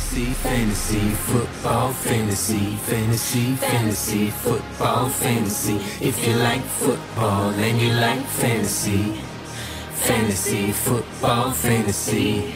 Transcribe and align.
Fantasy, 0.00 0.32
fantasy, 0.42 1.10
football, 1.28 1.92
fantasy, 1.92 2.76
fantasy, 2.88 3.54
fantasy, 3.56 4.30
football, 4.30 5.08
fantasy. 5.10 5.76
If 6.00 6.26
you 6.26 6.34
like 6.36 6.62
football 6.62 7.50
and 7.50 7.80
you 7.80 7.92
like 7.92 8.24
fantasy, 8.40 9.20
fantasy, 9.92 10.72
football, 10.72 11.52
fantasy. 11.52 12.50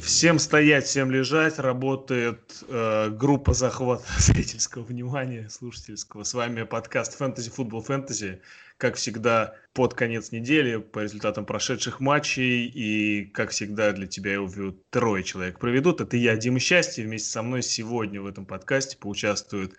Всем 0.00 0.38
стоять, 0.38 0.84
всем 0.86 1.10
лежать. 1.10 1.58
Работает 1.58 2.64
э, 2.68 3.10
группа 3.10 3.52
захвата 3.52 4.04
зрительского 4.18 4.84
внимания, 4.84 5.48
слушательского. 5.50 6.22
С 6.22 6.34
вами 6.34 6.62
подкаст 6.62 7.20
Fantasy 7.20 7.52
Football 7.54 7.84
Fantasy. 7.86 8.38
Как 8.84 8.96
всегда, 8.96 9.54
под 9.72 9.94
конец 9.94 10.30
недели, 10.30 10.76
по 10.76 10.98
результатам 10.98 11.46
прошедших 11.46 12.00
матчей. 12.00 12.66
И, 12.66 13.24
как 13.24 13.48
всегда, 13.48 13.92
для 13.92 14.06
тебя 14.06 14.32
я 14.32 14.42
увижу 14.42 14.76
трое 14.90 15.24
человек 15.24 15.58
проведут. 15.58 16.02
Это 16.02 16.18
я, 16.18 16.36
Дима 16.36 16.58
Счастье. 16.58 17.02
Вместе 17.02 17.30
со 17.30 17.42
мной 17.42 17.62
сегодня 17.62 18.20
в 18.20 18.26
этом 18.26 18.44
подкасте 18.44 18.98
поучаствует 18.98 19.72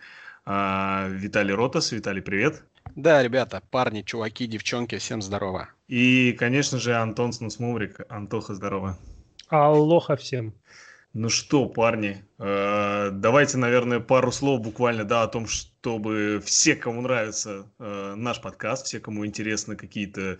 э, 0.44 1.08
Виталий 1.12 1.54
Ротас. 1.54 1.92
Виталий, 1.92 2.20
привет. 2.20 2.64
Да, 2.96 3.22
ребята, 3.22 3.62
парни, 3.70 4.02
чуваки, 4.02 4.48
девчонки, 4.48 4.98
всем 4.98 5.22
здорово. 5.22 5.68
И, 5.86 6.32
конечно 6.32 6.80
же, 6.80 6.96
Антон 6.96 7.32
Снусмумрик. 7.32 8.00
Антоха, 8.08 8.56
здорово. 8.56 8.98
Аллоха 9.50 10.16
всем. 10.16 10.52
Ну 11.18 11.30
что, 11.30 11.64
парни, 11.64 12.26
э, 12.38 13.08
давайте, 13.10 13.56
наверное, 13.56 14.00
пару 14.00 14.30
слов 14.30 14.60
буквально, 14.60 15.04
да, 15.04 15.22
о 15.22 15.28
том, 15.28 15.46
чтобы 15.46 16.42
все, 16.44 16.76
кому 16.76 17.00
нравится 17.00 17.72
э, 17.78 18.14
наш 18.18 18.42
подкаст, 18.42 18.84
все, 18.84 19.00
кому 19.00 19.24
интересны 19.24 19.76
какие-то 19.76 20.38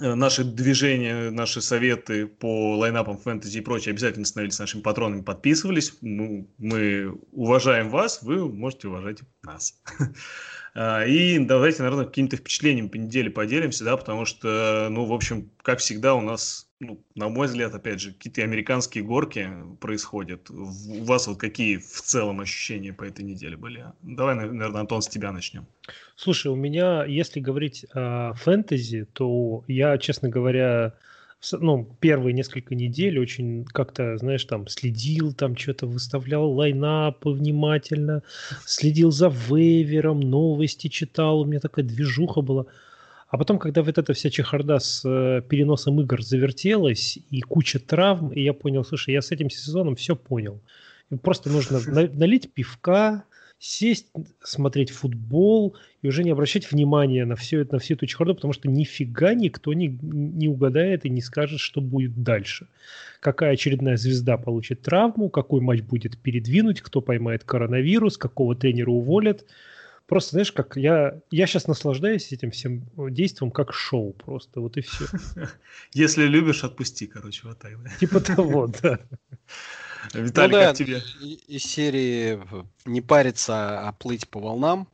э, 0.00 0.14
наши 0.14 0.44
движения, 0.44 1.30
наши 1.30 1.60
советы 1.60 2.28
по 2.28 2.76
лайнапам 2.76 3.18
фэнтези 3.18 3.58
и 3.58 3.60
прочее, 3.60 3.94
обязательно 3.94 4.26
становились 4.26 4.60
нашими 4.60 4.80
патронами, 4.80 5.22
подписывались. 5.22 5.98
Мы, 6.00 6.46
мы 6.56 7.18
уважаем 7.32 7.90
вас, 7.90 8.22
вы 8.22 8.48
можете 8.48 8.86
уважать 8.86 9.22
нас. 9.42 9.82
И 10.76 11.38
давайте, 11.40 11.82
наверное, 11.82 12.04
какими-то 12.04 12.36
впечатлениями 12.36 12.88
по 12.88 12.96
неделе 12.96 13.30
поделимся, 13.30 13.82
да, 13.82 13.96
потому 13.96 14.24
что, 14.24 14.88
ну, 14.88 15.06
в 15.06 15.12
общем, 15.12 15.50
как 15.62 15.78
всегда, 15.78 16.14
у 16.14 16.20
нас, 16.20 16.65
ну, 16.80 17.00
на 17.14 17.28
мой 17.28 17.46
взгляд, 17.46 17.74
опять 17.74 18.00
же, 18.00 18.12
какие-то 18.12 18.42
американские 18.42 19.02
горки 19.02 19.50
происходят. 19.80 20.50
У 20.50 21.04
вас 21.04 21.26
вот 21.26 21.38
какие 21.38 21.78
в 21.78 22.02
целом 22.02 22.40
ощущения 22.40 22.92
по 22.92 23.04
этой 23.04 23.24
неделе 23.24 23.56
были? 23.56 23.86
Давай, 24.02 24.34
наверное, 24.34 24.80
Антон, 24.80 25.00
с 25.00 25.08
тебя 25.08 25.32
начнем. 25.32 25.66
Слушай, 26.16 26.48
у 26.48 26.56
меня, 26.56 27.04
если 27.04 27.40
говорить 27.40 27.86
о 27.94 28.34
фэнтези, 28.34 29.06
то 29.12 29.64
я, 29.68 29.96
честно 29.96 30.28
говоря, 30.28 30.94
ну, 31.52 31.96
первые 32.00 32.34
несколько 32.34 32.74
недель 32.74 33.18
очень 33.18 33.64
как-то, 33.64 34.18
знаешь, 34.18 34.44
там 34.44 34.68
следил, 34.68 35.32
там 35.32 35.56
что-то 35.56 35.86
выставлял 35.86 36.50
лайнапы 36.50 37.30
внимательно, 37.30 38.22
следил 38.66 39.10
за 39.10 39.28
вейвером, 39.28 40.20
новости 40.20 40.88
читал, 40.88 41.40
у 41.40 41.44
меня 41.46 41.60
такая 41.60 41.84
движуха 41.84 42.42
была. 42.42 42.66
А 43.36 43.38
потом, 43.38 43.58
когда 43.58 43.82
вот 43.82 43.98
эта 43.98 44.14
вся 44.14 44.30
чехарда 44.30 44.78
с 44.78 45.02
э, 45.04 45.42
переносом 45.46 46.00
игр 46.00 46.22
завертелась 46.22 47.18
и 47.30 47.42
куча 47.42 47.78
травм, 47.78 48.30
и 48.30 48.40
я 48.40 48.54
понял, 48.54 48.82
слушай, 48.82 49.12
я 49.12 49.20
с 49.20 49.30
этим 49.30 49.50
сезоном 49.50 49.94
все 49.94 50.16
понял. 50.16 50.62
Просто 51.20 51.50
нужно 51.50 51.78
налить 52.14 52.54
пивка, 52.54 53.24
сесть, 53.58 54.06
смотреть 54.42 54.88
футбол 54.88 55.76
и 56.00 56.08
уже 56.08 56.24
не 56.24 56.30
обращать 56.30 56.72
внимания 56.72 57.26
на, 57.26 57.36
все, 57.36 57.66
на 57.70 57.78
всю 57.78 57.92
эту 57.92 58.06
чехарду, 58.06 58.36
потому 58.36 58.54
что 58.54 58.70
нифига 58.70 59.34
никто 59.34 59.74
не, 59.74 59.88
не 60.00 60.48
угадает 60.48 61.04
и 61.04 61.10
не 61.10 61.20
скажет, 61.20 61.60
что 61.60 61.82
будет 61.82 62.22
дальше. 62.22 62.68
Какая 63.20 63.52
очередная 63.52 63.98
звезда 63.98 64.38
получит 64.38 64.80
травму, 64.80 65.28
какой 65.28 65.60
матч 65.60 65.82
будет 65.82 66.16
передвинуть, 66.16 66.80
кто 66.80 67.02
поймает 67.02 67.44
коронавирус, 67.44 68.16
какого 68.16 68.56
тренера 68.56 68.92
уволят. 68.92 69.44
Просто, 70.06 70.32
знаешь, 70.32 70.52
как 70.52 70.76
я, 70.76 71.20
я 71.30 71.46
сейчас 71.46 71.66
наслаждаюсь 71.66 72.32
этим 72.32 72.52
всем 72.52 72.88
действием 72.96 73.50
как 73.50 73.72
шоу 73.72 74.12
просто, 74.12 74.60
вот 74.60 74.76
и 74.76 74.80
все. 74.80 75.06
Если 75.92 76.24
любишь, 76.24 76.62
отпусти, 76.62 77.06
короче, 77.06 77.48
вот 77.48 77.58
так. 77.58 77.72
Типа 77.98 78.20
того, 78.20 78.66
да. 78.82 79.00
Виталий, 80.14 80.54
ну, 80.54 80.60
да, 80.60 80.66
как 80.68 80.76
тебе? 80.76 81.02
Из 81.48 81.64
серии 81.64 82.40
не 82.84 83.00
париться, 83.00 83.88
а 83.88 83.92
плыть 83.92 84.28
по 84.28 84.38
волнам. 84.38 84.88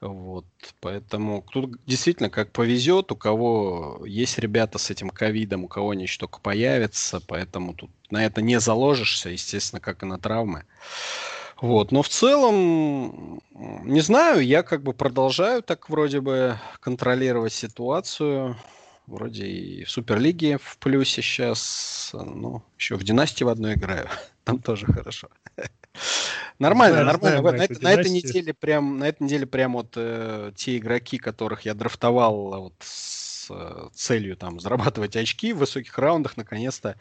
Вот, 0.00 0.46
поэтому 0.80 1.44
тут 1.50 1.84
действительно 1.84 2.30
как 2.30 2.52
повезет, 2.52 3.10
у 3.10 3.16
кого 3.16 4.04
есть 4.06 4.38
ребята 4.38 4.78
с 4.78 4.90
этим 4.90 5.10
ковидом, 5.10 5.64
у 5.64 5.68
кого 5.68 5.90
они 5.90 6.04
еще 6.04 6.20
только 6.20 6.38
появятся, 6.38 7.20
поэтому 7.20 7.74
тут 7.74 7.90
на 8.10 8.24
это 8.24 8.40
не 8.40 8.60
заложишься, 8.60 9.30
естественно, 9.30 9.80
как 9.80 10.04
и 10.04 10.06
на 10.06 10.16
травмы. 10.18 10.64
Вот, 11.60 11.90
но 11.90 12.02
в 12.02 12.08
целом, 12.08 13.40
не 13.52 14.00
знаю, 14.00 14.44
я 14.44 14.62
как 14.62 14.82
бы 14.82 14.92
продолжаю 14.92 15.62
так 15.62 15.90
вроде 15.90 16.20
бы 16.20 16.58
контролировать 16.80 17.52
ситуацию. 17.52 18.56
Вроде 19.06 19.46
и 19.46 19.84
в 19.84 19.90
Суперлиге 19.90 20.58
в 20.58 20.76
плюсе 20.78 21.22
сейчас, 21.22 22.10
ну, 22.12 22.62
еще 22.76 22.94
в 22.96 23.02
Династии 23.02 23.42
в 23.42 23.48
одной 23.48 23.74
играю. 23.74 24.08
Там 24.44 24.60
тоже 24.60 24.86
хорошо. 24.86 25.28
Нормально, 26.58 27.04
нормально. 27.04 27.40
на, 27.52 27.64
это, 27.64 27.82
на 27.82 27.92
этой 27.92 28.10
неделе 28.10 28.52
прям, 28.52 28.98
на 28.98 29.08
этой 29.08 29.22
неделе 29.24 29.46
прям 29.46 29.72
вот 29.72 29.94
э, 29.96 30.52
те 30.54 30.76
игроки, 30.76 31.18
которых 31.18 31.62
я 31.62 31.74
драфтовал 31.74 32.60
вот 32.60 32.74
с 32.80 33.17
э, 33.50 33.88
целью 33.94 34.36
там 34.36 34.60
зарабатывать 34.60 35.16
очки 35.16 35.52
в 35.52 35.58
высоких 35.58 35.98
раундах, 35.98 36.36
наконец-то 36.36 36.96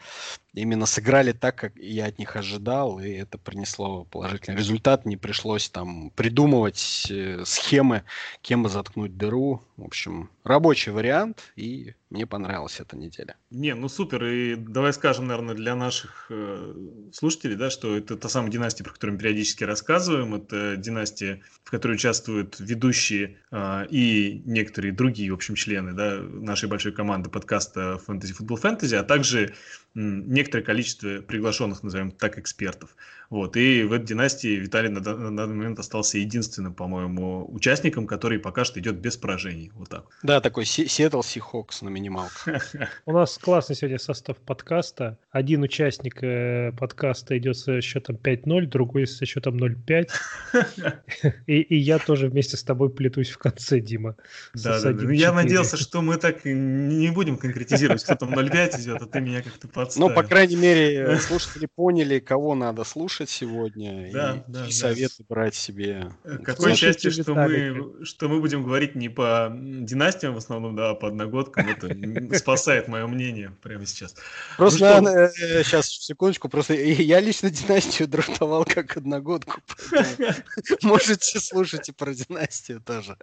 именно 0.54 0.86
сыграли 0.86 1.32
так, 1.32 1.56
как 1.56 1.76
я 1.78 2.06
от 2.06 2.20
них 2.20 2.36
ожидал, 2.36 3.00
и 3.00 3.10
это 3.12 3.38
принесло 3.38 4.06
положительный 4.06 4.58
результат. 4.58 5.06
Не 5.06 5.18
пришлось 5.18 5.70
там 5.70 6.10
придумывать 6.12 7.08
э, 7.10 7.44
схемы, 7.46 8.04
кем 8.42 8.64
бы 8.64 8.70
заткнуть 8.70 9.18
дыру. 9.18 9.62
В 9.78 9.84
общем, 9.84 10.32
рабочий 10.44 10.92
вариант, 10.92 11.54
и 11.56 11.94
мне 12.10 12.26
понравилась 12.26 12.80
эта 12.80 12.98
неделя. 12.98 13.36
Не, 13.52 13.76
ну 13.76 13.90
супер. 13.90 14.26
И 14.26 14.56
давай 14.56 14.92
скажем, 14.92 15.28
наверное, 15.28 15.54
для 15.54 15.76
наших 15.76 16.26
э, 16.32 16.74
слушателей, 17.14 17.56
да, 17.56 17.70
что 17.70 17.96
это 17.96 18.18
та 18.18 18.28
самая 18.28 18.50
династия, 18.50 18.84
про 18.84 18.94
которую 18.94 19.16
мы 19.16 19.22
периодически 19.22 19.64
рассказываем. 19.66 20.34
Это 20.34 20.78
династия, 20.78 21.42
в 21.64 21.70
которой 21.70 21.94
участвуют 21.94 22.60
ведущие 22.60 23.38
э, 23.52 23.86
и 23.92 24.42
некоторые 24.46 24.94
другие, 24.94 25.32
в 25.32 25.36
общем, 25.36 25.54
члены 25.54 25.94
да, 25.94 26.22
нашей 26.22 26.68
большой 26.68 26.92
команды 26.92 27.30
подкаста 27.30 28.02
Fantasy 28.08 28.36
Football 28.36 28.60
Fantasy, 28.60 28.96
а 28.96 29.04
также 29.04 29.54
некоторое 29.98 30.64
количество 30.64 31.22
приглашенных, 31.22 31.82
назовем 31.82 32.12
так, 32.12 32.38
экспертов. 32.38 32.96
Вот. 33.30 33.58
И 33.58 33.84
в 33.84 33.92
этой 33.92 34.06
династии 34.06 34.56
Виталий 34.56 34.90
на, 34.90 35.02
на 35.02 35.36
данный 35.36 35.56
момент 35.56 35.80
остался 35.80 36.18
единственным, 36.18 36.74
по-моему, 36.74 37.46
участником, 37.52 38.08
который 38.08 38.40
пока 38.40 38.64
что 38.64 38.80
идет 38.80 38.98
без 38.98 39.18
поражений. 39.18 39.72
Вот 39.74 39.90
так. 39.90 40.06
Да, 40.24 40.40
такой 40.40 40.66
Сиэтл 40.66 41.22
Сихокс 41.22 41.82
на 41.82 41.90
минималках. 41.90 42.74
У 43.06 43.12
нас 43.12 43.38
классный 43.38 43.76
сегодня 43.76 44.00
состав 44.00 44.38
подкаста. 44.38 45.18
Один 45.32 45.64
участник 45.64 46.24
э, 46.24 46.72
подкаста 46.78 47.38
идет 47.38 47.58
со 47.58 47.82
счетом 47.82 48.18
5-0, 48.18 48.68
другой 48.68 49.08
со 49.08 49.26
счетом 49.26 49.58
0-5. 49.58 50.10
И, 51.48 51.62
и 51.62 51.78
я 51.78 52.00
тоже 52.00 52.28
вместе 52.28 52.58
с 52.58 52.64
тобой 52.64 52.90
плетусь 52.90 53.30
в 53.30 53.38
конце, 53.38 53.80
Дима. 53.80 54.16
Да, 54.54 54.82
да, 54.82 54.92
да. 54.92 55.12
Я 55.12 55.32
надеялся, 55.34 55.78
что 55.78 56.02
мы 56.02 56.18
так 56.18 56.46
не 56.46 57.10
будем 57.12 57.38
конкретизировать, 57.38 58.04
кто 58.04 58.16
там 58.16 58.34
0-5 58.34 58.82
идет, 58.82 59.02
а 59.02 59.06
ты 59.06 59.22
меня 59.22 59.42
как-то 59.42 59.68
подставил. 59.88 60.10
Ну, 60.10 60.16
по 60.16 60.24
крайней 60.24 60.56
мере, 60.56 61.18
слушатели 61.28 61.68
поняли, 61.74 62.20
кого 62.20 62.56
надо 62.56 62.84
слушать 62.84 63.30
сегодня 63.30 64.12
да, 64.12 64.36
и, 64.36 64.52
да, 64.52 64.64
и 64.66 64.68
да. 64.68 64.72
советы 64.72 65.26
брать 65.28 65.56
себе. 65.56 66.12
Э, 66.24 66.38
какое 66.38 66.76
счастье, 66.76 67.12
что 67.12 67.34
мы, 67.34 68.06
что 68.06 68.30
мы 68.30 68.40
будем 68.40 68.64
говорить 68.64 68.96
не 68.96 69.10
по 69.10 69.52
династиям 69.52 70.34
в 70.34 70.38
основном, 70.38 70.76
да, 70.76 70.92
а 70.92 70.96
по 70.96 71.08
одногодкам. 71.08 71.68
Это 71.68 72.38
спасает 72.38 72.88
мое 72.88 73.08
мнение 73.08 73.52
прямо 73.62 73.86
сейчас. 73.86 74.16
Просто, 74.58 74.80
ну, 74.80 75.02
наверное, 75.06 75.64
сейчас, 75.64 75.88
э, 75.88 76.02
секундочку, 76.02 76.50
просто 76.50 76.74
я 76.74 77.20
лично 77.20 77.50
династию 77.50 78.08
драфтовал 78.08 78.66
как 78.66 78.98
одногодку. 78.98 79.62
Можете 80.84 81.40
слушать 81.40 81.90
и 81.90 81.92
про 81.92 82.14
династию 82.14 82.82
тоже. 82.82 83.18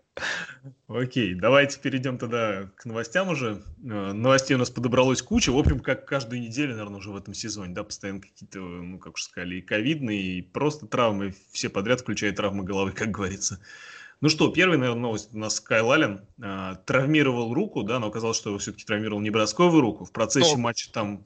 Окей, 0.88 1.34
давайте 1.34 1.78
перейдем 1.80 2.18
тогда 2.18 2.70
к 2.76 2.84
новостям 2.84 3.28
уже. 3.28 3.62
Э, 3.82 4.12
новостей 4.12 4.54
у 4.54 4.58
нас 4.58 4.70
подобралось 4.70 5.22
куча. 5.22 5.50
В 5.50 5.58
общем, 5.58 5.80
как 5.80 6.06
каждую 6.06 6.40
неделю, 6.40 6.53
наверное, 6.62 6.98
уже 6.98 7.10
в 7.10 7.16
этом 7.16 7.34
сезоне, 7.34 7.74
да, 7.74 7.84
постоянно 7.84 8.20
какие-то, 8.20 8.60
ну, 8.60 8.98
как 8.98 9.14
уже 9.14 9.24
сказали, 9.24 9.56
и 9.56 9.62
ковидные, 9.62 10.38
и 10.38 10.42
просто 10.42 10.86
травмы, 10.86 11.34
все 11.52 11.68
подряд, 11.68 12.00
включая 12.00 12.32
травмы 12.32 12.64
головы, 12.64 12.92
как 12.96 13.10
говорится. 13.10 13.60
Ну 14.20 14.28
что, 14.28 14.48
первая, 14.48 14.78
наверное, 14.78 15.02
новость 15.02 15.34
у 15.34 15.38
нас 15.38 15.60
Кайл 15.60 15.92
Аллен 15.92 16.24
э, 16.42 16.76
травмировал 16.86 17.52
руку, 17.52 17.82
да, 17.82 17.98
но 17.98 18.06
оказалось, 18.06 18.36
что 18.36 18.50
его 18.50 18.58
все-таки 18.58 18.84
травмировал 18.84 19.20
не 19.20 19.30
бросковую 19.30 19.82
руку. 19.82 20.04
В 20.04 20.12
процессе 20.12 20.52
ногу. 20.52 20.62
матча 20.62 20.90
там... 20.90 21.24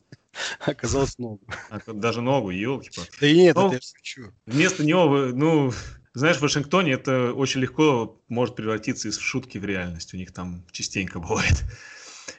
Оказалось 0.60 1.18
ногу. 1.18 1.40
Даже 1.86 2.22
ногу, 2.22 2.50
елки 2.50 2.90
Да 3.20 3.30
нет, 3.30 3.54
но 3.56 3.66
это 3.66 3.76
я 3.76 3.80
шучу. 3.80 4.32
Вместо 4.46 4.84
него, 4.84 5.26
ну, 5.32 5.72
знаешь, 6.12 6.38
в 6.38 6.42
Вашингтоне 6.42 6.92
это 6.92 7.32
очень 7.32 7.60
легко 7.60 8.20
может 8.28 8.56
превратиться 8.56 9.08
из 9.08 9.18
шутки 9.18 9.58
в 9.58 9.64
реальность. 9.64 10.14
У 10.14 10.16
них 10.16 10.32
там 10.32 10.64
частенько 10.72 11.20
бывает. 11.20 11.64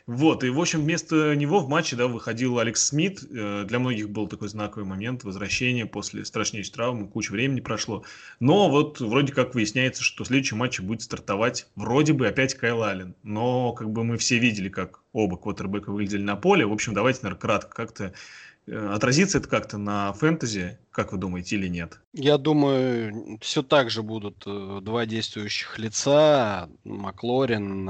Вот, 0.10 0.44
и, 0.44 0.50
в 0.50 0.60
общем, 0.60 0.82
вместо 0.82 1.36
него 1.36 1.60
в 1.60 1.70
матче, 1.70 1.96
да, 1.96 2.08
выходил 2.08 2.58
Алекс 2.58 2.84
Смит. 2.84 3.24
Э, 3.30 3.64
для 3.68 3.78
многих 3.78 4.10
был 4.10 4.28
такой 4.28 4.48
знаковый 4.48 4.90
момент 4.90 5.24
возвращения 5.24 5.86
после 5.86 6.26
страшнейшей 6.26 6.74
травмы, 6.74 7.08
куча 7.08 7.32
времени 7.32 7.60
прошло. 7.60 8.04
Но 8.40 8.72
вот 8.72 9.00
вроде 9.02 9.32
как 9.34 9.54
выясняется, 9.54 10.02
что 10.02 10.24
в 10.24 10.28
следующем 10.28 10.58
матче 10.58 10.82
будет 10.82 11.04
стартовать 11.04 11.68
вроде 11.76 12.14
бы 12.14 12.28
опять 12.28 12.56
Кайл 12.56 12.82
Аллен. 12.82 13.14
Но 13.22 13.72
как 13.74 13.92
бы 13.92 14.04
мы 14.04 14.18
все 14.18 14.40
видели, 14.40 14.68
как 14.68 15.02
оба 15.14 15.38
квотербека 15.38 15.92
выглядели 15.92 16.24
на 16.24 16.36
поле. 16.36 16.66
В 16.66 16.74
общем, 16.74 16.96
давайте, 16.96 17.20
наверное, 17.22 17.42
кратко 17.42 17.76
как-то 17.76 18.14
э, 18.66 18.92
Отразится 18.92 19.38
это 19.38 19.48
как-то 19.48 19.78
на 19.78 20.14
фэнтези, 20.14 20.80
как 20.90 21.12
вы 21.12 21.20
думаете, 21.20 21.56
или 21.56 21.68
нет? 21.68 22.00
Я 22.14 22.40
думаю, 22.40 23.38
все 23.42 23.62
так 23.62 23.92
же 23.92 24.02
будут 24.02 24.42
э, 24.48 24.80
два 24.82 25.06
действующих 25.06 25.78
лица. 25.78 26.68
Маклорин, 26.84 27.88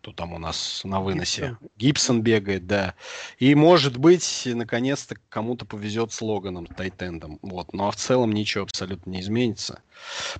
кто 0.00 0.12
там 0.12 0.32
у 0.32 0.38
нас 0.38 0.82
на 0.84 1.00
выносе. 1.00 1.42
Гибсон. 1.42 1.70
Гибсон 1.76 2.22
бегает, 2.22 2.66
да. 2.66 2.94
И, 3.38 3.54
может 3.54 3.96
быть, 3.96 4.42
наконец-то 4.46 5.16
кому-то 5.28 5.64
повезет 5.64 6.12
с 6.12 6.22
Логаном, 6.22 6.66
Тайтендом. 6.66 7.38
Вот. 7.42 7.72
Но 7.72 7.90
в 7.90 7.96
целом 7.96 8.32
ничего 8.32 8.64
абсолютно 8.64 9.10
не 9.10 9.20
изменится. 9.20 9.82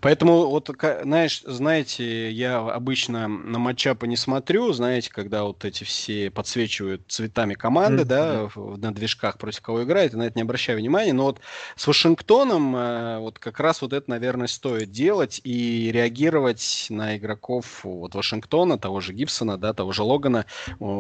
Поэтому, 0.01 0.47
вот, 0.49 0.71
знаешь, 1.03 1.43
знаете, 1.45 2.31
я 2.31 2.59
обычно 2.59 3.29
на 3.29 3.59
матчапы 3.59 4.07
не 4.07 4.17
смотрю, 4.17 4.73
знаете, 4.73 5.11
когда 5.11 5.45
вот 5.45 5.65
эти 5.65 5.85
все 5.85 6.31
подсвечивают 6.31 7.03
цветами 7.09 7.55
команды, 7.55 8.03
mm-hmm. 8.03 8.53
да, 8.77 8.89
на 8.89 8.95
движках 8.95 9.39
против 9.39 9.61
кого 9.61 9.85
играет, 9.85 10.15
и 10.15 10.17
на 10.17 10.25
это 10.25 10.37
не 10.37 10.43
обращаю 10.43 10.79
внимания, 10.79 11.13
но 11.13 11.25
вот 11.25 11.41
с 11.77 11.87
Вашингтоном 11.87 12.77
э, 12.77 13.19
вот 13.19 13.39
как 13.39 13.61
раз 13.61 13.83
вот 13.83 13.93
это, 13.93 14.11
наверное, 14.11 14.47
стоит 14.47 14.91
делать 14.91 15.41
и 15.45 15.91
реагировать 15.93 16.87
на 16.91 17.17
игроков 17.17 17.85
вот 17.85 18.15
Вашингтона, 18.15 18.79
того 18.79 19.01
же 19.01 19.13
Гибсона, 19.13 19.59
да, 19.59 19.73
того 19.73 19.93
же 19.93 20.03
Логана, 20.03 20.47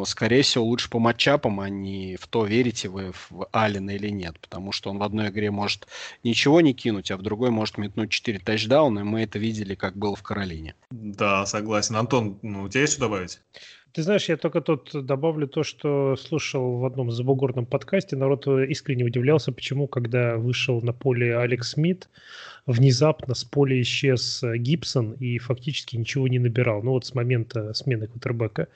скорее 0.04 0.42
всего, 0.42 0.64
лучше 0.64 0.90
по 0.90 0.98
матчапам, 0.98 1.60
а 1.60 1.68
не 1.68 2.16
в 2.16 2.26
то, 2.26 2.44
верите 2.44 2.88
вы 2.88 3.12
в 3.12 3.46
Алина 3.52 3.90
или 3.90 4.08
нет, 4.08 4.38
потому 4.40 4.72
что 4.72 4.90
он 4.90 4.98
в 4.98 5.02
одной 5.02 5.28
игре 5.28 5.50
может 5.50 5.86
ничего 6.24 6.60
не 6.60 6.74
кинуть, 6.74 7.10
а 7.10 7.16
в 7.16 7.22
другой 7.22 7.50
может 7.50 7.78
метнуть 7.78 8.10
4 8.10 8.38
тачдауна, 8.48 9.00
и 9.00 9.02
мы 9.02 9.24
это 9.24 9.38
видели, 9.38 9.74
как 9.74 9.94
было 9.94 10.16
в 10.16 10.22
Каролине. 10.22 10.74
Да, 10.90 11.44
согласен. 11.44 11.96
Антон, 11.96 12.38
ну, 12.40 12.62
у 12.62 12.68
тебя 12.70 12.80
есть 12.80 12.94
что 12.94 13.02
добавить? 13.02 13.40
Ты 13.92 14.02
знаешь, 14.02 14.28
я 14.28 14.38
только 14.38 14.62
тут 14.62 14.90
добавлю 15.04 15.46
то, 15.46 15.62
что 15.62 16.16
слушал 16.16 16.78
в 16.78 16.86
одном 16.86 17.10
забугорном 17.10 17.66
подкасте, 17.66 18.16
народ 18.16 18.46
искренне 18.46 19.04
удивлялся, 19.04 19.52
почему, 19.52 19.86
когда 19.86 20.36
вышел 20.36 20.80
на 20.80 20.94
поле 20.94 21.36
Алекс 21.36 21.72
Смит, 21.72 22.08
внезапно 22.64 23.34
с 23.34 23.44
поля 23.44 23.78
исчез 23.82 24.42
Гибсон 24.42 25.12
и 25.12 25.38
фактически 25.38 25.96
ничего 25.96 26.26
не 26.26 26.38
набирал. 26.38 26.82
Ну 26.82 26.92
вот 26.92 27.04
с 27.04 27.14
момента 27.14 27.74
смены 27.74 28.06
квотербека. 28.06 28.68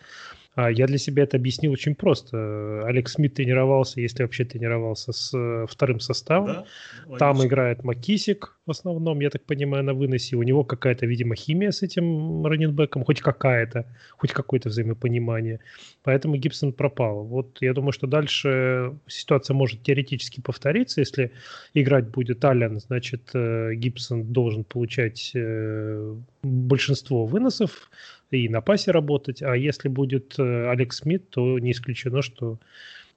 А 0.54 0.70
я 0.70 0.86
для 0.86 0.98
себя 0.98 1.22
это 1.22 1.38
объяснил 1.38 1.72
очень 1.72 1.94
просто. 1.94 2.82
Алекс 2.84 3.12
Смит 3.12 3.34
тренировался, 3.34 4.00
если 4.02 4.22
вообще 4.22 4.44
тренировался, 4.44 5.12
с 5.12 5.32
э, 5.34 5.66
вторым 5.68 5.98
составом. 5.98 6.66
Да? 7.08 7.16
Там 7.18 7.44
играет 7.44 7.84
Макисик 7.84 8.58
в 8.66 8.70
основном, 8.70 9.20
я 9.20 9.30
так 9.30 9.44
понимаю, 9.44 9.84
на 9.84 9.92
выносе. 9.92 10.36
У 10.36 10.42
него 10.42 10.64
какая-то, 10.64 11.06
видимо, 11.06 11.34
химия 11.34 11.70
с 11.70 11.82
этим 11.82 12.46
раненбеком, 12.46 13.04
хоть 13.04 13.20
какая-то, 13.20 13.86
хоть 14.16 14.32
какое-то 14.32 14.68
взаимопонимание. 14.68 15.58
Поэтому 16.02 16.36
Гибсон 16.36 16.72
пропал. 16.72 17.24
Вот 17.24 17.58
я 17.60 17.74
думаю, 17.74 17.92
что 17.92 18.06
дальше 18.06 18.96
ситуация 19.08 19.54
может 19.54 19.82
теоретически 19.82 20.40
повториться. 20.40 21.00
Если 21.00 21.32
играть 21.74 22.08
будет 22.08 22.44
Аллен, 22.44 22.78
значит, 22.78 23.30
э, 23.34 23.74
Гибсон 23.74 24.32
должен 24.32 24.62
получать 24.64 25.32
э, 25.34 26.14
большинство 26.42 27.26
выносов, 27.26 27.90
и 28.30 28.48
на 28.48 28.62
пасе 28.62 28.92
работать. 28.92 29.42
А 29.42 29.54
если 29.54 29.88
будет 29.88 30.38
э, 30.38 30.70
Алекс 30.70 30.98
Смит, 30.98 31.28
то 31.30 31.58
не 31.58 31.72
исключено, 31.72 32.22
что 32.22 32.58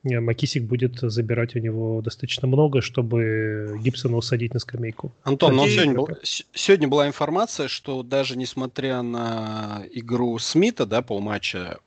Макисик 0.05 0.63
будет 0.63 0.99
забирать 1.01 1.55
у 1.55 1.59
него 1.59 2.01
достаточно 2.01 2.47
много, 2.47 2.81
чтобы 2.81 3.79
Гибсона 3.81 4.17
усадить 4.17 4.53
на 4.53 4.59
скамейку. 4.59 5.11
Антон, 5.23 5.55
но 5.55 5.67
сегодня, 5.67 5.95
был, 5.95 6.09
сегодня 6.23 6.87
была 6.87 7.07
информация, 7.07 7.67
что 7.67 8.03
даже 8.03 8.37
несмотря 8.37 9.01
на 9.01 9.83
игру 9.91 10.37
Смита, 10.37 10.85
да, 10.85 11.01
полматча, 11.01 11.79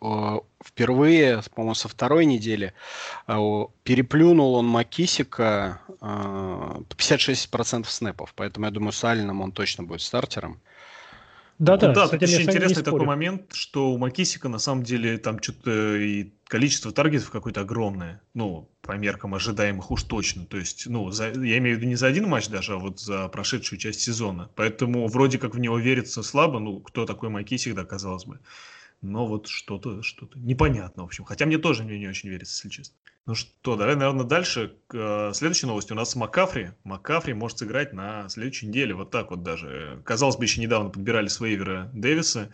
впервые, 0.64 1.42
по-моему, 1.54 1.74
со 1.74 1.88
второй 1.88 2.26
недели 2.26 2.72
переплюнул 3.26 4.54
он 4.54 4.66
Макисика 4.66 5.80
56% 6.00 7.86
снэпов. 7.86 8.34
Поэтому 8.34 8.66
я 8.66 8.72
думаю, 8.72 8.92
с 8.92 9.04
Алином 9.04 9.40
он 9.42 9.52
точно 9.52 9.84
будет 9.84 10.02
стартером. 10.02 10.60
Да, 11.58 11.76
да. 11.76 11.92
Да, 11.92 12.08
тут 12.08 12.22
еще 12.22 12.42
интересный 12.42 12.82
такой 12.82 13.04
момент, 13.04 13.52
что 13.52 13.90
у 13.90 13.98
Макисика 13.98 14.48
на 14.48 14.58
самом 14.58 14.84
деле 14.84 15.18
там 15.18 15.42
что-то 15.42 15.96
и 15.96 16.32
количество 16.44 16.92
таргетов 16.92 17.30
какое-то 17.30 17.62
огромное. 17.62 18.22
Ну, 18.32 18.70
по 18.80 18.92
меркам 18.92 19.34
ожидаемых 19.34 19.90
уж 19.90 20.04
точно. 20.04 20.46
То 20.46 20.56
есть, 20.56 20.86
ну, 20.86 21.10
за, 21.10 21.26
я 21.30 21.58
имею 21.58 21.76
в 21.76 21.80
виду 21.80 21.88
не 21.88 21.96
за 21.96 22.06
один 22.06 22.28
матч 22.28 22.48
даже, 22.48 22.74
а 22.74 22.76
вот 22.76 23.00
за 23.00 23.28
прошедшую 23.28 23.78
часть 23.78 24.00
сезона. 24.00 24.50
Поэтому 24.54 25.08
вроде 25.08 25.38
как 25.38 25.54
в 25.54 25.58
него 25.58 25.78
верится 25.78 26.22
слабо. 26.22 26.60
Ну, 26.60 26.80
кто 26.80 27.04
такой 27.06 27.28
Макисик, 27.28 27.74
да, 27.74 27.84
казалось 27.84 28.24
бы. 28.24 28.38
Но 29.00 29.26
вот 29.26 29.46
что-то, 29.46 30.02
что-то 30.02 30.38
непонятно, 30.38 31.02
в 31.04 31.06
общем. 31.06 31.24
Хотя 31.24 31.46
мне 31.46 31.58
тоже 31.58 31.84
мне 31.84 31.98
не 31.98 32.08
очень 32.08 32.28
верится, 32.28 32.54
если 32.54 32.68
честно. 32.68 32.96
Ну 33.26 33.34
что, 33.34 33.76
давай, 33.76 33.94
наверное, 33.94 34.24
дальше. 34.24 34.76
К 34.86 35.32
следующей 35.34 35.66
новости 35.66 35.92
у 35.92 35.96
нас 35.96 36.16
Макафри. 36.16 36.70
Макафри 36.84 37.34
может 37.34 37.58
сыграть 37.58 37.92
на 37.92 38.28
следующей 38.30 38.68
неделе. 38.68 38.94
Вот 38.94 39.10
так 39.10 39.30
вот 39.30 39.42
даже. 39.42 40.00
Казалось 40.04 40.36
бы, 40.36 40.44
еще 40.44 40.62
недавно 40.62 40.88
подбирали 40.88 41.28
с 41.28 41.38
вейвера 41.38 41.90
Дэвиса. 41.92 42.50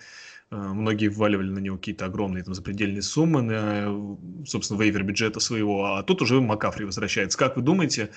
Э, 0.50 0.56
многие 0.56 1.08
вваливали 1.08 1.48
на 1.48 1.60
него 1.60 1.76
какие-то 1.76 2.06
огромные 2.06 2.44
там, 2.44 2.54
запредельные 2.54 3.02
суммы 3.02 3.42
на, 3.42 4.16
собственно, 4.46 4.80
вейвер 4.80 5.04
бюджета 5.04 5.40
своего. 5.40 5.94
А 5.94 6.02
тут 6.02 6.22
уже 6.22 6.40
Макафри 6.40 6.84
возвращается. 6.84 7.38
Как 7.38 7.56
вы 7.56 7.62
думаете, 7.62 8.02
э, 8.02 8.08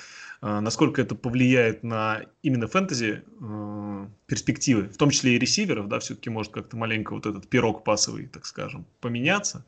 насколько 0.42 1.01
это 1.01 1.16
повлияет 1.16 1.84
на 1.84 2.22
именно 2.44 2.68
фэнтези 2.68 3.24
э, 3.42 4.07
перспективы, 4.28 4.84
в 4.84 4.98
том 4.98 5.10
числе 5.10 5.36
и 5.36 5.39
ресиверов, 5.39 5.88
да, 5.88 6.00
все-таки 6.00 6.30
может 6.30 6.51
как-то 6.51 6.78
маленько 6.78 7.13
вот 7.13 7.25
этот 7.25 7.48
пирог 7.48 7.84
пасовый, 7.84 8.28
так 8.28 8.45
скажем, 8.45 8.86
поменяться? 9.01 9.66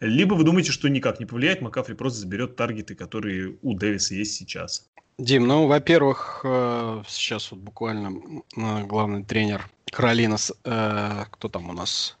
Либо 0.00 0.34
вы 0.34 0.44
думаете, 0.44 0.72
что 0.72 0.88
никак 0.88 1.20
не 1.20 1.26
повлияет, 1.26 1.62
Макафри 1.62 1.94
просто 1.94 2.20
заберет 2.20 2.56
таргеты, 2.56 2.94
которые 2.94 3.56
у 3.62 3.74
Дэвиса 3.74 4.14
есть 4.14 4.34
сейчас. 4.34 4.88
Дим, 5.18 5.46
ну, 5.46 5.66
во-первых, 5.66 6.42
э, 6.44 7.02
сейчас 7.08 7.50
вот 7.50 7.60
буквально 7.60 8.42
э, 8.56 8.84
главный 8.84 9.24
тренер 9.24 9.66
Каролина, 9.90 10.36
э, 10.64 11.24
кто 11.30 11.48
там 11.48 11.70
у 11.70 11.72
нас? 11.72 12.18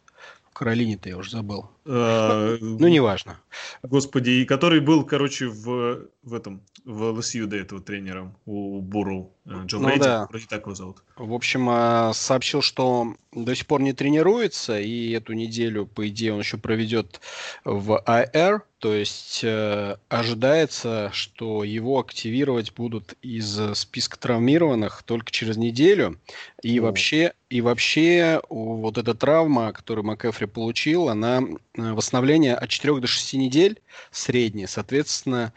Каролине-то 0.54 1.10
я 1.10 1.18
уже 1.18 1.32
забыл. 1.32 1.68
Ну, 1.84 2.88
неважно. 2.88 3.38
Господи, 3.82 4.30
и 4.30 4.46
который 4.46 4.80
был, 4.80 5.04
короче, 5.04 5.48
в, 5.48 6.08
в 6.26 6.34
этом, 6.34 6.60
в 6.84 7.04
ЛСЮ 7.12 7.46
до 7.46 7.56
этого 7.56 7.80
тренером 7.80 8.36
у 8.46 8.80
Буру. 8.80 9.32
Э, 9.46 9.62
Джо 9.64 9.78
ну, 9.78 9.86
Брейди, 9.86 10.02
да. 10.02 10.26
вроде 10.28 10.46
так 10.48 10.62
его 10.62 10.74
зовут. 10.74 10.98
В 11.16 11.32
общем, 11.32 11.68
а, 11.70 12.12
сообщил, 12.12 12.62
что 12.62 13.14
до 13.32 13.54
сих 13.54 13.66
пор 13.66 13.80
не 13.80 13.92
тренируется, 13.92 14.80
и 14.80 15.12
эту 15.12 15.34
неделю, 15.34 15.86
по 15.86 16.08
идее, 16.08 16.32
он 16.32 16.40
еще 16.40 16.58
проведет 16.58 17.20
в 17.64 18.02
АР, 18.04 18.64
то 18.80 18.92
есть 18.92 19.40
э, 19.44 19.96
ожидается, 20.08 21.10
что 21.12 21.62
его 21.62 22.00
активировать 22.00 22.74
будут 22.74 23.14
из 23.22 23.74
списка 23.74 24.18
травмированных 24.18 25.04
только 25.04 25.30
через 25.30 25.56
неделю. 25.56 26.18
И 26.60 26.80
О. 26.80 26.82
вообще, 26.82 27.34
и 27.50 27.60
вообще 27.60 28.42
вот 28.48 28.98
эта 28.98 29.14
травма, 29.14 29.72
которую 29.72 30.04
МакЭфри 30.06 30.46
получил, 30.46 31.08
она 31.08 31.40
Э, 31.76 31.92
восстановление 31.92 32.54
от 32.54 32.68
4 32.68 33.00
до 33.00 33.06
6 33.06 33.34
недель 33.34 33.80
среднее. 34.10 34.66
Соответственно, 34.66 35.52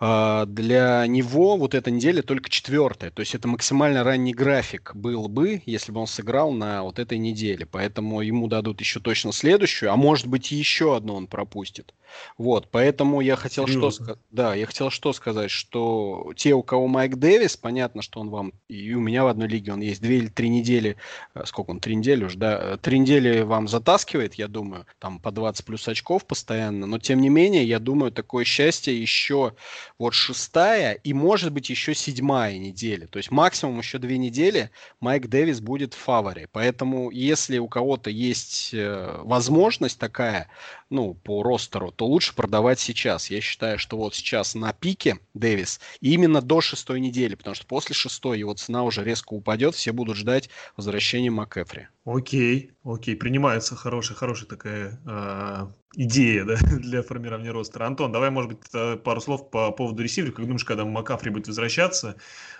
для 0.00 1.04
него 1.06 1.58
вот 1.58 1.74
эта 1.74 1.90
неделя 1.90 2.22
только 2.22 2.48
четвертая. 2.48 3.10
То 3.10 3.20
есть 3.20 3.34
это 3.34 3.48
максимально 3.48 4.02
ранний 4.02 4.32
график 4.32 4.92
был 4.94 5.28
бы, 5.28 5.62
если 5.66 5.92
бы 5.92 6.00
он 6.00 6.06
сыграл 6.06 6.52
на 6.52 6.82
вот 6.82 6.98
этой 6.98 7.18
неделе. 7.18 7.66
Поэтому 7.66 8.22
ему 8.22 8.48
дадут 8.48 8.80
еще 8.80 8.98
точно 9.00 9.32
следующую, 9.32 9.92
а 9.92 9.96
может 9.96 10.26
быть 10.26 10.50
еще 10.52 10.96
одну 10.96 11.14
он 11.14 11.26
пропустит. 11.26 11.94
Вот, 12.38 12.68
поэтому 12.70 13.20
я 13.20 13.36
хотел 13.36 13.66
что 13.66 13.90
сказать. 13.90 14.18
Да, 14.30 14.54
я 14.54 14.66
хотел 14.66 14.90
что 14.90 15.12
сказать, 15.12 15.50
что 15.50 16.32
те, 16.36 16.54
у 16.54 16.62
кого 16.62 16.86
Майк 16.86 17.16
Дэвис, 17.16 17.56
понятно, 17.56 18.02
что 18.02 18.20
он 18.20 18.30
вам, 18.30 18.52
и 18.68 18.94
у 18.94 19.00
меня 19.00 19.24
в 19.24 19.28
одной 19.28 19.48
лиге 19.48 19.72
он 19.72 19.80
есть 19.80 20.00
две 20.00 20.18
или 20.18 20.28
три 20.28 20.48
недели, 20.48 20.96
э, 21.34 21.42
сколько 21.44 21.70
он, 21.70 21.80
три 21.80 21.96
недели 21.96 22.24
уже, 22.24 22.38
да, 22.38 22.58
э, 22.60 22.78
три 22.80 22.98
недели 22.98 23.40
вам 23.42 23.68
затаскивает, 23.68 24.34
я 24.34 24.48
думаю, 24.48 24.86
там 24.98 25.18
по 25.18 25.30
20 25.30 25.64
плюс 25.64 25.86
очков 25.88 26.24
постоянно, 26.24 26.86
но 26.86 26.98
тем 26.98 27.20
не 27.20 27.28
менее, 27.28 27.64
я 27.64 27.78
думаю, 27.78 28.12
такое 28.12 28.44
счастье 28.44 28.98
еще 28.98 29.54
вот 29.98 30.14
шестая 30.14 30.92
и, 30.94 31.12
может 31.12 31.52
быть, 31.52 31.70
еще 31.70 31.94
седьмая 31.94 32.58
неделя, 32.58 33.06
то 33.06 33.18
есть 33.18 33.30
максимум 33.30 33.78
еще 33.78 33.98
две 33.98 34.18
недели 34.18 34.70
Майк 35.00 35.28
Дэвис 35.28 35.60
будет 35.60 35.94
в 35.94 35.98
фаворе, 35.98 36.48
поэтому 36.52 37.10
если 37.10 37.58
у 37.58 37.68
кого-то 37.68 38.10
есть 38.10 38.70
э, 38.72 39.20
возможность 39.22 39.98
такая, 39.98 40.48
ну, 40.90 41.14
по 41.14 41.42
ростеру, 41.42 41.92
то 41.92 42.06
лучше 42.06 42.34
продавать 42.34 42.80
сейчас. 42.80 43.30
Я 43.30 43.40
считаю, 43.40 43.78
что 43.78 43.96
вот 43.96 44.14
сейчас 44.14 44.54
на 44.54 44.72
пике 44.72 45.18
Дэвис 45.34 45.80
именно 46.00 46.42
до 46.42 46.60
шестой 46.60 47.00
недели, 47.00 47.36
потому 47.36 47.54
что 47.54 47.66
после 47.66 47.94
шестой 47.94 48.40
его 48.40 48.54
цена 48.54 48.82
уже 48.82 49.04
резко 49.04 49.32
упадет, 49.32 49.76
все 49.76 49.92
будут 49.92 50.16
ждать 50.16 50.50
возвращения 50.76 51.30
МакЭфри. 51.30 51.86
Окей, 52.04 52.72
окей, 52.82 53.14
принимается 53.14 53.76
хорошая, 53.76 54.16
хорошая 54.16 54.48
такая 54.48 55.00
э, 55.06 55.66
идея 55.94 56.44
да, 56.44 56.56
для 56.78 57.02
формирования 57.02 57.52
ростера. 57.52 57.86
Антон, 57.86 58.10
давай, 58.10 58.30
может 58.30 58.50
быть, 58.50 58.60
э, 58.74 58.96
пару 58.96 59.20
слов 59.20 59.48
по 59.50 59.70
поводу 59.70 60.02
ресивера. 60.02 60.32
Как 60.32 60.44
думаешь, 60.44 60.64
когда 60.64 60.84
Макафри 60.84 61.30
будет 61.30 61.46
возвращаться, 61.46 62.16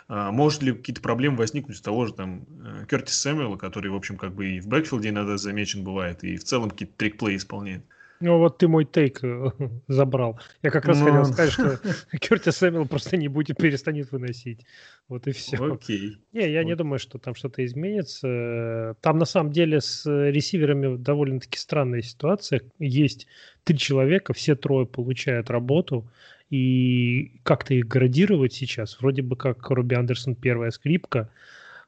э, 0.08 0.30
может 0.30 0.62
ли 0.62 0.72
какие-то 0.72 1.00
проблемы 1.00 1.36
возникнуть 1.36 1.78
с 1.78 1.80
того 1.80 2.06
же 2.06 2.12
там 2.12 2.44
э, 2.64 2.86
Кертис 2.88 3.18
Сэмюэла, 3.20 3.56
который, 3.56 3.90
в 3.90 3.96
общем, 3.96 4.16
как 4.16 4.34
бы 4.34 4.50
и 4.50 4.60
в 4.60 4.68
бэкфилде 4.68 5.08
иногда 5.08 5.36
замечен 5.36 5.82
бывает, 5.82 6.22
и 6.22 6.36
в 6.36 6.44
целом 6.44 6.70
какие-то 6.70 6.94
трик-плей 6.96 7.36
исполняет? 7.36 7.84
Ну 8.20 8.36
вот 8.36 8.58
ты 8.58 8.68
мой 8.68 8.84
тейк 8.84 9.24
э, 9.24 9.50
забрал. 9.88 10.38
Я 10.62 10.70
как 10.70 10.84
раз 10.84 10.98
ну... 10.98 11.06
хотел 11.06 11.24
сказать, 11.24 11.52
что 11.52 11.78
Кертис 12.18 12.56
Сэмюэл 12.56 12.86
просто 12.86 13.16
не 13.16 13.28
будет, 13.28 13.56
перестанет 13.56 14.12
выносить. 14.12 14.66
Вот 15.08 15.26
и 15.26 15.32
все. 15.32 15.56
Окей. 15.56 16.18
Не, 16.32 16.50
я 16.52 16.62
не 16.62 16.76
думаю, 16.76 16.98
что 16.98 17.18
там 17.18 17.34
что-то 17.34 17.64
изменится. 17.64 18.94
Там 19.00 19.18
на 19.18 19.24
самом 19.24 19.52
деле 19.52 19.80
с 19.80 20.04
ресиверами 20.06 20.96
довольно-таки 20.96 21.58
странная 21.58 22.02
ситуация. 22.02 22.60
Есть 22.78 23.26
три 23.64 23.78
человека, 23.78 24.34
все 24.34 24.54
трое 24.54 24.86
получают 24.86 25.50
работу. 25.50 26.06
И 26.50 27.40
как-то 27.44 27.74
их 27.74 27.86
градировать 27.86 28.52
сейчас, 28.52 29.00
вроде 29.00 29.22
бы 29.22 29.36
как 29.36 29.70
Робби 29.70 29.94
Андерсон 29.94 30.34
первая 30.34 30.72
скрипка, 30.72 31.30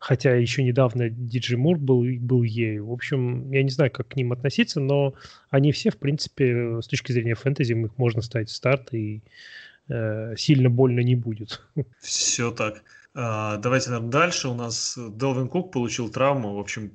хотя 0.03 0.35
еще 0.35 0.65
недавно 0.65 1.09
Диджи 1.09 1.57
Мур 1.57 1.79
был, 1.79 2.05
был 2.19 2.43
ею. 2.43 2.87
В 2.87 2.93
общем, 2.93 3.49
я 3.53 3.63
не 3.63 3.71
знаю, 3.71 3.93
как 3.93 4.09
к 4.09 4.17
ним 4.17 4.33
относиться, 4.33 4.81
но 4.81 5.15
они 5.49 5.71
все, 5.71 5.91
в 5.91 5.97
принципе, 5.97 6.81
с 6.83 6.89
точки 6.89 7.13
зрения 7.13 7.37
фэнтези, 7.37 7.73
их 7.73 7.97
можно 7.99 8.21
ставить 8.21 8.49
в 8.49 8.53
старт, 8.53 8.93
и 8.93 9.23
э, 9.89 10.35
сильно 10.37 10.69
больно 10.71 11.01
не 11.01 11.15
будет. 11.15 11.63
Все 12.01 12.51
так. 12.51 12.83
А, 13.15 13.59
давайте 13.59 13.91
наверное, 13.91 14.11
дальше. 14.11 14.49
У 14.49 14.55
нас 14.55 14.99
Делвин 14.99 15.47
Кук 15.47 15.71
получил 15.71 16.11
травму. 16.11 16.57
В 16.57 16.59
общем, 16.59 16.91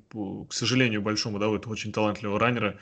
к 0.46 0.52
сожалению, 0.52 1.02
большому, 1.02 1.40
да, 1.40 1.48
у 1.48 1.56
этого 1.56 1.72
очень 1.72 1.94
талантливого 1.94 2.38
раннера 2.38 2.78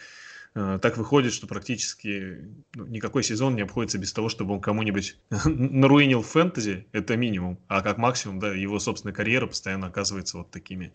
так 0.56 0.96
выходит, 0.98 1.34
что 1.34 1.48
практически 1.48 2.48
ну, 2.74 2.86
никакой 2.86 3.24
сезон 3.24 3.56
не 3.56 3.62
обходится 3.62 3.98
без 3.98 4.14
того, 4.14 4.30
чтобы 4.30 4.54
он 4.54 4.62
кому-нибудь 4.62 5.18
наруинил 5.46 6.22
фэнтези, 6.22 6.88
это 6.94 7.18
минимум, 7.18 7.60
а 7.68 7.82
как 7.82 7.98
максимум, 7.98 8.40
да, 8.40 8.54
его 8.54 8.80
собственная 8.80 9.14
карьера 9.14 9.48
постоянно 9.48 9.88
оказывается 9.88 10.38
вот 10.38 10.52
такими 10.52 10.94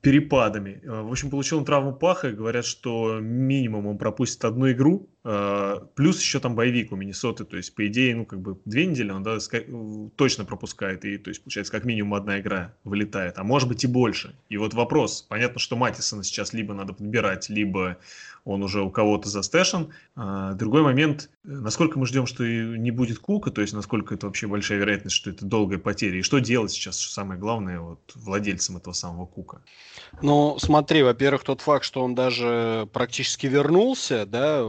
перепадами. 0.00 0.80
Э, 0.82 1.02
в 1.02 1.10
общем, 1.10 1.30
получил 1.30 1.58
он 1.58 1.64
травму 1.64 1.92
паха, 1.92 2.32
говорят, 2.32 2.64
что 2.64 3.18
минимум 3.20 3.86
он 3.86 3.98
пропустит 3.98 4.44
одну 4.44 4.70
игру, 4.72 5.08
э, 5.19 5.19
плюс 5.22 6.20
еще 6.20 6.40
там 6.40 6.54
боевик 6.54 6.92
у 6.92 6.96
Миннесоты, 6.96 7.44
то 7.44 7.56
есть, 7.56 7.74
по 7.74 7.86
идее, 7.86 8.16
ну, 8.16 8.24
как 8.24 8.40
бы 8.40 8.58
две 8.64 8.86
недели 8.86 9.10
он 9.10 9.22
да, 9.22 9.38
точно 10.16 10.44
пропускает, 10.44 11.04
и, 11.04 11.18
то 11.18 11.28
есть, 11.28 11.42
получается, 11.42 11.72
как 11.72 11.84
минимум 11.84 12.14
одна 12.14 12.40
игра 12.40 12.74
вылетает, 12.84 13.38
а 13.38 13.44
может 13.44 13.68
быть 13.68 13.84
и 13.84 13.86
больше. 13.86 14.34
И 14.48 14.56
вот 14.56 14.72
вопрос, 14.72 15.22
понятно, 15.22 15.58
что 15.60 15.76
Матисона 15.76 16.24
сейчас 16.24 16.52
либо 16.54 16.72
надо 16.72 16.94
подбирать, 16.94 17.50
либо 17.50 17.98
он 18.44 18.62
уже 18.62 18.82
у 18.82 18.90
кого-то 18.90 19.28
застэшен. 19.28 19.90
А, 20.16 20.54
другой 20.54 20.82
момент, 20.82 21.30
насколько 21.44 21.98
мы 21.98 22.06
ждем, 22.06 22.26
что 22.26 22.44
не 22.46 22.90
будет 22.90 23.18
Кука, 23.18 23.50
то 23.50 23.60
есть 23.60 23.72
насколько 23.74 24.14
это 24.14 24.26
вообще 24.26 24.46
большая 24.46 24.78
вероятность, 24.78 25.16
что 25.16 25.30
это 25.30 25.44
долгая 25.44 25.78
потеря, 25.78 26.18
и 26.18 26.22
что 26.22 26.38
делать 26.38 26.70
сейчас, 26.70 26.98
что 26.98 27.12
самое 27.12 27.38
главное, 27.38 27.80
вот 27.80 28.00
владельцам 28.14 28.78
этого 28.78 28.94
самого 28.94 29.26
Кука? 29.26 29.62
Ну, 30.22 30.58
смотри, 30.58 31.02
во-первых, 31.02 31.44
тот 31.44 31.60
факт, 31.60 31.84
что 31.84 32.02
он 32.02 32.14
даже 32.14 32.88
практически 32.92 33.46
вернулся, 33.46 34.26
да, 34.26 34.62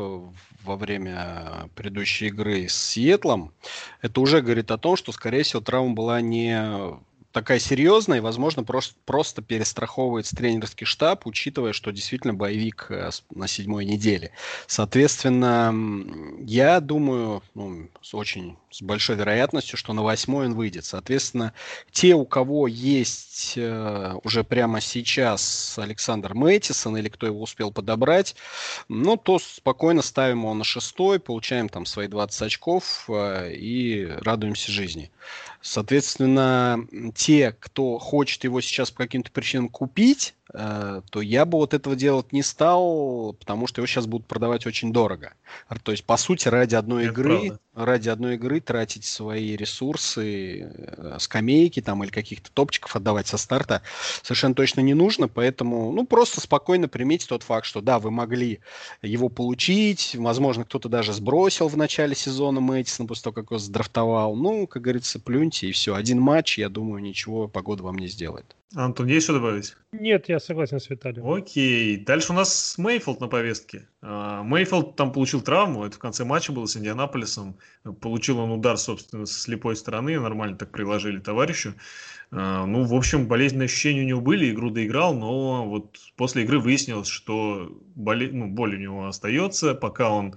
во 0.63 0.75
время 0.75 1.70
предыдущей 1.75 2.27
игры 2.27 2.68
с 2.68 2.75
Сиэтлом, 2.75 3.53
это 4.01 4.22
уже 4.22 4.41
говорит 4.41 4.72
о 4.72 4.77
том, 4.77 4.96
что, 4.96 5.12
скорее 5.12 5.44
всего, 5.44 5.62
травма 5.62 5.94
была 5.94 6.22
не 6.22 7.00
такая 7.32 7.60
серьезная 7.60 8.18
и, 8.18 8.22
возможно, 8.22 8.64
просто, 8.64 8.96
просто 9.06 9.42
перестраховывается 9.42 10.36
тренерский 10.36 10.86
штаб, 10.86 11.26
учитывая, 11.26 11.74
что 11.74 11.92
действительно 11.92 12.34
боевик 12.34 12.88
э, 12.90 13.10
на 13.34 13.48
седьмой 13.48 13.86
неделе. 13.86 14.32
Соответственно, 14.68 15.74
я 16.40 16.80
думаю, 16.80 17.44
ну, 17.54 17.90
с 18.02 18.14
очень 18.14 18.58
с 18.72 18.82
большой 18.82 19.18
вероятностью, 19.18 19.78
что 19.78 19.94
на 19.94 20.02
восьмой 20.02 20.46
он 20.46 20.54
выйдет. 20.54 20.86
Соответственно, 20.86 21.54
те, 21.92 22.16
у 22.16 22.26
кого 22.26 22.68
есть 22.68 23.54
э, 23.58 24.14
уже 24.24 24.44
прямо 24.44 24.80
сейчас 24.80 25.78
Александр 25.78 26.34
Мэттисон 26.34 26.98
или 26.98 27.10
кто 27.10 27.28
его 27.28 27.42
успел 27.42 27.72
подобрать, 27.72 28.36
ну, 28.88 29.18
то 29.18 29.40
спокойно 29.40 30.02
ставим 30.02 30.40
его 30.40 30.54
на 30.54 30.64
шестой, 30.64 31.20
получаем 31.20 31.68
там 31.68 31.86
свои 31.86 32.08
20 32.08 32.42
очков 32.44 33.06
э, 33.10 33.54
и 33.54 34.06
радуемся 34.06 34.72
жизни. 34.72 35.12
Соответственно, 35.62 36.88
те, 37.15 37.56
кто 37.60 37.98
хочет 38.00 38.44
его 38.44 38.62
сейчас 38.62 38.91
по 38.91 39.03
каким-то 39.03 39.32
причинам 39.32 39.70
купить, 39.70 40.34
Э, 40.53 41.01
то 41.10 41.22
я 41.22 41.46
бы 41.46 41.58
вот 41.58 41.74
этого 41.74 41.96
делать 41.96 42.34
не 42.34 42.44
стал, 42.44 43.34
потому 43.39 43.68
что 43.68 43.80
его 43.80 43.88
сейчас 43.88 44.06
будут 44.06 44.27
продавать 44.27 44.65
очень 44.65 44.91
дорого. 44.91 45.34
То 45.84 45.91
есть, 45.91 46.03
по 46.03 46.18
сути, 46.18 46.48
ради 46.48 46.75
одной 46.75 47.06
Это 47.06 47.13
игры, 47.13 47.38
правда. 47.38 47.60
Ради 47.74 48.10
одной 48.10 48.36
игры 48.36 48.60
тратить 48.60 49.06
свои 49.06 49.56
ресурсы, 49.56 50.62
э, 50.62 51.18
скамейки 51.20 51.82
там 51.82 52.04
или 52.04 52.12
каких-то 52.12 52.51
топчиков 52.51 52.96
отдавать 52.96 53.28
со 53.28 53.38
старта 53.38 53.82
совершенно 54.24 54.56
точно 54.56 54.82
не 54.82 54.94
нужно, 54.94 55.28
поэтому, 55.28 55.92
ну, 55.92 56.06
просто 56.06 56.42
спокойно 56.42 56.88
примите 56.88 57.28
тот 57.28 57.44
факт, 57.44 57.66
что 57.66 57.82
да, 57.82 58.00
вы 58.00 58.12
могли 58.12 58.60
его 59.01 59.30
получить, 59.30 60.16
возможно, 60.18 60.66
кто-то 60.66 60.90
даже 60.90 61.13
сбросил 61.13 61.68
в 61.68 61.78
начале 61.78 62.16
сезона 62.16 62.60
Мэтисона 62.60 63.08
после 63.08 63.24
того, 63.24 63.34
как 63.34 63.51
его 63.51 63.60
сдрафтовал. 63.60 64.36
Ну, 64.36 64.68
как 64.68 64.82
говорится, 64.82 65.20
плюньте 65.20 65.68
и 65.68 65.72
все. 65.72 65.96
Один 65.96 66.20
матч, 66.20 66.58
я 66.58 66.70
думаю, 66.70 67.01
ничего 67.01 67.48
погода 67.48 67.84
вам 67.84 67.98
не 67.98 68.08
сделает. 68.08 68.56
Антон, 68.75 69.08
есть 69.08 69.25
что 69.25 69.34
добавить? 69.34 69.75
Нет, 69.92 70.30
я 70.30 70.40
согласен 70.40 70.80
с 70.80 70.90
Виталием. 70.90 71.30
Окей. 71.30 71.98
Дальше 71.98 72.32
у 72.32 72.36
нас 72.36 72.78
Мейфилд 72.78 73.20
на 73.20 73.28
повестке. 73.28 73.88
А, 74.03 74.41
Мейфилд 74.43 74.96
там 74.96 75.12
получил 75.12 75.41
травму, 75.41 75.86
это 75.86 75.96
в 75.96 76.00
конце 76.00 76.24
матча 76.24 76.51
было 76.51 76.65
с 76.65 76.75
Индианаполисом. 76.75 77.58
Получил 78.01 78.39
он 78.39 78.51
удар, 78.51 78.77
собственно, 78.77 79.25
со 79.25 79.39
слепой 79.39 79.75
стороны, 79.75 80.20
нормально 80.20 80.58
так 80.58 80.72
приложили 80.72 81.20
товарищу. 81.20 81.75
А, 82.31 82.65
ну, 82.65 82.84
в 82.84 82.93
общем, 82.96 83.27
болезненные 83.27 83.65
ощущения 83.65 84.01
у 84.01 84.08
него 84.08 84.22
были, 84.22 84.51
игру 84.51 84.72
доиграл, 84.72 85.13
но 85.13 85.67
вот 85.67 85.98
после 86.15 86.43
игры 86.43 86.60
выяснилось, 86.60 87.08
что 87.08 87.72
боле... 87.96 88.31
ну, 88.31 88.48
боль 88.48 88.75
у 88.75 88.79
него 88.79 89.05
остается, 89.05 89.75
пока 89.75 90.10
он 90.10 90.36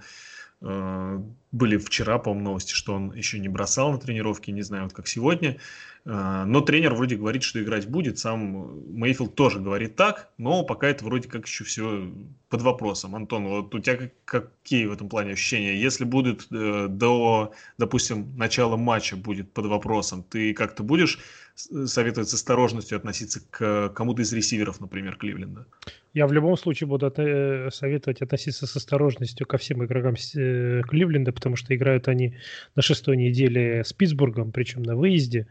а, 0.61 1.23
были 1.55 1.77
вчера, 1.77 2.19
по-моему, 2.19 2.49
новости, 2.49 2.73
что 2.73 2.93
он 2.93 3.13
еще 3.13 3.39
не 3.39 3.47
бросал 3.47 3.93
на 3.93 3.97
тренировки, 3.97 4.51
не 4.51 4.61
знаю, 4.61 4.83
вот 4.83 4.93
как 4.93 5.07
сегодня. 5.07 5.57
А, 6.03 6.45
но 6.45 6.59
тренер 6.59 6.93
вроде 6.93 7.15
говорит, 7.15 7.43
что 7.43 7.63
играть 7.63 7.87
будет. 7.87 8.19
Сам 8.19 8.83
Мейфилд 8.93 9.35
тоже 9.35 9.59
говорит 9.59 9.95
так, 9.95 10.29
но 10.37 10.63
пока 10.63 10.87
это 10.87 11.05
вроде 11.05 11.29
как 11.29 11.47
еще 11.47 11.63
все 11.63 12.11
под 12.49 12.61
вопросом. 12.61 13.15
Антон, 13.15 13.47
вот 13.47 13.73
у 13.73 13.79
тебя 13.79 14.11
какие 14.25 14.85
в 14.85 14.91
этом 14.91 15.07
плане 15.07 15.31
ощущения? 15.31 15.81
Если 15.81 16.03
будет 16.03 16.45
э, 16.51 16.87
до, 16.89 17.53
допустим, 17.77 18.35
начала 18.37 18.75
матча 18.75 19.15
будет 19.15 19.51
под 19.53 19.67
вопросом, 19.67 20.23
ты 20.23 20.53
как-то 20.53 20.83
будешь 20.83 21.19
советовать 21.55 22.29
с 22.29 22.33
осторожностью 22.33 22.97
относиться 22.97 23.41
к 23.49 23.89
кому-то 23.95 24.21
из 24.21 24.33
ресиверов, 24.33 24.81
например, 24.81 25.15
Кливленда? 25.15 25.65
Я 26.13 26.27
в 26.27 26.33
любом 26.33 26.55
случае 26.55 26.87
буду 26.87 27.11
э, 27.17 27.69
советовать 27.71 28.21
относиться 28.21 28.67
с 28.67 28.75
осторожностью 28.75 29.45
ко 29.45 29.57
всем 29.57 29.83
игрокам 29.83 30.13
э, 30.13 30.81
Кливленда, 30.87 31.33
потому 31.45 31.57
что 31.57 31.75
играют 31.75 32.07
они 32.07 32.33
на 32.75 32.81
шестой 32.81 33.17
неделе 33.17 33.83
с 33.83 33.93
Питтсбургом, 33.93 34.51
причем 34.51 34.81
на 34.81 34.95
выезде 34.95 35.45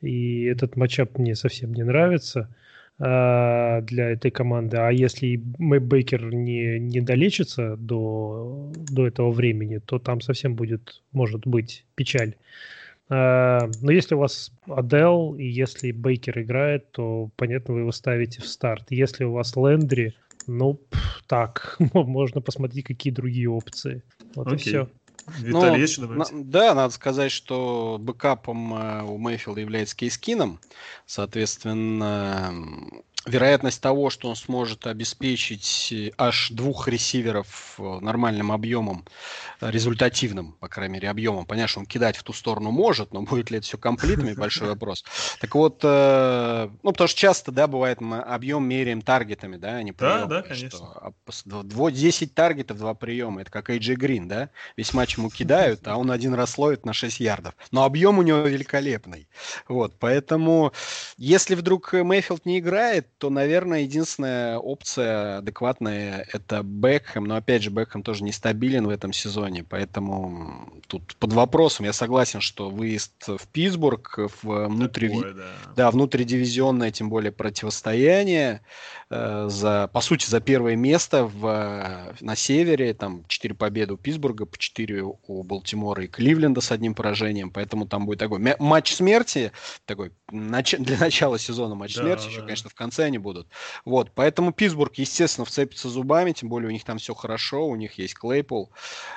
и 0.00 0.44
этот 0.44 0.74
матчап 0.76 1.18
мне 1.18 1.34
совсем 1.34 1.74
не 1.74 1.82
нравится 1.82 2.48
э, 2.98 3.82
для 3.82 4.08
этой 4.08 4.30
команды. 4.30 4.78
А 4.78 4.88
если 4.88 5.38
Мэйб 5.58 5.82
Бейкер 5.82 6.32
не, 6.32 6.78
не 6.78 7.02
долечится 7.02 7.76
до, 7.76 8.72
до 8.90 9.06
этого 9.06 9.32
времени, 9.32 9.80
то 9.84 9.98
там 9.98 10.22
совсем 10.22 10.54
будет, 10.54 11.02
может 11.12 11.46
быть, 11.46 11.84
печаль. 11.94 12.36
Э, 13.10 13.68
но 13.82 13.92
если 13.92 14.14
у 14.14 14.20
вас 14.20 14.50
Адел 14.66 15.34
и 15.34 15.44
если 15.44 15.92
Бейкер 15.92 16.40
играет, 16.40 16.90
то, 16.92 17.28
понятно, 17.36 17.74
вы 17.74 17.80
его 17.80 17.92
ставите 17.92 18.40
в 18.40 18.46
старт. 18.46 18.86
Если 18.88 19.24
у 19.24 19.32
вас 19.32 19.56
Лендри, 19.56 20.14
ну, 20.46 20.80
так, 21.26 21.76
можно 21.92 22.40
посмотреть, 22.40 22.86
какие 22.86 23.12
другие 23.12 23.50
опции. 23.50 24.02
Вот 24.34 24.48
okay. 24.48 24.54
и 24.54 24.56
все. 24.56 24.88
Виталий, 25.26 25.70
ну, 25.70 25.76
есть 25.76 25.92
что 25.94 26.02
добавить? 26.02 26.32
На, 26.32 26.44
да, 26.44 26.74
надо 26.74 26.92
сказать, 26.92 27.32
что 27.32 27.98
бэкапом 28.00 28.74
э, 28.74 29.02
у 29.04 29.18
Мейфилда 29.18 29.60
является 29.60 29.96
Кейскином. 29.96 30.60
Соответственно, 31.06 32.52
вероятность 33.26 33.80
того, 33.80 34.10
что 34.10 34.28
он 34.28 34.36
сможет 34.36 34.86
обеспечить 34.86 35.88
э, 35.92 36.10
аж 36.18 36.50
двух 36.50 36.88
ресиверов 36.88 37.74
э, 37.78 37.98
нормальным 38.00 38.52
объемом, 38.52 39.04
э, 39.60 39.70
результативным, 39.70 40.52
по 40.60 40.68
крайней 40.68 40.94
мере, 40.94 41.10
объемом. 41.10 41.46
Понятно, 41.46 41.68
что 41.68 41.80
он 41.80 41.86
кидать 41.86 42.16
в 42.16 42.22
ту 42.22 42.32
сторону 42.32 42.70
может, 42.70 43.12
но 43.12 43.22
будет 43.34 43.50
ли 43.50 43.58
это 43.58 43.66
все 43.66 43.78
комплитами, 43.78 44.34
большой 44.34 44.68
вопрос. 44.68 45.04
Так 45.40 45.54
вот, 45.54 45.82
ну, 45.82 46.92
потому 46.92 47.08
что 47.08 47.18
часто, 47.18 47.52
да, 47.52 47.66
бывает, 47.66 48.00
мы 48.00 48.18
объем 48.18 48.64
меряем 48.64 49.02
таргетами, 49.02 49.56
да, 49.56 49.76
а 49.76 49.82
не 49.82 49.92
приемами. 49.92 50.20
Да, 50.22 50.26
да, 50.26 50.42
конечно. 50.42 51.12
Что 51.28 51.90
10 51.90 52.34
таргетов, 52.34 52.78
два 52.78 52.94
приема, 52.94 53.40
это 53.40 53.50
как 53.50 53.70
AJ 53.70 53.96
Green, 53.96 54.26
да, 54.26 54.50
весь 54.76 54.92
матч 54.92 55.16
ему 55.16 55.30
кидают, 55.30 55.86
а 55.86 55.96
он 55.96 56.10
один 56.10 56.34
раз 56.34 56.58
ловит 56.58 56.84
на 56.84 56.92
6 56.92 57.20
ярдов. 57.20 57.54
Но 57.70 57.84
объем 57.84 58.18
у 58.18 58.22
него 58.22 58.38
великолепный. 58.40 59.28
Вот, 59.68 59.94
поэтому, 59.98 60.72
если 61.16 61.54
вдруг 61.54 61.92
Мейфилд 61.92 62.44
не 62.46 62.58
играет, 62.58 63.08
то, 63.18 63.30
наверное, 63.30 63.80
единственная 63.80 64.58
опция 64.58 65.38
адекватная– 65.38 66.26
это 66.32 66.62
Бекхэм. 66.62 67.24
Но, 67.24 67.36
опять 67.36 67.62
же, 67.62 67.70
Бекхэм 67.70 68.02
тоже 68.02 68.24
нестабилен 68.24 68.86
в 68.86 68.90
этом 68.90 69.12
сезоне, 69.12 69.64
поэтому 69.64 70.72
тут 70.86 71.16
под 71.16 71.32
вопросом. 71.32 71.86
Я 71.86 71.92
согласен, 71.92 72.40
что 72.40 72.70
выезд 72.70 73.12
в 73.26 73.46
Питтсбург, 73.48 74.18
в 74.42 74.66
внутри... 74.68 75.08
Такое, 75.08 75.34
да. 75.34 75.44
да, 75.76 75.90
внутридивизионное, 75.90 76.90
тем 76.90 77.08
более, 77.08 77.32
противостояние– 77.32 78.60
Э, 79.10 79.48
за, 79.48 79.88
по 79.92 80.00
сути, 80.00 80.28
за 80.28 80.40
первое 80.40 80.76
место 80.76 81.24
в, 81.24 82.14
на 82.20 82.36
севере. 82.36 82.94
Там 82.94 83.24
4 83.28 83.54
победы 83.54 83.94
у 83.94 83.96
Питтсбурга, 83.96 84.46
по 84.46 84.58
4 84.58 85.02
у 85.02 85.42
Балтимора 85.42 86.04
и 86.04 86.08
Кливленда 86.08 86.60
с 86.60 86.72
одним 86.72 86.94
поражением. 86.94 87.50
Поэтому 87.50 87.86
там 87.86 88.06
будет 88.06 88.18
такой 88.18 88.40
матч 88.58 88.94
смерти, 88.94 89.52
такой 89.84 90.12
нач, 90.30 90.74
для 90.78 90.98
начала 90.98 91.38
сезона 91.38 91.74
матч 91.74 91.94
да, 91.94 92.02
смерти. 92.02 92.24
Да. 92.24 92.30
Еще, 92.30 92.40
конечно, 92.40 92.70
в 92.70 92.74
конце 92.74 93.03
они 93.04 93.18
будут. 93.18 93.46
Вот, 93.84 94.10
поэтому 94.14 94.52
Питтсбург, 94.52 94.94
естественно, 94.94 95.44
вцепится 95.44 95.88
зубами, 95.88 96.32
тем 96.32 96.48
более 96.48 96.68
у 96.68 96.72
них 96.72 96.84
там 96.84 96.98
все 96.98 97.14
хорошо, 97.14 97.66
у 97.66 97.76
них 97.76 97.98
есть 97.98 98.14
Клейпул. 98.14 98.70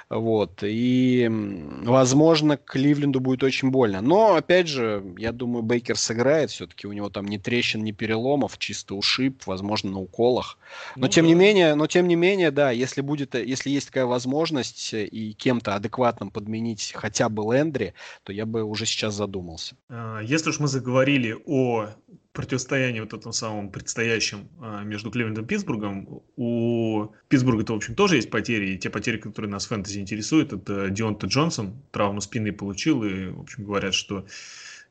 Вот, 0.10 0.64
и, 0.64 1.28
возможно, 1.30 2.58
Кливленду 2.58 3.20
будет 3.20 3.44
очень 3.44 3.70
больно. 3.70 4.02
Но, 4.02 4.36
опять 4.36 4.68
же, 4.68 5.04
я 5.18 5.32
думаю, 5.32 5.64
Бейкер 5.64 5.98
сыграет. 5.98 6.52
Все-таки 6.52 6.88
у 6.88 6.94
него 6.94 7.10
там 7.10 7.26
ни 7.26 7.38
трещин, 7.38 7.84
ни 7.84 7.92
переломов, 7.92 8.58
чисто 8.58 8.96
ушиб, 8.96 9.44
возможно, 9.46 9.68
возможно, 9.68 9.92
на 9.92 10.00
уколах. 10.00 10.58
Но 10.96 11.06
ну, 11.06 11.08
тем 11.08 11.26
да. 11.26 11.30
не 11.30 11.36
менее, 11.36 11.76
но 11.76 11.88
тем 11.88 12.08
не 12.08 12.16
менее, 12.16 12.52
да, 12.52 12.72
если 12.72 13.02
будет, 13.02 13.36
если 13.36 13.70
есть 13.70 13.88
такая 13.88 14.06
возможность 14.06 14.94
э, 14.94 15.06
и 15.06 15.34
кем-то 15.34 15.76
адекватным 15.76 16.30
подменить 16.30 16.94
хотя 16.96 17.30
бы 17.30 17.54
Лендри, 17.54 17.94
то 18.24 18.34
я 18.34 18.46
бы 18.46 18.64
уже 18.64 18.86
сейчас 18.86 19.16
задумался. 19.16 19.76
А, 19.90 20.20
если 20.22 20.50
уж 20.50 20.60
мы 20.60 20.68
заговорили 20.68 21.36
о 21.46 21.90
противостоянии 22.38 23.00
вот 23.00 23.14
этом 23.14 23.34
самом 23.34 23.72
предстоящем 23.72 24.48
а, 24.62 24.84
между 24.84 25.10
Кливлендом 25.10 25.46
и 25.46 25.48
Питтсбургом. 25.48 26.22
У 26.36 27.08
Питтсбурга-то, 27.30 27.74
в 27.74 27.78
общем, 27.78 27.96
тоже 27.96 28.18
есть 28.18 28.30
потери. 28.30 28.76
И 28.76 28.78
те 28.78 28.92
потери, 28.92 29.18
которые 29.18 29.50
нас 29.50 29.66
в 29.66 29.70
фэнтези 29.70 30.00
интересуют, 30.00 30.54
это 30.54 30.90
Дионта 30.92 31.26
Джонсон 31.26 31.82
травму 31.92 32.22
спины 32.22 32.52
получил. 32.54 33.04
И, 33.04 33.30
в 33.30 33.42
общем, 33.42 33.66
говорят, 33.66 33.96
что 33.96 34.28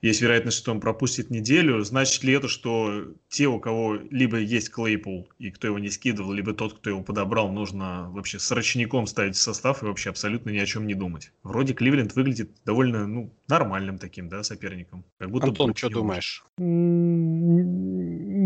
есть 0.02 0.20
вероятность, 0.20 0.58
что 0.58 0.72
он 0.72 0.80
пропустит 0.80 1.30
неделю. 1.30 1.82
Значит 1.82 2.22
ли 2.22 2.32
это, 2.32 2.48
что 2.48 3.14
те, 3.28 3.46
у 3.46 3.58
кого 3.58 3.94
либо 4.10 4.38
есть 4.38 4.70
Клейпул, 4.70 5.28
и 5.38 5.50
кто 5.50 5.68
его 5.68 5.78
не 5.78 5.90
скидывал, 5.90 6.32
либо 6.32 6.52
тот, 6.52 6.74
кто 6.74 6.90
его 6.90 7.02
подобрал, 7.02 7.50
нужно 7.50 8.10
вообще 8.10 8.38
с 8.38 8.50
ручником 8.50 9.06
ставить 9.06 9.36
в 9.36 9.40
состав 9.40 9.82
и 9.82 9.86
вообще 9.86 10.10
абсолютно 10.10 10.50
ни 10.50 10.58
о 10.58 10.66
чем 10.66 10.86
не 10.86 10.94
думать? 10.94 11.32
Вроде 11.42 11.74
Кливленд 11.74 12.14
выглядит 12.14 12.50
довольно 12.64 13.06
ну, 13.06 13.32
нормальным 13.48 13.98
таким 13.98 14.28
да, 14.28 14.42
соперником. 14.42 15.04
Как 15.18 15.30
будто 15.30 15.48
Антон, 15.48 15.74
что 15.74 15.88
думаешь? 15.88 16.44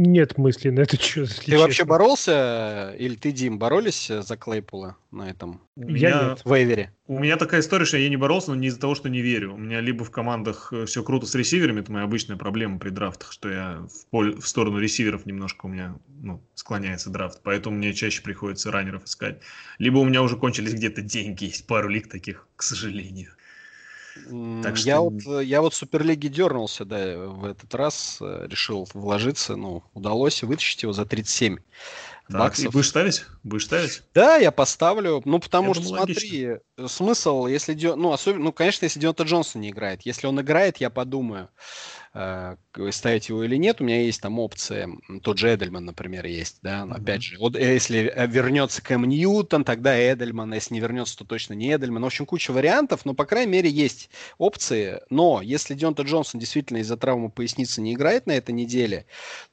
Нет 0.03 0.39
мысли 0.39 0.71
на 0.71 0.81
это, 0.81 0.99
что, 0.99 1.27
Ты 1.27 1.59
вообще 1.59 1.85
боролся, 1.85 2.95
или 2.99 3.17
ты, 3.17 3.33
Дим, 3.33 3.59
боролись 3.59 4.07
за 4.09 4.37
Клейпула 4.39 4.97
на 5.11 5.29
этом 5.29 5.61
я... 5.77 6.39
вейвере? 6.47 6.91
У 7.07 7.19
меня 7.19 7.37
такая 7.37 7.61
история, 7.61 7.85
что 7.85 7.99
я 7.99 8.09
не 8.09 8.17
боролся, 8.17 8.49
но 8.49 8.57
не 8.57 8.69
из-за 8.69 8.81
того, 8.81 8.95
что 8.95 9.11
не 9.11 9.21
верю. 9.21 9.53
У 9.53 9.59
меня 9.59 9.83
либо 9.83 10.03
в 10.03 10.11
командах 10.11 10.73
э, 10.73 10.87
все 10.87 11.03
круто 11.03 11.27
с 11.27 11.35
ресиверами, 11.35 11.81
это 11.81 11.93
моя 11.93 12.07
обычная 12.07 12.39
проблема 12.39 12.79
при 12.79 12.89
драфтах, 12.89 13.31
что 13.31 13.51
я 13.51 13.87
в, 13.93 14.07
поле, 14.07 14.37
в 14.37 14.49
сторону 14.49 14.79
ресиверов 14.79 15.27
немножко 15.27 15.67
у 15.67 15.69
меня 15.69 15.95
ну, 16.23 16.43
склоняется 16.55 17.11
драфт, 17.11 17.41
поэтому 17.43 17.77
мне 17.77 17.93
чаще 17.93 18.23
приходится 18.23 18.71
раннеров 18.71 19.05
искать. 19.05 19.41
Либо 19.79 19.99
у 19.99 20.05
меня 20.07 20.23
уже 20.23 20.37
кончились 20.37 20.73
где-то 20.73 21.03
деньги, 21.03 21.45
есть 21.45 21.67
пару 21.67 21.91
лиг 21.91 22.09
таких, 22.09 22.49
к 22.57 22.63
сожалению. 22.63 23.33
Так 24.63 24.77
что... 24.77 24.89
я, 24.89 25.01
вот, 25.01 25.27
э, 25.27 25.45
я 25.45 25.61
вот 25.61 25.75
в 25.75 25.77
Суперлиге 25.77 26.29
дернулся, 26.29 26.85
да, 26.85 27.17
в 27.17 27.45
этот 27.45 27.75
раз 27.75 28.19
э, 28.21 28.47
решил 28.49 28.89
вложиться, 28.95 29.57
ну, 29.57 29.83
удалось 29.95 30.43
вытащить 30.43 30.83
его 30.83 30.93
за 30.93 31.05
37 31.05 31.59
так, 32.31 32.41
баксов. 32.41 32.67
И 32.67 32.69
будешь 32.69 32.89
ставить? 32.89 33.25
Будешь 33.43 33.65
ставить? 33.65 34.03
Да, 34.15 34.37
я 34.37 34.51
поставлю. 34.51 35.23
Ну, 35.25 35.39
потому 35.39 35.69
я 35.69 35.75
что, 35.75 35.83
думаю, 35.83 35.99
смотри, 35.99 36.49
логично. 36.49 36.89
смысл, 36.89 37.47
если... 37.47 37.75
Ну, 37.95 38.13
особенно, 38.13 38.45
ну, 38.45 38.53
конечно, 38.53 38.85
если 38.85 39.01
Дионта 39.01 39.25
Джонсон 39.25 39.63
не 39.63 39.71
играет. 39.71 40.03
Если 40.03 40.27
он 40.27 40.41
играет, 40.41 40.79
я 40.79 40.91
подумаю. 40.91 41.49
Э, 42.13 42.57
ставить 42.91 43.29
его 43.29 43.45
или 43.45 43.55
нет. 43.55 43.81
У 43.81 43.85
меня 43.85 44.03
есть 44.03 44.21
там 44.21 44.41
опция, 44.41 44.89
тот 45.23 45.39
же 45.39 45.55
Эдельман, 45.55 45.85
например, 45.85 46.27
есть, 46.27 46.59
да, 46.61 46.81
mm-hmm. 46.81 46.93
опять 46.93 47.23
же, 47.23 47.39
вот 47.39 47.55
э, 47.55 47.75
если 47.75 48.13
э, 48.13 48.27
вернется 48.27 48.83
Кэм 48.83 49.05
Ньютон, 49.05 49.63
тогда 49.63 49.97
Эдельман, 49.97 50.53
если 50.53 50.75
не 50.75 50.81
вернется, 50.81 51.17
то 51.17 51.25
точно 51.25 51.55
не 51.55 51.73
Эдельман. 51.73 52.03
В 52.03 52.07
общем, 52.07 52.27
куча 52.27 52.51
вариантов, 52.51 53.05
но, 53.05 53.15
по 53.15 53.27
крайней 53.27 53.53
мере, 53.53 53.71
есть 53.71 54.11
опции. 54.39 55.01
Но 55.09 55.41
если 55.41 55.75
Дионта 55.75 56.03
Джонсон 56.03 56.41
действительно 56.41 56.79
из-за 56.79 56.97
травмы 56.97 57.31
поясницы 57.31 57.81
не 57.81 57.95
играет 57.95 58.27
на 58.27 58.33
этой 58.33 58.53
неделе, 58.53 59.07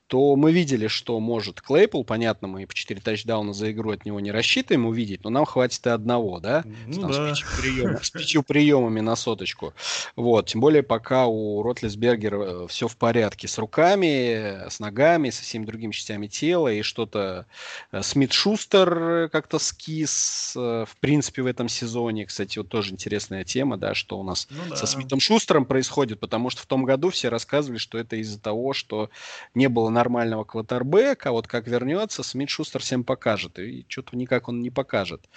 то 0.08 0.36
мы 0.38 0.54
видели, 0.54 0.88
что 0.88 1.20
может 1.20 1.62
Клейпл, 1.62 2.04
понятно, 2.04 2.48
мы 2.48 2.66
по 2.66 2.74
4 2.74 3.02
тачдауна 3.02 3.54
за 3.54 3.72
игру 3.72 3.92
от 3.92 4.06
него 4.06 4.20
не 4.22 4.32
рассчитываем 4.32 4.86
увидеть, 4.86 5.24
но 5.24 5.30
нам 5.30 5.46
хватит 5.46 5.86
и 5.86 5.90
одного, 5.90 6.40
да? 6.40 6.64
Ну, 6.88 7.02
Там, 7.02 7.12
да. 7.12 7.36
С, 7.36 7.40
пятью 7.42 7.62
приемами, 7.62 8.04
с 8.04 8.10
пятью 8.10 8.44
приемами 8.44 9.00
на 9.02 9.16
соточку. 9.16 9.74
Вот, 10.16 10.48
тем 10.48 10.62
более 10.62 10.82
пока 10.82 11.28
у 11.28 11.62
Ротлисбергера 11.62 12.64
э, 12.64 12.68
все 12.68 12.88
в 12.88 12.96
порядке 12.96 13.48
с 13.48 13.58
руками, 13.58 14.70
с 14.70 14.80
ногами, 14.80 15.30
со 15.30 15.44
всеми 15.44 15.66
другими 15.66 15.92
частями 15.92 16.28
тела, 16.28 16.72
и 16.72 16.82
что-то 16.84 17.46
э, 17.92 18.02
Смит 18.02 18.32
Шустер 18.32 19.30
как-то 19.30 19.60
скис, 19.60 20.54
э, 20.56 20.86
в 20.88 20.96
принципе, 20.98 21.42
в 21.42 21.48
этом 21.48 21.68
сезоне. 21.68 22.26
Кстати, 22.26 22.60
вот 22.60 22.70
тоже 22.70 22.92
интересная 22.94 23.44
тема, 23.44 23.78
да, 23.78 23.94
что 23.94 24.18
у 24.18 24.24
нас 24.24 24.48
ну, 24.50 24.58
да. 24.70 24.76
со 24.78 24.88
Смитом 24.88 25.20
Шустером 25.20 25.66
происходит, 25.66 26.22
потому 26.22 26.50
что 26.50 26.62
в 26.62 26.66
том 26.66 26.86
году 26.86 27.10
все 27.10 27.28
рассказывали, 27.28 27.78
что 27.78 27.98
это 27.98 28.16
из-за 28.16 28.40
того, 28.40 28.72
что 28.72 29.10
не 29.54 29.68
было 29.68 29.90
нормального 29.98 30.44
квотербека, 30.44 31.32
вот 31.32 31.48
как 31.48 31.68
вернется, 31.68 32.22
Смит 32.22 32.50
Шустер 32.50 32.82
всем 32.82 33.04
покажет. 33.04 33.58
И 33.58 33.86
что-то 33.90 34.16
никак 34.16 34.48
он 34.48 34.62
не 34.62 34.70
покажет. 34.70 35.28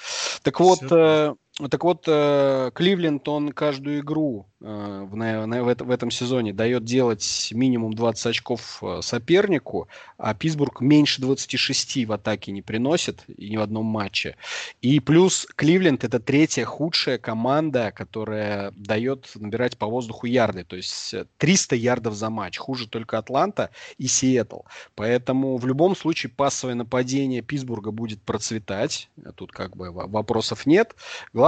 Так 0.42 0.60
вот, 0.60 0.80
э, 0.90 1.34
так 1.68 1.84
вот, 1.84 2.04
э, 2.06 2.70
Кливленд, 2.74 3.26
он 3.28 3.52
каждую 3.52 4.00
игру 4.00 4.46
э, 4.60 5.06
в, 5.10 5.90
этом 5.90 6.10
сезоне 6.10 6.52
дает 6.52 6.84
делать 6.84 7.50
минимум 7.52 7.92
20 7.92 8.26
очков 8.26 8.78
э, 8.82 9.00
сопернику, 9.02 9.88
а 10.16 10.34
Питтсбург 10.34 10.80
меньше 10.80 11.20
26 11.20 12.06
в 12.06 12.12
атаке 12.12 12.52
не 12.52 12.62
приносит 12.62 13.24
ни 13.36 13.56
в 13.56 13.60
одном 13.60 13.86
матче. 13.86 14.36
И 14.80 15.00
плюс 15.00 15.46
Кливленд 15.56 16.04
это 16.04 16.20
третья 16.20 16.64
худшая 16.64 17.18
команда, 17.18 17.92
которая 17.94 18.72
дает 18.72 19.30
набирать 19.34 19.76
по 19.76 19.86
воздуху 19.86 20.26
ярды, 20.26 20.64
то 20.64 20.76
есть 20.76 21.14
300 21.38 21.76
ярдов 21.76 22.14
за 22.14 22.30
матч. 22.30 22.58
Хуже 22.58 22.88
только 22.88 23.18
Атланта 23.18 23.70
и 23.98 24.06
Сиэтл. 24.06 24.60
Поэтому 24.94 25.56
в 25.56 25.66
любом 25.66 25.96
случае 25.96 26.30
пассовое 26.30 26.74
нападение 26.74 27.42
Питтсбурга 27.42 27.90
будет 27.90 28.22
процветать. 28.22 29.10
Тут 29.36 29.52
как 29.52 29.76
бы 29.76 29.90
вопросов 29.90 30.66
нет. 30.66 30.94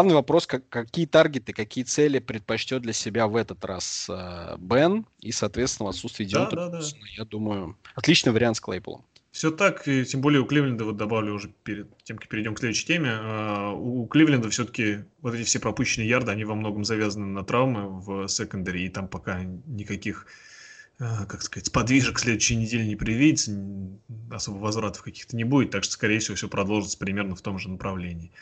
Главный 0.03 0.17
вопрос, 0.17 0.49
как, 0.49 0.69
какие 0.69 1.07
таргеты, 1.07 1.53
какие 1.53 1.85
цели 1.85 2.19
предпочтет 2.19 2.83
для 2.83 2.93
себя 2.93 3.29
в 3.29 3.37
этот 3.37 3.65
раз 3.65 4.09
э, 4.11 4.57
Бен 4.59 5.07
и, 5.21 5.31
соответственно, 5.31 5.87
в 5.87 5.91
отсутствии 5.91 6.25
да, 6.25 6.51
да, 6.51 6.69
да. 6.71 6.81
я 7.17 7.25
думаю, 7.25 7.77
отличный 7.95 8.33
вариант 8.33 8.57
с 8.57 8.61
Клейполом. 8.61 9.05
Все 9.31 9.53
так, 9.53 9.87
и 9.87 10.05
тем 10.05 10.21
более 10.21 10.41
у 10.41 10.45
Кливленда, 10.45 10.85
вот 10.85 10.97
добавлю 10.97 11.35
уже 11.35 11.53
перед 11.63 11.87
тем, 12.03 12.19
как 12.19 12.27
перейдем 12.27 12.57
к 12.57 12.59
следующей 12.59 12.85
теме, 12.85 13.11
э, 13.11 13.71
у 13.77 14.05
Кливленда 14.09 14.51
все-таки 14.51 15.05
вот 15.21 15.35
эти 15.35 15.45
все 15.45 15.61
пропущенные 15.61 16.09
ярды, 16.09 16.33
они 16.33 16.43
во 16.43 16.57
многом 16.57 16.85
завязаны 16.85 17.27
на 17.27 17.45
травмы 17.45 18.01
в 18.01 18.27
секондаре, 18.27 18.87
и 18.87 18.89
там 18.89 19.07
пока 19.07 19.45
никаких 19.45 20.27
э, 20.99 21.05
как 21.29 21.43
сказать, 21.43 21.71
подвижек 21.71 22.19
следующей 22.19 22.57
недели 22.57 22.83
не 22.83 22.97
предвидится, 22.97 23.57
особо 24.33 24.57
возвратов 24.57 25.05
каких-то 25.05 25.37
не 25.37 25.45
будет, 25.45 25.71
так 25.71 25.85
что, 25.85 25.93
скорее 25.93 26.19
всего, 26.19 26.35
все 26.35 26.49
продолжится 26.49 26.99
примерно 26.99 27.37
в 27.37 27.41
том 27.41 27.61
же 27.61 27.69
направлении. 27.69 28.33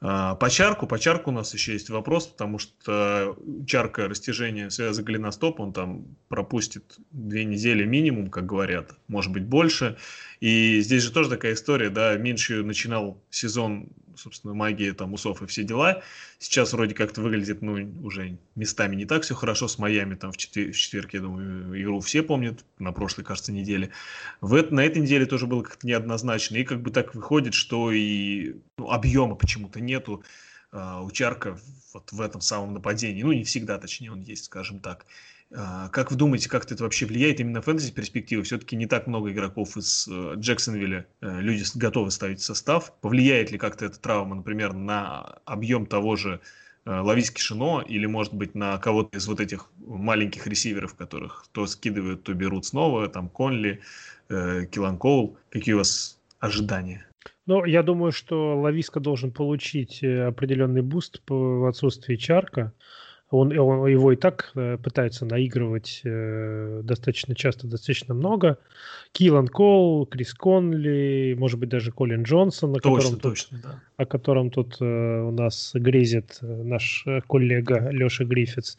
А, 0.00 0.36
по 0.36 0.48
чарку, 0.48 0.86
по 0.86 0.98
чарку 0.98 1.30
у 1.30 1.34
нас 1.34 1.52
еще 1.54 1.72
есть 1.72 1.90
вопрос, 1.90 2.28
потому 2.28 2.58
что 2.58 3.36
чарка 3.66 4.06
растяжения 4.06 4.70
связа 4.70 5.02
голеностоп, 5.02 5.60
он 5.60 5.72
там 5.72 6.16
пропустит 6.28 6.98
две 7.10 7.44
недели 7.44 7.84
минимум, 7.84 8.30
как 8.30 8.46
говорят, 8.46 8.92
может 9.08 9.32
быть 9.32 9.44
больше. 9.44 9.96
И 10.40 10.80
здесь 10.80 11.02
же 11.02 11.12
тоже 11.12 11.28
такая 11.28 11.54
история, 11.54 11.90
да, 11.90 12.16
Миншью 12.16 12.64
начинал 12.64 13.20
сезон 13.30 13.88
собственно, 14.18 14.54
магия, 14.54 14.92
там, 14.92 15.12
усов 15.12 15.42
и 15.42 15.46
все 15.46 15.64
дела. 15.64 16.02
Сейчас 16.38 16.72
вроде 16.72 16.94
как-то 16.94 17.20
выглядит, 17.20 17.62
ну, 17.62 17.74
уже 18.02 18.38
местами 18.54 18.96
не 18.96 19.04
так 19.04 19.22
все 19.22 19.34
хорошо 19.34 19.68
с 19.68 19.78
Майами, 19.78 20.14
там, 20.14 20.32
в, 20.32 20.36
четвер- 20.36 20.72
в 20.72 20.76
четверг, 20.76 21.14
я 21.14 21.20
думаю, 21.20 21.80
игру 21.80 22.00
все 22.00 22.22
помнят, 22.22 22.64
на 22.78 22.92
прошлой, 22.92 23.24
кажется, 23.24 23.52
неделе. 23.52 23.90
В 24.40 24.54
это, 24.54 24.74
на 24.74 24.84
этой 24.84 25.00
неделе 25.00 25.26
тоже 25.26 25.46
было 25.46 25.62
как-то 25.62 25.86
неоднозначно, 25.86 26.56
и 26.56 26.64
как 26.64 26.82
бы 26.82 26.90
так 26.90 27.14
выходит, 27.14 27.54
что 27.54 27.90
и 27.92 28.56
ну, 28.76 28.90
объема 28.90 29.34
почему-то 29.36 29.80
нету 29.80 30.22
э, 30.72 31.00
у 31.02 31.10
Чарка 31.10 31.58
вот 31.94 32.12
в 32.12 32.20
этом 32.20 32.40
самом 32.40 32.74
нападении, 32.74 33.22
ну, 33.22 33.32
не 33.32 33.44
всегда, 33.44 33.78
точнее, 33.78 34.12
он 34.12 34.20
есть, 34.20 34.44
скажем 34.44 34.80
так. 34.80 35.06
А, 35.54 35.88
как 35.88 36.10
вы 36.10 36.16
думаете, 36.16 36.50
как 36.50 36.70
это 36.70 36.82
вообще 36.82 37.06
влияет 37.06 37.40
именно 37.40 37.62
фэнтези 37.62 37.92
перспективы? 37.92 38.42
Все-таки 38.42 38.76
не 38.76 38.86
так 38.86 39.06
много 39.06 39.32
игроков 39.32 39.76
из 39.76 40.06
э, 40.06 40.34
Джексонвилля 40.36 41.06
э, 41.20 41.40
люди 41.40 41.64
готовы 41.74 42.10
ставить 42.10 42.40
в 42.40 42.44
состав. 42.44 42.92
Повлияет 43.00 43.50
ли 43.50 43.58
как-то 43.58 43.86
эта 43.86 43.98
травма, 43.98 44.36
например, 44.36 44.74
на 44.74 45.38
объем 45.46 45.86
того 45.86 46.16
же 46.16 46.40
э, 46.84 46.90
Лависки 46.90 47.30
Шено 47.30 47.80
или, 47.80 48.04
может 48.04 48.34
быть, 48.34 48.54
на 48.54 48.76
кого-то 48.78 49.16
из 49.16 49.26
вот 49.26 49.40
этих 49.40 49.70
маленьких 49.78 50.46
ресиверов, 50.46 50.94
которых 50.94 51.46
то 51.52 51.66
скидывают, 51.66 52.24
то 52.24 52.34
берут 52.34 52.66
снова, 52.66 53.08
там 53.08 53.28
Конли, 53.28 53.80
Килан 54.28 54.98
Коул. 54.98 55.38
Какие 55.48 55.74
у 55.74 55.78
вас 55.78 56.20
ожидания? 56.38 57.06
Ну, 57.46 57.64
я 57.64 57.82
думаю, 57.82 58.12
что 58.12 58.60
Лависка 58.60 59.00
должен 59.00 59.32
получить 59.32 60.04
определенный 60.04 60.82
буст 60.82 61.22
по 61.22 61.66
отсутствии 61.66 62.16
Чарка. 62.16 62.74
Он, 63.30 63.56
он 63.58 63.86
его 63.86 64.12
и 64.12 64.16
так 64.16 64.52
э, 64.54 64.78
пытается 64.78 65.26
наигрывать 65.26 66.00
э, 66.04 66.80
достаточно 66.82 67.34
часто, 67.34 67.66
достаточно 67.66 68.14
много. 68.14 68.58
Килан 69.12 69.48
Коул, 69.48 70.06
Крис 70.06 70.32
Конли, 70.32 71.34
может 71.38 71.58
быть, 71.58 71.68
даже 71.68 71.92
Коллин 71.92 72.22
Джонсон, 72.22 72.70
о 72.70 72.80
точно, 72.80 72.96
котором, 72.96 73.20
точно, 73.20 73.58
тут, 73.58 73.70
да. 73.70 73.82
о 73.98 74.06
котором 74.06 74.50
тут 74.50 74.76
э, 74.80 75.20
у 75.20 75.30
нас 75.30 75.72
грезит 75.74 76.38
э, 76.40 76.46
наш 76.46 77.04
э, 77.06 77.20
коллега 77.28 77.90
Леша 77.90 78.24
Гриффитс 78.24 78.78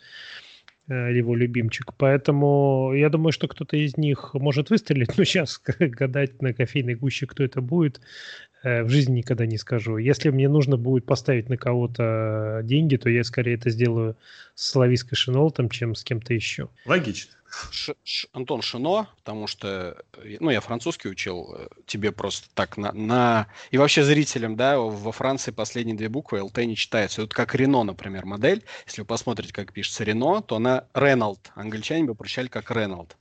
его 0.88 1.36
любимчик. 1.36 1.94
Поэтому 1.98 2.94
я 2.96 3.10
думаю, 3.10 3.32
что 3.32 3.48
кто-то 3.48 3.78
из 3.78 3.96
них 3.96 4.34
может 4.34 4.72
выстрелить, 4.72 5.10
но 5.20 5.24
сейчас 5.24 5.62
гадать 5.80 6.42
на 6.42 6.52
кофейной 6.52 6.96
гуще, 6.96 7.28
кто 7.28 7.44
это 7.44 7.62
будет, 7.62 8.02
Э, 8.02 8.49
в 8.64 8.90
жизни 8.90 9.18
никогда 9.18 9.46
не 9.46 9.58
скажу. 9.58 9.98
Если 9.98 10.30
мне 10.30 10.50
нужно 10.50 10.78
будет 10.78 11.06
поставить 11.06 11.50
на 11.50 11.58
кого-то 11.58 12.62
деньги, 12.64 12.98
то 12.98 13.10
я 13.10 13.24
скорее 13.24 13.56
это 13.56 13.70
сделаю 13.70 14.18
с 14.56 14.76
Лавиской 14.76 15.16
Шинолтом, 15.16 15.70
чем 15.70 15.96
с 15.96 16.04
кем-то 16.04 16.34
еще. 16.34 16.70
Логично. 16.86 17.34
Ш, 17.72 17.94
Ш, 18.04 18.28
Антон 18.34 18.62
Шино, 18.62 19.08
потому 19.18 19.48
что, 19.48 19.98
э, 20.18 20.38
ну, 20.40 20.50
я 20.50 20.62
французский 20.62 21.10
учил, 21.10 21.56
э, 21.58 21.68
тебе 21.86 22.12
просто 22.12 22.48
так 22.54 22.78
на, 22.78 22.92
на... 22.92 23.48
И 23.72 23.78
вообще 23.78 24.04
зрителям, 24.04 24.56
да, 24.56 24.80
во 24.80 25.12
Франции 25.12 25.52
последние 25.52 25.96
две 25.96 26.10
буквы 26.10 26.42
ЛТ 26.42 26.58
не 26.60 26.76
читаются. 26.76 27.22
Вот 27.22 27.34
как 27.34 27.56
Рено, 27.56 27.84
например, 27.84 28.26
модель. 28.26 28.64
Если 28.86 29.02
вы 29.02 29.08
посмотрите, 29.08 29.54
как 29.54 29.74
пишется 29.74 30.04
Рено, 30.04 30.42
то 30.42 30.58
она 30.58 30.86
Реналд. 30.94 31.52
Англичане 31.56 32.06
бы 32.06 32.16
прочитали 32.16 32.48
как 32.48 32.72
Реналд. 32.72 33.16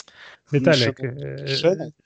Виталик, 0.51 0.99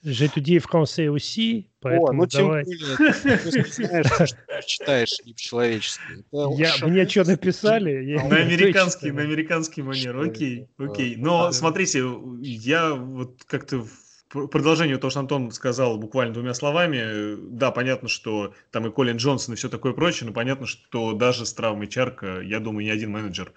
je 0.02 0.24
étudie 0.24 0.58
français 0.58 1.06
aussi, 1.08 1.68
поэтому 1.80 2.22
О, 2.22 2.24
ну 2.24 2.26
давай. 2.26 2.64
тем 2.64 2.86
более, 2.88 3.12
ты 3.46 3.72
знаешь, 3.72 4.06
что 4.06 4.62
читаешь 4.66 5.12
не 5.24 5.32
по-человечески. 5.32 6.02
Я, 6.32 6.72
мне 6.82 7.08
что 7.08 7.24
написали? 7.24 8.16
На 8.16 8.36
американский, 8.36 9.12
на 9.12 9.22
американский 9.22 9.82
манер, 9.82 10.18
окей, 10.20 10.66
окей. 10.76 11.14
Но 11.16 11.52
смотрите, 11.52 12.02
я 12.40 12.94
вот 12.94 13.44
как-то 13.46 13.78
в 13.78 14.46
продолжение 14.48 14.96
того, 14.96 15.10
что 15.10 15.20
Антон 15.20 15.50
сказал 15.50 15.98
буквально 15.98 16.32
двумя 16.32 16.54
словами, 16.54 17.36
да, 17.36 17.70
понятно, 17.70 18.08
что 18.08 18.54
там 18.70 18.86
и 18.86 18.90
Колин 18.90 19.16
Джонсон 19.16 19.54
и 19.54 19.56
все 19.56 19.68
такое 19.68 19.92
прочее, 19.92 20.28
но 20.28 20.32
понятно, 20.34 20.66
что 20.66 21.12
даже 21.12 21.44
с 21.44 21.52
травмой 21.52 21.86
Чарка, 21.86 22.40
я 22.40 22.60
думаю, 22.60 22.86
ни 22.86 22.90
один 22.90 23.10
менеджер 23.10 23.52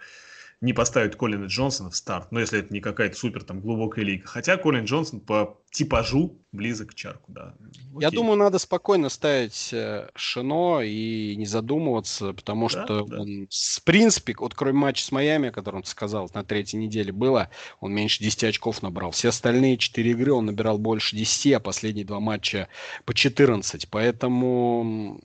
не 0.62 0.74
поставить 0.74 1.16
Колина 1.16 1.46
Джонсона 1.46 1.90
в 1.90 1.96
старт, 1.96 2.32
но 2.32 2.40
если 2.40 2.60
это 2.60 2.74
не 2.74 2.82
какая-то 2.82 3.18
супер 3.18 3.44
там 3.44 3.62
глубокая 3.62 4.06
лига. 4.06 4.28
Хотя 4.28 4.58
Колин 4.58 4.86
Джонсон 4.86 5.20
по 5.20 5.60
типажу 5.72 6.40
близок 6.54 6.92
к 6.92 6.94
чарку, 6.96 7.32
да. 7.32 7.54
Окей. 7.60 8.02
Я 8.02 8.12
думаю, 8.12 8.38
надо 8.38 8.60
спокойно 8.60 9.10
ставить 9.10 9.72
э, 9.74 10.10
Шино 10.16 10.82
и 10.82 11.36
не 11.36 11.46
задумываться, 11.46 12.32
потому 12.32 12.70
да, 12.70 12.86
что 12.86 13.06
да. 13.06 13.22
он, 13.22 13.48
в 13.50 13.84
принципе, 13.84 14.36
вот 14.38 14.56
кроме 14.56 14.78
матча 14.78 15.04
с 15.04 15.12
Майами, 15.12 15.50
о 15.50 15.52
котором 15.52 15.84
ты 15.84 15.90
сказал, 15.90 16.32
на 16.34 16.44
третьей 16.46 16.80
неделе 16.80 17.12
было, 17.12 17.50
он 17.82 17.94
меньше 17.94 18.24
10 18.24 18.46
очков 18.46 18.82
набрал. 18.82 19.12
Все 19.12 19.30
остальные 19.30 19.78
4 19.78 20.12
игры 20.12 20.32
он 20.32 20.46
набирал 20.46 20.78
больше 20.78 21.16
10, 21.18 21.54
а 21.54 21.60
последние 21.60 22.06
два 22.06 22.22
матча 22.22 22.70
по 23.04 23.14
14. 23.14 23.90
Поэтому 23.90 25.20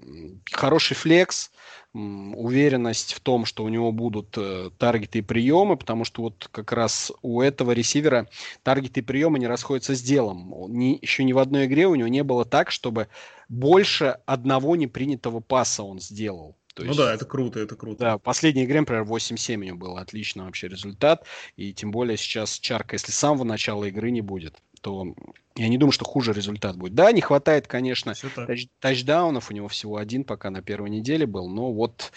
хороший 0.50 0.96
флекс, 0.96 1.52
уверенность 1.92 3.14
в 3.14 3.20
том, 3.20 3.44
что 3.44 3.64
у 3.64 3.68
него 3.68 3.90
будут 3.90 4.36
э, 4.36 4.70
таргеты 4.78 5.18
и 5.18 5.22
приемы, 5.22 5.76
потому 5.76 6.04
что 6.04 6.22
вот 6.22 6.48
как 6.52 6.72
раз 6.72 7.10
у 7.22 7.40
этого 7.40 7.72
ресивера 7.72 8.28
таргеты 8.62 9.00
и 9.00 9.02
приемы 9.02 9.38
не 9.38 9.48
расходятся 9.48 9.96
с 9.96 10.02
делом. 10.02 10.54
Ни, 10.68 10.98
еще 11.02 11.24
ни 11.24 11.32
в 11.32 11.38
одной 11.38 11.66
игре 11.66 11.86
у 11.88 11.94
него 11.96 12.08
не 12.08 12.22
было 12.22 12.44
так, 12.44 12.70
чтобы 12.70 13.08
больше 13.48 14.18
одного 14.26 14.76
непринятого 14.76 15.40
паса 15.40 15.82
он 15.82 16.00
сделал. 16.00 16.56
То 16.74 16.82
ну 16.82 16.88
есть, 16.88 16.98
да, 16.98 17.12
это 17.12 17.24
круто, 17.24 17.58
это 17.58 17.74
круто. 17.74 17.98
Да, 17.98 18.18
в 18.18 18.22
последней 18.22 18.64
игре, 18.64 18.80
например, 18.80 19.02
8-7 19.02 19.56
у 19.56 19.62
него 19.62 19.76
был 19.76 19.96
отличный 19.96 20.44
вообще 20.44 20.68
результат. 20.68 21.26
И 21.56 21.74
тем 21.74 21.90
более 21.90 22.16
сейчас 22.16 22.58
Чарка, 22.58 22.94
если 22.94 23.10
с 23.10 23.16
самого 23.16 23.44
начала 23.44 23.84
игры 23.84 24.10
не 24.10 24.20
будет, 24.20 24.62
то 24.80 25.14
я 25.56 25.68
не 25.68 25.78
думаю, 25.78 25.92
что 25.92 26.04
хуже 26.04 26.32
результат 26.32 26.76
будет. 26.76 26.94
Да, 26.94 27.10
не 27.12 27.20
хватает, 27.20 27.66
конечно, 27.66 28.14
тач, 28.46 28.68
тачдаунов. 28.78 29.50
У 29.50 29.54
него 29.54 29.68
всего 29.68 29.96
один 29.96 30.24
пока 30.24 30.50
на 30.50 30.62
первой 30.62 30.90
неделе 30.90 31.26
был. 31.26 31.48
Но 31.48 31.72
вот, 31.72 32.12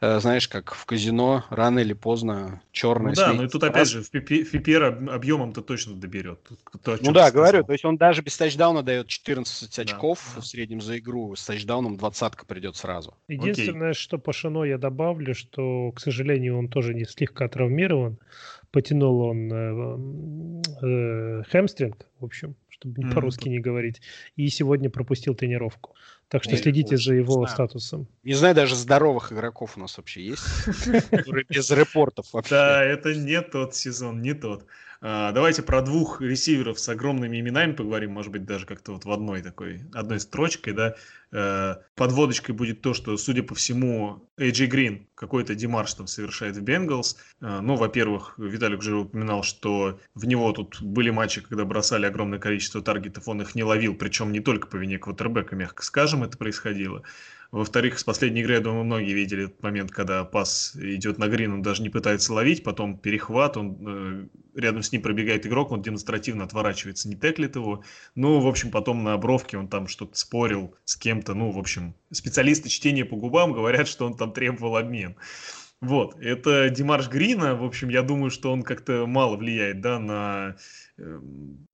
э, 0.00 0.20
знаешь, 0.20 0.48
как 0.48 0.74
в 0.74 0.84
казино, 0.84 1.44
рано 1.50 1.80
или 1.80 1.92
поздно 1.94 2.62
черный. 2.72 3.10
Ну 3.10 3.16
да, 3.16 3.32
но 3.32 3.44
и 3.44 3.48
тут 3.48 3.64
опять 3.64 3.88
же, 3.88 4.02
в 4.02 4.12
PPR 4.12 5.08
объемом-то 5.08 5.62
точно 5.62 5.94
доберет. 5.94 6.40
То, 6.82 6.98
ну 7.00 7.12
да, 7.12 7.30
говорю, 7.30 7.64
то 7.64 7.72
есть 7.72 7.84
он 7.84 7.96
даже 7.96 8.22
без 8.22 8.36
тачдауна 8.36 8.82
дает 8.82 9.08
14 9.08 9.78
очков 9.78 10.32
да, 10.34 10.42
в 10.42 10.46
среднем 10.46 10.80
за 10.80 10.98
игру. 10.98 11.34
С 11.34 11.44
тачдауном 11.46 11.96
двадцатка 11.96 12.44
придет 12.46 12.76
сразу. 12.76 13.14
Единственное, 13.28 13.90
Окей. 13.90 14.00
что 14.00 14.18
по 14.18 14.32
Шино 14.32 14.64
я 14.64 14.78
добавлю, 14.78 15.34
что, 15.34 15.90
к 15.92 16.00
сожалению, 16.00 16.58
он 16.58 16.68
тоже 16.68 16.94
не 16.94 17.06
слегка 17.06 17.48
травмирован. 17.48 18.18
Потянул 18.74 19.20
он 19.20 19.52
э, 19.52 20.64
э, 20.82 21.42
хэмстринг, 21.48 22.06
в 22.18 22.24
общем 22.24 22.56
чтобы 22.68 23.00
mm-hmm. 23.00 23.14
по-русски 23.14 23.48
не 23.48 23.60
говорить. 23.60 24.02
И 24.34 24.48
сегодня 24.48 24.90
пропустил 24.90 25.34
тренировку. 25.36 25.94
Так 26.28 26.42
что 26.42 26.56
следите 26.56 26.96
за 26.96 27.14
его 27.14 27.46
статусом. 27.46 28.08
Не 28.24 28.34
знаю, 28.34 28.54
даже 28.54 28.74
здоровых 28.74 29.32
игроков 29.32 29.76
у 29.76 29.80
нас 29.80 29.96
вообще 29.96 30.24
есть, 30.26 30.42
без 31.48 31.70
репортов 31.70 32.32
вообще. 32.32 32.50
Да, 32.50 32.82
это 32.82 33.14
не 33.14 33.40
тот 33.42 33.76
сезон, 33.76 34.20
не 34.20 34.34
тот. 34.34 34.66
А, 35.06 35.32
давайте 35.32 35.62
про 35.62 35.82
двух 35.82 36.22
ресиверов 36.22 36.80
с 36.80 36.88
огромными 36.88 37.38
именами 37.38 37.72
поговорим, 37.72 38.12
может 38.12 38.32
быть, 38.32 38.46
даже 38.46 38.64
как-то 38.64 38.92
вот 38.92 39.04
в 39.04 39.12
одной 39.12 39.42
такой, 39.42 39.82
одной 39.92 40.18
строчкой, 40.18 40.72
да. 40.72 40.94
Э, 41.30 41.74
подводочкой 41.94 42.54
будет 42.54 42.80
то, 42.80 42.94
что, 42.94 43.14
судя 43.18 43.42
по 43.42 43.54
всему, 43.54 44.26
AJ 44.38 44.64
Грин 44.64 45.06
какой-то 45.14 45.54
демарш 45.54 45.92
там 45.92 46.06
совершает 46.06 46.56
в 46.56 46.62
Бенгалс. 46.62 47.18
Э, 47.42 47.60
ну, 47.60 47.74
во-первых, 47.74 48.38
Виталик 48.38 48.78
уже 48.78 48.96
упоминал, 48.96 49.42
что 49.42 50.00
в 50.14 50.24
него 50.24 50.50
тут 50.52 50.80
были 50.80 51.10
матчи, 51.10 51.42
когда 51.42 51.66
бросали 51.66 52.06
огромное 52.06 52.38
количество 52.38 52.80
таргетов, 52.80 53.28
он 53.28 53.42
их 53.42 53.54
не 53.54 53.62
ловил, 53.62 53.94
причем 53.94 54.32
не 54.32 54.40
только 54.40 54.68
по 54.68 54.76
вине 54.76 54.96
квотербека, 54.98 55.54
мягко 55.54 55.82
скажем, 55.82 56.24
это 56.24 56.38
происходило. 56.38 57.02
Во-вторых, 57.50 57.98
с 57.98 58.04
последней 58.04 58.40
игры, 58.40 58.54
я 58.54 58.60
думаю, 58.60 58.84
многие 58.84 59.12
видели 59.12 59.44
этот 59.44 59.62
момент, 59.62 59.90
когда 59.90 60.24
пас 60.24 60.74
идет 60.76 61.18
на 61.18 61.28
грин, 61.28 61.52
он 61.52 61.62
даже 61.62 61.82
не 61.82 61.90
пытается 61.90 62.32
ловить, 62.32 62.64
потом 62.64 62.96
перехват, 62.96 63.58
он 63.58 63.76
э, 63.86 64.28
рядом 64.54 64.82
с 64.82 64.92
ним 64.92 65.02
пробегает 65.02 65.46
игрок, 65.46 65.72
он 65.72 65.82
демонстративно 65.82 66.44
отворачивается, 66.44 67.08
не 67.08 67.16
теклит 67.16 67.56
его. 67.56 67.82
Ну, 68.14 68.40
в 68.40 68.46
общем, 68.46 68.70
потом 68.70 69.02
на 69.02 69.16
бровке 69.16 69.58
он 69.58 69.68
там 69.68 69.88
что-то 69.88 70.16
спорил 70.18 70.74
с 70.84 70.96
кем-то. 70.96 71.34
Ну, 71.34 71.50
в 71.50 71.58
общем, 71.58 71.94
специалисты 72.10 72.68
чтения 72.68 73.04
по 73.04 73.16
губам 73.16 73.52
говорят, 73.52 73.88
что 73.88 74.06
он 74.06 74.16
там 74.16 74.32
требовал 74.32 74.76
обмен. 74.76 75.16
Вот, 75.80 76.18
это 76.18 76.70
Димарш 76.70 77.08
Грина, 77.08 77.54
в 77.54 77.62
общем, 77.62 77.90
я 77.90 78.02
думаю, 78.02 78.30
что 78.30 78.50
он 78.50 78.62
как-то 78.62 79.06
мало 79.06 79.36
влияет, 79.36 79.82
да, 79.82 79.98
на 79.98 80.56
э, 80.96 81.20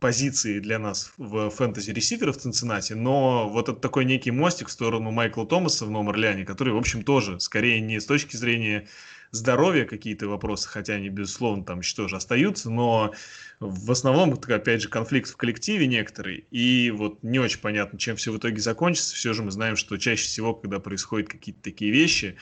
позиции 0.00 0.58
для 0.58 0.80
нас 0.80 1.12
в 1.16 1.48
фэнтези 1.50 1.92
ресиверов 1.92 2.36
в 2.36 2.40
Цинциннати, 2.40 2.94
но 2.94 3.48
вот 3.48 3.68
это 3.68 3.78
такой 3.78 4.04
некий 4.04 4.32
мостик 4.32 4.66
в 4.66 4.72
сторону 4.72 5.12
Майкла 5.12 5.46
Томаса 5.46 5.86
в 5.86 5.90
Новом 5.90 6.08
Орлеане, 6.08 6.44
который, 6.44 6.72
в 6.72 6.76
общем, 6.76 7.04
тоже 7.04 7.38
скорее 7.38 7.80
не 7.80 8.00
с 8.00 8.06
точки 8.06 8.34
зрения 8.34 8.88
здоровья 9.30 9.84
какие-то 9.84 10.28
вопросы, 10.28 10.68
хотя 10.68 10.94
они, 10.94 11.08
безусловно, 11.08 11.64
там 11.64 11.80
еще 11.80 11.96
тоже 11.96 12.16
остаются, 12.16 12.70
но 12.70 13.12
в 13.60 13.90
основном, 13.90 14.38
опять 14.48 14.82
же, 14.82 14.88
конфликт 14.88 15.30
в 15.30 15.36
коллективе 15.36 15.86
некоторый, 15.86 16.46
и 16.50 16.90
вот 16.90 17.22
не 17.22 17.38
очень 17.38 17.60
понятно, 17.60 17.98
чем 17.98 18.16
все 18.16 18.32
в 18.32 18.38
итоге 18.38 18.60
закончится. 18.60 19.14
Все 19.14 19.32
же 19.32 19.42
мы 19.42 19.50
знаем, 19.50 19.76
что 19.76 19.96
чаще 19.98 20.24
всего, 20.24 20.54
когда 20.54 20.80
происходят 20.80 21.28
какие-то 21.28 21.62
такие 21.62 21.92
вещи, 21.92 22.36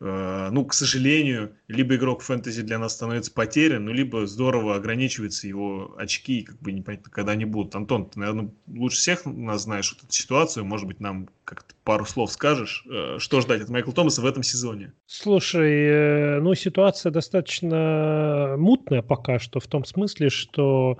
ну, 0.00 0.64
к 0.64 0.74
сожалению, 0.74 1.52
либо 1.66 1.96
игрок 1.96 2.22
фэнтези 2.22 2.62
для 2.62 2.78
нас 2.78 2.94
становится 2.94 3.32
потерян, 3.32 3.84
ну, 3.84 3.92
либо 3.92 4.26
здорово 4.26 4.76
ограничиваются 4.76 5.48
его 5.48 5.94
очки, 5.98 6.42
как 6.42 6.58
бы 6.60 6.72
непонятно, 6.72 7.10
когда 7.10 7.32
они 7.32 7.44
будут. 7.44 7.74
Антон, 7.74 8.08
ты, 8.08 8.20
наверное, 8.20 8.50
лучше 8.68 8.98
всех 8.98 9.24
нас 9.24 9.62
знаешь 9.62 9.92
эту 9.92 10.06
ситуацию, 10.12 10.64
может 10.64 10.86
быть, 10.86 11.00
нам 11.00 11.28
как-то 11.48 11.74
пару 11.82 12.04
слов 12.04 12.30
скажешь, 12.30 12.84
э, 12.90 13.16
что 13.18 13.40
ждать 13.40 13.62
от 13.62 13.70
Майкла 13.70 13.94
Томаса 13.94 14.20
в 14.20 14.26
этом 14.26 14.42
сезоне? 14.42 14.92
Слушай, 15.06 15.72
э, 15.72 16.40
ну, 16.40 16.54
ситуация 16.54 17.10
достаточно 17.10 18.56
мутная 18.58 19.00
пока 19.00 19.38
что, 19.38 19.58
в 19.58 19.66
том 19.66 19.86
смысле, 19.86 20.28
что 20.28 20.98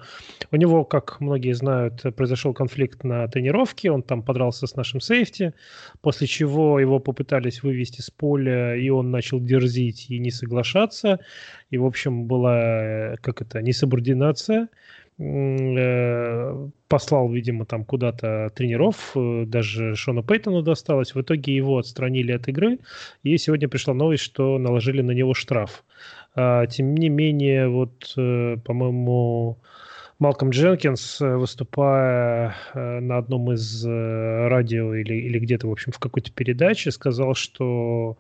у 0.51 0.57
него, 0.57 0.87
как 0.87 1.21
многие 1.21 1.53
знают, 1.53 2.03
произошел 2.17 2.55
конфликт 2.55 3.05
на 3.05 3.29
тренировке, 3.29 3.91
он 3.91 4.03
там 4.03 4.23
подрался 4.23 4.67
с 4.67 4.75
нашим 4.77 5.03
сейфти, 5.03 5.53
после 6.01 6.27
чего 6.27 6.81
его 6.81 6.99
попытались 6.99 7.63
вывести 7.63 8.01
с 8.01 8.11
поля, 8.11 8.75
и 8.75 8.88
он 8.91 9.11
начал 9.11 9.41
дерзить 9.41 10.07
и 10.11 10.19
не 10.19 10.31
соглашаться, 10.31 11.21
и, 11.71 11.79
в 11.79 11.85
общем, 11.85 12.25
была, 12.25 12.59
э, 12.61 13.17
как 13.21 13.43
это, 13.43 13.63
несубординация, 13.63 14.69
Э, 15.21 16.69
послал, 16.87 17.29
видимо, 17.29 17.67
там 17.67 17.85
куда-то 17.85 18.51
тренеров, 18.55 19.13
э, 19.17 19.45
даже 19.47 19.97
Шону 19.97 20.23
Пейтону 20.23 20.63
досталось. 20.63 21.15
В 21.15 21.21
итоге 21.21 21.57
его 21.57 21.79
отстранили 21.79 22.31
от 22.31 22.47
игры, 22.47 22.79
и 23.25 23.37
сегодня 23.37 23.69
пришла 23.69 23.95
новость, 23.95 24.23
что 24.23 24.59
наложили 24.59 25.03
на 25.03 25.11
него 25.11 25.35
штраф. 25.35 25.85
А, 26.37 26.67
тем 26.67 26.95
не 26.95 27.09
менее, 27.09 27.69
вот, 27.69 28.13
по-моему, 28.15 29.59
Малком 30.21 30.51
Дженкинс, 30.51 31.21
выступая 31.21 32.55
на 32.75 33.19
одном 33.19 33.53
из 33.53 33.85
радио 33.85 34.95
или, 34.95 35.15
или 35.15 35.39
где-то, 35.41 35.69
в 35.69 35.73
общем, 35.73 35.93
в 35.93 35.99
какой-то 35.99 36.33
передаче, 36.33 36.91
сказал, 36.93 37.35
что 37.35 38.19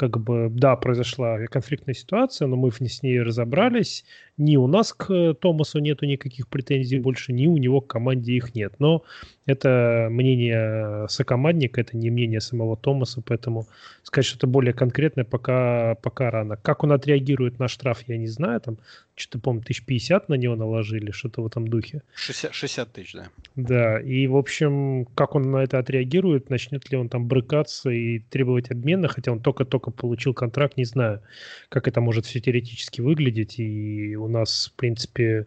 как 0.00 0.18
бы, 0.18 0.48
да, 0.50 0.76
произошла 0.76 1.36
конфликтная 1.46 1.94
ситуация, 1.94 2.48
но 2.48 2.56
мы 2.56 2.70
с 2.70 3.02
ней 3.02 3.20
разобрались. 3.20 4.06
Ни 4.40 4.56
у 4.56 4.66
нас 4.66 4.94
к 4.94 5.34
Томасу 5.34 5.80
нету 5.80 6.06
никаких 6.06 6.48
претензий 6.48 6.98
больше, 6.98 7.34
ни 7.34 7.46
у 7.46 7.58
него 7.58 7.82
к 7.82 7.88
команде 7.88 8.32
их 8.32 8.54
нет. 8.54 8.72
Но 8.78 9.04
это 9.44 10.08
мнение 10.10 11.06
сокомандника, 11.08 11.82
это 11.82 11.94
не 11.98 12.08
мнение 12.08 12.40
самого 12.40 12.74
Томаса, 12.74 13.20
поэтому 13.20 13.66
сказать 14.02 14.24
что-то 14.24 14.46
более 14.46 14.72
конкретное 14.72 15.24
пока, 15.24 15.96
пока 15.96 16.30
рано. 16.30 16.56
Как 16.56 16.84
он 16.84 16.92
отреагирует 16.92 17.58
на 17.58 17.68
штраф, 17.68 18.04
я 18.06 18.16
не 18.16 18.28
знаю. 18.28 18.62
Там 18.62 18.78
что-то, 19.14 19.40
помню, 19.40 19.62
тысяч 19.62 19.84
пятьдесят 19.84 20.30
на 20.30 20.34
него 20.34 20.56
наложили, 20.56 21.10
что-то 21.10 21.42
в 21.42 21.46
этом 21.46 21.68
духе. 21.68 22.00
60, 22.14 22.54
60 22.54 22.92
тысяч, 22.92 23.12
да. 23.12 23.28
Да, 23.56 24.00
и, 24.00 24.26
в 24.26 24.36
общем, 24.36 25.06
как 25.14 25.34
он 25.34 25.50
на 25.50 25.58
это 25.58 25.78
отреагирует, 25.78 26.48
начнет 26.48 26.90
ли 26.90 26.96
он 26.96 27.10
там 27.10 27.26
брыкаться 27.26 27.90
и 27.90 28.20
требовать 28.20 28.70
обмена, 28.70 29.08
хотя 29.08 29.32
он 29.32 29.40
только-только 29.40 29.90
получил 29.90 30.32
контракт, 30.32 30.78
не 30.78 30.84
знаю, 30.84 31.20
как 31.68 31.88
это 31.88 32.00
может 32.00 32.24
все 32.24 32.40
теоретически 32.40 33.02
выглядеть, 33.02 33.58
и 33.58 34.16
у 34.16 34.28
нас, 34.30 34.70
в 34.72 34.76
принципе, 34.76 35.46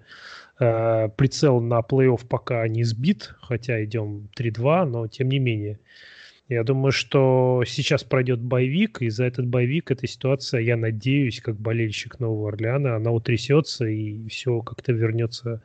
Э, 0.59 1.09
прицел 1.09 1.59
на 1.61 1.79
плей-офф 1.79 2.25
пока 2.27 2.67
не 2.67 2.83
сбит, 2.83 3.33
хотя 3.41 3.83
идем 3.83 4.29
3-2, 4.37 4.85
но 4.85 5.07
тем 5.07 5.29
не 5.29 5.39
менее. 5.39 5.79
Я 6.47 6.63
думаю, 6.63 6.91
что 6.91 7.63
сейчас 7.65 8.03
пройдет 8.03 8.39
боевик, 8.39 9.01
и 9.01 9.09
за 9.09 9.25
этот 9.25 9.47
боевик 9.47 9.91
эта 9.91 10.07
ситуация, 10.07 10.61
я 10.61 10.77
надеюсь, 10.77 11.41
как 11.41 11.57
болельщик 11.57 12.19
Нового 12.19 12.49
Орлеана, 12.49 12.95
она 12.95 13.11
утрясется, 13.11 13.85
и 13.85 14.27
все 14.27 14.61
как-то 14.61 14.91
вернется 14.93 15.63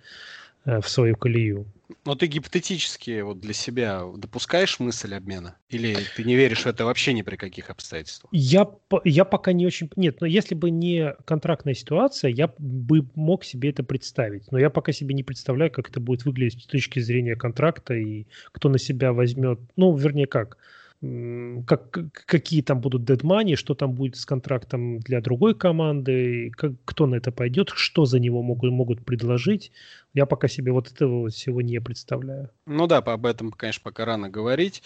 в 0.64 0.88
свою 0.88 1.16
колею. 1.16 1.66
Но 2.05 2.14
ты 2.14 2.27
гипотетически 2.27 3.21
вот 3.23 3.40
для 3.40 3.55
себя 3.55 4.03
допускаешь 4.16 4.79
мысль 4.79 5.14
обмена? 5.14 5.57
Или 5.71 5.97
ты 6.16 6.25
не 6.25 6.37
веришь 6.37 6.62
в 6.62 6.66
это 6.66 6.85
вообще 6.85 7.12
ни 7.12 7.23
при 7.23 7.37
каких 7.37 7.71
обстоятельствах? 7.71 8.31
Я, 8.33 8.68
я 9.05 9.25
пока 9.25 9.53
не 9.53 9.66
очень... 9.66 9.90
Нет, 9.97 10.21
но 10.21 10.27
если 10.27 10.55
бы 10.55 10.71
не 10.71 11.14
контрактная 11.25 11.75
ситуация, 11.75 12.31
я 12.31 12.53
бы 12.59 13.07
мог 13.14 13.44
себе 13.44 13.71
это 13.71 13.83
представить. 13.83 14.51
Но 14.53 14.59
я 14.59 14.68
пока 14.71 14.92
себе 14.92 15.14
не 15.14 15.23
представляю, 15.23 15.71
как 15.71 15.88
это 15.88 16.01
будет 16.01 16.25
выглядеть 16.25 16.62
с 16.62 16.66
точки 16.66 17.01
зрения 17.01 17.37
контракта 17.37 17.94
и 17.94 18.27
кто 18.53 18.68
на 18.68 18.79
себя 18.79 19.12
возьмет... 19.12 19.59
Ну, 19.77 19.94
вернее, 19.97 20.27
как 20.27 20.59
как, 21.01 21.97
какие 22.27 22.61
там 22.62 22.81
будут 22.81 23.05
дедмани, 23.05 23.55
что 23.55 23.75
там 23.75 23.92
будет 23.92 24.16
с 24.16 24.27
контрактом 24.27 24.99
для 24.99 25.21
другой 25.21 25.55
команды, 25.55 26.51
как, 26.57 26.73
кто 26.85 27.07
на 27.07 27.14
это 27.14 27.31
пойдет, 27.31 27.71
что 27.73 28.05
за 28.05 28.18
него 28.18 28.42
могут, 28.42 28.73
могут 28.73 29.05
предложить. 29.05 29.71
Я 30.14 30.27
пока 30.27 30.49
себе 30.49 30.73
вот 30.73 30.90
этого 30.90 31.29
всего 31.29 31.61
не 31.61 31.81
представляю. 31.81 32.51
Ну 32.66 32.87
да, 32.87 32.99
об 32.99 33.27
этом, 33.27 33.53
конечно, 33.53 33.83
пока 33.85 34.05
рано 34.05 34.29
говорить. 34.29 34.83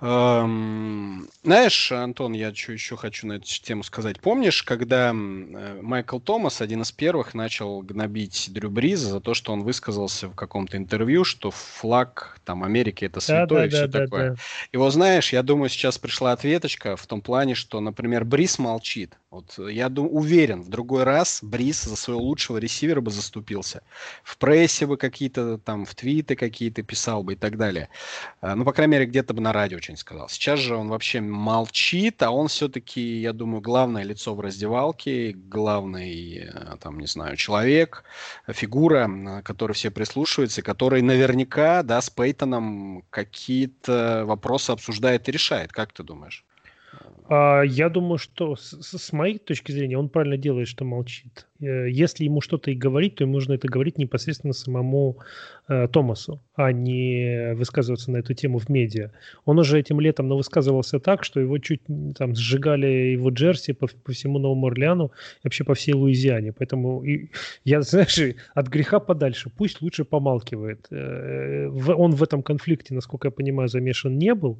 Эм, 0.00 1.28
знаешь, 1.44 1.92
Антон, 1.92 2.32
я 2.32 2.52
что 2.52 2.72
еще 2.72 2.96
хочу 2.96 3.28
на 3.28 3.34
эту 3.34 3.46
тему 3.46 3.84
сказать. 3.84 4.20
Помнишь, 4.20 4.64
когда 4.64 5.10
э, 5.10 5.12
Майкл 5.80 6.18
Томас, 6.18 6.60
один 6.60 6.82
из 6.82 6.90
первых, 6.90 7.34
начал 7.34 7.82
гнобить 7.82 8.48
Дрю 8.52 8.68
Бриза 8.68 9.10
за 9.10 9.20
то, 9.20 9.32
что 9.32 9.52
он 9.52 9.62
высказался 9.62 10.28
в 10.28 10.34
каком-то 10.34 10.76
интервью, 10.76 11.22
что 11.22 11.52
флаг 11.52 12.40
там 12.44 12.64
Америки 12.64 13.04
это 13.04 13.20
святое 13.20 13.46
да, 13.46 13.54
да, 13.56 13.64
и 13.64 13.68
все 13.68 13.86
да, 13.86 13.98
такое. 14.00 14.30
Да, 14.30 14.34
да. 14.34 14.40
И 14.72 14.76
вот 14.76 14.92
знаешь, 14.92 15.32
я 15.32 15.44
думаю, 15.44 15.68
сейчас 15.68 15.98
пришла 15.98 16.32
ответочка 16.32 16.96
в 16.96 17.06
том 17.06 17.20
плане, 17.20 17.54
что, 17.54 17.78
например, 17.78 18.24
Бриз 18.24 18.58
молчит. 18.58 19.16
Вот 19.32 19.58
я 19.66 19.88
думаю, 19.88 20.12
уверен, 20.12 20.60
в 20.60 20.68
другой 20.68 21.04
раз 21.04 21.38
Бриз 21.42 21.84
за 21.84 21.96
своего 21.96 22.22
лучшего 22.22 22.58
ресивера 22.58 23.00
бы 23.00 23.10
заступился. 23.10 23.82
В 24.22 24.36
прессе 24.36 24.84
бы 24.84 24.98
какие-то 24.98 25.56
там, 25.56 25.86
в 25.86 25.94
твиты 25.94 26.36
какие-то 26.36 26.82
писал 26.82 27.22
бы 27.22 27.32
и 27.32 27.36
так 27.36 27.56
далее. 27.56 27.88
А, 28.42 28.54
ну, 28.54 28.66
по 28.66 28.74
крайней 28.74 28.92
мере, 28.92 29.06
где-то 29.06 29.32
бы 29.32 29.40
на 29.40 29.54
радио 29.54 29.78
что-нибудь 29.80 30.00
сказал. 30.00 30.28
Сейчас 30.28 30.60
же 30.60 30.76
он 30.76 30.88
вообще 30.88 31.22
молчит, 31.22 32.22
а 32.22 32.30
он 32.30 32.48
все-таки, 32.48 33.00
я 33.22 33.32
думаю, 33.32 33.62
главное 33.62 34.02
лицо 34.02 34.34
в 34.34 34.40
раздевалке, 34.40 35.32
главный, 35.32 36.50
э, 36.52 36.76
там, 36.78 37.00
не 37.00 37.06
знаю, 37.06 37.36
человек, 37.36 38.04
фигура, 38.46 39.40
который 39.44 39.72
все 39.72 39.90
прислушиваются, 39.90 40.60
который 40.60 41.00
наверняка, 41.00 41.82
да, 41.82 42.02
с 42.02 42.10
Пейтоном 42.10 43.02
какие-то 43.08 44.24
вопросы 44.26 44.72
обсуждает 44.72 45.26
и 45.30 45.32
решает. 45.32 45.72
Как 45.72 45.90
ты 45.92 46.02
думаешь? 46.02 46.44
А, 47.28 47.62
я 47.62 47.88
думаю, 47.88 48.18
что 48.18 48.56
с, 48.56 49.12
моей 49.12 49.38
точки 49.38 49.72
зрения 49.72 49.98
он 49.98 50.08
правильно 50.08 50.36
делает, 50.36 50.68
что 50.68 50.84
молчит. 50.84 51.46
Э, 51.62 51.88
если 51.88 52.24
ему 52.24 52.40
что-то 52.40 52.70
и 52.70 52.74
говорить, 52.74 53.16
то 53.16 53.24
ему 53.24 53.34
нужно 53.34 53.54
это 53.54 53.68
говорить 53.68 53.98
непосредственно 53.98 54.52
самому 54.52 55.18
э, 55.68 55.88
Томасу, 55.88 56.40
а 56.54 56.72
не 56.72 57.54
высказываться 57.54 58.10
на 58.10 58.18
эту 58.18 58.34
тему 58.34 58.58
в 58.58 58.68
медиа. 58.68 59.10
Он 59.44 59.58
уже 59.58 59.78
этим 59.78 60.00
летом 60.00 60.28
но 60.28 60.36
высказывался 60.36 60.98
так, 60.98 61.24
что 61.24 61.40
его 61.40 61.58
чуть 61.58 61.82
там 62.16 62.34
сжигали 62.34 62.86
его 62.86 63.30
джерси 63.30 63.72
по, 63.72 63.86
по 63.86 64.12
всему 64.12 64.38
Новому 64.38 64.66
Орлеану 64.66 65.06
и 65.06 65.40
вообще 65.44 65.64
по 65.64 65.74
всей 65.74 65.94
Луизиане. 65.94 66.52
Поэтому 66.52 67.02
и, 67.04 67.30
я, 67.64 67.82
знаешь, 67.82 68.18
от 68.54 68.68
греха 68.68 68.98
подальше. 69.00 69.50
Пусть 69.56 69.80
лучше 69.82 70.04
помалкивает. 70.04 70.86
Э, 70.90 71.68
он 71.68 72.12
в 72.12 72.22
этом 72.22 72.42
конфликте, 72.42 72.94
насколько 72.94 73.28
я 73.28 73.32
понимаю, 73.32 73.68
замешан 73.68 74.18
не 74.18 74.34
был. 74.34 74.58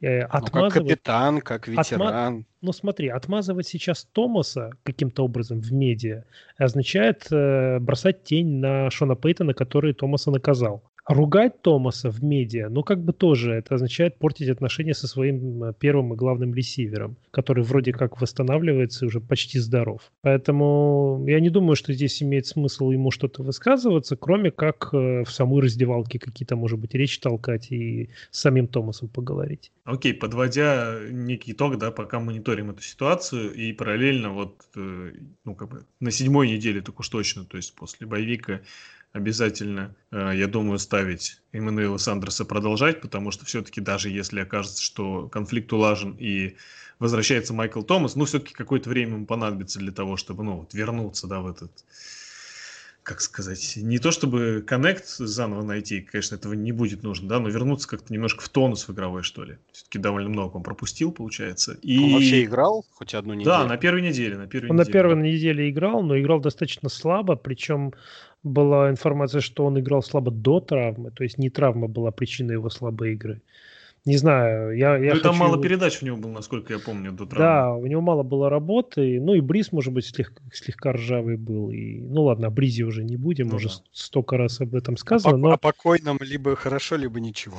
Отмазывать... 0.00 0.54
Ну, 0.54 0.70
как 0.70 0.72
капитан, 0.72 1.40
как 1.40 1.68
ветеран. 1.68 2.00
Отма... 2.02 2.44
Ну 2.60 2.72
смотри, 2.72 3.08
отмазывать 3.08 3.66
сейчас 3.66 4.04
Томаса 4.12 4.70
каким-то 4.84 5.24
образом 5.24 5.60
в 5.60 5.72
медиа 5.72 6.24
означает 6.56 7.26
э, 7.30 7.78
бросать 7.80 8.24
тень 8.24 8.60
на 8.60 8.90
Шона 8.90 9.16
Пейтона, 9.16 9.54
который 9.54 9.94
Томаса 9.94 10.30
наказал. 10.30 10.82
Ругать 11.08 11.62
Томаса 11.62 12.10
в 12.10 12.22
медиа, 12.22 12.68
ну 12.68 12.82
как 12.82 13.02
бы 13.02 13.14
тоже 13.14 13.54
это 13.54 13.76
означает 13.76 14.18
портить 14.18 14.50
отношения 14.50 14.92
со 14.92 15.08
своим 15.08 15.64
э, 15.64 15.72
первым 15.72 16.12
и 16.12 16.16
главным 16.16 16.54
ресивером, 16.54 17.16
который 17.30 17.64
вроде 17.64 17.92
как 17.92 18.20
восстанавливается 18.20 19.06
и 19.06 19.08
уже 19.08 19.18
почти 19.18 19.58
здоров. 19.58 20.02
Поэтому 20.20 21.24
я 21.26 21.40
не 21.40 21.48
думаю, 21.48 21.76
что 21.76 21.94
здесь 21.94 22.22
имеет 22.22 22.46
смысл 22.46 22.90
ему 22.90 23.10
что-то 23.10 23.42
высказываться, 23.42 24.16
кроме 24.16 24.50
как 24.50 24.90
э, 24.92 25.24
в 25.24 25.30
самой 25.30 25.62
раздевалке 25.62 26.18
какие-то, 26.18 26.56
может 26.56 26.78
быть, 26.78 26.92
речь 26.92 27.18
толкать 27.20 27.72
и 27.72 28.10
с 28.30 28.40
самим 28.40 28.68
Томасом 28.68 29.08
поговорить. 29.08 29.72
Окей, 29.84 30.12
подводя 30.12 30.98
некий 31.10 31.52
итог, 31.52 31.78
да, 31.78 31.90
пока 31.90 32.20
мониторим 32.20 32.70
эту 32.70 32.82
ситуацию 32.82 33.54
и 33.54 33.72
параллельно 33.72 34.28
вот, 34.28 34.62
э, 34.76 35.12
ну 35.46 35.54
как 35.54 35.70
бы 35.70 35.86
на 36.00 36.10
седьмой 36.10 36.50
неделе 36.50 36.82
так 36.82 37.00
уж 37.00 37.08
точно, 37.08 37.46
то 37.46 37.56
есть 37.56 37.74
после 37.74 38.06
боевика 38.06 38.60
обязательно, 39.12 39.94
э, 40.10 40.32
я 40.34 40.46
думаю, 40.46 40.78
ставить 40.78 41.40
Эммануэла 41.52 41.98
Сандерса 41.98 42.44
продолжать, 42.44 43.00
потому 43.00 43.30
что 43.30 43.44
все-таки 43.44 43.80
даже 43.80 44.10
если 44.10 44.40
окажется, 44.40 44.82
что 44.82 45.28
конфликт 45.28 45.72
улажен 45.72 46.16
и 46.18 46.56
возвращается 46.98 47.54
Майкл 47.54 47.82
Томас, 47.82 48.16
ну, 48.16 48.24
все-таки 48.24 48.54
какое-то 48.54 48.90
время 48.90 49.14
ему 49.14 49.26
понадобится 49.26 49.78
для 49.78 49.92
того, 49.92 50.16
чтобы, 50.16 50.44
ну, 50.44 50.56
вот, 50.58 50.74
вернуться, 50.74 51.26
да, 51.26 51.40
в 51.40 51.46
этот, 51.46 51.70
как 53.02 53.20
сказать, 53.20 53.74
не 53.76 53.98
то 53.98 54.10
чтобы 54.10 54.62
коннект 54.66 55.06
заново 55.06 55.62
найти, 55.62 56.02
конечно, 56.02 56.34
этого 56.34 56.52
не 56.52 56.72
будет 56.72 57.02
нужно, 57.02 57.28
да, 57.28 57.38
но 57.38 57.48
вернуться 57.48 57.88
как-то 57.88 58.12
немножко 58.12 58.42
в 58.42 58.48
тонус 58.48 58.86
в 58.86 58.92
игровой, 58.92 59.22
что 59.22 59.44
ли. 59.44 59.58
Все-таки 59.72 59.98
довольно 59.98 60.28
много 60.28 60.56
он 60.56 60.62
пропустил, 60.62 61.12
получается. 61.12 61.78
И... 61.80 61.98
Он 61.98 62.12
вообще 62.14 62.44
играл 62.44 62.84
хоть 62.90 63.14
одну 63.14 63.34
неделю? 63.34 63.50
Да, 63.50 63.64
на 63.64 63.76
первой 63.76 64.02
неделе. 64.02 64.36
На, 64.36 64.46
первой 64.46 64.68
он 64.68 64.76
неделе, 64.76 64.86
на 64.86 64.92
первой 64.92 65.14
да. 65.14 65.20
неделе 65.22 65.70
играл, 65.70 66.02
но 66.02 66.18
играл 66.18 66.40
достаточно 66.40 66.88
слабо, 66.88 67.36
причем 67.36 67.94
была 68.42 68.90
информация, 68.90 69.40
что 69.40 69.64
он 69.64 69.78
играл 69.78 70.02
слабо 70.02 70.30
до 70.30 70.60
травмы, 70.60 71.10
то 71.10 71.24
есть 71.24 71.38
не 71.38 71.50
травма 71.50 71.88
была 71.88 72.10
причиной 72.10 72.54
его 72.54 72.70
слабой 72.70 73.12
игры. 73.14 73.42
не 74.04 74.16
знаю, 74.16 74.76
я, 74.76 74.96
я 74.96 75.10
ну, 75.10 75.10
хочу... 75.10 75.22
там 75.22 75.36
мало 75.36 75.60
передач 75.60 76.02
у 76.02 76.06
него 76.06 76.16
было, 76.16 76.32
насколько 76.32 76.72
я 76.72 76.78
помню, 76.78 77.12
до 77.12 77.26
травмы. 77.26 77.38
Да, 77.38 77.74
у 77.74 77.86
него 77.86 78.00
мало 78.00 78.22
было 78.22 78.48
работы, 78.48 79.20
ну 79.20 79.34
и 79.34 79.40
Бриз, 79.40 79.72
может 79.72 79.92
быть, 79.92 80.06
слегка, 80.06 80.42
слегка 80.52 80.92
ржавый 80.92 81.36
был. 81.36 81.70
И, 81.70 82.00
ну 82.00 82.24
ладно, 82.24 82.46
о 82.46 82.50
Бризе 82.50 82.84
уже 82.84 83.04
не 83.04 83.16
будем, 83.16 83.48
ну, 83.48 83.56
уже 83.56 83.68
да. 83.68 83.74
столько 83.92 84.36
раз 84.36 84.60
об 84.60 84.74
этом 84.74 84.96
сказано. 84.96 85.34
О, 85.34 85.38
но... 85.38 85.50
о 85.50 85.56
покойном 85.56 86.18
либо 86.20 86.54
хорошо, 86.54 86.96
либо 86.96 87.20
ничего. 87.20 87.58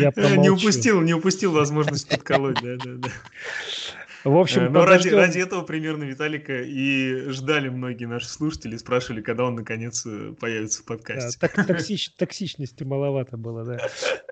Я 0.00 0.12
не 0.36 0.48
упустил, 0.48 1.00
не 1.02 1.14
упустил 1.14 1.52
возможность 1.52 2.08
подколоть, 2.08 2.58
да, 2.62 2.76
да, 2.82 2.92
да. 2.96 3.08
В 4.24 4.36
общем, 4.38 4.62
э, 4.62 4.68
Но 4.70 4.86
ради, 4.86 5.08
ради 5.08 5.38
этого 5.38 5.62
примерно 5.62 6.04
Виталика 6.04 6.62
и 6.62 7.28
ждали 7.28 7.68
многие 7.68 8.06
наши 8.06 8.26
слушатели, 8.26 8.76
спрашивали, 8.78 9.20
когда 9.20 9.44
он 9.44 9.54
наконец 9.54 10.06
э, 10.06 10.32
появится 10.40 10.82
в 10.82 10.86
подкасте. 10.86 11.38
Да, 11.38 11.48
так, 11.48 11.66
токсич, 11.66 12.10
токсичности 12.16 12.84
маловато 12.84 13.36
было, 13.36 13.64
да. 13.64 13.78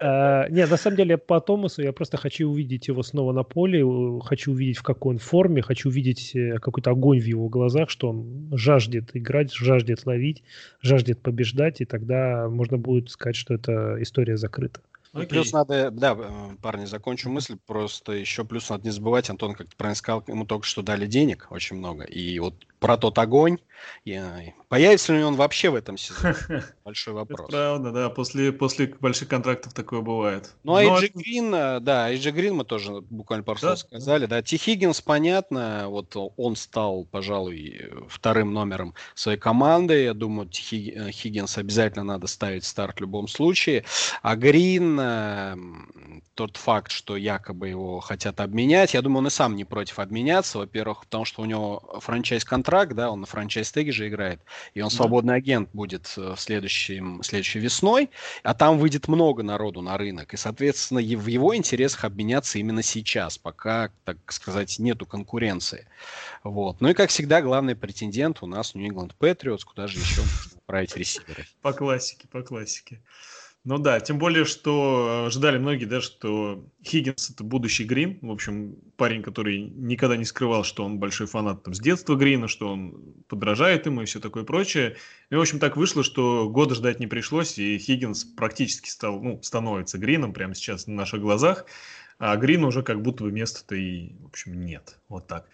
А, 0.00 0.48
нет, 0.48 0.70
на 0.70 0.78
самом 0.78 0.96
деле 0.96 1.18
по 1.18 1.40
Томасу 1.40 1.82
я 1.82 1.92
просто 1.92 2.16
хочу 2.16 2.48
увидеть 2.48 2.88
его 2.88 3.02
снова 3.02 3.32
на 3.32 3.42
поле, 3.42 3.84
хочу 4.22 4.52
увидеть 4.52 4.78
в 4.78 4.82
какой 4.82 5.14
он 5.14 5.18
форме, 5.18 5.60
хочу 5.60 5.90
увидеть 5.90 6.34
э, 6.34 6.58
какой-то 6.58 6.90
огонь 6.90 7.20
в 7.20 7.26
его 7.26 7.50
глазах, 7.50 7.90
что 7.90 8.08
он 8.08 8.50
жаждет 8.56 9.10
играть, 9.12 9.52
жаждет 9.52 10.06
ловить, 10.06 10.42
жаждет 10.80 11.20
побеждать, 11.20 11.82
и 11.82 11.84
тогда 11.84 12.48
можно 12.48 12.78
будет 12.78 13.10
сказать, 13.10 13.36
что 13.36 13.52
эта 13.52 13.96
история 14.00 14.38
закрыта. 14.38 14.80
Ну, 15.14 15.26
плюс 15.26 15.52
надо, 15.52 15.90
да, 15.90 16.16
э, 16.18 16.56
парни, 16.62 16.86
закончу 16.86 17.28
мысль, 17.28 17.58
просто 17.66 18.12
еще 18.12 18.44
плюс 18.44 18.70
надо 18.70 18.84
не 18.84 18.90
забывать, 18.90 19.28
Антон, 19.28 19.52
как 19.54 19.68
ты 19.68 19.76
правильно 19.76 19.94
сказал, 19.96 20.24
ему 20.26 20.46
только 20.46 20.66
что 20.66 20.80
дали 20.82 21.06
денег 21.06 21.48
очень 21.50 21.76
много, 21.76 22.04
и 22.04 22.38
вот 22.38 22.66
про 22.82 22.96
тот 22.96 23.18
огонь. 23.18 23.58
И, 24.04 24.20
появится 24.68 25.12
ли 25.14 25.22
он 25.22 25.36
вообще 25.36 25.70
в 25.70 25.74
этом 25.74 25.96
сезоне? 25.96 26.36
Большой 26.84 27.14
вопрос. 27.14 27.48
Это 27.48 27.56
правда, 27.56 27.92
да. 27.92 28.10
После, 28.10 28.52
после 28.52 28.94
больших 29.00 29.28
контрактов 29.28 29.72
такое 29.74 30.00
бывает. 30.00 30.54
Ну, 30.64 30.76
а 30.76 30.82
Эйджи 30.82 31.10
Грин, 31.14 31.54
э, 31.54 31.80
да, 31.80 32.10
Эйджи 32.10 32.30
Грин 32.30 32.56
мы 32.56 32.64
тоже 32.64 33.00
буквально 33.10 33.44
пару 33.44 33.58
слов 33.58 33.78
сказали. 33.78 34.26
Да, 34.26 34.42
Тихигинс, 34.42 35.00
понятно, 35.00 35.86
вот 35.88 36.16
он 36.36 36.56
стал, 36.56 37.06
пожалуй, 37.10 37.90
вторым 38.08 38.52
номером 38.52 38.94
своей 39.14 39.38
команды. 39.38 40.04
Я 40.04 40.14
думаю, 40.14 40.48
Хиггинс 40.50 41.58
обязательно 41.58 42.04
надо 42.04 42.26
ставить 42.26 42.64
старт 42.64 42.98
в 42.98 43.00
любом 43.00 43.28
случае. 43.28 43.84
А 44.22 44.36
Грин, 44.36 44.98
э, 45.00 45.56
тот 46.34 46.56
факт, 46.56 46.90
что 46.90 47.16
якобы 47.16 47.68
его 47.68 48.00
хотят 48.00 48.40
обменять, 48.40 48.94
я 48.94 49.02
думаю, 49.02 49.18
он 49.18 49.26
и 49.26 49.30
сам 49.30 49.56
не 49.56 49.64
против 49.64 49.98
обменяться. 49.98 50.58
Во-первых, 50.58 51.02
потому 51.02 51.24
что 51.24 51.42
у 51.42 51.44
него 51.44 51.98
франчайз-контракт 52.00 52.71
контракт, 52.72 52.94
да, 52.94 53.10
он 53.10 53.20
на 53.20 53.26
франчайз-теге 53.26 53.92
же 53.92 54.08
играет, 54.08 54.40
и 54.72 54.80
он 54.80 54.90
свободный 54.90 55.34
агент 55.34 55.68
будет 55.74 56.10
э, 56.16 56.34
в 56.34 56.40
следующем, 56.40 57.22
следующей 57.22 57.58
весной, 57.58 58.08
а 58.42 58.54
там 58.54 58.78
выйдет 58.78 59.08
много 59.08 59.42
народу 59.42 59.82
на 59.82 59.98
рынок, 59.98 60.32
и, 60.32 60.38
соответственно, 60.38 61.00
в 61.00 61.26
его 61.26 61.54
интересах 61.54 62.04
обменяться 62.04 62.58
именно 62.58 62.82
сейчас, 62.82 63.36
пока, 63.36 63.90
так 64.04 64.16
сказать, 64.32 64.78
нету 64.78 65.04
конкуренции. 65.04 65.86
Вот. 66.44 66.80
Ну 66.80 66.88
и, 66.88 66.94
как 66.94 67.10
всегда, 67.10 67.42
главный 67.42 67.76
претендент 67.76 68.38
у 68.42 68.46
нас 68.46 68.74
New 68.74 68.88
England 68.88 69.12
Patriots, 69.20 69.64
куда 69.66 69.86
же 69.86 69.98
еще 69.98 70.22
отправить 70.56 70.96
ресиверы. 70.96 71.44
По 71.60 71.74
классике, 71.74 72.26
по 72.28 72.42
классике. 72.42 73.02
Ну 73.64 73.78
да, 73.78 74.00
тем 74.00 74.18
более, 74.18 74.44
что 74.44 75.26
ожидали 75.26 75.56
многие, 75.56 75.84
да, 75.84 76.00
что 76.00 76.64
Хиггинс 76.84 77.30
это 77.30 77.44
будущий 77.44 77.84
Грин. 77.84 78.18
В 78.20 78.32
общем, 78.32 78.74
парень, 78.96 79.22
который 79.22 79.60
никогда 79.60 80.16
не 80.16 80.24
скрывал, 80.24 80.64
что 80.64 80.84
он 80.84 80.98
большой 80.98 81.28
фанат 81.28 81.62
там, 81.62 81.72
с 81.72 81.78
детства 81.78 82.16
Грина, 82.16 82.48
что 82.48 82.72
он 82.72 83.14
подражает 83.28 83.86
ему 83.86 84.02
и 84.02 84.04
все 84.04 84.18
такое 84.18 84.42
прочее. 84.42 84.96
И, 85.30 85.36
в 85.36 85.40
общем, 85.40 85.60
так 85.60 85.76
вышло, 85.76 86.02
что 86.02 86.48
года 86.48 86.74
ждать 86.74 86.98
не 86.98 87.06
пришлось, 87.06 87.56
и 87.56 87.78
Хиггинс 87.78 88.24
практически 88.24 88.88
стал, 88.88 89.22
ну, 89.22 89.40
становится 89.42 89.96
Грином 89.96 90.32
прямо 90.32 90.56
сейчас 90.56 90.88
на 90.88 90.94
наших 90.94 91.20
глазах. 91.20 91.64
А 92.18 92.36
Грин 92.36 92.64
уже 92.64 92.82
как 92.82 93.00
будто 93.00 93.22
бы 93.22 93.30
места-то 93.30 93.76
и, 93.76 94.12
в 94.22 94.26
общем, 94.26 94.60
нет. 94.60 94.98
Вот 95.08 95.28
так. 95.28 95.48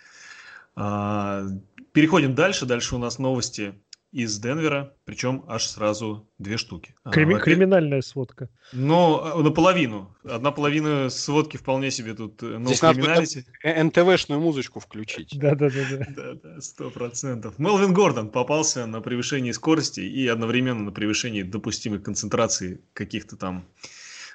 А, 0.76 1.44
переходим 1.92 2.34
дальше. 2.34 2.64
Дальше 2.64 2.94
у 2.94 2.98
нас 2.98 3.18
новости 3.18 3.74
из 4.12 4.38
Денвера, 4.38 4.94
причем 5.04 5.44
аж 5.48 5.66
сразу 5.66 6.28
две 6.38 6.56
штуки. 6.56 6.94
А, 7.04 7.10
Крими- 7.10 7.36
а, 7.36 7.40
криминальная 7.40 8.00
сводка. 8.00 8.48
Ну, 8.72 9.42
наполовину. 9.42 10.16
Одна 10.24 10.50
половина 10.50 11.10
сводки 11.10 11.58
вполне 11.58 11.90
себе 11.90 12.14
тут 12.14 12.40
ну, 12.40 12.66
Здесь 12.66 12.80
надо 12.80 13.22
НТВшную 13.62 14.40
музычку 14.40 14.80
включить. 14.80 15.38
Да-да-да. 15.38 16.06
Да-да, 16.16 16.60
сто 16.60 16.90
процентов. 16.90 17.58
Мелвин 17.58 17.92
Гордон 17.92 18.30
попался 18.30 18.86
на 18.86 19.02
превышении 19.02 19.52
скорости 19.52 20.00
и 20.00 20.26
одновременно 20.26 20.84
на 20.84 20.92
превышении 20.92 21.42
допустимой 21.42 22.00
концентрации 22.00 22.80
каких-то 22.94 23.36
там 23.36 23.66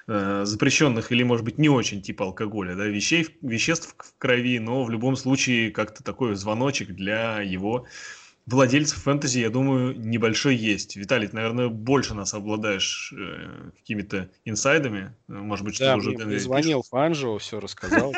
э, 0.06 0.44
запрещенных 0.44 1.10
или, 1.10 1.24
может 1.24 1.44
быть, 1.44 1.58
не 1.58 1.68
очень 1.68 2.00
типа 2.00 2.26
алкоголя, 2.26 2.76
да, 2.76 2.86
вещей, 2.86 3.26
веществ 3.42 3.96
в 3.98 4.18
крови, 4.18 4.60
но 4.60 4.84
в 4.84 4.90
любом 4.90 5.16
случае 5.16 5.72
как-то 5.72 6.04
такой 6.04 6.36
звоночек 6.36 6.92
для 6.92 7.40
его 7.40 7.86
владельцев 8.46 8.98
фэнтези, 8.98 9.38
я 9.38 9.50
думаю, 9.50 9.98
небольшой 9.98 10.56
есть. 10.56 10.96
Виталий, 10.96 11.28
ты, 11.28 11.34
наверное, 11.34 11.68
больше 11.68 12.14
нас 12.14 12.34
обладаешь 12.34 13.12
э, 13.16 13.70
какими-то 13.78 14.28
инсайдами. 14.44 15.14
Может 15.28 15.64
быть, 15.64 15.74
что 15.76 15.84
да, 15.84 15.96
уже... 15.96 16.10
Мне 16.10 16.38
звонил 16.38 16.82
Фанжо, 16.82 17.38
все 17.38 17.58
рассказал. 17.58 18.12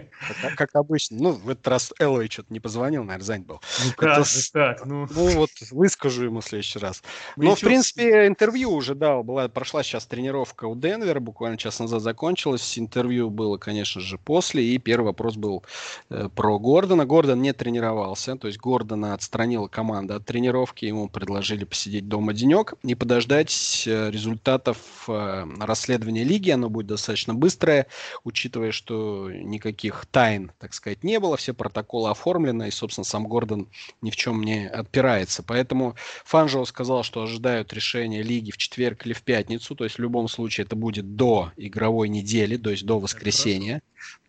Как 0.56 0.74
обычно. 0.74 1.16
Ну, 1.18 1.32
в 1.32 1.48
этот 1.48 1.66
раз 1.68 1.92
Элой 1.98 2.28
что-то 2.28 2.52
не 2.52 2.60
позвонил, 2.60 3.04
наверное, 3.04 3.24
занят 3.24 3.46
был. 3.46 3.60
Ну 3.84 3.92
как 3.96 4.26
так? 4.52 4.84
Ну 4.84 5.06
вот, 5.06 5.50
выскажу 5.70 6.24
ему 6.24 6.40
в 6.40 6.44
следующий 6.44 6.78
раз. 6.78 7.02
Но, 7.36 7.54
в 7.54 7.60
принципе, 7.60 8.26
интервью 8.26 8.72
уже 8.72 8.94
дал. 8.94 9.22
Была, 9.22 9.48
прошла 9.48 9.82
сейчас 9.82 10.06
тренировка 10.06 10.66
у 10.66 10.76
Денвера, 10.76 11.20
буквально 11.20 11.56
час 11.56 11.78
назад 11.78 12.02
закончилась. 12.02 12.78
Интервью 12.78 13.30
было, 13.30 13.56
конечно 13.56 14.00
же, 14.00 14.18
после. 14.18 14.64
И 14.64 14.78
первый 14.78 15.06
вопрос 15.06 15.36
был 15.36 15.64
э, 16.10 16.28
про 16.34 16.58
Гордона. 16.58 17.06
Гордон 17.06 17.40
не 17.40 17.52
тренировался. 17.52 18.36
То 18.36 18.48
есть 18.48 18.58
Гордона 18.58 19.14
отстранил 19.14 19.61
отменила 19.62 19.68
команда 19.68 20.16
от 20.16 20.24
тренировки, 20.24 20.84
ему 20.86 21.08
предложили 21.08 21.64
посидеть 21.64 22.08
дома 22.08 22.32
денек 22.32 22.74
и 22.82 22.94
подождать 22.94 23.84
э, 23.86 24.10
результатов 24.10 24.78
э, 25.08 25.46
расследования 25.60 26.24
лиги. 26.24 26.50
Оно 26.50 26.68
будет 26.68 26.86
достаточно 26.86 27.34
быстрое, 27.34 27.86
учитывая, 28.24 28.72
что 28.72 29.30
никаких 29.30 30.06
тайн, 30.06 30.52
так 30.58 30.74
сказать, 30.74 31.04
не 31.04 31.18
было, 31.18 31.36
все 31.36 31.52
протоколы 31.52 32.10
оформлены, 32.10 32.68
и, 32.68 32.70
собственно, 32.70 33.04
сам 33.04 33.26
Гордон 33.26 33.68
ни 34.02 34.10
в 34.10 34.16
чем 34.16 34.42
не 34.42 34.68
отпирается. 34.68 35.42
Поэтому 35.42 35.94
Фанжоу 36.24 36.66
сказал, 36.66 37.02
что 37.02 37.22
ожидают 37.22 37.72
решения 37.72 38.22
лиги 38.22 38.50
в 38.50 38.56
четверг 38.56 39.06
или 39.06 39.12
в 39.12 39.22
пятницу, 39.22 39.74
то 39.74 39.84
есть 39.84 39.98
в 39.98 40.02
любом 40.02 40.28
случае 40.28 40.64
это 40.64 40.76
будет 40.76 41.16
до 41.16 41.52
игровой 41.56 42.08
недели, 42.08 42.56
то 42.56 42.70
есть 42.70 42.84
до 42.84 42.98
воскресенья. 42.98 43.80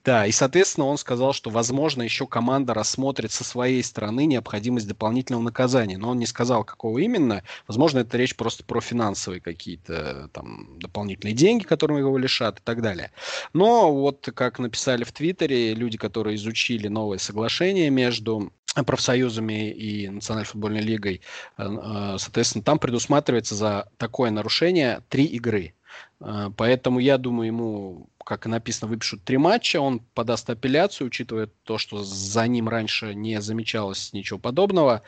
Да, 0.05 0.25
и, 0.25 0.33
соответственно, 0.33 0.87
он 0.87 0.97
сказал, 0.97 1.31
что, 1.31 1.49
возможно, 1.49 2.01
еще 2.01 2.27
команда 2.27 2.73
рассмотрит 2.73 3.31
со 3.31 3.45
своей 3.45 3.81
стороны 3.83 4.25
необходимость 4.25 4.87
дополнительного 4.87 5.43
наказания. 5.43 5.97
Но 5.97 6.09
он 6.09 6.19
не 6.19 6.25
сказал, 6.25 6.65
какого 6.65 6.97
именно. 6.99 7.43
Возможно, 7.67 7.99
это 7.99 8.17
речь 8.17 8.35
просто 8.35 8.65
про 8.65 8.81
финансовые 8.81 9.39
какие-то 9.39 10.29
там 10.33 10.77
дополнительные 10.79 11.33
деньги, 11.33 11.63
которыми 11.63 11.99
его 11.99 12.17
лишат 12.17 12.59
и 12.59 12.61
так 12.63 12.81
далее. 12.81 13.11
Но 13.53 13.93
вот, 13.93 14.27
как 14.35 14.59
написали 14.59 15.05
в 15.05 15.13
Твиттере, 15.13 15.73
люди, 15.73 15.97
которые 15.97 16.35
изучили 16.35 16.89
новое 16.89 17.17
соглашение 17.17 17.89
между 17.89 18.51
профсоюзами 18.85 19.69
и 19.71 20.09
Национальной 20.09 20.47
футбольной 20.47 20.81
лигой, 20.81 21.21
э, 21.57 21.63
э, 21.63 22.15
соответственно, 22.17 22.63
там 22.63 22.79
предусматривается 22.79 23.55
за 23.55 23.87
такое 23.97 24.31
нарушение 24.31 25.01
три 25.09 25.25
игры. 25.25 25.75
Э, 26.19 26.49
поэтому 26.57 26.99
я 26.99 27.17
думаю, 27.17 27.47
ему 27.47 28.09
как 28.23 28.45
и 28.45 28.49
написано, 28.49 28.89
выпишут 28.89 29.23
три 29.23 29.37
матча, 29.37 29.79
он 29.79 29.99
подаст 30.13 30.49
апелляцию, 30.49 31.07
учитывая 31.07 31.49
то, 31.63 31.77
что 31.77 32.03
за 32.03 32.47
ним 32.47 32.69
раньше 32.69 33.13
не 33.13 33.41
замечалось 33.41 34.13
ничего 34.13 34.39
подобного. 34.39 35.03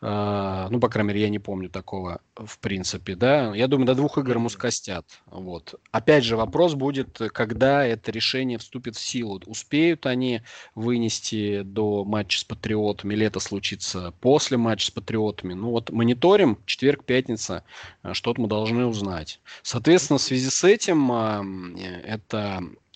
Uh, 0.00 0.68
ну, 0.70 0.80
по 0.80 0.88
крайней 0.88 1.08
мере, 1.08 1.20
я 1.22 1.28
не 1.28 1.38
помню 1.38 1.70
такого 1.70 2.20
в 2.36 2.58
принципе, 2.58 3.14
да. 3.14 3.54
Я 3.54 3.68
думаю, 3.68 3.86
до 3.86 3.94
двух 3.94 4.18
игр 4.18 4.36
ему 4.36 4.48
скостят. 4.48 5.06
Вот. 5.26 5.74
Опять 5.90 6.24
же, 6.24 6.36
вопрос 6.36 6.74
будет, 6.74 7.18
когда 7.32 7.84
это 7.84 8.10
решение 8.10 8.58
вступит 8.58 8.96
в 8.96 9.00
силу. 9.00 9.40
Успеют 9.46 10.06
они 10.06 10.42
вынести 10.74 11.62
до 11.62 12.04
матча 12.04 12.40
с 12.40 12.44
Патриотами, 12.44 13.14
или 13.14 13.26
это 13.26 13.40
случится 13.40 14.12
после 14.20 14.56
матча 14.56 14.86
с 14.86 14.90
Патриотами. 14.90 15.54
Ну, 15.54 15.70
вот 15.70 15.90
мониторим, 15.90 16.58
четверг, 16.66 17.04
пятница, 17.04 17.64
э, 18.02 18.12
что-то 18.12 18.40
мы 18.40 18.48
должны 18.48 18.86
узнать. 18.86 19.40
Соответственно, 19.62 20.18
в 20.18 20.22
связи 20.22 20.50
с 20.50 20.64
этим 20.64 21.12
э, 21.12 22.02
это 22.04 22.51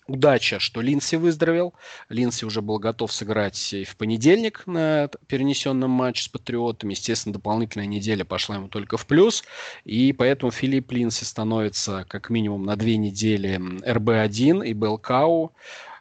удача, 0.07 0.59
что 0.59 0.81
Линси 0.81 1.15
выздоровел. 1.15 1.73
Линси 2.09 2.45
уже 2.45 2.61
был 2.61 2.79
готов 2.79 3.11
сыграть 3.11 3.75
в 3.87 3.95
понедельник 3.97 4.65
на 4.65 5.09
перенесенном 5.27 5.91
матче 5.91 6.23
с 6.23 6.27
Патриотами. 6.27 6.91
Естественно, 6.91 7.33
дополнительная 7.33 7.87
неделя 7.87 8.23
пошла 8.23 8.55
ему 8.55 8.69
только 8.69 8.97
в 8.97 9.05
плюс. 9.05 9.43
И 9.83 10.13
поэтому 10.13 10.51
Филипп 10.51 10.91
Линси 10.91 11.23
становится 11.23 12.05
как 12.07 12.29
минимум 12.29 12.65
на 12.65 12.75
две 12.75 12.97
недели 12.97 13.59
РБ-1 13.85 14.65
и 14.65 14.73
Белкау. 14.73 15.53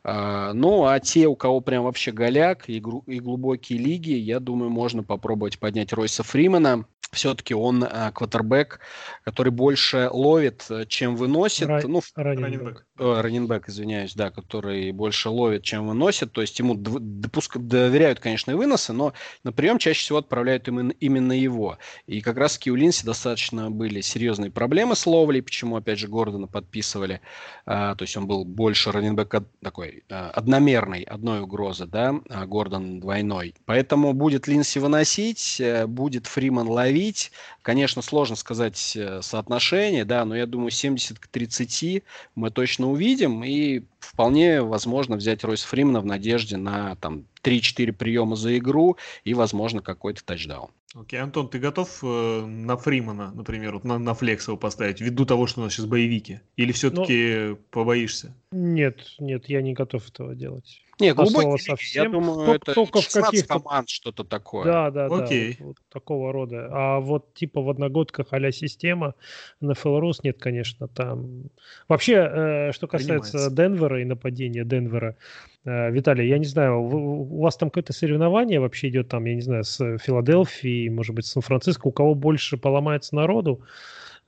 А, 0.04 0.52
ну, 0.52 0.86
а 0.86 1.00
те, 1.00 1.26
у 1.26 1.34
кого 1.34 1.60
прям 1.60 1.82
вообще 1.82 2.12
голяк 2.12 2.68
и, 2.68 2.76
и 2.76 3.20
глубокие 3.20 3.78
лиги, 3.80 4.12
я 4.12 4.38
думаю, 4.38 4.70
можно 4.70 5.02
попробовать 5.02 5.58
поднять 5.58 5.92
Ройса 5.92 6.22
Фримена 6.22 6.86
все-таки 7.12 7.54
он 7.54 7.82
э, 7.84 8.10
квотербек, 8.12 8.80
который 9.24 9.50
больше 9.50 10.08
ловит, 10.12 10.66
э, 10.70 10.86
чем 10.86 11.16
выносит. 11.16 11.68
Ра- 11.68 11.86
ну, 11.86 12.02
раненбэк. 12.14 12.85
Э, 12.98 13.20
раненбэк, 13.20 13.68
извиняюсь, 13.68 14.14
да, 14.14 14.30
который 14.30 14.90
больше 14.90 15.28
ловит, 15.28 15.62
чем 15.62 15.86
выносит. 15.86 16.32
То 16.32 16.40
есть 16.40 16.58
ему 16.58 16.74
допуск... 16.74 17.58
доверяют, 17.58 18.20
конечно, 18.20 18.52
и 18.52 18.54
выносы, 18.54 18.94
но 18.94 19.12
на 19.44 19.52
прием 19.52 19.78
чаще 19.78 20.00
всего 20.00 20.18
отправляют 20.18 20.66
именно, 20.68 21.32
его. 21.32 21.76
И 22.06 22.22
как 22.22 22.38
раз-таки 22.38 22.70
у 22.70 22.74
Линси 22.74 23.04
достаточно 23.04 23.70
были 23.70 24.00
серьезные 24.00 24.50
проблемы 24.50 24.96
с 24.96 25.06
ловлей, 25.06 25.42
почему, 25.42 25.76
опять 25.76 25.98
же, 25.98 26.08
Гордона 26.08 26.46
подписывали. 26.46 27.20
А, 27.66 27.94
то 27.96 28.04
есть 28.04 28.16
он 28.16 28.26
был 28.26 28.46
больше 28.46 28.92
раненбэк 28.92 29.44
такой 29.60 30.04
а, 30.08 30.30
одномерный, 30.30 31.02
одной 31.02 31.40
угрозы, 31.40 31.84
да, 31.84 32.14
а 32.30 32.46
Гордон 32.46 33.00
двойной. 33.00 33.54
Поэтому 33.66 34.14
будет 34.14 34.46
Линси 34.46 34.78
выносить, 34.78 35.60
будет 35.86 36.26
Фриман 36.26 36.68
ловить. 36.68 37.32
Конечно, 37.60 38.00
сложно 38.00 38.36
сказать 38.36 38.96
соотношение, 39.20 40.04
да, 40.04 40.24
но 40.24 40.34
я 40.36 40.46
думаю, 40.46 40.70
70 40.70 41.18
к 41.18 41.26
30 41.26 42.04
мы 42.36 42.50
точно 42.50 42.85
увидим. 42.86 43.44
И 43.44 43.82
вполне 43.98 44.62
возможно 44.62 45.16
взять 45.16 45.44
Ройс 45.44 45.62
Фримана 45.62 46.00
в 46.00 46.06
надежде 46.06 46.56
на 46.56 46.96
там 46.96 47.24
3-4 47.42 47.92
приема 47.92 48.36
за 48.36 48.56
игру 48.58 48.96
и, 49.24 49.34
возможно, 49.34 49.82
какой-то 49.82 50.24
тачдаун. 50.24 50.70
Окей, 50.94 51.20
Антон, 51.20 51.48
ты 51.50 51.58
готов 51.58 51.98
э, 52.02 52.46
на 52.46 52.76
Фримана, 52.78 53.30
например, 53.32 53.74
вот 53.74 53.84
на, 53.84 53.98
на 53.98 54.14
Флекс 54.14 54.48
его 54.48 54.56
поставить, 54.56 55.00
ввиду 55.00 55.26
того, 55.26 55.46
что 55.46 55.60
у 55.60 55.64
нас 55.64 55.74
сейчас 55.74 55.86
боевики? 55.86 56.40
Или 56.56 56.72
все-таки 56.72 57.48
ну, 57.48 57.56
побоишься? 57.70 58.34
Нет, 58.50 59.00
нет, 59.18 59.46
я 59.46 59.60
не 59.60 59.74
готов 59.74 60.08
этого 60.08 60.34
делать. 60.34 60.80
Не, 60.98 61.12
глубокий 61.12 61.62
совсем. 61.62 62.04
Я 62.04 62.10
думаю, 62.10 62.46
только, 62.46 62.52
это 62.52 62.74
только 62.74 63.00
в 63.02 63.12
каких 63.12 63.46
команд 63.46 63.88
что-то 63.88 64.24
такое. 64.24 64.64
Да, 64.64 64.90
да, 64.90 65.06
Окей. 65.06 65.56
да. 65.58 65.64
Вот, 65.64 65.66
вот 65.66 65.76
такого 65.92 66.32
рода. 66.32 66.68
А 66.70 67.00
вот 67.00 67.34
типа 67.34 67.60
в 67.60 67.68
одногодках 67.68 68.28
а 68.30 68.52
система 68.52 69.14
на 69.60 69.74
Фелорус 69.74 70.22
нет, 70.22 70.38
конечно, 70.38 70.88
там... 70.88 71.44
Вообще, 71.88 72.14
э, 72.14 72.72
что 72.72 72.86
касается 72.86 73.32
Понимается. 73.32 73.56
Денвера 73.56 74.00
и 74.00 74.04
нападения 74.04 74.64
Денвера, 74.64 75.16
э, 75.66 75.90
Виталий, 75.90 76.28
я 76.28 76.38
не 76.38 76.46
знаю, 76.46 76.82
вы, 76.82 76.98
у 76.98 77.42
вас 77.42 77.56
там 77.56 77.68
какое-то 77.68 77.92
соревнование 77.92 78.58
вообще 78.58 78.88
идет 78.88 79.08
там, 79.08 79.26
я 79.26 79.34
не 79.34 79.42
знаю, 79.42 79.64
с 79.64 79.98
Филадельфией, 79.98 80.88
может 80.88 81.14
быть, 81.14 81.26
с 81.26 81.32
Сан-Франциско, 81.32 81.88
у 81.88 81.92
кого 81.92 82.14
больше 82.14 82.56
поломается 82.56 83.14
народу? 83.14 83.60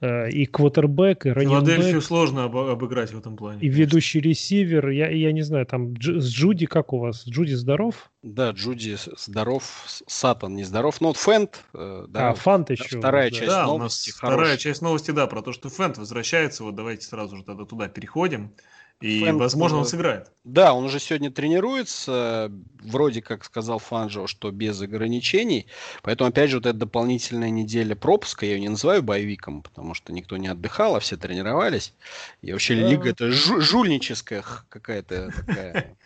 Э, 0.00 0.30
и 0.30 0.46
квотербек, 0.46 1.26
и. 1.26 1.34
Филадельфию 1.34 2.00
сложно 2.00 2.44
об, 2.44 2.56
обыграть 2.56 3.12
в 3.12 3.18
этом 3.18 3.36
плане. 3.36 3.60
И 3.60 3.68
ведущий 3.68 4.20
ресивер. 4.20 4.90
Я, 4.90 5.08
я 5.08 5.32
не 5.32 5.42
знаю, 5.42 5.66
там 5.66 5.94
Дж, 5.94 6.20
с 6.20 6.30
Джуди 6.32 6.66
как 6.66 6.92
у 6.92 6.98
вас? 6.98 7.26
Джуди 7.26 7.54
здоров? 7.54 8.08
Да, 8.22 8.52
Джуди 8.52 8.96
здоров. 9.16 9.64
Сатан 10.06 10.54
не 10.54 10.62
здоров. 10.62 11.00
Ну, 11.00 11.08
вот 11.08 11.16
Фэнт. 11.16 11.64
Э, 11.74 12.04
да, 12.08 12.30
а, 12.30 12.34
Фант 12.34 12.70
еще. 12.70 12.98
Вторая 12.98 13.30
да. 13.30 13.36
часть 13.36 13.50
да, 13.50 13.66
новости. 13.66 14.10
Вторая 14.10 14.56
часть 14.56 14.82
новости, 14.82 15.10
да, 15.10 15.26
про 15.26 15.42
то, 15.42 15.52
что 15.52 15.68
Фэнт 15.68 15.98
возвращается. 15.98 16.62
Вот 16.62 16.76
давайте 16.76 17.04
сразу 17.04 17.36
же 17.36 17.42
тогда 17.42 17.64
туда 17.64 17.88
переходим. 17.88 18.52
И, 19.00 19.20
Фэн, 19.20 19.38
возможно, 19.38 19.78
он 19.78 19.84
сыграет. 19.84 20.32
Да, 20.42 20.74
он 20.74 20.84
уже 20.84 20.98
сегодня 20.98 21.30
тренируется. 21.30 22.50
Вроде 22.82 23.22
как 23.22 23.44
сказал 23.44 23.78
Фанжо, 23.78 24.26
что 24.26 24.50
без 24.50 24.80
ограничений. 24.80 25.66
Поэтому, 26.02 26.30
опять 26.30 26.50
же, 26.50 26.56
вот 26.56 26.66
эта 26.66 26.76
дополнительная 26.76 27.50
неделя 27.50 27.94
пропуска, 27.94 28.44
я 28.44 28.54
ее 28.54 28.60
не 28.60 28.68
называю 28.68 29.04
боевиком, 29.04 29.62
потому 29.62 29.94
что 29.94 30.12
никто 30.12 30.36
не 30.36 30.48
отдыхал, 30.48 30.96
а 30.96 31.00
все 31.00 31.16
тренировались. 31.16 31.94
И 32.42 32.52
вообще 32.52 32.74
да. 32.74 32.88
лига 32.88 33.10
это 33.10 33.30
жульническая 33.30 34.42
какая-то 34.68 35.30
такая 35.46 35.96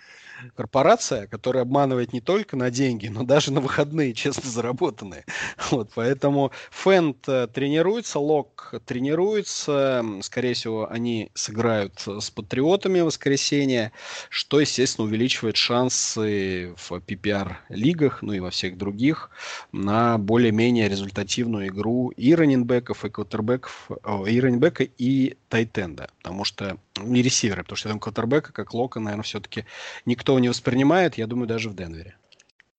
корпорация, 0.57 1.26
которая 1.26 1.62
обманывает 1.62 2.12
не 2.12 2.20
только 2.20 2.57
на 2.57 2.70
деньги, 2.70 3.09
но 3.09 3.22
даже 3.24 3.53
на 3.53 3.61
выходные, 3.61 4.14
честно 4.14 4.49
заработанные. 4.49 5.24
Вот, 5.70 5.90
поэтому 5.95 6.53
Фэнд 6.70 7.28
э, 7.28 7.47
тренируется, 7.47 8.18
Лок 8.18 8.74
тренируется, 8.84 10.05
скорее 10.22 10.55
всего, 10.55 10.90
они 10.90 11.30
сыграют 11.34 12.03
с 12.07 12.30
Патриотами 12.30 13.01
в 13.01 13.07
воскресенье, 13.07 13.93
что, 14.28 14.61
естественно, 14.61 15.07
увеличивает 15.07 15.57
шансы 15.57 16.74
в 16.76 16.93
PPR-лигах, 16.93 18.22
ну 18.22 18.32
и 18.32 18.40
во 18.40 18.51
всех 18.51 18.76
других, 18.76 19.30
на 19.72 20.18
более-менее 20.18 20.88
результативную 20.88 21.68
игру 21.68 22.11
и 22.11 22.34
раненбеков, 22.34 23.05
и 23.05 23.11
квотербеков, 23.11 23.90
и 24.26 24.40
раненбека, 24.40 24.84
и 24.84 25.36
тайтенда, 25.49 26.11
потому 26.22 26.45
что 26.45 26.78
не 26.99 27.22
ресиверы, 27.22 27.62
потому 27.62 27.76
что 27.76 27.88
там 27.88 27.99
квотербека, 27.99 28.53
как 28.53 28.74
Лока, 28.74 29.01
наверное, 29.01 29.24
все-таки 29.24 29.64
никто 30.05 30.38
не 30.38 30.49
воспринимает, 30.49 31.16
я 31.18 31.26
думаю, 31.26 31.47
даже 31.47 31.68
в 31.68 31.74
Денвере. 31.74 32.16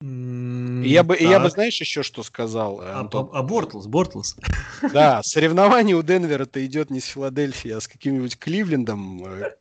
И 0.03 0.89
я 0.89 1.03
бы, 1.03 1.16
и 1.16 1.24
я 1.24 1.39
бы, 1.39 1.49
знаешь, 1.49 1.80
еще 1.80 2.03
что 2.03 2.24
сказал, 2.24 2.82
а, 2.82 2.99
Антон? 2.99 3.30
А, 3.32 3.39
а 3.39 3.43
Бортлс, 3.43 3.86
Бортлс. 3.86 4.36
Да, 4.91 5.24
соревнование 5.24 5.95
у 5.95 6.03
Денвера-то 6.03 6.64
идет 6.66 6.89
не 6.89 6.99
с 6.99 7.05
Филадельфией, 7.05 7.78
а 7.78 7.80
с 7.80 7.88
каким-нибудь 7.88 8.38
Кливлендом. 8.38 9.26
Э, 9.26 9.55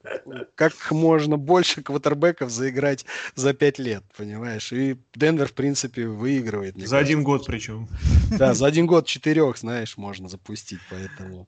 как 0.57 0.91
можно 0.91 1.37
больше 1.37 1.83
квотербеков 1.83 2.51
заиграть 2.51 3.05
за 3.37 3.55
пять 3.55 3.79
лет, 3.79 4.03
понимаешь? 4.17 4.73
И 4.73 4.97
Денвер, 5.15 5.47
в 5.47 5.53
принципе, 5.53 6.09
выигрывает. 6.09 6.77
За 6.89 6.99
один 6.99 7.23
год 7.23 7.47
причем. 7.47 7.89
Да, 8.37 8.53
за 8.53 8.67
один 8.67 8.87
год 8.89 9.07
четырех, 9.07 9.57
знаешь, 9.59 9.97
можно 9.97 10.29
запустить, 10.29 10.81
поэтому... 10.91 11.47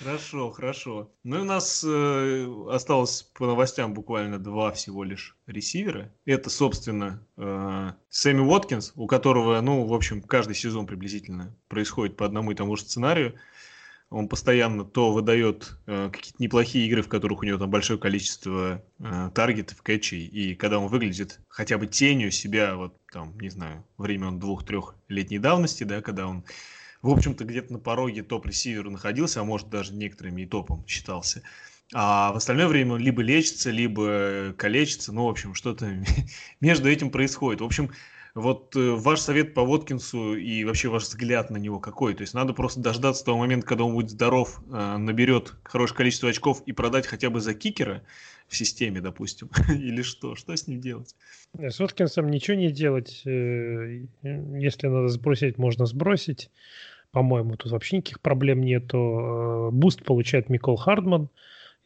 Хорошо, 0.00 0.50
хорошо. 0.50 1.12
Ну 1.24 1.36
и 1.36 1.40
у 1.40 1.44
нас 1.44 1.84
э, 1.86 2.46
осталось 2.70 3.22
по 3.34 3.46
новостям 3.46 3.92
буквально 3.92 4.38
два 4.38 4.72
всего 4.72 5.04
лишь 5.04 5.36
ресивера. 5.46 6.10
Это, 6.24 6.48
собственно, 6.48 7.22
э, 7.36 7.92
Сэмми 8.08 8.40
Уоткинс, 8.40 8.92
у 8.96 9.06
которого, 9.06 9.60
ну, 9.60 9.84
в 9.84 9.92
общем, 9.92 10.22
каждый 10.22 10.54
сезон 10.54 10.86
приблизительно 10.86 11.54
происходит 11.68 12.16
по 12.16 12.24
одному 12.24 12.50
и 12.50 12.54
тому 12.54 12.76
же 12.76 12.82
сценарию. 12.82 13.34
Он 14.08 14.26
постоянно 14.26 14.86
то 14.86 15.12
выдает 15.12 15.72
э, 15.86 16.08
какие-то 16.10 16.42
неплохие 16.42 16.86
игры, 16.86 17.02
в 17.02 17.08
которых 17.08 17.40
у 17.40 17.44
него 17.44 17.58
там 17.58 17.68
большое 17.68 17.98
количество 17.98 18.82
э, 19.00 19.30
таргетов, 19.34 19.82
кэтчей, 19.82 20.24
и 20.24 20.54
когда 20.54 20.78
он 20.78 20.88
выглядит 20.88 21.40
хотя 21.48 21.76
бы 21.76 21.86
тенью 21.86 22.30
себя, 22.30 22.74
вот 22.74 22.96
там, 23.12 23.38
не 23.38 23.50
знаю, 23.50 23.84
времен 23.98 24.40
двух-трехлетней 24.40 25.38
давности, 25.38 25.84
да, 25.84 26.00
когда 26.00 26.26
он 26.26 26.44
в 27.02 27.10
общем-то, 27.10 27.44
где-то 27.44 27.72
на 27.72 27.78
пороге 27.78 28.22
топ-ресивера 28.22 28.90
находился, 28.90 29.40
а 29.40 29.44
может 29.44 29.70
даже 29.70 29.94
некоторыми 29.94 30.42
и 30.42 30.46
топом 30.46 30.86
считался. 30.86 31.42
А 31.92 32.32
в 32.32 32.36
остальное 32.36 32.68
время 32.68 32.94
он 32.94 33.00
либо 33.00 33.22
лечится, 33.22 33.70
либо 33.70 34.54
калечится. 34.56 35.12
Ну, 35.12 35.26
в 35.26 35.28
общем, 35.28 35.54
что-то 35.54 36.04
между 36.60 36.88
этим 36.88 37.10
происходит. 37.10 37.60
В 37.60 37.64
общем, 37.64 37.90
вот 38.34 38.76
э, 38.76 38.90
ваш 38.92 39.20
совет 39.20 39.54
по 39.54 39.64
Воткинсу 39.64 40.36
и 40.36 40.62
вообще 40.64 40.88
ваш 40.88 41.04
взгляд 41.04 41.50
на 41.50 41.56
него 41.56 41.80
какой? 41.80 42.14
То 42.14 42.20
есть 42.20 42.34
надо 42.34 42.52
просто 42.52 42.80
дождаться 42.80 43.24
того 43.24 43.38
момента, 43.38 43.66
когда 43.66 43.84
он 43.84 43.94
будет 43.94 44.10
здоров, 44.10 44.62
э, 44.70 44.96
наберет 44.98 45.54
хорошее 45.64 45.96
количество 45.96 46.28
очков 46.28 46.62
и 46.64 46.72
продать 46.72 47.06
хотя 47.06 47.28
бы 47.28 47.40
за 47.40 47.54
кикера 47.54 48.02
в 48.46 48.56
системе, 48.56 49.00
допустим, 49.00 49.50
или 49.68 50.02
что? 50.02 50.36
Что 50.36 50.54
с 50.54 50.68
ним 50.68 50.80
делать? 50.80 51.16
С 51.58 51.80
Воткинсом 51.80 52.30
ничего 52.30 52.56
не 52.56 52.70
делать. 52.70 53.22
Э, 53.24 54.04
если 54.22 54.86
надо 54.86 55.08
сбросить, 55.08 55.58
можно 55.58 55.86
сбросить. 55.86 56.50
По-моему, 57.12 57.56
тут 57.56 57.72
вообще 57.72 57.96
никаких 57.96 58.20
проблем 58.20 58.62
нету. 58.62 58.98
Э, 58.98 59.70
буст 59.72 60.04
получает 60.04 60.48
Микол 60.48 60.76
Хардман. 60.76 61.28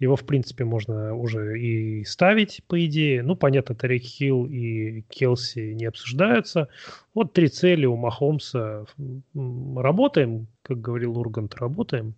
Его, 0.01 0.17
в 0.17 0.27
принципе, 0.27 0.65
можно 0.65 1.15
уже 1.15 1.59
и 1.59 2.05
ставить, 2.05 2.63
по 2.67 2.85
идее. 2.85 3.23
Ну, 3.23 3.37
понятно, 3.37 3.77
Тайрик 3.77 4.03
Хилл 4.03 4.47
и 4.47 5.03
Келси 5.03 5.73
не 5.73 5.85
обсуждаются. 5.85 6.69
Вот 7.15 7.33
три 7.33 7.49
цели 7.49 7.87
у 7.87 7.97
Махомса. 7.97 8.87
Работаем, 9.35 10.49
как 10.63 10.81
говорил 10.81 11.17
Ургант, 11.17 11.55
работаем. 11.55 12.17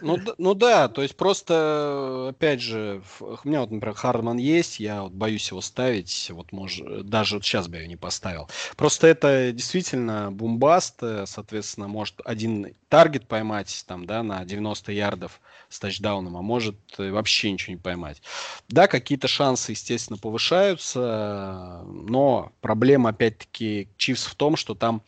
Ну, 0.00 0.18
ну 0.38 0.54
да, 0.54 0.88
то 0.88 1.02
есть 1.02 1.16
просто, 1.16 2.28
опять 2.30 2.60
же, 2.60 3.02
у 3.20 3.38
меня 3.44 3.60
вот, 3.60 3.70
например, 3.70 3.94
Хардман 3.94 4.38
есть, 4.38 4.80
я 4.80 5.02
вот 5.02 5.12
боюсь 5.12 5.50
его 5.50 5.60
ставить, 5.60 6.30
вот 6.32 6.52
может, 6.52 7.06
даже 7.06 7.36
вот 7.36 7.44
сейчас 7.44 7.68
бы 7.68 7.78
я 7.78 7.86
не 7.86 7.96
поставил. 7.96 8.48
Просто 8.76 9.06
это 9.06 9.52
действительно 9.52 10.30
бумбаст, 10.30 11.02
э, 11.02 11.24
соответственно, 11.26 11.88
может 11.88 12.20
один 12.24 12.74
таргет 12.88 13.26
поймать 13.26 13.84
там, 13.86 14.06
да, 14.06 14.22
на 14.22 14.44
90 14.44 14.92
ярдов 14.92 15.40
с 15.68 15.80
тачдауном, 15.80 16.36
а 16.36 16.42
может 16.42 16.76
э, 16.98 17.10
вообще 17.10 17.50
ничего 17.50 17.74
не 17.74 17.80
поймать. 17.80 18.22
Да, 18.68 18.86
какие-то 18.86 19.28
шансы, 19.28 19.72
естественно, 19.72 20.18
повышаются, 20.18 21.82
но 21.86 22.52
проблема, 22.60 23.10
опять-таки, 23.10 23.88
Чивс 23.96 24.24
в 24.24 24.34
том, 24.34 24.56
что 24.56 24.74
там 24.74 25.02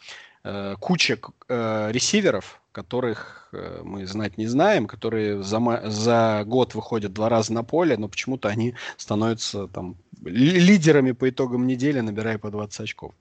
э, 0.44 0.76
куча 0.80 1.18
э, 1.48 1.88
ресиверов, 1.92 2.61
которых 2.77 3.49
э, 3.53 3.81
мы 3.85 4.07
знать 4.07 4.37
не 4.37 4.47
знаем, 4.47 4.87
которые 4.87 5.43
за, 5.43 5.83
за 5.87 6.45
год 6.47 6.74
выходят 6.74 7.14
два 7.14 7.31
раза 7.31 7.55
на 7.55 7.64
поле, 7.64 7.97
но 7.97 8.07
почему-то 8.07 8.51
они 8.51 8.74
становятся 8.99 9.66
там 9.68 9.97
лидерами 10.22 11.12
по 11.12 11.27
итогам 11.31 11.66
недели, 11.66 12.01
набирая 12.01 12.37
по 12.37 12.51
20 12.51 12.81
очков. 12.81 13.14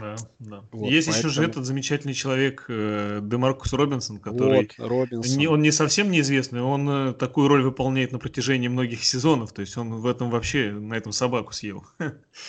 Да, 0.00 0.16
да. 0.38 0.62
Вот, 0.72 0.90
Есть 0.90 1.08
поэтому... 1.08 1.28
еще 1.28 1.40
же 1.40 1.46
этот 1.46 1.66
замечательный 1.66 2.14
человек 2.14 2.64
э, 2.68 3.20
Демаркус 3.22 3.74
Робинсон, 3.74 4.20
который 4.20 4.70
вот, 4.78 4.88
Робинсон. 4.88 5.38
Не, 5.38 5.48
он 5.48 5.60
не 5.60 5.70
совсем 5.70 6.10
неизвестный, 6.10 6.62
он 6.62 6.88
э, 6.88 7.12
такую 7.12 7.48
роль 7.48 7.62
выполняет 7.62 8.10
на 8.10 8.18
протяжении 8.18 8.68
многих 8.68 9.04
сезонов, 9.04 9.52
то 9.52 9.60
есть 9.60 9.76
он 9.76 9.96
в 10.00 10.06
этом 10.06 10.30
вообще 10.30 10.70
на 10.70 10.94
этом 10.94 11.12
собаку 11.12 11.52
съел. 11.52 11.84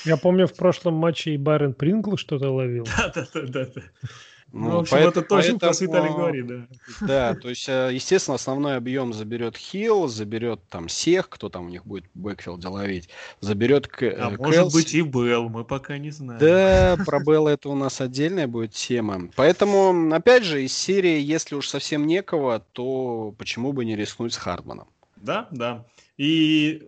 Я 0.05 0.15
помню 0.15 0.47
в 0.47 0.53
прошлом 0.53 0.93
матче 0.93 1.31
и 1.31 1.37
Барен 1.37 1.73
Прингл 1.73 2.15
что-то 2.15 2.49
ловил. 2.49 2.87
Да, 2.97 3.11
да, 3.13 3.41
да, 3.41 3.65
да. 3.75 3.81
Ну, 4.55 4.69
ну 4.69 4.75
в 4.77 4.79
общем, 4.79 4.91
поэтому, 4.91 5.11
это 5.11 5.21
точно 5.21 5.59
поэтому, 5.59 5.73
то, 5.73 5.83
Виталий 5.83 6.13
говорит, 6.13 6.47
да. 6.47 6.67
Да, 7.01 7.35
то 7.35 7.49
есть, 7.49 7.67
э, 7.67 7.89
естественно, 7.91 8.35
основной 8.35 8.77
объем 8.77 9.11
заберет 9.11 9.57
Хилл, 9.57 10.07
заберет 10.07 10.61
там 10.69 10.87
всех, 10.87 11.27
кто 11.27 11.49
там 11.49 11.65
у 11.65 11.69
них 11.69 11.85
будет 11.85 12.05
бэкфилде 12.13 12.69
ловить, 12.69 13.09
заберет 13.41 13.89
к, 13.89 14.03
А 14.03 14.29
Кэлси. 14.29 14.41
может 14.41 14.73
быть 14.73 14.93
и 14.93 15.01
Белл, 15.01 15.49
мы 15.49 15.65
пока 15.65 15.97
не 15.97 16.09
знаем. 16.09 16.39
Да, 16.39 16.95
про 17.05 17.19
Белла 17.19 17.49
это 17.49 17.67
у 17.67 17.75
нас 17.75 17.99
отдельная 17.99 18.47
будет 18.47 18.71
тема. 18.71 19.29
Поэтому, 19.35 20.13
опять 20.15 20.45
же, 20.45 20.63
из 20.63 20.71
серии, 20.71 21.19
если 21.19 21.55
уж 21.55 21.67
совсем 21.67 22.07
некого, 22.07 22.63
то 22.71 23.35
почему 23.37 23.73
бы 23.73 23.83
не 23.83 23.97
рискнуть 23.97 24.33
с 24.33 24.37
Хардманом? 24.37 24.87
Да, 25.17 25.49
да. 25.51 25.85
И 26.17 26.81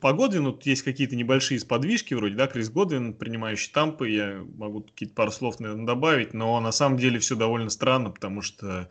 по 0.00 0.12
Годвину 0.12 0.58
есть 0.62 0.82
какие-то 0.82 1.16
небольшие 1.16 1.58
сподвижки 1.58 2.14
вроде, 2.14 2.36
да, 2.36 2.46
Крис 2.46 2.70
Годвин, 2.70 3.14
принимающий 3.14 3.72
тампы, 3.72 4.10
я 4.10 4.44
могу 4.56 4.82
какие-то 4.82 5.14
пару 5.14 5.30
слов, 5.30 5.58
наверное, 5.60 5.86
добавить, 5.86 6.34
но 6.34 6.60
на 6.60 6.72
самом 6.72 6.98
деле 6.98 7.18
все 7.18 7.34
довольно 7.34 7.70
странно, 7.70 8.10
потому 8.10 8.42
что 8.42 8.88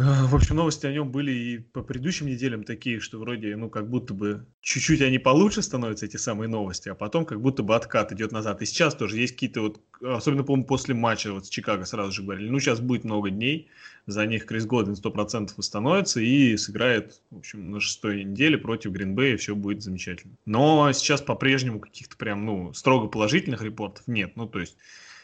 в 0.00 0.34
общем, 0.34 0.56
новости 0.56 0.86
о 0.86 0.92
нем 0.92 1.10
были 1.10 1.30
и 1.30 1.58
по 1.58 1.82
предыдущим 1.82 2.26
неделям 2.26 2.64
такие, 2.64 3.00
что 3.00 3.18
вроде, 3.18 3.54
ну, 3.56 3.68
как 3.68 3.90
будто 3.90 4.14
бы 4.14 4.46
чуть-чуть 4.62 5.02
они 5.02 5.18
получше 5.18 5.62
становятся, 5.62 6.06
эти 6.06 6.16
самые 6.16 6.48
новости, 6.48 6.88
а 6.88 6.94
потом 6.94 7.26
как 7.26 7.40
будто 7.40 7.62
бы 7.62 7.76
откат 7.76 8.10
идет 8.12 8.32
назад. 8.32 8.62
И 8.62 8.66
сейчас 8.66 8.94
тоже 8.94 9.18
есть 9.18 9.34
какие-то 9.34 9.60
вот, 9.60 9.80
особенно, 10.00 10.42
по-моему, 10.42 10.66
после 10.66 10.94
матча 10.94 11.32
вот 11.32 11.46
с 11.46 11.48
Чикаго 11.50 11.84
сразу 11.84 12.12
же 12.12 12.22
говорили, 12.22 12.48
ну, 12.48 12.58
сейчас 12.60 12.80
будет 12.80 13.04
много 13.04 13.30
дней, 13.30 13.68
за 14.06 14.24
них 14.26 14.46
Крис 14.46 14.64
Годвин 14.64 14.94
100% 14.94 15.50
восстановится 15.56 16.20
и 16.20 16.56
сыграет, 16.56 17.20
в 17.30 17.38
общем, 17.38 17.70
на 17.70 17.80
шестой 17.80 18.24
неделе 18.24 18.56
против 18.56 18.92
Гринбея, 18.92 19.36
все 19.36 19.54
будет 19.54 19.82
замечательно. 19.82 20.34
Но 20.46 20.90
сейчас 20.92 21.20
по-прежнему 21.20 21.78
каких-то 21.78 22.16
прям, 22.16 22.46
ну, 22.46 22.72
строго 22.72 23.06
положительных 23.06 23.60
репортов 23.62 24.06
нет. 24.06 24.32
Ну, 24.36 24.46
то 24.46 24.60
есть 24.60 24.76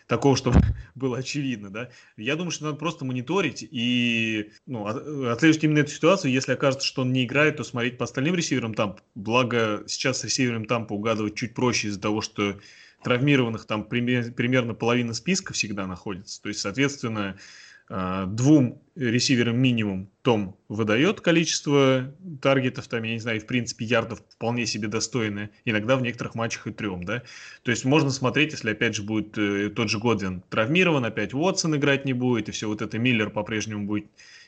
такого, 0.07 0.36
чтобы 0.36 0.61
было 0.94 1.18
очевидно, 1.18 1.70
да. 1.70 1.90
Я 2.16 2.36
думаю, 2.36 2.50
что 2.50 2.64
надо 2.64 2.76
просто 2.76 3.04
мониторить 3.04 3.66
и 3.68 4.52
ну, 4.66 4.86
отслеживать 4.86 5.64
именно 5.64 5.78
эту 5.80 5.90
ситуацию. 5.90 6.32
Если 6.32 6.52
окажется, 6.52 6.86
что 6.86 7.02
он 7.02 7.12
не 7.12 7.24
играет, 7.24 7.57
то 7.57 7.64
смотреть 7.64 7.98
по 7.98 8.04
остальным 8.04 8.34
ресиверам 8.34 8.74
там. 8.74 8.96
Благо, 9.14 9.84
сейчас 9.86 10.20
с 10.20 10.24
ресивером 10.24 10.64
там 10.64 10.86
угадывать 10.88 11.34
чуть 11.34 11.54
проще 11.54 11.88
из-за 11.88 12.00
того, 12.00 12.20
что 12.20 12.59
травмированных 13.02 13.66
там 13.66 13.84
примерно 13.84 14.74
половина 14.74 15.14
списка 15.14 15.52
всегда 15.52 15.86
находится. 15.86 16.42
То 16.42 16.48
есть, 16.48 16.61
соответственно, 16.61 17.36
двум 17.89 18.80
ресиверам 18.97 19.59
минимум 19.59 20.09
Том 20.22 20.57
выдает 20.68 21.20
количество 21.20 22.12
таргетов, 22.41 22.89
там, 22.89 23.03
я 23.03 23.12
не 23.12 23.20
знаю, 23.20 23.41
в 23.41 23.47
принципе, 23.47 23.84
ярдов 23.84 24.22
вполне 24.30 24.66
себе 24.66 24.89
достойное, 24.89 25.51
иногда 25.64 25.97
в 25.97 26.03
некоторых 26.03 26.34
матчах 26.34 26.66
и 26.66 26.72
трем, 26.72 27.05
да. 27.05 27.22
То 27.62 27.70
есть 27.70 27.84
можно 27.84 28.11
смотреть, 28.11 28.53
если 28.53 28.70
опять 28.70 28.97
же 28.97 29.03
будет 29.03 29.37
э, 29.39 29.68
тот 29.68 29.91
же 29.91 29.99
Годвин 29.99 30.43
травмирован, 30.49 31.05
опять 31.05 31.34
Уотсон 31.34 31.76
играть 31.76 32.07
не 32.07 32.14
будет, 32.14 32.49
и 32.49 32.53
все 32.53 32.68
вот 32.68 32.82
это 32.82 32.99
Миллер 32.99 33.30
по-прежнему 33.30 33.87
будет 33.87 34.07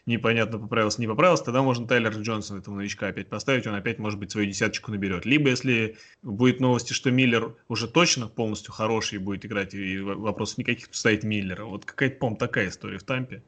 непонятно 0.09 0.59
поправился, 0.59 1.01
не 1.01 1.07
поправился, 1.07 1.45
тогда 1.45 1.63
можно 1.63 1.87
Тайлер 1.87 2.13
Джонсон 2.13 2.59
этого 2.59 2.75
новичка 2.75 3.09
опять 3.09 3.29
поставить, 3.29 3.67
он 3.67 3.75
опять, 3.75 3.99
может 3.99 4.19
быть, 4.19 4.33
свою 4.33 4.49
десяточку 4.49 4.91
наберет. 4.91 5.25
Либо, 5.25 5.51
если 5.51 5.97
будет 6.23 6.61
новости, 6.61 6.93
что 6.93 7.11
Миллер 7.11 7.55
уже 7.69 7.87
точно 7.87 8.27
полностью 8.27 8.73
хороший 8.73 9.19
будет 9.19 9.47
играть, 9.47 9.75
и 9.75 10.01
вопросов 10.01 10.59
никаких 10.59 10.89
поставить 10.89 11.23
Миллера. 11.23 11.65
Вот 11.65 11.85
какая-то, 11.85 12.19
по 12.19 12.35
такая 12.35 12.69
история 12.69 12.99
в 12.99 13.05
Тампе. 13.05 13.43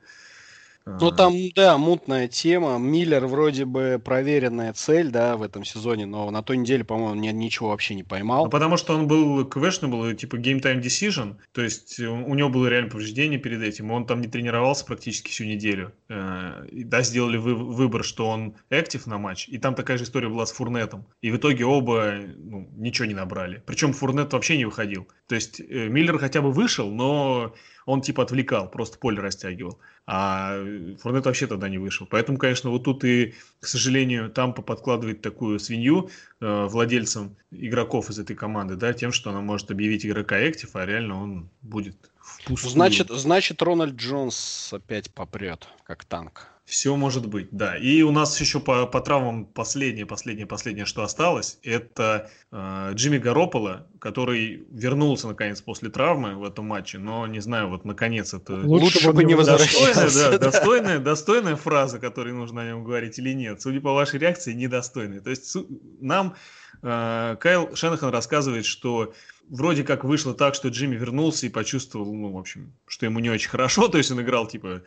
Ну, 0.86 1.10
там, 1.10 1.34
да, 1.54 1.78
мутная 1.78 2.26
тема. 2.26 2.78
Миллер 2.78 3.26
вроде 3.26 3.64
бы 3.64 4.00
проверенная 4.02 4.72
цель, 4.72 5.10
да, 5.10 5.36
в 5.36 5.42
этом 5.42 5.64
сезоне, 5.64 6.06
но 6.06 6.30
на 6.30 6.42
той 6.42 6.56
неделе, 6.56 6.84
по-моему, 6.84 7.14
ни, 7.14 7.28
ничего 7.28 7.68
вообще 7.68 7.94
не 7.94 8.02
поймал. 8.02 8.44
Ну, 8.44 8.50
потому 8.50 8.76
что 8.76 8.94
он 8.94 9.06
был 9.06 9.44
questionable, 9.44 10.14
типа 10.14 10.36
game 10.36 10.60
time 10.60 10.80
decision, 10.80 11.36
то 11.52 11.62
есть 11.62 12.00
у 12.00 12.34
него 12.34 12.48
было 12.48 12.66
реально 12.68 12.90
повреждение 12.90 13.38
перед 13.38 13.62
этим, 13.62 13.90
он 13.90 14.06
там 14.06 14.20
не 14.20 14.28
тренировался 14.28 14.84
практически 14.84 15.30
всю 15.30 15.44
неделю. 15.44 15.92
Э, 16.08 16.66
да, 16.72 17.02
сделали 17.02 17.36
вы, 17.36 17.54
выбор, 17.54 18.02
что 18.04 18.28
он 18.28 18.54
актив 18.70 19.06
на 19.06 19.18
матч, 19.18 19.48
и 19.48 19.58
там 19.58 19.74
такая 19.74 19.98
же 19.98 20.04
история 20.04 20.28
была 20.28 20.46
с 20.46 20.52
Фурнетом. 20.52 21.06
И 21.20 21.30
в 21.30 21.36
итоге 21.36 21.64
оба 21.64 22.14
ну, 22.36 22.68
ничего 22.76 23.06
не 23.06 23.14
набрали. 23.14 23.62
Причем 23.66 23.92
Фурнет 23.92 24.32
вообще 24.32 24.56
не 24.56 24.64
выходил. 24.64 25.08
То 25.28 25.34
есть 25.34 25.60
э, 25.60 25.88
Миллер 25.88 26.18
хотя 26.18 26.40
бы 26.42 26.52
вышел, 26.52 26.90
но 26.90 27.54
он 27.86 28.02
типа 28.02 28.22
отвлекал, 28.22 28.70
просто 28.70 28.98
поле 28.98 29.20
растягивал. 29.20 29.78
А 30.12 30.56
Фурнет 30.98 31.24
вообще 31.24 31.46
тогда 31.46 31.68
не 31.68 31.78
вышел. 31.78 32.04
Поэтому, 32.04 32.36
конечно, 32.36 32.68
вот 32.70 32.82
тут 32.82 33.04
и, 33.04 33.34
к 33.60 33.66
сожалению, 33.68 34.28
Тампа 34.28 34.60
подкладывает 34.60 35.22
такую 35.22 35.60
свинью 35.60 36.10
э, 36.40 36.66
владельцам 36.68 37.36
игроков 37.52 38.10
из 38.10 38.18
этой 38.18 38.34
команды, 38.34 38.74
да, 38.74 38.92
тем, 38.92 39.12
что 39.12 39.30
она 39.30 39.40
может 39.40 39.70
объявить 39.70 40.04
игрока 40.04 40.34
актив, 40.38 40.68
а 40.74 40.84
реально 40.84 41.22
он 41.22 41.48
будет 41.62 41.94
впустую. 42.20 42.72
Значит, 42.72 43.08
значит, 43.10 43.62
Рональд 43.62 43.94
Джонс 43.94 44.72
опять 44.72 45.14
попрет, 45.14 45.68
как 45.84 46.04
танк. 46.04 46.48
Все 46.70 46.94
может 46.94 47.26
быть, 47.26 47.48
да. 47.50 47.76
И 47.76 48.02
у 48.02 48.12
нас 48.12 48.40
еще 48.40 48.60
по, 48.60 48.86
по 48.86 49.00
травмам 49.00 49.44
последнее, 49.44 50.06
последнее, 50.06 50.46
последнее, 50.46 50.86
что 50.86 51.02
осталось, 51.02 51.58
это 51.64 52.30
э, 52.52 52.90
Джимми 52.94 53.18
Гарополо, 53.18 53.88
который 53.98 54.64
вернулся 54.70 55.26
наконец 55.26 55.60
после 55.60 55.90
травмы 55.90 56.36
в 56.36 56.44
этом 56.44 56.66
матче, 56.66 56.98
но 56.98 57.26
не 57.26 57.40
знаю, 57.40 57.70
вот 57.70 57.84
наконец 57.84 58.34
это 58.34 58.54
лучше 58.54 59.10
бы 59.10 59.24
не 59.24 59.34
возвращался. 59.34 60.04
Достойная, 60.04 60.30
да, 60.30 60.38
достойная, 60.38 60.98
достойная 61.00 61.56
фраза, 61.56 61.98
которой 61.98 62.34
нужно 62.34 62.62
о 62.62 62.66
нем 62.66 62.84
говорить 62.84 63.18
или 63.18 63.32
нет. 63.32 63.60
Судя 63.60 63.80
по 63.80 63.92
вашей 63.92 64.20
реакции, 64.20 64.52
недостойная. 64.52 65.20
То 65.20 65.30
есть 65.30 65.56
нам 66.00 66.36
э, 66.84 67.36
Кайл 67.40 67.74
Шенахан 67.74 68.10
рассказывает, 68.10 68.64
что 68.64 69.12
вроде 69.48 69.82
как 69.82 70.04
вышло 70.04 70.34
так, 70.34 70.54
что 70.54 70.68
Джимми 70.68 70.94
вернулся 70.94 71.46
и 71.46 71.48
почувствовал, 71.48 72.14
ну, 72.14 72.32
в 72.32 72.38
общем, 72.38 72.72
что 72.86 73.06
ему 73.06 73.18
не 73.18 73.28
очень 73.28 73.50
хорошо, 73.50 73.88
то 73.88 73.98
есть 73.98 74.12
он 74.12 74.20
играл 74.20 74.46
типа 74.46 74.82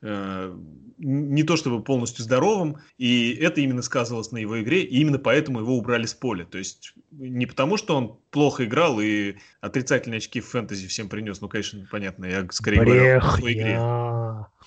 Э, 0.00 0.54
не 0.98 1.44
то 1.44 1.56
чтобы 1.56 1.82
полностью 1.82 2.24
здоровым, 2.24 2.78
и 2.98 3.32
это 3.40 3.60
именно 3.60 3.82
сказывалось 3.82 4.32
на 4.32 4.38
его 4.38 4.60
игре, 4.60 4.82
и 4.82 5.00
именно 5.00 5.18
поэтому 5.18 5.60
его 5.60 5.76
убрали 5.76 6.06
с 6.06 6.14
поля. 6.14 6.44
То 6.44 6.58
есть 6.58 6.92
не 7.12 7.46
потому, 7.46 7.76
что 7.76 7.96
он 7.96 8.18
плохо 8.30 8.64
играл 8.64 9.00
и 9.00 9.36
отрицательные 9.60 10.18
очки 10.18 10.40
в 10.40 10.48
фэнтези 10.48 10.86
всем 10.88 11.08
принес, 11.08 11.40
ну, 11.40 11.48
конечно, 11.48 11.86
понятно, 11.90 12.26
я 12.26 12.46
скорее 12.50 12.80
Брех, 12.80 12.94
говорю 12.94 13.18
о 13.18 13.38
своей 13.38 13.58
игре. 13.58 13.78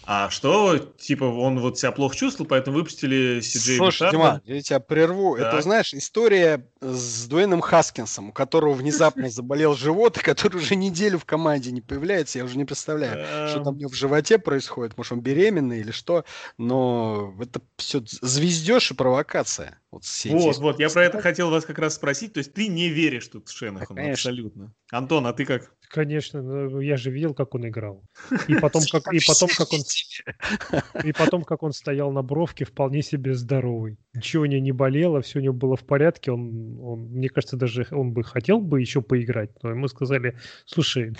А 0.03 0.29
что, 0.31 0.77
типа, 0.77 1.25
он 1.25 1.59
вот 1.59 1.77
себя 1.77 1.91
плохо 1.91 2.15
чувствовал, 2.15 2.47
поэтому 2.47 2.77
выпустили 2.77 3.39
Сиджей 3.41 3.77
Слушай, 3.77 4.09
Дима, 4.09 4.41
я 4.45 4.61
тебя 4.61 4.79
прерву. 4.79 5.37
Да. 5.37 5.49
Это, 5.49 5.61
знаешь, 5.61 5.93
история 5.93 6.65
с 6.81 7.27
Дуэйном 7.27 7.61
Хаскинсом, 7.61 8.29
у 8.29 8.31
которого 8.31 8.73
внезапно 8.73 9.29
заболел 9.29 9.75
живот, 9.75 10.17
и 10.17 10.21
который 10.21 10.57
уже 10.57 10.75
неделю 10.75 11.19
в 11.19 11.25
команде 11.25 11.71
не 11.71 11.81
появляется. 11.81 12.39
Я 12.39 12.45
уже 12.45 12.57
не 12.57 12.65
представляю, 12.65 13.47
что 13.47 13.63
там 13.63 13.75
у 13.75 13.77
него 13.77 13.91
в 13.91 13.95
животе 13.95 14.39
происходит. 14.39 14.97
Может, 14.97 15.13
он 15.13 15.21
беременный 15.21 15.81
или 15.81 15.91
что. 15.91 16.25
Но 16.57 17.35
это 17.39 17.61
все 17.77 18.01
звездеж 18.03 18.91
и 18.91 18.95
провокация. 18.95 19.80
Вот, 19.91 20.03
вот, 20.25 20.57
вот, 20.59 20.79
я 20.79 20.89
про 20.89 21.03
это 21.03 21.19
хотел 21.19 21.49
вас 21.49 21.65
как 21.65 21.77
раз 21.77 21.95
спросить. 21.95 22.31
То 22.31 22.37
есть 22.37 22.53
ты 22.53 22.69
не 22.69 22.87
веришь 22.87 23.27
тут 23.27 23.49
Шенахану 23.49 24.01
да, 24.01 24.11
абсолютно. 24.11 24.73
Антон, 24.89 25.27
а 25.27 25.33
ты 25.33 25.45
как? 25.45 25.73
Конечно, 25.89 26.41
ну, 26.41 26.79
я 26.79 26.95
же 26.95 27.11
видел, 27.11 27.33
как 27.33 27.53
он 27.55 27.67
играл. 27.67 28.01
И 28.47 28.55
потом, 28.55 28.83
как, 28.89 29.13
и 29.13 29.19
потом, 29.27 29.49
как 29.57 29.73
он, 29.73 29.81
и 31.03 31.11
потом, 31.11 31.43
как 31.43 31.63
он 31.63 31.73
стоял 31.73 32.09
на 32.13 32.21
бровке, 32.21 32.63
вполне 32.63 33.01
себе 33.01 33.33
здоровый. 33.33 33.97
Ничего 34.13 34.43
у 34.43 34.45
него 34.45 34.61
не 34.61 34.71
болело, 34.71 35.21
все 35.21 35.39
у 35.39 35.41
него 35.41 35.53
было 35.53 35.75
в 35.75 35.83
порядке. 35.83 36.31
Он, 36.31 36.79
он, 36.81 36.99
мне 37.09 37.27
кажется, 37.27 37.57
даже 37.57 37.85
он 37.91 38.13
бы 38.13 38.23
хотел 38.23 38.61
бы 38.61 38.79
еще 38.79 39.01
поиграть, 39.01 39.51
но 39.61 39.71
ему 39.71 39.89
сказали, 39.89 40.37
слушай, 40.65 41.13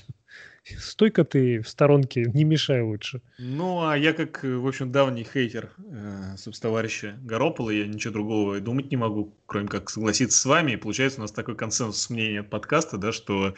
Стой-ка 0.63 1.23
ты 1.23 1.61
в 1.61 1.67
сторонке, 1.67 2.25
не 2.33 2.43
мешай 2.43 2.81
лучше. 2.81 3.21
Ну, 3.39 3.83
а 3.83 3.97
я 3.97 4.13
как, 4.13 4.43
в 4.43 4.67
общем, 4.67 4.91
давний 4.91 5.23
хейтер 5.23 5.71
э, 5.79 6.35
товарища 6.61 7.17
Горопола, 7.23 7.71
я 7.71 7.87
ничего 7.87 8.13
другого 8.13 8.59
думать 8.59 8.91
не 8.91 8.97
могу, 8.97 9.33
кроме 9.47 9.67
как 9.67 9.89
согласиться 9.89 10.37
с 10.37 10.45
вами. 10.45 10.73
И 10.73 10.77
получается 10.77 11.19
у 11.19 11.23
нас 11.23 11.31
такой 11.31 11.55
консенсус 11.55 12.09
мнения 12.11 12.41
от 12.41 12.49
подкаста, 12.51 12.97
да, 12.97 13.11
что, 13.11 13.55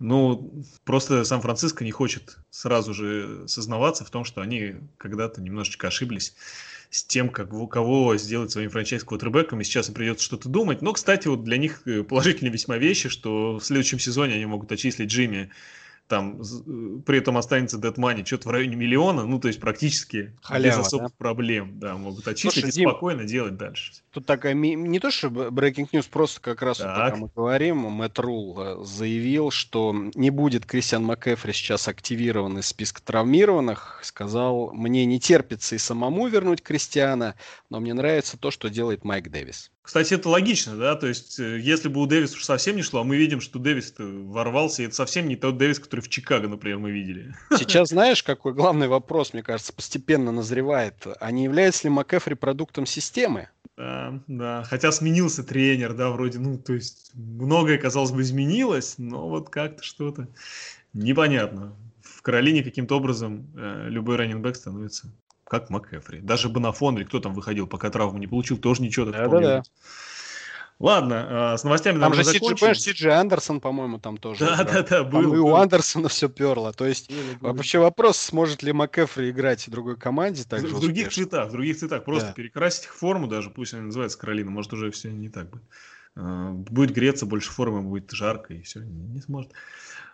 ну, 0.00 0.52
просто 0.84 1.22
Сан-Франциско 1.24 1.84
не 1.84 1.92
хочет 1.92 2.38
сразу 2.50 2.94
же 2.94 3.46
сознаваться 3.46 4.04
в 4.04 4.10
том, 4.10 4.24
что 4.24 4.40
они 4.40 4.74
когда-то 4.98 5.40
немножечко 5.40 5.86
ошиблись 5.86 6.34
с 6.90 7.04
тем, 7.04 7.28
как, 7.28 7.50
кого 7.70 8.16
сделать 8.16 8.50
своим 8.50 8.70
франчайз-квотербеком, 8.70 9.60
и 9.60 9.64
сейчас 9.64 9.88
им 9.88 9.94
придется 9.94 10.24
что-то 10.24 10.48
думать. 10.48 10.82
Но, 10.82 10.92
кстати, 10.92 11.28
вот 11.28 11.44
для 11.44 11.58
них 11.58 11.82
э, 11.86 12.02
положительные 12.02 12.52
весьма 12.52 12.76
вещи, 12.76 13.08
что 13.08 13.58
в 13.58 13.64
следующем 13.64 14.00
сезоне 14.00 14.34
они 14.34 14.46
могут 14.46 14.72
отчислить 14.72 15.08
Джимми 15.08 15.50
там 16.10 16.42
э, 16.42 17.00
при 17.06 17.18
этом 17.18 17.38
останется 17.38 17.78
Dead 17.78 17.94
Money 17.94 18.26
что-то 18.26 18.48
в 18.48 18.52
районе 18.52 18.74
миллиона, 18.74 19.24
ну, 19.24 19.38
то 19.38 19.46
есть 19.48 19.60
практически 19.60 20.36
Халява, 20.42 20.80
без 20.80 20.86
особых 20.86 21.12
да? 21.12 21.16
проблем, 21.16 21.78
да, 21.78 21.96
могут 21.96 22.26
отчислить 22.26 22.52
Слушай, 22.52 22.68
и 22.68 22.72
Дим, 22.72 22.90
спокойно 22.90 23.24
делать 23.24 23.56
дальше. 23.56 23.92
Тут 24.10 24.26
такая, 24.26 24.54
не 24.54 24.98
то 24.98 25.12
что 25.12 25.28
breaking 25.28 25.88
news, 25.92 26.08
просто 26.10 26.40
как 26.40 26.62
раз, 26.62 26.80
вот, 26.80 26.88
пока 26.88 27.16
мы 27.16 27.30
говорим, 27.34 27.78
Мэтт 27.78 28.18
Рул 28.18 28.84
заявил, 28.84 29.52
что 29.52 29.94
не 30.14 30.30
будет 30.30 30.66
Кристиан 30.66 31.04
МакЭфри 31.04 31.52
сейчас 31.52 31.86
активирован 31.86 32.58
из 32.58 32.66
списка 32.66 33.00
травмированных. 33.02 34.00
Сказал, 34.02 34.72
мне 34.72 35.04
не 35.04 35.20
терпится 35.20 35.76
и 35.76 35.78
самому 35.78 36.26
вернуть 36.26 36.62
Кристиана, 36.62 37.36
но 37.70 37.78
мне 37.78 37.94
нравится 37.94 38.36
то, 38.36 38.50
что 38.50 38.68
делает 38.68 39.04
Майк 39.04 39.30
Дэвис. 39.30 39.70
Кстати, 39.90 40.14
это 40.14 40.28
логично, 40.28 40.76
да, 40.76 40.94
то 40.94 41.08
есть, 41.08 41.40
э, 41.40 41.58
если 41.58 41.88
бы 41.88 42.00
у 42.00 42.06
Дэвиса 42.06 42.36
уж 42.36 42.44
совсем 42.44 42.76
не 42.76 42.82
шло, 42.82 43.00
а 43.00 43.04
мы 43.04 43.16
видим, 43.16 43.40
что 43.40 43.58
Дэвис 43.58 43.92
ворвался, 43.98 44.82
и 44.82 44.86
это 44.86 44.94
совсем 44.94 45.26
не 45.26 45.34
тот 45.34 45.58
Дэвис, 45.58 45.80
который 45.80 45.98
в 45.98 46.08
Чикаго, 46.08 46.46
например, 46.46 46.78
мы 46.78 46.92
видели. 46.92 47.34
Сейчас 47.58 47.88
знаешь, 47.88 48.22
какой 48.22 48.54
главный 48.54 48.86
вопрос, 48.86 49.32
мне 49.32 49.42
кажется, 49.42 49.72
постепенно 49.72 50.30
назревает, 50.30 51.08
а 51.18 51.32
не 51.32 51.42
является 51.42 51.88
ли 51.88 51.90
МакЭфри 51.90 52.36
продуктом 52.36 52.86
системы? 52.86 53.48
Да, 53.76 54.22
да. 54.28 54.62
Хотя 54.70 54.92
сменился 54.92 55.42
тренер, 55.42 55.94
да, 55.94 56.10
вроде, 56.10 56.38
ну, 56.38 56.56
то 56.56 56.72
есть 56.72 57.10
многое, 57.14 57.76
казалось 57.76 58.12
бы, 58.12 58.22
изменилось, 58.22 58.94
но 58.96 59.28
вот 59.28 59.50
как-то 59.50 59.82
что-то 59.82 60.28
непонятно. 60.92 61.74
В 62.00 62.22
Каролине 62.22 62.62
каким-то 62.62 62.96
образом 62.96 63.50
э, 63.56 63.88
любой 63.88 64.18
раненбэк 64.18 64.54
становится 64.54 65.12
как 65.50 65.68
МакЭфри. 65.68 66.20
Даже 66.20 66.48
Бонафон 66.48 66.96
или 66.96 67.04
кто 67.04 67.18
там 67.18 67.34
выходил, 67.34 67.66
пока 67.66 67.90
травму 67.90 68.18
не 68.18 68.28
получил, 68.28 68.56
тоже 68.56 68.82
ничего 68.82 69.06
так 69.10 69.14
да, 69.14 69.28
да, 69.28 69.40
да. 69.40 69.62
Ладно, 70.78 71.52
а, 71.52 71.58
с 71.58 71.64
новостями 71.64 71.98
Там 71.98 72.14
же 72.14 72.24
Сиджи, 72.24 72.74
Сиджи 72.74 73.10
Андерсон, 73.12 73.60
по-моему, 73.60 73.98
там 73.98 74.16
тоже. 74.16 74.46
Да, 74.46 74.64
да, 74.64 74.82
да, 74.82 75.04
был. 75.04 75.22
Там 75.22 75.34
и 75.34 75.38
у 75.38 75.54
Андерсона 75.54 76.08
все 76.08 76.28
перло. 76.30 76.72
То 76.72 76.86
есть 76.86 77.10
было, 77.40 77.52
вообще 77.52 77.78
было. 77.78 77.86
вопрос, 77.86 78.16
сможет 78.16 78.62
ли 78.62 78.72
МакЭфри 78.72 79.28
играть 79.28 79.66
в 79.66 79.70
другой 79.70 79.98
команде 79.98 80.44
так 80.44 80.62
В, 80.62 80.72
в 80.72 80.80
других 80.80 81.12
цветах, 81.12 81.48
в 81.48 81.52
других 81.52 81.76
цветах. 81.76 82.04
Просто 82.04 82.28
да. 82.28 82.32
перекрасить 82.32 82.84
их 82.84 82.94
форму 82.94 83.26
даже, 83.26 83.50
пусть 83.50 83.74
она 83.74 83.82
называется 83.82 84.18
Каролина, 84.18 84.50
может 84.50 84.72
уже 84.72 84.90
все 84.90 85.10
не 85.10 85.28
так 85.28 85.50
будет. 85.50 85.64
А, 86.16 86.52
будет 86.52 86.92
греться, 86.92 87.26
больше 87.26 87.50
формы, 87.50 87.82
будет 87.82 88.10
жарко 88.12 88.54
и 88.54 88.62
все, 88.62 88.80
не, 88.80 89.02
не 89.02 89.20
сможет. 89.20 89.52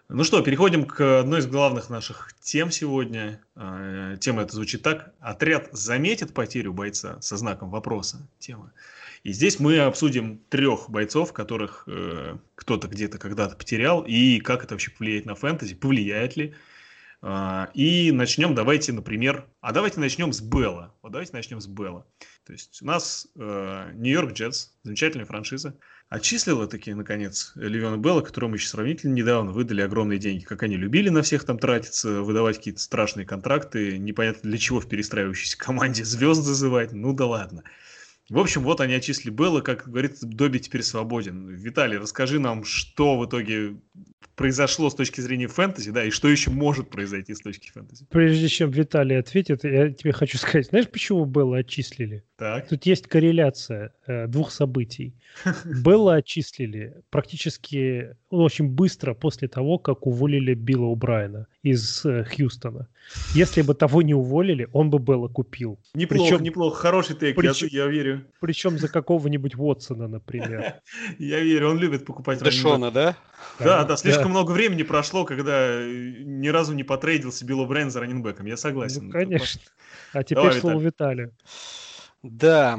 Ну 0.08 0.22
что, 0.22 0.40
переходим 0.40 0.84
к 0.84 1.20
одной 1.20 1.40
из 1.40 1.48
главных 1.48 1.90
наших 1.90 2.32
тем 2.40 2.70
сегодня. 2.70 3.40
А, 3.56 4.16
тема 4.18 4.42
это 4.42 4.54
звучит 4.54 4.82
так. 4.82 5.12
Отряд 5.18 5.68
заметит 5.72 6.32
потерю 6.32 6.72
бойца 6.72 7.20
со 7.20 7.36
знаком 7.36 7.70
вопроса. 7.70 8.28
Тема. 8.38 8.72
И 9.24 9.32
здесь 9.32 9.58
мы 9.58 9.80
обсудим 9.80 10.38
трех 10.48 10.88
бойцов, 10.90 11.32
которых 11.32 11.82
э, 11.88 12.36
кто-то 12.54 12.86
где-то 12.86 13.18
когда-то 13.18 13.56
потерял, 13.56 14.02
и 14.02 14.38
как 14.38 14.62
это 14.62 14.74
вообще 14.74 14.92
повлияет 14.92 15.26
на 15.26 15.34
фэнтези, 15.34 15.74
повлияет 15.74 16.36
ли. 16.36 16.54
Э, 17.22 17.66
и 17.74 18.12
начнем, 18.12 18.54
давайте, 18.54 18.92
например, 18.92 19.46
а 19.60 19.72
давайте 19.72 20.00
начнем 20.00 20.32
с 20.32 20.40
Белла. 20.40 20.94
Вот 21.02 21.12
давайте 21.12 21.32
начнем 21.32 21.60
с 21.60 21.66
Белла. 21.66 22.06
То 22.44 22.52
есть 22.52 22.80
у 22.82 22.86
нас 22.86 23.26
Нью-Йорк 23.34 24.32
Джетс, 24.34 24.68
замечательная 24.84 25.26
франшиза, 25.26 25.76
отчислила 26.08 26.66
таки, 26.66 26.94
наконец, 26.94 27.52
Левиона 27.56 27.96
Белла, 27.96 28.20
которому 28.20 28.54
еще 28.54 28.68
сравнительно 28.68 29.14
недавно 29.14 29.50
выдали 29.50 29.80
огромные 29.80 30.18
деньги, 30.18 30.44
как 30.44 30.62
они 30.62 30.76
любили 30.76 31.08
на 31.08 31.22
всех 31.22 31.44
там 31.44 31.58
тратиться, 31.58 32.22
выдавать 32.22 32.58
какие-то 32.58 32.80
страшные 32.80 33.26
контракты, 33.26 33.98
непонятно 33.98 34.48
для 34.48 34.58
чего 34.58 34.80
в 34.80 34.88
перестраивающейся 34.88 35.58
команде 35.58 36.04
звезд 36.04 36.42
зазывать, 36.42 36.92
ну 36.92 37.12
да 37.12 37.26
ладно. 37.26 37.64
В 38.28 38.38
общем, 38.38 38.62
вот 38.62 38.80
они 38.80 38.94
отчислили 38.94 39.32
Белла, 39.32 39.60
как 39.60 39.88
говорится, 39.88 40.26
Добби 40.26 40.58
теперь 40.58 40.82
свободен. 40.82 41.48
Виталий, 41.48 41.96
расскажи 41.96 42.40
нам, 42.40 42.64
что 42.64 43.18
в 43.18 43.26
итоге 43.26 43.76
произошло 44.34 44.90
с 44.90 44.94
точки 44.94 45.20
зрения 45.20 45.46
фэнтези, 45.46 45.90
да, 45.90 46.04
и 46.04 46.10
что 46.10 46.28
еще 46.28 46.50
может 46.50 46.90
произойти 46.90 47.34
с 47.34 47.40
точки 47.40 47.70
фэнтези. 47.70 48.06
Прежде 48.10 48.48
чем 48.48 48.70
Виталий 48.70 49.18
ответит, 49.18 49.64
я 49.64 49.90
тебе 49.90 50.12
хочу 50.12 50.38
сказать, 50.38 50.66
знаешь, 50.66 50.88
почему 50.88 51.24
Белла 51.24 51.58
отчислили? 51.58 52.24
Так. 52.36 52.68
Тут 52.68 52.84
есть 52.84 53.06
корреляция 53.06 53.94
э, 54.06 54.26
двух 54.26 54.50
событий. 54.50 55.14
Белла 55.64 56.16
отчислили 56.16 56.96
практически 57.10 58.16
ну, 58.30 58.42
очень 58.42 58.68
быстро 58.68 59.14
после 59.14 59.48
того, 59.48 59.78
как 59.78 60.06
уволили 60.06 60.54
Билла 60.54 60.86
Убрайна 60.86 61.46
из 61.66 62.04
э, 62.04 62.24
Хьюстона. 62.24 62.86
Если 63.34 63.62
бы 63.62 63.74
того 63.74 64.00
не 64.02 64.14
уволили, 64.14 64.68
он 64.72 64.88
бы 64.88 65.00
Белла 65.00 65.26
купил. 65.26 65.80
Неплохо, 65.94 66.30
причем, 66.30 66.42
неплохо. 66.44 66.76
Хороший 66.76 67.16
тейк, 67.16 67.34
причем, 67.34 67.66
я, 67.72 67.84
я 67.84 67.90
верю. 67.90 68.24
Причем 68.40 68.78
за 68.78 68.88
какого-нибудь 68.88 69.56
Уотсона, 69.56 70.06
например. 70.06 70.74
Я 71.18 71.40
верю, 71.40 71.70
он 71.70 71.78
любит 71.78 72.04
покупать 72.04 72.40
Дэшона, 72.40 72.90
да? 72.92 73.16
Да, 73.58 73.84
да, 73.84 73.96
слишком 73.96 74.30
много 74.30 74.52
времени 74.52 74.84
прошло, 74.84 75.24
когда 75.24 75.82
ни 75.84 76.48
разу 76.48 76.72
не 76.72 76.84
потрейдился 76.84 77.44
Билл 77.44 77.66
Брайан 77.66 77.90
за 77.90 78.00
раненбеком. 78.00 78.46
Я 78.46 78.56
согласен. 78.56 79.06
Ну, 79.06 79.12
конечно. 79.12 79.60
А 80.12 80.22
теперь 80.22 80.52
слово 80.52 80.80
Виталию. 80.80 81.32
Да, 82.22 82.78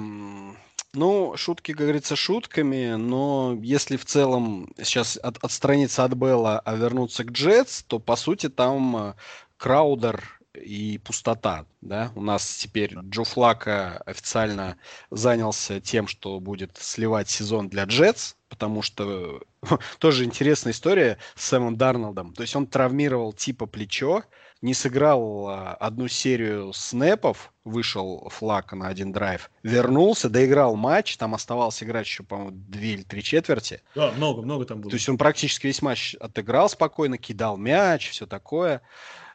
ну, 0.93 1.35
шутки, 1.37 1.73
как 1.73 1.81
говорится, 1.81 2.15
шутками, 2.15 2.95
но 2.95 3.57
если 3.61 3.97
в 3.97 4.05
целом 4.05 4.73
сейчас 4.77 5.17
от, 5.17 5.37
отстраниться 5.43 6.03
от 6.03 6.13
Белла, 6.13 6.59
а 6.59 6.75
вернуться 6.75 7.23
к 7.23 7.31
Джетс, 7.31 7.83
то, 7.83 7.99
по 7.99 8.15
сути, 8.15 8.49
там 8.49 8.97
э, 8.97 9.13
Краудер 9.57 10.37
и 10.53 10.99
пустота, 11.03 11.65
да. 11.81 12.11
У 12.15 12.21
нас 12.21 12.57
теперь 12.57 12.95
Джо 12.95 13.23
Флака 13.23 14.01
официально 14.05 14.77
занялся 15.11 15.79
тем, 15.79 16.07
что 16.07 16.39
будет 16.39 16.77
сливать 16.77 17.29
сезон 17.29 17.69
для 17.69 17.83
Джетс, 17.83 18.35
потому 18.49 18.81
что 18.81 19.41
тоже 19.99 20.25
интересная 20.25 20.73
история 20.73 21.17
с 21.35 21.45
Сэмом 21.45 21.77
Дарнолдом. 21.77 22.33
То 22.33 22.41
есть 22.41 22.55
он 22.55 22.67
травмировал 22.67 23.33
типа 23.33 23.65
плечо, 23.65 24.23
не 24.61 24.73
сыграл 24.73 25.47
а, 25.47 25.73
одну 25.75 26.07
серию 26.07 26.73
снэпов, 26.73 27.53
вышел 27.63 28.29
флаг 28.29 28.73
на 28.73 28.87
один 28.87 29.11
драйв, 29.11 29.51
вернулся, 29.63 30.29
доиграл 30.29 30.75
матч, 30.75 31.17
там 31.17 31.35
оставалось 31.35 31.81
играть 31.83 32.05
еще, 32.05 32.23
по-моему, 32.23 32.51
две 32.51 32.93
или 32.93 33.03
три 33.03 33.23
четверти. 33.23 33.81
Да, 33.95 34.11
много, 34.11 34.41
много 34.41 34.65
там 34.65 34.81
было. 34.81 34.89
То 34.89 34.95
есть 34.95 35.07
он 35.09 35.17
практически 35.17 35.67
весь 35.67 35.81
матч 35.81 36.15
отыграл 36.15 36.69
спокойно, 36.69 37.17
кидал 37.17 37.57
мяч, 37.57 38.09
все 38.09 38.25
такое. 38.25 38.81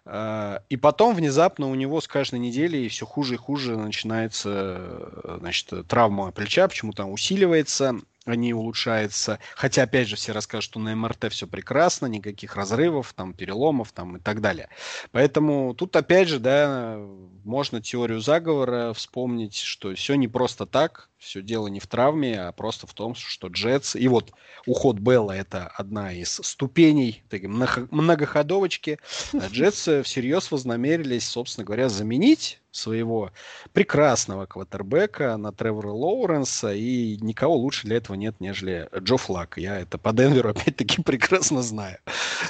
А, 0.05 0.62
и 0.68 0.77
потом 0.77 1.14
внезапно 1.14 1.68
у 1.68 1.75
него 1.75 2.01
с 2.01 2.09
каждой 2.09 2.41
неделей 2.41 2.89
все 2.89 3.07
хуже 3.07 3.35
и 3.35 3.39
хуже 3.39 3.77
начинается 3.77 5.39
значит, 5.39 5.87
травма 5.87 6.33
плеча, 6.33 6.66
почему 6.66 6.93
там 6.93 7.12
усиливается 7.12 8.01
они 8.25 8.55
улучшаются. 8.55 9.39
Хотя, 9.55 9.83
опять 9.83 10.09
же, 10.09 10.16
все 10.16 10.33
расскажут, 10.33 10.64
что 10.64 10.81
на 10.81 10.95
МРТ 10.95 11.33
все 11.33 11.47
прекрасно, 11.47 12.07
никаких 12.07 12.57
разрывов, 12.57 13.12
там, 13.14 13.35
переломов 13.35 13.93
там, 13.93 14.16
и 14.16 14.20
так 14.20 14.41
далее. 14.41 14.68
Поэтому 15.11 15.75
тут, 15.75 15.95
опять 15.97 16.29
же, 16.29 16.39
да, 16.39 16.99
можно 17.45 17.81
теорию 17.81 18.20
заговора 18.20 18.93
вспомнить, 18.93 19.57
что 19.57 19.95
все 19.95 20.14
не 20.14 20.29
просто 20.29 20.66
так, 20.66 21.11
все 21.23 21.41
дело 21.41 21.68
не 21.68 21.81
в 21.81 21.87
травме, 21.87 22.41
а 22.41 22.53
просто 22.53 22.87
в 22.87 22.95
том, 22.95 23.14
что 23.14 23.49
Джетс... 23.49 23.95
И 23.95 24.09
вот 24.09 24.33
уход 24.66 24.99
Белла– 24.99 25.33
это 25.33 25.68
одна 25.68 26.12
из 26.12 26.41
ступеней 26.43 27.23
такой 27.29 27.49
многоходовочки. 27.91 28.99
А 29.33 29.47
Джетс 29.51 29.89
всерьез 30.05 30.51
вознамерились, 30.51 31.27
собственно 31.27 31.64
говоря, 31.64 31.89
заменить 31.89 32.61
своего 32.73 33.31
прекрасного 33.73 34.47
квотербека 34.47 35.37
на 35.37 35.53
Тревора 35.53 35.91
Лоуренса, 35.91 36.73
и 36.73 37.18
никого 37.18 37.55
лучше 37.55 37.87
для 37.87 37.99
этого 37.99 38.16
нет, 38.16 38.37
нежели 38.41 38.89
Джо 38.99 39.18
Флак. 39.18 39.59
Я 39.59 39.79
это 39.79 39.99
по 39.99 40.12
Денверу 40.12 40.49
опять-таки 40.51 41.03
прекрасно 41.03 41.62
знаю. 41.62 41.99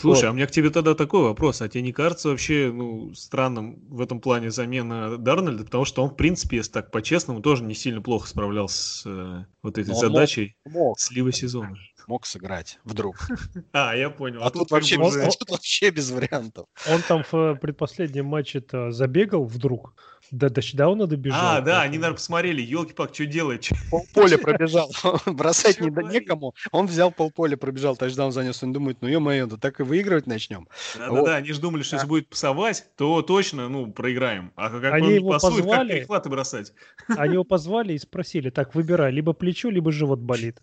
Слушай, 0.00 0.22
вот. 0.22 0.28
а 0.28 0.30
у 0.30 0.34
меня 0.34 0.46
к 0.46 0.52
тебе 0.52 0.70
тогда 0.70 0.94
такой 0.94 1.22
вопрос. 1.22 1.60
А 1.60 1.68
тебе 1.68 1.82
не 1.82 1.92
кажется 1.92 2.28
вообще 2.28 2.70
ну, 2.72 3.12
странным 3.14 3.80
в 3.88 4.00
этом 4.00 4.20
плане 4.20 4.50
замена 4.50 5.18
Дарнольда? 5.18 5.64
Потому 5.64 5.84
что 5.84 6.02
он, 6.02 6.10
в 6.10 6.16
принципе, 6.16 6.58
если 6.58 6.72
так 6.72 6.90
по-честному, 6.90 7.42
тоже 7.42 7.64
не 7.64 7.74
сильно 7.74 8.00
плохо 8.00 8.28
справлялся 8.28 8.61
с 8.68 9.04
э, 9.06 9.44
вот 9.62 9.78
этой 9.78 9.90
Но 9.90 9.94
задачей 9.94 10.56
мог, 10.64 10.74
мог, 10.74 11.00
слива 11.00 11.32
сезона. 11.32 11.76
Мог 12.06 12.26
сыграть 12.26 12.78
вдруг. 12.84 13.16
А, 13.72 13.94
я 13.94 14.10
понял. 14.10 14.42
А, 14.42 14.46
а 14.46 14.50
тут, 14.50 14.70
вообще, 14.70 14.96
без, 14.96 15.36
тут 15.36 15.50
вообще 15.50 15.90
без 15.90 16.10
вариантов. 16.10 16.66
Он 16.86 17.00
там 17.02 17.24
в 17.24 17.34
э, 17.34 17.54
предпоследнем 17.56 18.26
матче-то 18.26 18.90
забегал 18.90 19.44
вдруг 19.44 19.94
до 20.32 20.48
тачдауна 20.50 21.06
добежал. 21.06 21.56
А, 21.56 21.60
да, 21.60 21.82
они, 21.82 21.98
наверное, 21.98 22.16
посмотрели, 22.16 22.62
елки-пак, 22.62 23.14
что 23.14 23.26
делает? 23.26 23.68
Полполя 23.90 24.38
пробежал. 24.38 24.90
Бросать 25.26 25.80
не, 25.80 25.90
некому. 25.90 26.54
Он 26.72 26.86
взял 26.86 27.12
полполя, 27.12 27.56
пробежал, 27.56 27.96
тачдаун 27.96 28.32
занес. 28.32 28.62
Он 28.62 28.72
думает, 28.72 28.98
ну 29.02 29.08
ё-моё, 29.08 29.46
да 29.46 29.56
так 29.56 29.80
и 29.80 29.82
выигрывать 29.82 30.26
начнем. 30.26 30.68
Да-да-да, 30.96 31.36
они 31.36 31.52
же 31.52 31.60
думали, 31.60 31.82
что 31.82 31.96
если 31.96 32.08
будет 32.08 32.28
пасовать, 32.28 32.86
то 32.96 33.22
точно, 33.22 33.68
ну, 33.68 33.92
проиграем. 33.92 34.52
А 34.56 34.70
как 34.70 34.92
они 34.94 35.08
он 35.08 35.14
его 35.14 35.30
пасует, 35.32 35.64
позвали, 35.64 35.88
как 35.88 35.96
перехваты 35.98 36.28
бросать? 36.30 36.72
Они 37.08 37.34
его 37.34 37.44
позвали 37.44 37.92
и 37.92 37.98
спросили, 37.98 38.50
так, 38.50 38.74
выбирай, 38.74 39.12
либо 39.12 39.34
плечо, 39.34 39.68
либо 39.68 39.92
живот 39.92 40.20
болит. 40.20 40.58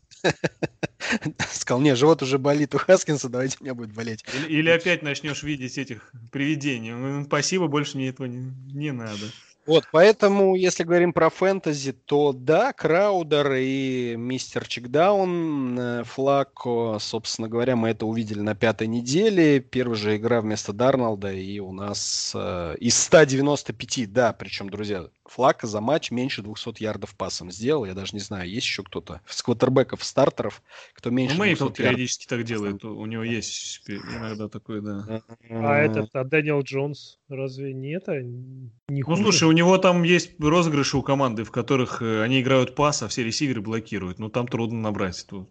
Сказал, 1.51 1.81
не, 1.81 1.95
живот 1.95 2.21
уже 2.21 2.37
болит 2.37 2.75
у 2.75 2.77
Хаскинса, 2.77 3.29
давайте 3.29 3.57
у 3.59 3.63
меня 3.63 3.73
будет 3.73 3.93
болеть. 3.93 4.23
Или, 4.33 4.59
или 4.59 4.69
опять 4.69 5.01
начнешь 5.01 5.43
видеть 5.43 5.77
этих 5.77 6.11
привидений. 6.31 6.91
Ну, 6.91 7.23
спасибо, 7.25 7.67
больше 7.67 7.97
мне 7.97 8.09
этого 8.09 8.27
не, 8.27 8.51
не 8.73 8.91
надо. 8.91 9.25
Вот, 9.65 9.83
поэтому, 9.91 10.55
если 10.55 10.83
говорим 10.83 11.13
про 11.13 11.29
фэнтези, 11.29 11.91
то 11.91 12.33
да, 12.33 12.73
Краудер 12.73 13.53
и 13.53 14.15
мистер 14.17 14.67
Чекдаун, 14.67 15.79
э, 15.79 16.03
Флако, 16.05 16.97
собственно 16.99 17.47
говоря, 17.47 17.75
мы 17.75 17.89
это 17.89 18.07
увидели 18.07 18.39
на 18.39 18.55
пятой 18.55 18.87
неделе. 18.87 19.59
Первая 19.59 19.95
же 19.95 20.17
игра 20.17 20.41
вместо 20.41 20.73
Дарнолда, 20.73 21.31
и 21.31 21.59
у 21.59 21.71
нас 21.71 22.31
э, 22.33 22.77
из 22.79 22.97
195, 22.97 24.11
да, 24.11 24.33
причем, 24.33 24.71
друзья, 24.71 25.05
Флака 25.29 25.67
за 25.67 25.79
матч 25.79 26.11
меньше 26.11 26.41
200 26.41 26.81
ярдов 26.81 27.15
пасом 27.15 27.51
сделал. 27.51 27.85
Я 27.85 27.93
даже 27.93 28.13
не 28.13 28.19
знаю, 28.19 28.49
есть 28.49 28.65
еще 28.65 28.83
кто-то 28.83 29.21
с 29.27 29.43
квотербеков, 29.43 30.03
стартеров, 30.03 30.61
кто 30.93 31.11
меньше 31.11 31.37
ну, 31.37 31.43
200 31.43 31.71
периодически 31.71 32.25
так 32.25 32.43
делает. 32.43 32.83
У 32.83 33.05
него 33.05 33.23
есть 33.23 33.81
иногда 33.87 34.47
такой, 34.47 34.81
да. 34.81 35.21
А 35.49 35.77
этот, 35.77 36.09
а 36.13 36.23
Дэниел 36.23 36.61
Джонс, 36.61 37.19
разве 37.29 37.73
не 37.73 37.95
это? 37.95 38.21
Не 38.21 39.03
ну, 39.03 39.15
слушай, 39.15 39.47
у 39.47 39.51
него 39.51 39.77
там 39.77 40.03
есть 40.03 40.39
розыгрыши 40.39 40.97
у 40.97 41.03
команды, 41.03 41.43
в 41.43 41.51
которых 41.51 42.01
э, 42.01 42.23
они 42.23 42.41
играют 42.41 42.75
пас, 42.75 43.03
а 43.03 43.07
все 43.07 43.23
ресиверы 43.23 43.61
блокируют. 43.61 44.19
Ну, 44.19 44.29
там 44.29 44.47
трудно 44.47 44.81
набрать. 44.81 45.25
Тут 45.27 45.49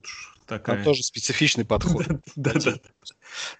такая... 0.49 0.77
Там 0.77 0.85
тоже 0.85 1.03
специфичный 1.03 1.65
подход. 1.65 2.07
Да, 2.37 2.53
да. 2.55 2.75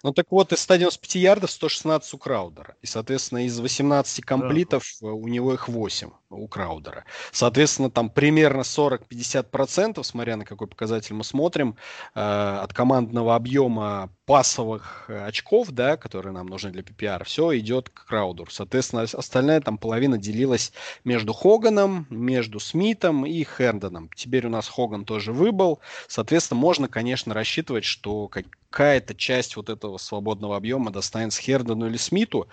Ну 0.03 0.13
так 0.13 0.27
вот, 0.31 0.53
из 0.53 0.59
стадиона 0.59 0.91
с 0.91 0.97
5 0.97 1.15
ярдов 1.15 1.51
116 1.51 2.13
у 2.13 2.17
Краудера. 2.17 2.75
И, 2.81 2.87
соответственно, 2.87 3.45
из 3.45 3.59
18 3.59 4.23
комплитов 4.23 4.83
да. 5.01 5.07
у 5.09 5.27
него 5.27 5.53
их 5.53 5.67
8 5.67 6.09
у 6.29 6.47
Краудера. 6.47 7.05
Соответственно, 7.31 7.89
там 7.89 8.09
примерно 8.09 8.61
40-50%, 8.61 10.03
смотря 10.03 10.37
на 10.37 10.45
какой 10.45 10.67
показатель 10.67 11.13
мы 11.15 11.23
смотрим, 11.23 11.75
э, 12.15 12.19
от 12.19 12.73
командного 12.73 13.35
объема 13.35 14.11
пасовых 14.25 15.05
э, 15.07 15.25
очков, 15.25 15.69
да, 15.71 15.97
которые 15.97 16.33
нам 16.33 16.45
нужны 16.45 16.69
для 16.69 16.83
PPR, 16.83 17.23
все 17.23 17.57
идет 17.57 17.89
к 17.89 18.05
Краудеру. 18.05 18.51
Соответственно, 18.51 19.01
остальная 19.01 19.59
там 19.59 19.77
половина 19.77 20.17
делилась 20.17 20.71
между 21.03 21.33
Хоганом, 21.33 22.05
между 22.11 22.59
Смитом 22.59 23.25
и 23.25 23.43
Херндоном. 23.43 24.09
Теперь 24.15 24.45
у 24.45 24.49
нас 24.49 24.67
Хоган 24.67 25.05
тоже 25.05 25.33
выбыл. 25.33 25.79
Соответственно, 26.07 26.59
можно, 26.59 26.78
конечно, 26.87 27.33
рассчитывать, 27.33 27.83
что 27.85 28.27
какая-то 28.69 29.15
часть 29.15 29.55
вот 29.55 29.69
этого 29.69 29.97
свободного 29.97 30.55
объема 30.55 30.91
достанется 30.91 31.41
Хердону 31.41 31.87
или 31.87 31.97
Смиту, 31.97 32.47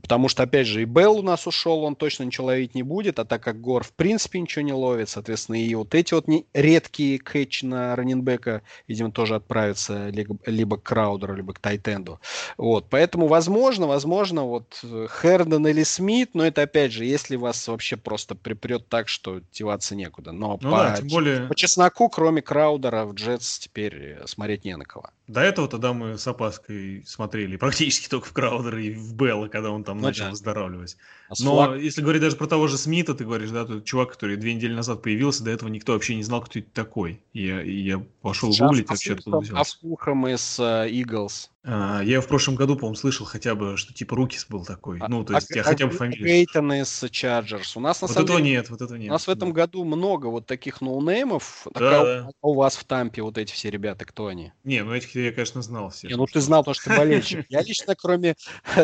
потому 0.00 0.28
что, 0.28 0.42
опять 0.42 0.66
же, 0.66 0.82
и 0.82 0.84
Белл 0.84 1.18
у 1.18 1.22
нас 1.22 1.46
ушел, 1.46 1.84
он 1.84 1.96
точно 1.96 2.24
ничего 2.24 2.48
ловить 2.48 2.74
не 2.74 2.82
будет, 2.82 3.18
а 3.18 3.24
так 3.24 3.42
как 3.42 3.60
Гор 3.60 3.82
в 3.82 3.92
принципе 3.92 4.40
ничего 4.40 4.62
не 4.62 4.72
ловит, 4.72 5.08
соответственно, 5.08 5.56
и 5.56 5.74
вот 5.74 5.94
эти 5.94 6.14
вот 6.14 6.28
не, 6.28 6.46
редкие 6.52 7.18
кэтчи 7.18 7.64
на 7.64 7.96
раненбека, 7.96 8.62
видимо, 8.86 9.10
тоже 9.10 9.34
отправятся 9.34 10.08
либо, 10.08 10.36
либо 10.46 10.76
к 10.76 10.82
Краудеру, 10.82 11.34
либо 11.34 11.54
к 11.54 11.58
Тайтенду. 11.58 12.20
Вот, 12.56 12.86
поэтому, 12.90 13.26
возможно, 13.26 13.86
возможно, 13.86 14.44
вот 14.44 14.78
Хердон 15.22 15.66
или 15.66 15.82
Смит, 15.82 16.30
но 16.34 16.46
это, 16.46 16.62
опять 16.62 16.92
же, 16.92 17.04
если 17.04 17.36
вас 17.36 17.66
вообще 17.68 17.96
просто 17.96 18.34
припрет 18.34 18.88
так, 18.88 19.08
что 19.08 19.40
деваться 19.52 19.96
некуда. 19.96 20.32
Но 20.32 20.58
ну 20.60 20.70
по, 20.70 20.76
да, 20.76 20.96
тем 20.96 21.08
более... 21.08 21.40
по 21.46 21.54
чесноку, 21.54 22.08
кроме 22.08 22.42
Краудера, 22.42 23.04
в 23.04 23.14
Джетс 23.14 23.58
теперь 23.58 24.18
смотреть 24.26 24.64
не 24.64 24.76
на 24.76 24.84
кого. 24.84 25.10
До 25.26 25.45
этого 25.46 25.68
тогда 25.68 25.92
мы 25.92 26.18
с 26.18 26.26
опаской 26.26 27.02
смотрели 27.06 27.56
практически 27.56 28.08
только 28.08 28.28
в 28.28 28.32
Краудера 28.32 28.80
и 28.82 28.90
в 28.90 29.14
Белла, 29.14 29.48
когда 29.48 29.70
он 29.70 29.84
там 29.84 29.98
ну, 29.98 30.04
начал 30.04 30.24
да. 30.24 30.30
выздоравливать. 30.30 30.96
А 31.28 31.34
Но 31.40 31.54
Флаг... 31.54 31.80
если 31.80 32.02
говорить 32.02 32.22
даже 32.22 32.36
про 32.36 32.46
того 32.46 32.68
же 32.68 32.78
Смита, 32.78 33.14
ты 33.14 33.24
говоришь, 33.24 33.50
да, 33.50 33.64
тот 33.64 33.84
чувак, 33.84 34.12
который 34.12 34.36
две 34.36 34.54
недели 34.54 34.74
назад 34.74 35.02
появился, 35.02 35.44
до 35.44 35.50
этого 35.50 35.68
никто 35.68 35.92
вообще 35.92 36.14
не 36.14 36.22
знал, 36.22 36.42
кто 36.42 36.58
это 36.58 36.68
такой. 36.72 37.20
И 37.32 37.46
я, 37.46 37.62
и 37.62 37.72
я 37.72 38.04
пошел 38.22 38.52
Сейчас 38.52 38.68
гуглить 38.68 38.88
вообще, 38.88 39.14
откуда 39.14 39.38
взялся. 39.38 39.60
А 39.60 39.64
слухом 39.64 40.26
из 40.28 40.60
Иглс. 40.60 41.46
Uh, 41.46 41.48
а, 41.48 41.55
я 41.66 42.20
в 42.20 42.28
прошлом 42.28 42.54
году, 42.54 42.76
по-моему, 42.76 42.96
слышал 42.96 43.26
хотя 43.26 43.54
бы, 43.54 43.76
что 43.76 43.92
типа 43.92 44.14
Рукис 44.14 44.46
был 44.48 44.64
такой. 44.64 44.98
А, 45.00 45.08
ну, 45.08 45.24
то 45.24 45.34
есть 45.34 45.50
а, 45.50 45.56
я 45.56 45.62
хотя 45.64 45.86
бы 45.86 45.92
фамилию. 45.92 46.24
Пейтон 46.24 46.72
из 46.74 47.02
Chargers. 47.04 47.72
У 47.74 47.80
нас 47.80 48.00
на 48.00 48.06
вот 48.06 48.14
самом 48.14 48.26
этого 48.26 48.38
деле, 48.40 48.50
нет, 48.52 48.70
вот 48.70 48.82
этого 48.82 48.96
нет. 48.96 49.10
У 49.10 49.12
нас 49.12 49.26
в 49.26 49.30
этом 49.30 49.52
да. 49.52 49.62
году 49.62 49.84
много 49.84 50.26
вот 50.26 50.46
таких 50.46 50.80
ноунеймов. 50.80 51.66
Да, 51.74 52.00
а 52.00 52.04
да. 52.04 52.30
у 52.40 52.54
вас 52.54 52.76
в 52.76 52.84
Тампе 52.84 53.22
вот 53.22 53.36
эти 53.36 53.52
все 53.52 53.70
ребята, 53.70 54.04
кто 54.04 54.26
они? 54.26 54.52
Не, 54.64 54.84
ну 54.84 54.94
этих 54.94 55.14
я, 55.14 55.32
конечно, 55.32 55.60
знал 55.62 55.90
все. 55.90 56.08
Не, 56.08 56.14
ну 56.14 56.26
ты 56.26 56.40
знал, 56.40 56.62
потому 56.62 56.74
что 56.74 56.90
ты 56.90 56.96
болельщик. 56.96 57.46
Я 57.48 57.62
лично, 57.62 57.94
кроме 57.96 58.36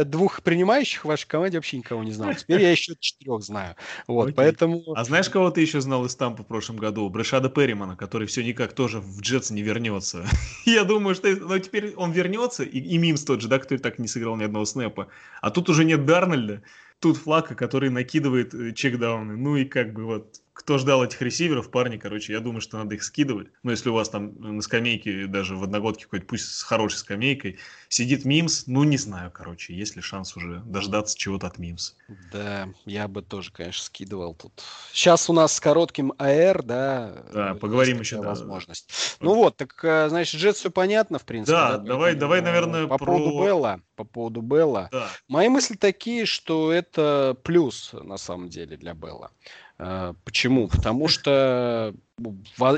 двух 0.04 0.42
принимающих 0.42 1.04
в 1.04 1.08
вашей 1.08 1.28
команде, 1.28 1.58
вообще 1.58 1.78
никого 1.78 2.02
не 2.02 2.12
знал. 2.12 2.34
Теперь 2.34 2.62
я 2.62 2.70
еще 2.70 2.94
четырех 2.98 3.42
знаю. 3.42 3.76
Вот, 4.06 4.24
Окей. 4.24 4.34
поэтому... 4.34 4.82
А 4.94 5.04
знаешь, 5.04 5.28
кого 5.28 5.50
ты 5.50 5.60
еще 5.60 5.80
знал 5.80 6.04
из 6.04 6.16
Тампа 6.16 6.42
в 6.42 6.46
прошлом 6.46 6.76
году? 6.76 7.08
Брэшада 7.08 7.48
Перримана, 7.48 7.96
который 7.96 8.26
все 8.26 8.42
никак 8.42 8.72
тоже 8.72 9.00
в 9.00 9.20
Джетс 9.20 9.50
не 9.50 9.62
вернется. 9.62 10.26
Я 10.64 10.84
думаю, 10.84 11.14
что 11.14 11.28
ну, 11.28 11.58
теперь 11.58 11.94
он 11.94 12.12
вернется, 12.12 12.64
и, 12.72 12.78
и 12.78 12.98
Мимс 12.98 13.24
тот 13.24 13.40
же, 13.40 13.48
да, 13.48 13.58
который 13.58 13.78
так 13.78 13.98
не 13.98 14.08
сыграл 14.08 14.36
ни 14.36 14.44
одного 14.44 14.64
снэпа. 14.64 15.08
А 15.40 15.50
тут 15.50 15.68
уже 15.68 15.84
нет 15.84 16.04
Дарнольда, 16.04 16.62
тут 17.00 17.16
Флака, 17.16 17.54
который 17.54 17.90
накидывает 17.90 18.54
э, 18.54 18.72
чекдауны. 18.72 19.36
Ну 19.36 19.56
и 19.56 19.64
как 19.64 19.92
бы 19.92 20.04
вот 20.04 20.41
кто 20.53 20.76
ждал 20.76 21.03
этих 21.03 21.22
ресиверов, 21.22 21.70
парни, 21.70 21.96
короче, 21.96 22.32
я 22.34 22.40
думаю, 22.40 22.61
что 22.61 22.76
надо 22.76 22.94
их 22.94 23.03
скидывать. 23.03 23.48
Но 23.62 23.70
если 23.70 23.88
у 23.88 23.94
вас 23.94 24.11
там 24.11 24.34
на 24.38 24.61
скамейке, 24.61 25.26
даже 25.26 25.57
в 25.57 25.64
одногодке 25.64 26.05
какой-то, 26.05 26.26
пусть 26.26 26.55
с 26.55 26.62
хорошей 26.62 26.96
скамейкой, 26.96 27.59
сидит 27.88 28.24
Мимс, 28.26 28.66
ну, 28.66 28.84
не 28.84 28.98
знаю, 28.98 29.30
короче, 29.30 29.74
есть 29.74 29.96
ли 29.96 30.03
шанс 30.03 30.36
уже 30.36 30.61
дождаться 30.66 31.16
чего-то 31.16 31.46
от 31.46 31.59
Мимс. 31.59 31.94
Да, 32.32 32.68
я 32.84 33.09
бы 33.09 33.22
тоже, 33.22 33.50
конечно, 33.50 33.82
скидывал 33.82 34.34
тут. 34.34 34.53
Сейчас 34.92 35.30
у 35.30 35.32
нас 35.32 35.55
с 35.55 35.61
коротким 35.61 36.12
АР, 36.18 36.62
да. 36.62 37.24
Да, 37.32 37.55
поговорим 37.55 38.00
еще, 38.00 38.20
да. 38.20 38.28
Возможность. 38.28 38.88
Да. 39.20 39.26
Ну 39.26 39.34
вот, 39.34 39.57
так, 39.57 39.82
э, 39.82 40.09
значит, 40.11 40.38
Джет 40.38 40.57
все 40.57 40.70
понятно, 40.70 41.18
в 41.18 41.24
принципе. 41.24 41.53
Да, 41.53 41.78
да 41.78 41.84
давай, 41.84 42.14
давай, 42.14 42.42
наверное, 42.42 42.86
по 42.86 42.98
про... 42.98 43.07
поводу 43.07 43.42
Белла. 43.42 43.80
По 43.96 44.05
поводу 44.05 44.42
Белла. 44.42 44.90
Да. 44.92 45.09
Мои 45.28 45.48
мысли 45.48 45.76
такие, 45.76 46.26
что 46.26 46.72
это 46.72 47.36
плюс, 47.42 47.90
на 47.92 48.18
самом 48.18 48.50
деле, 48.50 48.76
для 48.76 48.92
Белла. 48.92 49.30
Э, 49.84 50.14
почему? 50.24 50.68
Потому 50.68 51.08
что 51.08 51.94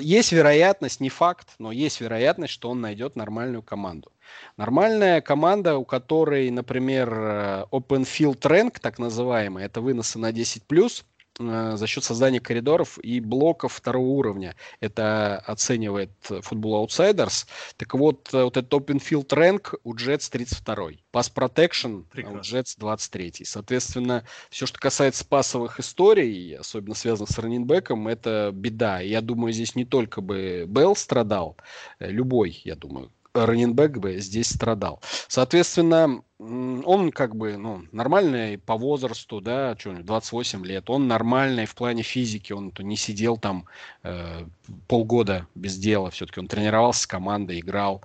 есть 0.00 0.32
вероятность, 0.32 1.00
не 1.00 1.10
факт, 1.10 1.48
но 1.58 1.70
есть 1.70 2.00
вероятность, 2.00 2.52
что 2.52 2.70
он 2.70 2.80
найдет 2.80 3.14
нормальную 3.14 3.62
команду. 3.62 4.10
Нормальная 4.56 5.20
команда, 5.20 5.76
у 5.76 5.84
которой, 5.84 6.50
например, 6.50 7.12
э, 7.12 7.64
open 7.70 8.04
field 8.04 8.40
rank, 8.40 8.78
так 8.80 8.98
называемый, 8.98 9.64
это 9.64 9.82
выносы 9.82 10.18
на 10.18 10.32
10+, 10.32 11.04
Э, 11.13 11.13
за 11.38 11.86
счет 11.86 12.04
создания 12.04 12.40
коридоров 12.40 12.98
и 13.02 13.20
блоков 13.20 13.72
второго 13.72 14.06
уровня. 14.06 14.54
Это 14.80 15.38
оценивает 15.38 16.10
Football 16.28 16.86
Outsiders. 16.86 17.46
Так 17.76 17.94
вот, 17.94 18.32
э, 18.32 18.44
вот 18.44 18.56
этот 18.56 18.72
Open 18.72 19.00
Field 19.00 19.28
Rank 19.28 19.78
у 19.82 19.94
Jets 19.94 20.30
32 20.30 21.00
Pass 21.12 21.32
Protection 21.34 22.04
Прекрасно. 22.10 22.38
у 22.38 22.42
Jets 22.42 22.74
23 22.78 23.44
Соответственно, 23.44 24.24
все, 24.50 24.66
что 24.66 24.78
касается 24.78 25.24
пасовых 25.24 25.80
историй, 25.80 26.56
особенно 26.56 26.94
связанных 26.94 27.30
с 27.30 27.38
раннинбеком, 27.38 28.06
это 28.08 28.50
беда. 28.52 29.00
Я 29.00 29.20
думаю, 29.20 29.52
здесь 29.52 29.74
не 29.74 29.84
только 29.84 30.20
бы 30.20 30.66
Белл 30.68 30.94
страдал, 30.94 31.56
э, 31.98 32.10
любой, 32.10 32.60
я 32.64 32.76
думаю, 32.76 33.10
раненбэк 33.34 33.98
бы 33.98 34.18
здесь 34.18 34.48
страдал. 34.48 35.00
Соответственно, 35.28 36.22
он 36.38 37.10
как 37.10 37.34
бы 37.34 37.56
ну, 37.56 37.82
нормальный 37.90 38.58
по 38.58 38.76
возрасту, 38.76 39.40
да, 39.40 39.76
что 39.78 39.92
28 39.92 40.64
лет, 40.64 40.88
он 40.88 41.08
нормальный 41.08 41.66
в 41.66 41.74
плане 41.74 42.02
физики, 42.02 42.52
он 42.52 42.68
-то 42.68 42.82
не 42.82 42.96
сидел 42.96 43.36
там 43.36 43.66
э, 44.02 44.44
полгода 44.86 45.46
без 45.54 45.76
дела, 45.76 46.10
все-таки 46.10 46.40
он 46.40 46.46
тренировался 46.46 47.02
с 47.02 47.06
командой, 47.06 47.60
играл. 47.60 48.02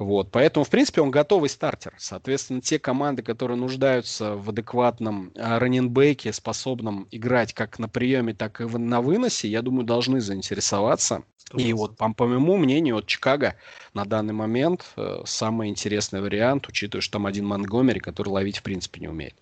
Вот, 0.00 0.30
поэтому, 0.30 0.64
в 0.64 0.70
принципе, 0.70 1.02
он 1.02 1.10
готовый 1.10 1.50
стартер. 1.50 1.92
Соответственно, 1.98 2.62
те 2.62 2.78
команды, 2.78 3.20
которые 3.22 3.58
нуждаются 3.58 4.34
в 4.34 4.48
адекватном 4.48 5.30
а, 5.36 5.58
раненбеке, 5.58 6.32
способном 6.32 7.06
играть 7.10 7.52
как 7.52 7.78
на 7.78 7.86
приеме, 7.86 8.32
так 8.32 8.62
и 8.62 8.64
на 8.64 9.02
выносе, 9.02 9.48
я 9.48 9.60
думаю, 9.60 9.84
должны 9.84 10.22
заинтересоваться. 10.22 11.22
И 11.54 11.72
вот, 11.72 11.96
по, 11.96 12.12
по 12.12 12.26
моему 12.26 12.56
мнению, 12.56 12.98
от 12.98 13.06
Чикаго 13.06 13.56
на 13.92 14.04
данный 14.04 14.32
момент 14.32 14.92
э, 14.96 15.22
самый 15.24 15.68
интересный 15.68 16.20
вариант, 16.20 16.68
учитывая, 16.68 17.02
что 17.02 17.14
там 17.14 17.26
один 17.26 17.46
Монгомери, 17.46 17.98
который 17.98 18.28
ловить 18.28 18.58
в 18.58 18.62
принципе 18.62 19.00
не 19.00 19.08
умеет. 19.08 19.34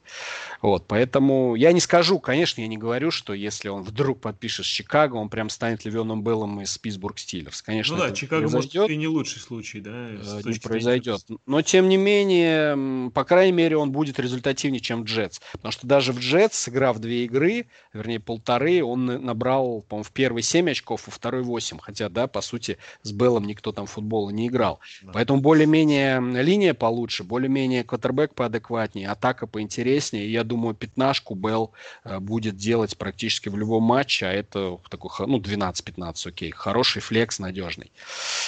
Вот, 0.62 0.86
поэтому 0.86 1.54
я 1.54 1.72
не 1.72 1.80
скажу, 1.80 2.18
конечно, 2.18 2.62
я 2.62 2.66
не 2.66 2.78
говорю, 2.78 3.10
что 3.10 3.34
если 3.34 3.68
он 3.68 3.82
вдруг 3.82 4.20
подпишет 4.20 4.64
с 4.64 4.68
Чикаго, 4.68 5.16
он 5.16 5.28
прям 5.28 5.50
станет 5.50 5.84
Левеном 5.84 6.22
Беллом 6.22 6.62
из 6.62 6.78
Питтсбург 6.78 7.18
Стиллерс. 7.18 7.60
Конечно, 7.60 7.96
ну 7.96 8.02
да, 8.02 8.12
Чикаго 8.12 8.48
может 8.48 8.74
и 8.74 8.96
не 8.96 9.06
лучший 9.06 9.40
случай, 9.40 9.80
да? 9.80 10.08
Не 10.52 10.58
произойдет. 10.58 11.24
Но 11.46 11.62
тем 11.62 11.88
не 11.88 11.96
менее, 11.96 13.10
по 13.10 13.24
крайней 13.24 13.52
мере, 13.52 13.76
он 13.76 13.92
будет 13.92 14.18
результативнее, 14.18 14.80
чем 14.80 15.04
Джетс. 15.04 15.40
Потому 15.52 15.72
что 15.72 15.86
даже 15.86 16.12
в 16.12 16.18
Джетс, 16.18 16.58
сыграв 16.58 16.98
две 16.98 17.24
игры, 17.24 17.66
вернее 17.92 18.20
полторы, 18.20 18.82
он 18.82 19.06
набрал, 19.06 19.82
по-моему, 19.88 20.04
в 20.04 20.12
первой 20.12 20.42
7 20.42 20.70
очков, 20.70 21.06
во 21.06 21.12
второй 21.12 21.42
8. 21.42 21.78
Хотя, 21.78 22.08
да, 22.08 22.26
по 22.26 22.40
сути, 22.40 22.78
с 23.02 23.12
Беллом 23.12 23.46
никто 23.46 23.72
там 23.72 23.86
футбола 23.86 24.30
не 24.30 24.48
играл. 24.48 24.80
Да. 25.02 25.12
Поэтому 25.12 25.40
более-менее 25.40 26.20
линия 26.42 26.74
получше, 26.74 27.24
более-менее 27.24 27.84
квотербек 27.84 28.34
поадекватнее, 28.34 29.08
атака 29.08 29.46
поинтереснее. 29.46 30.26
И 30.26 30.30
я 30.30 30.44
думаю, 30.44 30.74
пятнашку 30.74 31.34
Белл 31.34 31.72
э, 32.04 32.18
будет 32.18 32.56
делать 32.56 32.96
практически 32.96 33.48
в 33.48 33.56
любом 33.56 33.82
матче, 33.82 34.26
а 34.26 34.32
это 34.32 34.78
такой, 34.90 35.10
ну, 35.26 35.38
12-15, 35.38 36.28
окей, 36.28 36.50
хороший 36.50 37.02
флекс, 37.02 37.38
надежный. 37.38 37.92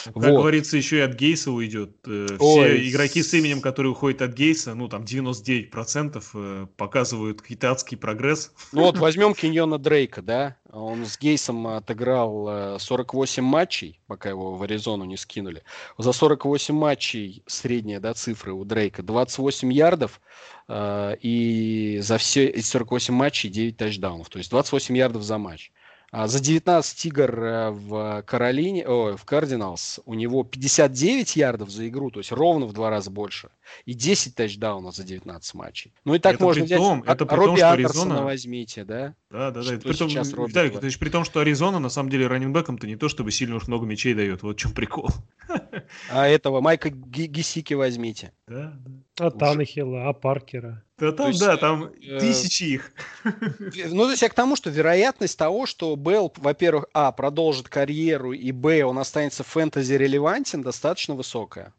Как 0.04 0.14
вот. 0.14 0.24
говорится, 0.24 0.76
еще 0.76 0.98
и 0.98 1.00
от 1.00 1.14
Гейса 1.14 1.50
уйдет. 1.50 1.89
Э, 2.06 2.26
все 2.26 2.38
Ой. 2.38 2.88
игроки 2.88 3.22
с 3.22 3.34
именем, 3.34 3.60
которые 3.60 3.92
уходят 3.92 4.22
от 4.22 4.32
Гейса, 4.32 4.74
ну, 4.74 4.88
там 4.88 5.02
99% 5.02 6.24
э, 6.34 6.66
показывают 6.76 7.42
какой-то 7.42 7.70
адский 7.70 7.96
прогресс. 7.96 8.52
Ну, 8.72 8.82
вот 8.82 8.98
возьмем 8.98 9.34
Киньона 9.34 9.78
Дрейка, 9.78 10.22
да, 10.22 10.56
Он 10.72 11.06
с 11.06 11.18
Гейсом 11.18 11.66
отыграл 11.66 12.78
48 12.78 13.42
матчей, 13.42 14.00
пока 14.06 14.30
его 14.30 14.54
в 14.54 14.62
Аризону 14.62 15.04
не 15.04 15.16
скинули. 15.16 15.62
За 15.98 16.12
48 16.12 16.74
матчей 16.74 17.42
средняя 17.46 18.00
да, 18.00 18.14
цифра 18.14 18.52
у 18.52 18.64
Дрейка 18.64 19.02
28 19.02 19.72
ярдов, 19.72 20.20
и 20.72 21.98
за 22.02 22.18
все 22.18 22.46
эти 22.46 22.64
48 22.64 23.12
матчей 23.12 23.50
9 23.50 23.76
тачдаунов. 23.76 24.28
То 24.28 24.38
есть 24.38 24.50
28 24.50 24.96
ярдов 24.96 25.22
за 25.22 25.38
матч. 25.38 25.72
А 26.12 26.26
за 26.26 26.40
19 26.40 27.06
игр 27.06 27.44
э, 27.44 27.70
в 27.70 28.22
Каролине, 28.26 28.84
о, 28.84 29.16
в 29.16 29.24
Кардиналс 29.24 30.00
у 30.06 30.14
него 30.14 30.42
59 30.42 31.36
ярдов 31.36 31.70
за 31.70 31.88
игру, 31.88 32.10
то 32.10 32.18
есть 32.18 32.32
ровно 32.32 32.66
в 32.66 32.72
два 32.72 32.90
раза 32.90 33.12
больше. 33.12 33.50
И 33.84 33.94
10 33.94 34.34
тачдаунов 34.34 34.96
за 34.96 35.04
19 35.04 35.54
матчей. 35.54 35.94
Ну 36.04 36.16
и 36.16 36.18
так 36.18 36.34
это 36.34 36.44
можно 36.44 36.64
при 36.64 36.74
том, 36.74 37.02
взять. 37.02 37.14
Это 37.14 37.26
при 37.26 37.36
Робби 37.36 37.60
том, 37.60 37.70
Андерсона 37.70 38.24
возьмите, 38.24 38.84
да? 38.84 39.14
Да, 39.30 39.52
да, 39.52 39.62
да. 39.62 39.62
Что 39.62 39.78
при 39.78 39.92
том, 39.92 40.08
Робби 40.32 40.50
Виталик, 40.50 40.74
это 40.74 40.98
при 40.98 41.08
том, 41.10 41.24
что 41.24 41.38
Аризона 41.38 41.78
на 41.78 41.90
самом 41.90 42.10
деле 42.10 42.26
раненбеком-то 42.26 42.88
не 42.88 42.96
то, 42.96 43.08
чтобы 43.08 43.30
сильно 43.30 43.54
уж 43.54 43.68
много 43.68 43.86
мячей 43.86 44.12
дает. 44.14 44.42
Вот 44.42 44.56
в 44.56 44.58
чем 44.58 44.72
прикол. 44.72 45.10
А 46.10 46.26
этого 46.26 46.60
Майка 46.60 46.90
Гисики 46.90 47.74
возьмите. 47.74 48.32
Да, 48.48 48.74
да. 49.16 49.26
А 49.26 49.30
Танахила, 49.30 50.08
а 50.08 50.12
Паркера. 50.12 50.84
Да 51.00 51.12
там, 51.12 51.28
есть, 51.28 51.40
да, 51.40 51.56
там 51.56 51.84
э, 51.84 52.18
тысячи 52.18 52.64
их. 52.64 52.92
Ну, 53.24 54.04
то 54.04 54.10
есть 54.10 54.22
я 54.22 54.28
к 54.28 54.34
тому, 54.34 54.54
что 54.56 54.70
вероятность 54.70 55.38
того, 55.38 55.66
что 55.66 55.96
Белл, 55.96 56.32
во-первых, 56.36 56.86
а, 56.92 57.10
продолжит 57.12 57.68
карьеру, 57.68 58.32
и, 58.32 58.52
б, 58.52 58.84
он 58.84 58.98
останется 58.98 59.42
фэнтези 59.42 59.94
релевантен, 59.94 60.62
достаточно 60.62 61.14
высокая. 61.14 61.72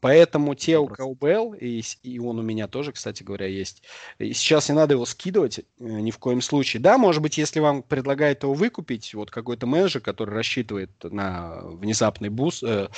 Поэтому 0.00 0.54
те, 0.54 0.78
у 0.78 0.86
кого 0.86 1.14
Белл, 1.14 1.54
и, 1.54 1.82
и 2.02 2.18
он 2.18 2.38
у 2.38 2.42
меня 2.42 2.68
тоже, 2.68 2.92
кстати 2.92 3.22
говоря, 3.22 3.46
есть, 3.46 3.82
и 4.18 4.32
сейчас 4.32 4.68
не 4.68 4.74
надо 4.74 4.94
его 4.94 5.06
скидывать 5.06 5.58
э, 5.58 5.62
ни 5.78 6.10
в 6.10 6.18
коем 6.18 6.40
случае. 6.40 6.80
Да, 6.80 6.98
может 6.98 7.22
быть, 7.22 7.38
если 7.38 7.60
вам 7.60 7.82
предлагает 7.82 8.44
его 8.44 8.54
выкупить, 8.54 9.14
вот 9.14 9.30
какой-то 9.30 9.66
менеджер, 9.66 10.00
который 10.00 10.34
рассчитывает 10.34 10.90
на 11.02 11.60
внезапный 11.64 12.28
буст, 12.28 12.62
э, 12.62 12.88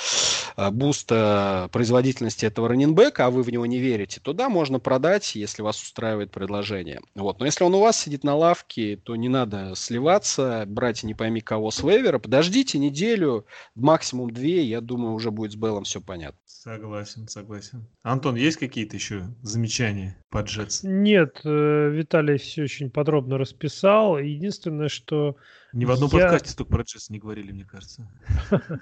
э, 0.57 0.69
буст 0.71 1.11
э, 1.11 1.69
производительности 1.71 2.45
этого 2.45 2.69
раннинбека, 2.69 3.25
а 3.25 3.31
вы 3.31 3.43
в 3.43 3.49
него 3.49 3.65
не 3.65 3.79
верите, 3.79 4.19
то 4.21 4.33
да, 4.33 4.49
можно 4.49 4.79
продать, 4.79 5.35
если 5.35 5.54
если 5.55 5.63
вас 5.63 5.81
устраивает 5.81 6.31
предложение. 6.31 6.99
Вот. 7.15 7.39
Но 7.39 7.45
если 7.45 7.63
он 7.63 7.73
у 7.75 7.79
вас 7.79 7.97
сидит 7.97 8.25
на 8.25 8.35
лавке, 8.35 8.97
то 8.97 9.15
не 9.15 9.29
надо 9.29 9.73
сливаться, 9.75 10.65
брать 10.67 11.03
не 11.03 11.13
пойми 11.13 11.39
кого 11.39 11.71
с 11.71 11.81
вейвера. 11.81 12.19
Подождите 12.19 12.77
неделю, 12.77 13.45
максимум 13.73 14.31
две, 14.31 14.63
я 14.63 14.81
думаю, 14.81 15.13
уже 15.13 15.31
будет 15.31 15.53
с 15.53 15.55
Беллом 15.55 15.85
все 15.85 16.01
понятно. 16.01 16.37
Согласен, 16.45 17.27
согласен. 17.29 17.87
Антон, 18.03 18.35
есть 18.35 18.57
какие-то 18.57 18.97
еще 18.97 19.27
замечания 19.43 20.17
по 20.29 20.39
Джетс? 20.39 20.81
Нет, 20.83 21.39
э, 21.45 21.89
Виталий 21.89 22.37
все 22.37 22.63
очень 22.63 22.89
подробно 22.89 23.37
расписал. 23.37 24.17
Единственное, 24.17 24.89
что... 24.89 25.37
Ни 25.71 25.85
в 25.85 25.91
одном 25.91 26.09
я... 26.11 26.21
подкасте 26.21 26.49
столько 26.49 26.71
про 26.71 26.83
Джетс 26.83 27.09
не 27.09 27.19
говорили, 27.19 27.53
мне 27.53 27.65
кажется. 27.65 28.11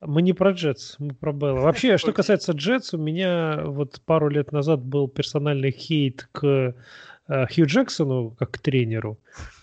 Мы 0.00 0.22
не 0.22 0.32
про 0.32 0.52
Джетс, 0.52 0.96
мы 0.98 1.14
про 1.14 1.32
Белла. 1.32 1.60
Вообще, 1.60 1.98
что 1.98 2.12
касается 2.12 2.52
Джетс, 2.52 2.94
у 2.94 2.98
меня 2.98 3.62
вот 3.64 4.00
пару 4.04 4.28
лет 4.28 4.52
назад 4.52 4.80
был 4.80 5.08
персональный 5.08 5.72
хейт 5.72 6.28
к 6.32 6.74
э, 7.28 7.46
Хью 7.46 7.66
Джексону 7.66 8.30
как 8.38 8.52
к 8.52 8.58
тренеру. 8.58 9.18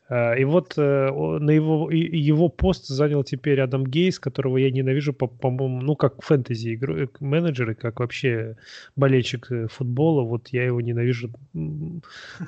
Э, 0.09 0.39
и 0.39 0.43
вот 0.43 0.73
э, 0.77 1.09
на 1.39 1.51
его, 1.51 1.89
его 1.91 2.49
пост 2.49 2.87
занял 2.87 3.23
теперь 3.23 3.61
Адам 3.61 3.85
Гейс, 3.85 4.19
которого 4.19 4.57
я 4.57 4.69
ненавижу, 4.71 5.13
по-моему, 5.13 5.81
ну, 5.81 5.95
как 5.95 6.21
фэнтези 6.21 6.79
э, 6.81 7.07
менеджеры, 7.19 7.75
как 7.75 7.99
вообще 7.99 8.57
болельщик 8.95 9.49
футбола. 9.71 10.21
Вот 10.23 10.49
я 10.49 10.65
его 10.65 10.81
ненавижу 10.81 11.31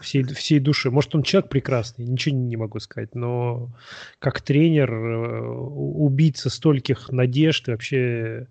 всей, 0.02 0.24
всей 0.24 0.60
души. 0.60 0.92
Может, 0.92 1.16
он 1.16 1.24
человек 1.24 1.50
прекрасный, 1.50 2.06
ничего 2.06 2.36
не 2.36 2.58
могу 2.58 2.80
сказать, 2.80 3.16
но 3.16 3.70
как 4.20 4.42
тренер, 4.42 4.92
убийца 4.94 6.50
стольких 6.50 7.10
надежд, 7.10 7.68
вообще 7.68 8.48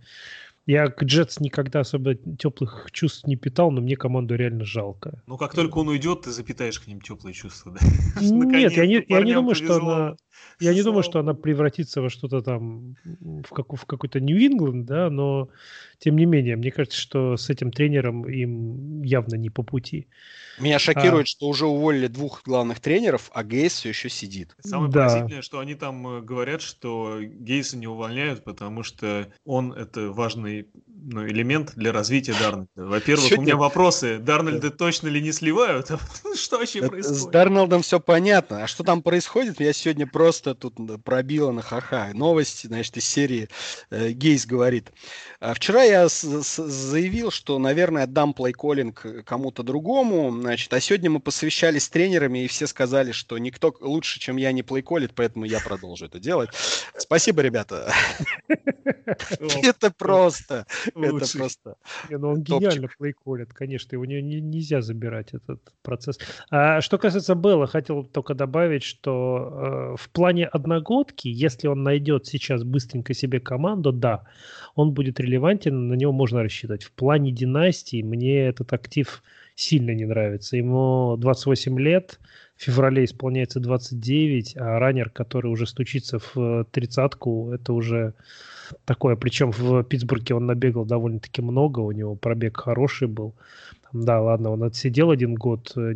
я 0.66 0.88
к 0.88 1.04
Джетс 1.04 1.38
никогда 1.38 1.80
особо 1.80 2.14
теплых 2.14 2.88
чувств 2.92 3.26
не 3.26 3.36
питал, 3.36 3.70
но 3.70 3.80
мне 3.80 3.96
команду 3.96 4.34
реально 4.34 4.64
жалко. 4.64 5.22
Ну, 5.26 5.36
как 5.36 5.54
только 5.54 5.78
он 5.78 5.88
уйдет, 5.88 6.22
ты 6.22 6.32
запитаешь 6.32 6.80
к 6.80 6.88
ним 6.88 7.00
теплые 7.00 7.34
чувства, 7.34 7.72
да? 7.72 7.80
Нет, 8.20 8.72
я 8.72 8.86
не, 8.86 9.04
я 9.08 9.22
не 9.22 9.32
думаю, 9.32 9.54
что 9.54 9.76
она... 9.76 10.16
Я 10.60 10.74
не 10.74 10.82
думаю, 10.82 11.02
что 11.02 11.20
она 11.20 11.34
превратится 11.34 12.00
во 12.00 12.08
что-то 12.10 12.40
там, 12.40 12.96
в, 13.04 13.48
как, 13.50 13.72
в 13.72 13.84
какой-то 13.84 14.20
Нью-Ингланд, 14.20 14.86
да, 14.86 15.10
но 15.10 15.48
тем 15.98 16.16
не 16.16 16.24
менее, 16.24 16.56
мне 16.56 16.70
кажется, 16.70 16.98
что 16.98 17.36
с 17.36 17.50
этим 17.50 17.70
тренером 17.70 18.28
им 18.28 19.02
явно 19.02 19.34
не 19.36 19.50
по 19.50 19.62
пути. 19.62 20.08
Меня 20.58 20.78
шокирует, 20.78 21.26
а... 21.26 21.28
что 21.28 21.48
уже 21.48 21.66
уволили 21.66 22.06
двух 22.06 22.42
главных 22.44 22.80
тренеров, 22.80 23.30
а 23.34 23.44
Гейс 23.44 23.74
все 23.74 23.90
еще 23.90 24.08
сидит. 24.08 24.54
Самое 24.60 24.90
да. 24.90 25.08
поразительное, 25.08 25.42
что 25.42 25.58
они 25.58 25.74
там 25.74 26.06
э, 26.06 26.20
говорят, 26.22 26.62
что 26.62 27.18
Гейса 27.20 27.76
не 27.76 27.86
увольняют, 27.86 28.44
потому 28.44 28.82
что 28.82 29.28
он 29.44 29.72
это 29.72 30.10
важный 30.10 30.55
ну, 31.08 31.26
элемент 31.26 31.72
для 31.76 31.92
развития 31.92 32.34
Дарнольда. 32.40 32.68
Во-первых, 32.74 33.38
у 33.38 33.40
меня 33.40 33.56
вопросы. 33.56 34.18
Дарнольда 34.18 34.70
точно 34.70 35.08
ли 35.08 35.20
не 35.22 35.32
сливают? 35.32 35.90
что 36.34 36.58
вообще 36.58 36.86
происходит? 36.86 37.20
С 37.20 37.26
Дарнольдом 37.26 37.82
все 37.82 38.00
понятно. 38.00 38.64
А 38.64 38.66
что 38.66 38.82
там 38.82 39.02
происходит? 39.02 39.60
Я 39.60 39.72
сегодня 39.72 40.06
просто 40.06 40.54
тут 40.54 40.74
пробила 41.04 41.52
на 41.52 41.62
ха-ха. 41.62 42.10
Новости, 42.14 42.66
значит, 42.66 42.96
из 42.96 43.06
серии 43.06 43.48
э, 43.90 44.10
Гейс 44.10 44.46
говорит. 44.46 44.90
А 45.40 45.54
вчера 45.54 45.82
я 45.82 46.08
заявил, 46.08 47.30
что, 47.30 47.58
наверное, 47.58 48.04
отдам 48.04 48.32
плейколлинг 48.32 49.24
кому-то 49.24 49.62
другому, 49.62 50.30
значит, 50.40 50.72
а 50.72 50.80
сегодня 50.80 51.10
мы 51.10 51.20
посвящались 51.20 51.84
с 51.84 51.88
тренерами, 51.88 52.44
и 52.44 52.48
все 52.48 52.66
сказали, 52.66 53.12
что 53.12 53.36
никто 53.38 53.74
лучше, 53.80 54.18
чем 54.18 54.36
я, 54.36 54.52
не 54.52 54.62
плейколит, 54.62 55.12
поэтому 55.14 55.44
я 55.44 55.60
продолжу 55.60 56.06
это 56.06 56.18
делать. 56.18 56.50
Спасибо, 56.96 57.42
ребята. 57.42 57.92
Это 59.62 59.90
просто, 59.90 60.45
это 60.54 61.38
просто. 61.38 61.76
Ну 62.10 62.28
он 62.28 62.42
гениально 62.42 62.88
плейколит, 62.98 63.52
конечно, 63.52 63.94
его 63.94 64.04
нельзя 64.04 64.80
забирать, 64.80 65.34
этот 65.34 65.60
процесс. 65.82 66.18
А 66.50 66.80
что 66.80 66.98
касается 66.98 67.34
Белла, 67.34 67.66
хотел 67.66 68.04
только 68.04 68.34
добавить, 68.34 68.82
что 68.82 69.94
э, 69.94 69.96
в 69.98 70.10
плане 70.10 70.46
одногодки, 70.46 71.28
если 71.28 71.68
он 71.68 71.82
найдет 71.82 72.26
сейчас 72.26 72.62
быстренько 72.62 73.14
себе 73.14 73.40
команду, 73.40 73.92
да, 73.92 74.24
он 74.74 74.92
будет 74.92 75.20
релевантен, 75.20 75.88
на 75.88 75.94
него 75.94 76.12
можно 76.12 76.42
рассчитывать. 76.42 76.84
В 76.84 76.92
плане 76.92 77.32
династии 77.32 78.02
мне 78.02 78.46
этот 78.46 78.72
актив 78.72 79.22
сильно 79.56 79.92
не 79.92 80.04
нравится. 80.04 80.56
Ему 80.56 81.16
28 81.18 81.80
лет, 81.80 82.20
в 82.56 82.62
феврале 82.62 83.04
исполняется 83.04 83.58
29, 83.58 84.56
а 84.56 84.78
раннер, 84.78 85.10
который 85.10 85.50
уже 85.50 85.66
стучится 85.66 86.20
в 86.20 86.64
тридцатку, 86.70 87.50
это 87.52 87.72
уже 87.72 88.14
такое. 88.84 89.16
Причем 89.16 89.50
в 89.50 89.82
Питтсбурге 89.82 90.34
он 90.34 90.46
набегал 90.46 90.84
довольно-таки 90.84 91.42
много, 91.42 91.80
у 91.80 91.90
него 91.90 92.14
пробег 92.14 92.58
хороший 92.58 93.08
был. 93.08 93.34
Да, 93.92 94.20
ладно, 94.20 94.50
он 94.50 94.62
отсидел 94.62 95.10
один 95.10 95.34
год, 95.34 95.72
э, 95.76 95.92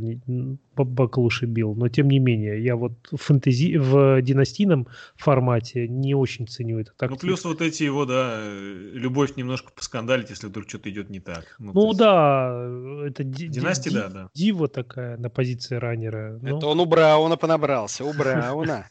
баклуши 0.77 1.47
бил, 1.47 1.75
но 1.75 1.89
тем 1.89 2.09
не 2.09 2.19
менее, 2.19 2.63
я 2.63 2.77
вот 2.77 2.93
в 3.11 3.17
фэнтези, 3.17 3.77
в 3.77 4.23
династийном 4.23 4.87
формате 5.17 5.89
не 5.89 6.15
очень 6.15 6.47
ценю 6.47 6.79
этот 6.79 6.95
актив. 7.03 7.11
Ну, 7.11 7.17
плюс 7.29 7.45
вот 7.45 7.61
эти 7.61 7.83
его, 7.83 8.07
да, 8.07 8.39
э, 8.41 8.91
любовь 8.95 9.37
немножко 9.37 9.73
поскандалить, 9.73 10.31
если 10.31 10.47
вдруг 10.47 10.69
что-то 10.69 10.91
идет 10.91 11.11
не 11.11 11.21
так. 11.21 11.57
Ну, 11.59 11.73
ну 11.75 11.93
да, 11.93 12.67
это 13.05 13.25
династия, 13.25 13.91
да, 13.91 14.09
да. 14.09 14.31
Дива 14.35 14.69
такая 14.69 15.17
на 15.19 15.29
позиции 15.29 15.77
раннера. 15.77 16.39
Это 16.43 16.61
ну. 16.61 16.69
он 16.69 16.81
у 16.81 16.87
Брауна 16.87 17.37
понабрался, 17.37 18.05
у 18.05 18.13
Брауна 18.13 18.87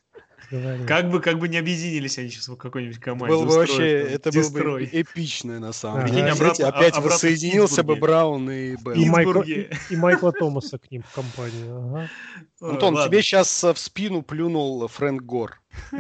говорил. 0.50 0.86
Как 0.86 1.10
бы, 1.10 1.22
как 1.22 1.40
бы 1.40 1.48
не 1.48 1.58
объединились 1.58 2.18
они 2.18 2.30
сейчас 2.30 2.48
в 2.48 2.56
какой-нибудь 2.56 3.00
команде. 3.00 3.36
Был 3.36 3.46
бы 3.46 3.56
вообще, 3.56 4.00
это 4.02 4.32
было 4.32 4.50
бы 4.50 4.90
эпичное 4.92 5.60
на 5.60 5.74
самом 5.74 6.06
деле. 6.06 6.24
Прикинь, 6.24 6.30
обратно, 6.30 6.68
опять 6.68 6.98
а, 6.98 7.02
воссоединился 7.02 7.84
бы 7.84 7.96
Браун 7.96 8.50
и 8.50 8.76
Белл. 8.76 8.94
И, 8.94 9.06
Майкла, 9.06 9.42
и, 9.44 9.70
и 9.90 9.96
Майкла 9.96 10.32
Томаса 10.32 10.78
к 10.78 10.90
ним 10.92 11.04
в 11.04 11.14
компанию. 11.14 11.78
Ага. 11.78 12.10
Антон, 12.62 12.96
Ладно. 12.96 13.10
тебе 13.10 13.22
сейчас 13.22 13.64
в 13.64 13.78
спину 13.78 14.22
плюнул 14.22 14.88
Фрэнк 14.88 15.22
Гор. 15.22 15.62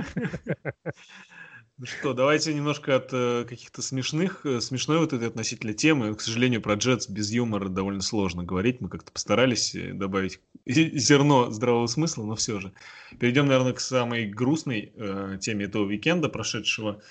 Ну 1.81 1.85
что, 1.85 2.13
давайте 2.13 2.53
немножко 2.53 2.97
от 2.97 3.13
э, 3.13 3.45
каких-то 3.47 3.81
смешных, 3.81 4.45
э, 4.45 4.59
смешной 4.59 4.97
вот 4.99 5.13
этой 5.13 5.29
относительно 5.29 5.73
темы. 5.73 6.13
К 6.13 6.19
сожалению, 6.19 6.61
про 6.61 6.73
Джетс 6.73 7.07
без 7.07 7.31
юмора 7.31 7.69
довольно 7.69 8.01
сложно 8.01 8.43
говорить. 8.43 8.81
Мы 8.81 8.89
как-то 8.89 9.13
постарались 9.13 9.73
э, 9.75 9.93
добавить 9.93 10.41
зерно 10.93 11.49
здравого 11.49 11.87
смысла, 11.87 12.23
но 12.23 12.35
все 12.35 12.59
же. 12.59 12.71
Перейдем, 13.19 13.47
наверное, 13.47 13.73
к 13.73 13.79
самой 13.79 14.27
грустной 14.27 14.93
э, 14.95 15.37
теме 15.41 15.65
этого 15.65 15.85
уикенда 15.85 16.29
прошедшего. 16.29 17.01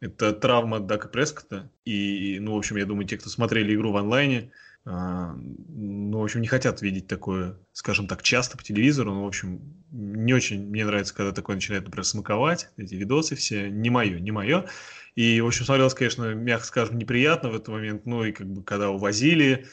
Это 0.00 0.32
травма 0.32 0.78
Дака 0.78 1.08
Прескота. 1.08 1.70
И, 1.84 2.38
ну, 2.40 2.54
в 2.54 2.58
общем, 2.58 2.76
я 2.76 2.86
думаю, 2.86 3.06
те, 3.08 3.18
кто 3.18 3.28
смотрели 3.28 3.74
игру 3.74 3.90
в 3.90 3.96
онлайне, 3.96 4.52
а, 4.84 5.34
ну, 5.34 6.20
в 6.20 6.24
общем, 6.24 6.40
не 6.40 6.46
хотят 6.46 6.80
видеть 6.80 7.08
такое, 7.08 7.58
скажем 7.72 8.06
так, 8.06 8.22
часто 8.22 8.56
по 8.56 8.62
телевизору. 8.62 9.12
Ну, 9.12 9.24
в 9.24 9.26
общем, 9.26 9.60
не 9.90 10.32
очень 10.32 10.64
мне 10.68 10.86
нравится, 10.86 11.14
когда 11.14 11.32
такое 11.32 11.56
начинает, 11.56 11.84
например, 11.84 12.04
смаковать, 12.04 12.70
эти 12.76 12.94
видосы 12.94 13.34
все. 13.34 13.68
Не 13.68 13.90
мое, 13.90 14.20
не 14.20 14.30
мое. 14.30 14.66
И, 15.16 15.40
в 15.40 15.46
общем, 15.48 15.64
смотрелось, 15.64 15.94
конечно, 15.94 16.32
мягко 16.34 16.66
скажем, 16.66 16.96
неприятно 16.96 17.50
в 17.50 17.56
этот 17.56 17.66
момент. 17.68 18.06
Ну, 18.06 18.24
и 18.24 18.30
как 18.30 18.46
бы, 18.46 18.62
когда 18.62 18.90
увозили, 18.90 19.64
э, 19.64 19.66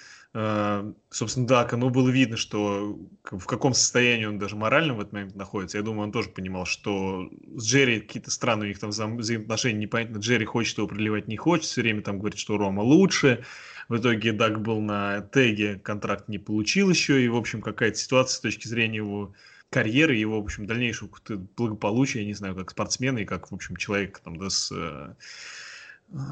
собственно, 1.10 1.48
Дака, 1.48 1.78
ну, 1.78 1.90
было 1.90 2.10
видно, 2.10 2.36
что 2.36 3.00
в 3.24 3.46
каком 3.46 3.74
состоянии 3.74 4.26
он 4.26 4.38
даже 4.38 4.58
морально 4.58 4.94
в 4.94 5.00
этот 5.00 5.14
момент 5.14 5.36
находится. 5.36 5.78
Я 5.78 5.84
думаю, 5.84 6.08
он 6.08 6.12
тоже 6.12 6.30
понимал, 6.30 6.66
что 6.66 7.30
с 7.56 7.66
Джерри 7.66 8.02
какие-то 8.02 8.32
странные 8.32 8.66
у 8.66 8.68
них 8.68 8.80
там 8.80 8.90
взаимоотношения, 8.90 9.80
непонятно, 9.80 10.18
Джерри 10.18 10.44
хочет 10.44 10.78
его 10.78 10.88
проливать, 10.88 11.30
не 11.30 11.38
хочет, 11.38 11.66
все 11.66 11.82
время 11.82 12.02
там 12.02 12.20
говорит, 12.20 12.38
что 12.38 12.58
Рома 12.58 12.82
лучше. 12.82 13.46
В 13.88 13.96
итоге 13.98 14.34
Дак 14.34 14.62
был 14.62 14.82
на 14.82 15.22
теге, 15.22 15.80
контракт 15.80 16.28
не 16.28 16.38
получил 16.38 16.90
еще, 16.90 17.24
и, 17.24 17.30
в 17.30 17.36
общем, 17.38 17.62
какая-то 17.62 17.98
ситуация 17.98 18.36
с 18.36 18.42
точки 18.42 18.68
зрения 18.68 18.98
его 18.98 19.34
карьеры, 19.70 20.16
его, 20.16 20.42
в 20.42 20.44
общем, 20.44 20.66
дальнейшего 20.66 21.10
благополучия, 21.56 22.20
я 22.20 22.26
не 22.26 22.34
знаю, 22.34 22.56
как 22.56 22.72
спортсмена 22.72 23.20
и 23.20 23.26
как, 23.26 23.52
в 23.52 23.56
общем, 23.56 23.78
человек 23.78 24.20
там, 24.20 24.38
да, 24.38 24.50
с 24.50 24.70
э, 24.74 25.14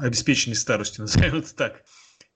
обеспеченной 0.02 0.56
старостью, 0.56 1.02
назовем 1.04 1.36
это 1.36 1.54
так. 1.54 1.84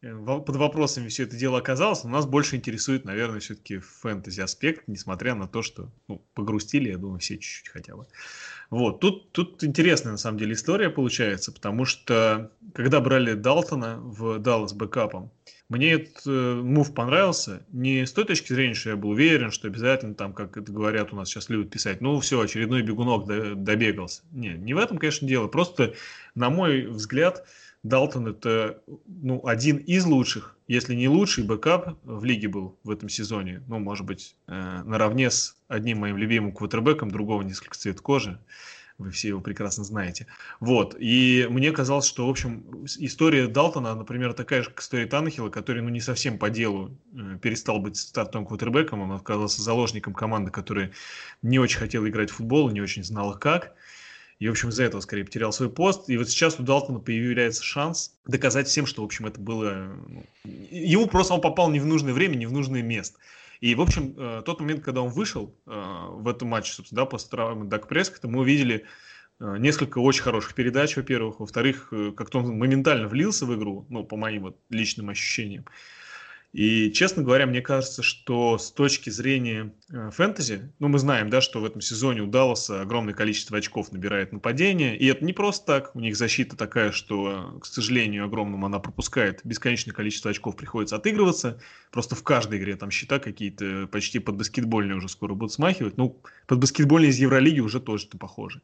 Э, 0.00 0.14
под 0.24 0.56
вопросами 0.56 1.08
все 1.08 1.24
это 1.24 1.36
дело 1.36 1.58
оказалось, 1.58 2.04
но 2.04 2.10
нас 2.10 2.26
больше 2.26 2.56
интересует, 2.56 3.04
наверное, 3.04 3.40
все-таки 3.40 3.78
фэнтези 3.78 4.40
аспект, 4.40 4.86
несмотря 4.86 5.34
на 5.34 5.48
то, 5.48 5.62
что 5.62 5.90
ну, 6.06 6.22
погрустили, 6.34 6.90
я 6.90 6.98
думаю, 6.98 7.18
все 7.18 7.36
чуть-чуть 7.36 7.68
хотя 7.68 7.96
бы. 7.96 8.06
Вот, 8.70 9.00
тут, 9.00 9.32
тут 9.32 9.64
интересная 9.64 10.12
на 10.12 10.18
самом 10.18 10.38
деле 10.38 10.52
история 10.52 10.90
получается, 10.90 11.52
потому 11.52 11.84
что 11.84 12.52
когда 12.74 13.00
брали 13.00 13.34
Далтона 13.34 13.98
в 13.98 14.38
Даллас 14.38 14.72
бэкапом, 14.72 15.32
мне 15.68 15.92
этот 15.92 16.26
э, 16.26 16.54
move 16.62 16.94
понравился 16.94 17.66
не 17.72 18.06
с 18.06 18.12
той 18.12 18.24
точки 18.24 18.52
зрения, 18.52 18.74
что 18.74 18.90
я 18.90 18.96
был 18.96 19.10
уверен, 19.10 19.50
что 19.50 19.66
обязательно 19.66 20.14
там, 20.14 20.32
как 20.32 20.56
это 20.56 20.70
говорят 20.70 21.12
у 21.12 21.16
нас 21.16 21.28
сейчас 21.28 21.48
любят 21.48 21.70
писать, 21.70 22.00
ну 22.00 22.20
все, 22.20 22.40
очередной 22.40 22.82
бегунок 22.82 23.26
добегался. 23.26 24.22
Не, 24.30 24.54
не 24.54 24.74
в 24.74 24.78
этом, 24.78 24.98
конечно, 24.98 25.26
дело. 25.26 25.48
Просто, 25.48 25.94
на 26.34 26.50
мой 26.50 26.86
взгляд, 26.86 27.46
Далтон 27.88 28.28
это 28.28 28.82
ну, 29.06 29.44
один 29.46 29.78
из 29.78 30.04
лучших, 30.04 30.56
если 30.68 30.94
не 30.94 31.08
лучший 31.08 31.44
бэкап 31.44 31.98
в 32.04 32.24
лиге 32.24 32.48
был 32.48 32.78
в 32.84 32.90
этом 32.90 33.08
сезоне. 33.08 33.62
Ну, 33.66 33.78
может 33.78 34.06
быть, 34.06 34.36
э, 34.46 34.82
наравне 34.84 35.30
с 35.30 35.56
одним 35.68 35.98
моим 35.98 36.16
любимым 36.16 36.52
квотербеком, 36.52 37.10
другого 37.10 37.42
несколько 37.42 37.76
цвет 37.76 38.00
кожи. 38.00 38.38
Вы 38.98 39.12
все 39.12 39.28
его 39.28 39.40
прекрасно 39.40 39.84
знаете. 39.84 40.26
Вот. 40.58 40.96
И 40.98 41.46
мне 41.50 41.70
казалось, 41.70 42.04
что, 42.04 42.26
в 42.26 42.30
общем, 42.30 42.84
история 42.98 43.46
Далтона, 43.46 43.94
например, 43.94 44.32
такая 44.32 44.62
же, 44.62 44.70
как 44.70 44.80
история 44.80 45.06
Таннехилла, 45.06 45.50
который, 45.50 45.82
ну, 45.82 45.88
не 45.88 46.00
совсем 46.00 46.36
по 46.36 46.50
делу 46.50 46.98
э, 47.14 47.38
перестал 47.40 47.78
быть 47.78 47.96
стартовым 47.96 48.46
квотербеком. 48.46 49.02
Он 49.02 49.12
оказался 49.12 49.62
заложником 49.62 50.14
команды, 50.14 50.50
которая 50.50 50.90
не 51.42 51.60
очень 51.60 51.78
хотела 51.78 52.08
играть 52.08 52.30
в 52.30 52.34
футбол, 52.34 52.70
не 52.70 52.80
очень 52.80 53.04
знала 53.04 53.34
как. 53.34 53.74
И, 54.38 54.46
в 54.46 54.52
общем, 54.52 54.68
из-за 54.68 54.84
этого 54.84 55.00
скорее 55.00 55.24
потерял 55.24 55.52
свой 55.52 55.68
пост. 55.68 56.08
И 56.08 56.16
вот 56.16 56.28
сейчас 56.28 56.60
у 56.60 56.62
Далтона 56.62 57.00
появляется 57.00 57.64
шанс 57.64 58.16
доказать 58.24 58.68
всем, 58.68 58.86
что, 58.86 59.02
в 59.02 59.04
общем, 59.04 59.26
это 59.26 59.40
было... 59.40 59.96
Ну, 60.06 60.24
ему 60.44 61.06
просто 61.06 61.34
он 61.34 61.40
попал 61.40 61.70
не 61.70 61.80
в 61.80 61.86
нужное 61.86 62.12
время, 62.12 62.36
не 62.36 62.46
в 62.46 62.52
нужное 62.52 62.82
место. 62.82 63.18
И, 63.60 63.74
в 63.74 63.80
общем, 63.80 64.14
э, 64.16 64.42
тот 64.44 64.60
момент, 64.60 64.84
когда 64.84 65.02
он 65.02 65.10
вышел 65.10 65.52
э, 65.66 66.06
в 66.10 66.28
этом 66.28 66.48
матче, 66.48 66.72
собственно, 66.72 67.02
да, 67.02 67.06
после 67.06 67.30
травмы 67.30 67.66
Дак 67.66 67.88
Прескота, 67.88 68.28
мы 68.28 68.40
увидели 68.40 68.84
э, 69.40 69.56
несколько 69.58 69.98
очень 69.98 70.22
хороших 70.22 70.54
передач, 70.54 70.96
во-первых. 70.96 71.40
Во-вторых, 71.40 71.92
как-то 72.16 72.38
он 72.38 72.56
моментально 72.56 73.08
влился 73.08 73.44
в 73.44 73.56
игру, 73.56 73.86
ну, 73.88 74.04
по 74.04 74.16
моим 74.16 74.42
вот 74.42 74.58
личным 74.70 75.10
ощущениям. 75.10 75.64
И, 76.52 76.90
честно 76.92 77.22
говоря, 77.22 77.46
мне 77.46 77.60
кажется, 77.60 78.02
что 78.02 78.56
с 78.56 78.72
точки 78.72 79.10
зрения 79.10 79.74
э, 79.92 80.10
фэнтези, 80.10 80.72
ну, 80.78 80.88
мы 80.88 80.98
знаем, 80.98 81.28
да, 81.28 81.42
что 81.42 81.60
в 81.60 81.64
этом 81.66 81.82
сезоне 81.82 82.22
у 82.22 82.26
Далласа 82.26 82.80
огромное 82.80 83.12
количество 83.12 83.58
очков 83.58 83.92
набирает 83.92 84.32
нападение, 84.32 84.96
и 84.96 85.06
это 85.06 85.22
не 85.26 85.34
просто 85.34 85.66
так, 85.66 85.94
у 85.94 86.00
них 86.00 86.16
защита 86.16 86.56
такая, 86.56 86.90
что, 86.90 87.58
к 87.60 87.66
сожалению, 87.66 88.24
огромному 88.24 88.64
она 88.64 88.78
пропускает, 88.78 89.42
бесконечное 89.44 89.92
количество 89.92 90.30
очков 90.30 90.56
приходится 90.56 90.96
отыгрываться, 90.96 91.60
просто 91.90 92.14
в 92.14 92.22
каждой 92.22 92.58
игре 92.58 92.76
там 92.76 92.90
счета 92.90 93.18
какие-то 93.18 93.86
почти 93.92 94.18
под 94.18 94.36
баскетбольные 94.36 94.96
уже 94.96 95.10
скоро 95.10 95.34
будут 95.34 95.52
смахивать, 95.52 95.98
ну, 95.98 96.18
под 96.46 96.60
баскетбольные 96.60 97.10
из 97.10 97.18
Евролиги 97.18 97.60
уже 97.60 97.78
тоже-то 97.78 98.16
похоже. 98.16 98.62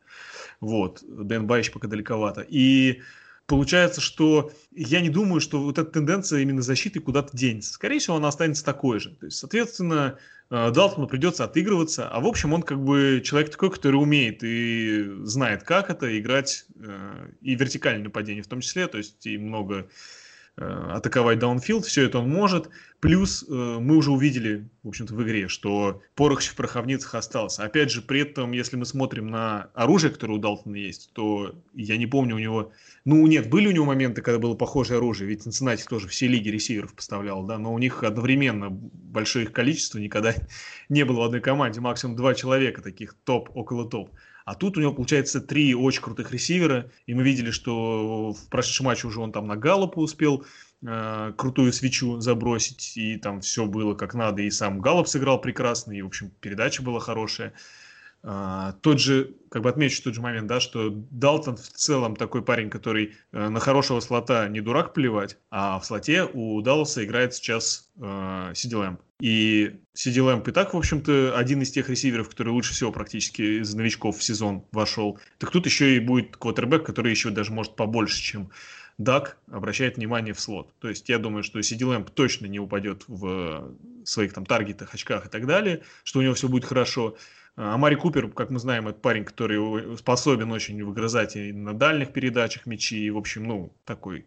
Вот, 0.61 1.05
Дэн 1.07 1.47
Байч 1.47 1.71
пока 1.71 1.87
далековато. 1.87 2.41
И 2.41 3.03
Получается, 3.47 4.01
что 4.01 4.53
я 4.75 5.03
не 5.03 5.11
думаю, 5.11 5.41
что 5.41 5.61
вот 5.61 5.79
эта 5.79 5.91
тенденция 5.91 6.41
именно 6.41 6.63
защиты 6.63 7.01
куда-то 7.01 7.37
денется. 7.37 7.75
Скорее 7.75 7.99
всего, 7.99 8.17
она 8.17 8.29
останется 8.29 8.65
такой 8.65 9.01
же. 9.01 9.11
То 9.11 9.27
есть, 9.27 9.37
соответственно, 9.37 10.19
э, 10.51 10.71
Далтону 10.71 11.07
придется 11.07 11.45
отыгрываться, 11.45 12.09
а 12.09 12.21
в 12.21 12.27
общем 12.27 12.55
он 12.55 12.63
как 12.63 12.83
бы 12.83 13.21
человек 13.23 13.51
такой, 13.51 13.71
который 13.71 13.97
умеет 13.97 14.43
и 14.43 15.05
знает, 15.25 15.63
как 15.63 15.91
это 15.91 16.19
играть 16.19 16.65
э, 16.77 17.29
и 17.43 17.55
вертикальное 17.55 18.05
нападение 18.05 18.43
в 18.43 18.49
том 18.49 18.61
числе, 18.61 18.87
то 18.87 18.97
есть 18.97 19.27
и 19.27 19.37
много 19.37 19.89
атаковать 20.57 21.41
даунфилд, 21.41 21.85
все 21.85 22.05
это 22.05 22.19
он 22.19 22.31
может. 22.31 22.71
Плюс 23.01 23.45
э, 23.47 23.53
мы 23.53 23.97
уже 23.97 24.13
увидели, 24.13 24.69
в 24.83 24.89
общем-то, 24.89 25.15
в 25.15 25.23
игре, 25.23 25.49
что 25.49 26.01
порох 26.15 26.41
в 26.43 26.55
пороховницах 26.55 27.17
остался. 27.17 27.65
Опять 27.65 27.91
же, 27.91 28.01
при 28.01 28.21
этом, 28.21 28.53
если 28.53 28.77
мы 28.77 28.87
смотрим 28.87 29.27
на 29.27 29.71
оружие, 29.75 30.13
которое 30.13 30.35
у 30.35 30.39
Далтона 30.39 30.77
есть, 30.77 31.11
то 31.13 31.55
я 31.75 31.97
не 31.97 32.07
помню 32.07 32.37
у 32.37 32.39
него... 32.39 32.73
Ну, 33.05 33.27
нет, 33.27 33.51
были 33.51 33.67
у 33.67 33.73
него 33.73 33.85
моменты, 33.85 34.23
когда 34.23 34.39
было 34.39 34.55
похожее 34.55 34.99
оружие, 34.99 35.29
ведь 35.29 35.47
Cincinnati 35.47 35.83
тоже 35.89 36.09
все 36.09 36.29
лиги 36.29 36.49
ресиверов 36.49 36.95
поставлял, 36.95 37.45
да, 37.45 37.59
но 37.59 37.75
у 37.75 37.79
них 37.79 38.05
одновременно 38.05 38.71
большое 38.71 39.47
их 39.47 39.53
количество 39.53 39.99
никогда 39.99 40.35
не 40.89 41.05
было 41.05 41.21
в 41.21 41.25
одной 41.25 41.41
команде, 41.41 41.81
максимум 41.81 42.17
два 42.17 42.35
человека 42.35 42.81
таких 42.81 43.15
топ, 43.25 43.51
около 43.55 43.89
топ. 43.91 44.11
А 44.45 44.55
тут 44.55 44.77
у 44.77 44.81
него, 44.81 44.93
получается, 44.93 45.41
три 45.41 45.75
очень 45.75 46.03
крутых 46.03 46.31
ресивера. 46.33 46.91
И 47.07 47.15
мы 47.15 47.23
видели, 47.23 47.51
что 47.51 48.33
в 48.33 48.49
прошедшем 48.51 48.87
матче 48.87 49.07
уже 49.07 49.21
он 49.21 49.33
там 49.33 49.47
на 49.47 49.57
Галлопа 49.57 49.99
успел 49.99 50.45
э, 50.87 51.33
крутую 51.37 51.73
свечу 51.73 52.21
забросить. 52.21 52.97
И 52.97 53.17
там 53.17 53.41
все 53.41 53.67
было 53.67 53.95
как 53.95 54.15
надо. 54.15 54.43
И 54.43 54.51
сам 54.51 54.81
Галлоп 54.81 55.09
сыграл 55.09 55.41
прекрасно. 55.41 55.93
И, 55.93 56.03
в 56.03 56.07
общем, 56.07 56.31
передача 56.41 56.83
была 56.83 57.01
хорошая. 57.01 57.55
Uh, 58.27 58.73
тот 58.81 59.01
же, 59.01 59.35
как 59.51 59.61
бы 59.61 59.69
отмечу 59.69 60.03
тот 60.03 60.15
же 60.15 60.23
момент, 60.23 60.47
да, 60.47 60.59
что 60.59 60.89
Далтон 61.11 61.57
в 61.57 61.69
целом 61.69 62.17
такой 62.17 62.43
парень, 62.43 62.71
который 62.71 63.13
uh, 63.33 63.51
на 63.51 63.61
хорошего 63.61 64.01
слота 64.01 64.49
не 64.49 64.63
дурак 64.63 64.95
плевать, 64.95 65.37
а 65.51 65.79
в 65.79 65.85
слоте 65.85 66.25
у 66.33 66.63
Далласа 66.63 67.05
играет 67.05 67.35
сейчас 67.35 67.93
uh, 67.99 68.55
Сиди 68.55 68.77
Лэмп. 68.77 68.99
И 69.25 69.81
Сиди 69.95 70.21
Лэмп 70.21 70.49
и 70.49 70.53
так, 70.53 70.75
в 70.75 70.77
общем-то, 70.77 71.35
один 71.35 71.63
из 71.63 71.71
тех 71.71 71.89
ресиверов, 71.89 72.29
который 72.29 72.51
лучше 72.51 72.75
всего 72.75 72.93
практически 72.93 73.63
из 73.63 73.75
новичков 73.75 74.19
в 74.19 74.23
сезон 74.23 74.67
вошел. 74.71 75.19
Так 75.39 75.51
тут 75.51 75.65
еще 75.65 75.97
и 75.97 75.99
будет 75.99 76.37
квотербек, 76.37 76.85
который 76.85 77.11
еще 77.11 77.31
даже 77.31 77.51
может 77.51 77.75
побольше, 77.75 78.21
чем 78.21 78.51
Дак 78.99 79.39
обращает 79.51 79.97
внимание 79.97 80.35
в 80.35 80.41
слот. 80.41 80.75
То 80.79 80.91
есть 80.91 81.09
я 81.09 81.19
думаю, 81.19 81.43
что 81.43 81.63
Сиди 81.63 81.87
Лэмп 81.87 82.11
точно 82.11 82.45
не 82.45 82.61
упадет 82.61 83.05
в 83.09 83.75
своих 84.05 84.35
там 84.35 84.45
таргетах, 84.45 84.93
очках 84.93 85.25
и 85.25 85.31
так 85.31 85.47
далее, 85.47 85.85
что 86.03 86.19
у 86.19 86.23
него 86.23 86.35
все 86.35 86.47
будет 86.47 86.67
хорошо. 86.67 87.17
А 87.57 87.79
Мари 87.79 87.95
Купер, 87.95 88.29
как 88.29 88.51
мы 88.51 88.59
знаем, 88.59 88.89
это 88.89 88.99
парень, 88.99 89.25
который 89.25 89.97
способен 89.97 90.53
очень 90.53 90.85
выгрызать 90.85 91.37
и 91.37 91.51
на 91.51 91.73
дальних 91.73 92.13
передачах 92.13 92.67
мячи, 92.67 93.07
и, 93.07 93.09
в 93.09 93.17
общем, 93.17 93.45
ну, 93.45 93.73
такой 93.87 94.27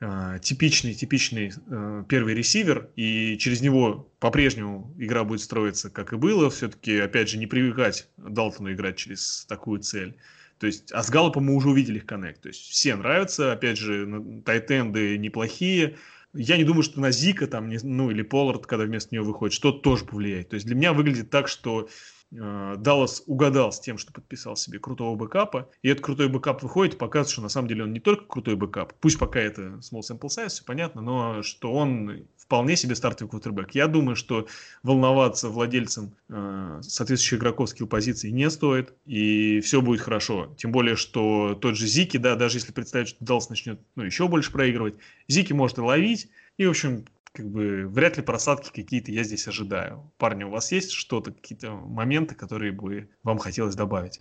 типичный, 0.00 0.94
типичный 0.94 1.52
э, 1.66 2.04
первый 2.08 2.34
ресивер, 2.34 2.88
и 2.94 3.36
через 3.38 3.60
него 3.60 4.08
по-прежнему 4.20 4.94
игра 4.96 5.24
будет 5.24 5.40
строиться, 5.40 5.90
как 5.90 6.12
и 6.12 6.16
было. 6.16 6.50
Все-таки, 6.50 6.98
опять 6.98 7.28
же, 7.28 7.38
не 7.38 7.46
привыкать 7.46 8.08
Далтону 8.16 8.72
играть 8.72 8.96
через 8.96 9.44
такую 9.48 9.80
цель. 9.80 10.16
То 10.58 10.66
есть, 10.66 10.92
а 10.92 11.02
с 11.02 11.10
Галлопом 11.10 11.46
мы 11.46 11.54
уже 11.54 11.70
увидели 11.70 11.98
их 11.98 12.06
коннект. 12.06 12.42
То 12.42 12.48
есть, 12.48 12.60
все 12.60 12.94
нравятся, 12.94 13.52
опять 13.52 13.78
же, 13.78 14.42
тайтенды 14.44 15.18
неплохие. 15.18 15.96
Я 16.32 16.58
не 16.58 16.64
думаю, 16.64 16.82
что 16.82 17.00
на 17.00 17.10
Зика, 17.10 17.48
там, 17.48 17.68
ну, 17.68 18.10
или 18.10 18.22
Поллард, 18.22 18.66
когда 18.66 18.84
вместо 18.84 19.14
него 19.14 19.24
выходит, 19.24 19.54
что-то 19.54 19.78
тоже 19.80 20.04
повлияет. 20.04 20.50
То 20.50 20.54
есть, 20.54 20.66
для 20.66 20.76
меня 20.76 20.92
выглядит 20.92 21.30
так, 21.30 21.48
что 21.48 21.88
Даллас 22.30 23.22
угадал 23.26 23.72
с 23.72 23.80
тем, 23.80 23.96
что 23.96 24.12
подписал 24.12 24.56
себе 24.56 24.78
крутого 24.78 25.14
бэкапа, 25.16 25.70
и 25.82 25.88
этот 25.88 26.04
крутой 26.04 26.28
бэкап 26.28 26.62
выходит 26.62 26.94
и 26.94 26.98
показывает, 26.98 27.32
что 27.32 27.42
на 27.42 27.48
самом 27.48 27.68
деле 27.68 27.84
он 27.84 27.92
не 27.92 28.00
только 28.00 28.24
крутой 28.26 28.56
бэкап, 28.56 28.92
пусть 29.00 29.18
пока 29.18 29.40
это 29.40 29.80
small 29.80 30.00
sample 30.00 30.28
size, 30.28 30.48
все 30.48 30.64
понятно, 30.64 31.00
но 31.00 31.42
что 31.42 31.72
он 31.72 32.26
вполне 32.36 32.76
себе 32.76 32.94
стартовый 32.94 33.30
квотербек. 33.30 33.72
Я 33.72 33.88
думаю, 33.88 34.16
что 34.16 34.46
волноваться 34.82 35.50
владельцам 35.50 36.14
э, 36.30 36.80
соответствующих 36.82 37.38
игроков 37.38 37.68
skill 37.68 37.86
позиции 37.86 38.30
не 38.30 38.48
стоит, 38.50 38.94
и 39.04 39.60
все 39.60 39.82
будет 39.82 40.00
хорошо. 40.00 40.54
Тем 40.56 40.72
более, 40.72 40.96
что 40.96 41.54
тот 41.60 41.76
же 41.76 41.86
Зики, 41.86 42.16
да, 42.16 42.36
даже 42.36 42.56
если 42.56 42.72
представить, 42.72 43.08
что 43.08 43.24
Даллас 43.24 43.50
начнет 43.50 43.80
ну, 43.96 44.04
еще 44.04 44.28
больше 44.28 44.50
проигрывать, 44.50 44.94
Зики 45.28 45.52
может 45.52 45.76
и 45.76 45.82
ловить, 45.82 46.30
и, 46.56 46.66
в 46.66 46.70
общем, 46.70 47.04
как 47.32 47.50
бы 47.50 47.86
вряд 47.86 48.16
ли 48.16 48.22
просадки 48.22 48.70
какие-то 48.72 49.12
я 49.12 49.22
здесь 49.22 49.48
ожидаю. 49.48 50.12
Парни, 50.18 50.44
у 50.44 50.50
вас 50.50 50.72
есть 50.72 50.92
что-то, 50.92 51.32
какие-то 51.32 51.72
моменты, 51.72 52.34
которые 52.34 52.72
бы 52.72 53.10
вам 53.22 53.38
хотелось 53.38 53.74
добавить? 53.74 54.20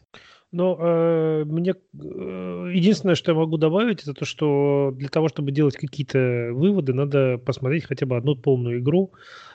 Ну, 0.51 0.77
э, 0.79 1.43
мне 1.43 1.71
э, 1.71 2.71
единственное, 2.73 3.15
что 3.15 3.31
я 3.33 3.37
могу 3.37 3.57
добавить, 3.57 4.03
это 4.03 4.13
то, 4.13 4.23
что 4.23 4.93
для 4.95 5.09
того, 5.09 5.27
чтобы 5.27 5.51
делать 5.51 5.75
какие-то 5.75 6.51
выводы, 6.53 6.93
надо 6.93 7.37
посмотреть 7.37 7.85
хотя 7.85 8.05
бы 8.05 8.15
одну 8.15 8.35
полную 8.35 8.79
игру 8.79 9.11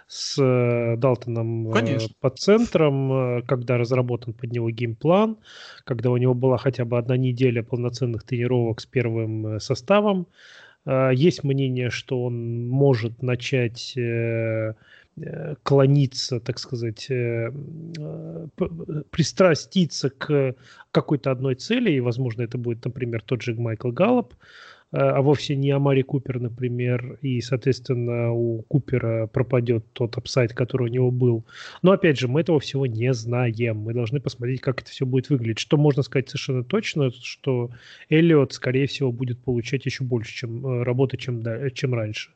с 0.06 0.38
э, 0.38 0.96
Далтоном 0.98 1.72
э, 1.74 1.98
под 2.20 2.38
центром, 2.38 3.12
э, 3.12 3.42
когда 3.42 3.78
разработан 3.78 4.34
под 4.34 4.52
него 4.52 4.68
геймплан, 4.68 5.38
когда 5.84 6.10
у 6.10 6.18
него 6.18 6.34
была 6.34 6.58
хотя 6.58 6.84
бы 6.84 6.98
одна 6.98 7.16
неделя 7.16 7.62
полноценных 7.62 8.24
тренировок 8.24 8.82
с 8.82 8.86
первым 8.86 9.46
э, 9.46 9.60
составом, 9.60 10.26
есть 10.86 11.44
мнение, 11.44 11.90
что 11.90 12.24
он 12.24 12.68
может 12.68 13.22
начать 13.22 13.96
э, 13.96 14.74
э, 15.16 15.54
клониться, 15.62 16.40
так 16.40 16.58
сказать, 16.58 17.06
э, 17.08 17.52
пристраститься 19.10 20.10
к 20.10 20.56
какой-то 20.90 21.30
одной 21.30 21.54
цели, 21.54 21.92
и, 21.92 22.00
возможно, 22.00 22.42
это 22.42 22.58
будет, 22.58 22.84
например, 22.84 23.22
тот 23.22 23.42
же 23.42 23.54
Майкл 23.54 23.90
Гэллап, 23.92 24.34
а 24.92 25.22
вовсе 25.22 25.56
не 25.56 25.70
Амари 25.70 26.02
Купер, 26.02 26.38
например, 26.38 27.18
и, 27.22 27.40
соответственно, 27.40 28.32
у 28.32 28.62
Купера 28.62 29.26
пропадет 29.26 29.84
тот 29.94 30.18
upside, 30.18 30.52
который 30.52 30.90
у 30.90 30.92
него 30.92 31.10
был. 31.10 31.46
Но, 31.80 31.92
опять 31.92 32.18
же, 32.18 32.28
мы 32.28 32.42
этого 32.42 32.60
всего 32.60 32.86
не 32.86 33.12
знаем. 33.14 33.78
Мы 33.78 33.94
должны 33.94 34.20
посмотреть, 34.20 34.60
как 34.60 34.82
это 34.82 34.90
все 34.90 35.06
будет 35.06 35.30
выглядеть. 35.30 35.58
Что 35.60 35.78
можно 35.78 36.02
сказать 36.02 36.28
совершенно 36.28 36.62
точно, 36.62 37.10
что 37.10 37.70
Эллиот, 38.10 38.52
скорее 38.52 38.86
всего, 38.86 39.10
будет 39.12 39.38
получать 39.38 39.86
еще 39.86 40.04
больше 40.04 40.34
чем, 40.34 40.66
э, 40.66 40.82
работы, 40.82 41.16
чем, 41.16 41.42
чем 41.72 41.94
раньше. 41.94 42.30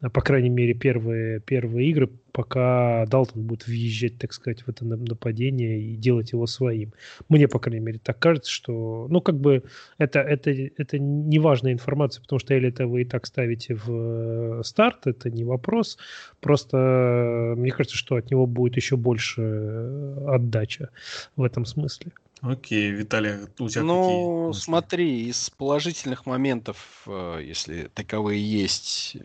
А, 0.00 0.08
по 0.08 0.20
крайней 0.22 0.48
мере, 0.48 0.74
первые, 0.74 1.40
первые 1.40 1.90
игры, 1.90 2.08
пока 2.32 3.04
Далтон 3.06 3.42
будет 3.42 3.66
въезжать, 3.66 4.18
так 4.18 4.32
сказать, 4.32 4.62
в 4.62 4.68
это 4.68 4.84
нападение 4.84 5.80
и 5.80 5.96
делать 5.96 6.32
его 6.32 6.46
своим. 6.46 6.92
Мне, 7.28 7.48
по 7.48 7.58
крайней 7.58 7.84
мере, 7.84 8.00
так 8.02 8.18
кажется, 8.18 8.50
что, 8.50 9.06
ну, 9.10 9.20
как 9.20 9.38
бы 9.38 9.62
это, 9.98 10.20
это, 10.20 10.50
это 10.50 10.98
не 10.98 11.38
важная 11.38 11.72
информация, 11.72 12.22
потому 12.22 12.38
что 12.38 12.54
или 12.54 12.68
это 12.68 12.86
вы 12.86 13.02
и 13.02 13.04
так 13.04 13.26
ставите 13.26 13.74
в 13.74 13.90
э, 13.90 14.62
старт, 14.64 15.06
это 15.06 15.30
не 15.30 15.44
вопрос. 15.44 15.98
Просто 16.40 16.76
э, 16.76 17.54
мне 17.56 17.70
кажется, 17.70 17.96
что 17.96 18.16
от 18.16 18.30
него 18.30 18.46
будет 18.46 18.76
еще 18.76 18.96
больше 18.96 19.42
э, 19.42 20.24
отдача 20.28 20.90
в 21.36 21.42
этом 21.42 21.66
смысле. 21.66 22.12
Окей, 22.42 22.90
Виталий, 22.90 23.46
у 23.58 23.68
тебя 23.68 23.82
ну, 23.82 24.48
какие? 24.48 24.62
смотри, 24.62 25.28
из 25.28 25.50
положительных 25.50 26.24
моментов, 26.24 27.06
если 27.06 27.90
таковые 27.94 28.42
есть, 28.42 29.16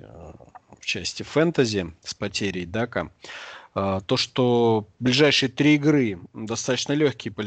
в 0.79 0.85
части 0.85 1.23
фэнтези 1.23 1.93
с 2.03 2.13
потерей 2.13 2.65
Дака. 2.65 3.11
А, 3.73 3.99
то, 3.99 4.15
что 4.15 4.87
ближайшие 4.99 5.49
три 5.49 5.75
игры 5.75 6.19
достаточно 6.33 6.93
легкие 6.93 7.33
по, 7.33 7.43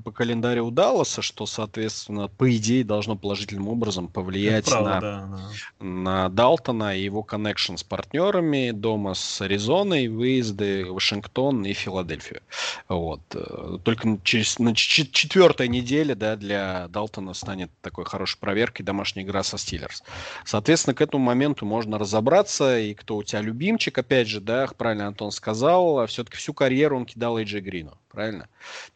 по 0.00 0.10
календарю 0.10 0.70
Далласа, 0.70 1.22
что, 1.22 1.46
соответственно, 1.46 2.28
по 2.28 2.54
идее 2.56 2.84
должно 2.84 3.16
положительным 3.16 3.68
образом 3.68 4.08
повлиять 4.08 4.66
правда, 4.66 4.90
на, 4.90 5.00
да, 5.00 5.26
да. 5.26 5.84
на 5.84 6.28
Далтона 6.28 6.96
и 6.96 7.02
его 7.02 7.22
коннекшн 7.22 7.76
с 7.76 7.82
партнерами, 7.82 8.70
дома 8.70 9.14
с 9.14 9.40
Аризоной, 9.40 10.08
выезды 10.08 10.86
в 10.86 10.94
Вашингтон 10.94 11.64
и 11.64 11.72
Филадельфию. 11.72 12.40
Вот. 12.88 13.20
Э, 13.34 13.78
только 13.82 14.18
через 14.24 14.58
на 14.58 14.74
четвертой 14.74 15.68
неделе 15.68 16.14
да, 16.14 16.36
для 16.36 16.88
Далтона 16.88 17.34
станет 17.34 17.70
такой 17.80 18.04
хорошей 18.04 18.38
проверкой 18.38 18.84
домашняя 18.84 19.24
игра 19.24 19.42
со 19.42 19.58
Стиллерс. 19.58 20.02
Соответственно, 20.44 20.94
к 20.94 21.00
этому 21.00 21.24
моменту 21.24 21.66
можно 21.66 21.98
разобраться, 21.98 22.78
и 22.78 22.94
кто 22.94 23.16
у 23.16 23.22
тебя 23.22 23.40
любимчик, 23.40 23.98
опять 23.98 24.28
же, 24.28 24.40
да, 24.40 24.68
правильно 24.76 25.06
Антон 25.06 25.30
сказал, 25.30 26.00
а 26.00 26.06
все-таки 26.06 26.36
всю 26.36 26.54
карьеру 26.54 26.96
он 26.96 27.06
кидал 27.06 27.38
Эйджи 27.38 27.60
Грину, 27.60 27.96
правильно? 28.12 28.48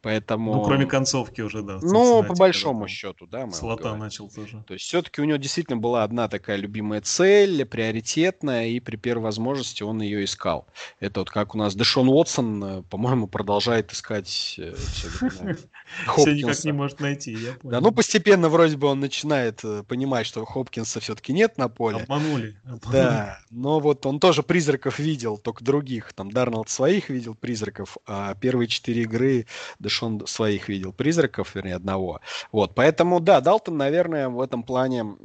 Поэтому... 0.03 0.55
Ну, 0.55 0.65
кроме 0.65 0.87
концовки 0.87 1.41
уже, 1.41 1.63
да. 1.63 1.79
Ну, 1.83 2.23
по 2.23 2.35
большому 2.35 2.87
счету, 2.89 3.27
да. 3.27 3.51
Слота 3.51 3.97
начал 3.97 4.29
тоже. 4.29 4.63
То 4.67 4.75
есть 4.75 4.87
все-таки 4.87 5.21
у 5.21 5.25
него 5.25 5.39
действительно 5.39 5.79
была 5.79 6.05
одна 6.05 6.29
такая 6.29 6.57
любимая 6.57 7.01
цель, 7.01 7.65
приоритетная, 7.65 8.69
и 8.69 8.81
при 8.81 8.97
первой 8.97 9.25
возможности 9.25 9.83
он 9.83 10.01
ее 10.03 10.25
искал. 10.25 10.67
Это 11.01 11.21
вот 11.21 11.31
как 11.31 11.55
у 11.55 11.59
нас 11.59 11.75
Дэшон 11.75 12.09
Уотсон, 12.09 12.65
э, 12.65 12.83
по-моему, 12.83 13.27
продолжает 13.27 13.93
искать 13.93 14.57
э, 14.59 14.75
все 14.77 16.35
никак 16.35 16.65
не 16.65 16.73
может 16.73 17.01
найти, 17.01 17.33
я 17.33 17.53
понял. 17.55 17.73
Да, 17.73 17.81
ну 17.81 17.93
постепенно 17.93 18.49
вроде 18.49 18.77
бы 18.77 18.89
он 18.89 19.01
начинает 19.01 19.61
э, 19.65 19.83
понимать, 19.83 20.27
что 20.27 20.45
Хопкинса 20.45 21.01
все-таки 21.01 21.33
нет 21.33 21.59
на 21.59 21.69
поле. 21.69 21.99
Обманули. 21.99 22.57
Да, 22.93 23.39
но 23.51 23.81
вот 23.81 24.05
он 24.07 24.21
тоже 24.21 24.43
призраков 24.43 24.99
видел, 24.99 25.39
только 25.39 25.65
других. 25.65 26.13
Там 26.13 26.31
Дарнолд 26.31 26.69
своих 26.69 27.09
видел 27.09 27.35
призраков, 27.35 27.97
а 28.07 28.35
первые 28.35 28.69
четыре 28.69 29.06
игры 29.07 29.47
Дэшон 29.79 30.27
своих 30.27 30.69
видел 30.69 30.93
призраков, 30.93 31.55
вернее, 31.55 31.75
одного. 31.75 32.21
Вот, 32.53 32.75
поэтому, 32.75 33.21
да, 33.21 33.41
Далтон, 33.41 33.77
наверное, 33.77 34.29
в 34.29 34.41
этом 34.41 34.63
плане 34.63 35.17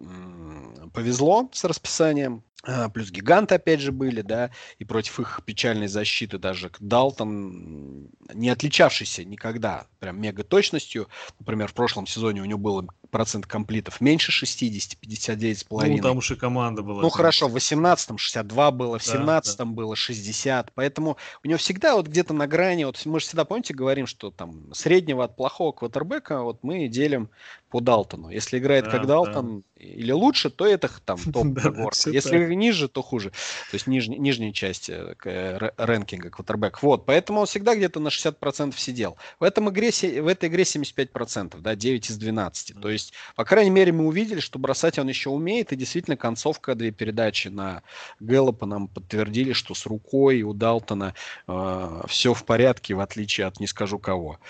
повезло 0.93 1.49
с 1.51 1.63
расписанием. 1.63 2.43
А, 2.63 2.89
плюс 2.89 3.09
гиганты, 3.09 3.55
опять 3.55 3.79
же, 3.79 3.91
были, 3.91 4.21
да, 4.21 4.51
и 4.77 4.85
против 4.85 5.19
их 5.19 5.41
печальной 5.45 5.87
защиты 5.87 6.37
даже 6.37 6.71
Далтон, 6.79 8.09
не 8.33 8.49
отличавшийся 8.49 9.23
никогда 9.25 9.87
прям 9.99 10.21
мега 10.21 10.43
точностью. 10.43 11.07
Например, 11.39 11.67
в 11.67 11.73
прошлом 11.73 12.05
сезоне 12.05 12.41
у 12.41 12.45
него 12.45 12.59
было 12.59 12.85
процент 13.09 13.45
комплитов 13.45 13.99
меньше 13.99 14.31
60, 14.31 14.97
59,5. 15.01 15.87
Ну, 15.87 15.97
там 15.97 16.17
уж 16.17 16.31
и 16.31 16.35
команда 16.35 16.83
была. 16.83 17.01
Ну, 17.01 17.09
хорошо, 17.09 17.47
в 17.47 17.55
18-м 17.55 18.17
62 18.17 18.71
было, 18.71 18.99
в 18.99 19.03
17-м 19.03 19.55
да. 19.57 19.65
было 19.65 19.95
60. 19.95 20.71
Поэтому 20.73 21.17
у 21.43 21.47
него 21.47 21.57
всегда 21.57 21.95
вот 21.95 22.07
где-то 22.07 22.33
на 22.33 22.47
грани, 22.47 22.83
вот 22.83 23.03
мы 23.05 23.19
же 23.19 23.25
всегда, 23.25 23.43
помните, 23.43 23.73
говорим, 23.73 24.05
что 24.05 24.31
там 24.31 24.73
среднего 24.73 25.23
от 25.23 25.35
плохого 25.35 25.71
квотербека 25.71 26.41
вот 26.43 26.63
мы 26.63 26.87
делим 26.87 27.29
по 27.71 27.79
Далтону. 27.79 28.29
Если 28.29 28.59
играет 28.59 28.85
да, 28.85 28.91
как 28.91 29.07
Далтон 29.07 29.63
да. 29.75 29.83
или 29.83 30.11
лучше, 30.11 30.49
то 30.49 30.67
это 30.67 30.89
там 31.03 31.17
топ 31.33 31.57
Если 32.05 32.53
ниже, 32.53 32.89
то 32.89 33.01
хуже. 33.01 33.29
То 33.29 33.75
есть 33.75 33.87
ниж, 33.87 34.09
нижняя 34.09 34.51
часть 34.51 34.89
э, 34.89 35.15
э, 35.23 35.69
рэнкинга 35.77 36.29
квотербек. 36.29 36.83
Вот, 36.83 37.05
поэтому 37.05 37.39
он 37.39 37.45
всегда 37.45 37.75
где-то 37.75 38.01
на 38.01 38.09
60% 38.09 38.77
сидел. 38.77 39.15
В, 39.39 39.43
этом 39.43 39.69
игре, 39.69 39.89
в 39.89 40.27
этой 40.27 40.49
игре 40.49 40.63
75%, 40.63 41.61
да, 41.61 41.75
9 41.75 42.09
из 42.09 42.17
12. 42.17 42.79
То 42.79 42.89
есть, 42.89 43.13
по 43.37 43.45
крайней 43.45 43.71
мере, 43.71 43.93
мы 43.93 44.05
увидели, 44.05 44.41
что 44.41 44.59
бросать 44.59 44.99
он 44.99 45.07
еще 45.07 45.29
умеет, 45.29 45.71
и 45.71 45.77
действительно 45.77 46.17
концовка 46.17 46.75
две 46.75 46.91
передачи 46.91 47.47
на 47.47 47.83
Гэллопа 48.19 48.65
нам 48.65 48.89
подтвердили, 48.89 49.53
что 49.53 49.73
с 49.73 49.85
рукой 49.85 50.41
у 50.41 50.53
Далтона 50.53 51.15
э, 51.47 52.01
все 52.07 52.33
в 52.33 52.43
порядке, 52.43 52.95
в 52.95 52.99
отличие 52.99 53.47
от 53.47 53.61
не 53.61 53.67
скажу 53.67 53.97
кого. 53.97 54.39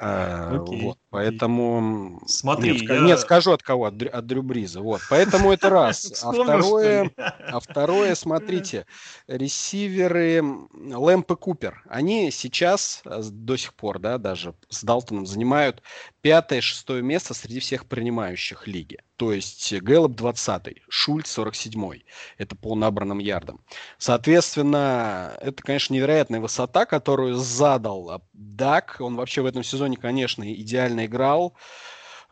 Э, 0.00 0.58
вот, 0.58 0.98
поэтому 1.12 2.20
Смотри, 2.26 2.72
нет, 2.72 2.90
я... 2.90 3.00
нет, 3.00 3.20
скажу 3.20 3.52
от 3.52 3.62
кого, 3.62 3.84
от, 3.84 4.02
от 4.02 4.26
Дрю 4.26 4.42
Бриза. 4.42 4.80
Вот, 4.80 5.02
поэтому 5.08 5.52
это 5.52 5.70
раз. 5.70 6.10
А 6.22 6.32
второе, 6.32 7.10
а 7.16 7.60
второе, 7.60 8.14
смотрите, 8.14 8.86
ресиверы 9.26 10.42
Лэмп 10.72 11.30
и 11.30 11.36
Купер, 11.36 11.82
они 11.88 12.30
сейчас 12.30 13.02
э, 13.04 13.20
до 13.30 13.56
сих 13.56 13.74
пор, 13.74 13.98
да, 13.98 14.18
даже 14.18 14.54
с 14.68 14.82
Далтоном 14.82 15.26
занимают 15.26 15.82
пятое, 16.22 16.60
шестое 16.60 17.02
место 17.02 17.34
среди 17.34 17.60
всех 17.60 17.86
принимающих 17.86 18.66
лиги. 18.66 18.98
То 19.16 19.32
есть 19.32 19.72
Гэллоп 19.72 20.12
20, 20.12 20.82
Шульц 20.88 21.30
47. 21.30 22.00
Это 22.38 22.56
по 22.56 22.74
набранным 22.74 23.18
ярдам. 23.18 23.60
Соответственно, 23.98 25.36
это, 25.40 25.62
конечно, 25.62 25.92
невероятная 25.94 26.40
высота, 26.40 26.86
которую 26.86 27.34
задал 27.34 28.22
Дак. 28.32 28.96
Он 29.00 29.16
вообще 29.16 29.42
в 29.42 29.46
этом 29.46 29.62
сезоне, 29.62 29.96
конечно, 29.96 30.50
идеально 30.52 31.06
играл. 31.06 31.54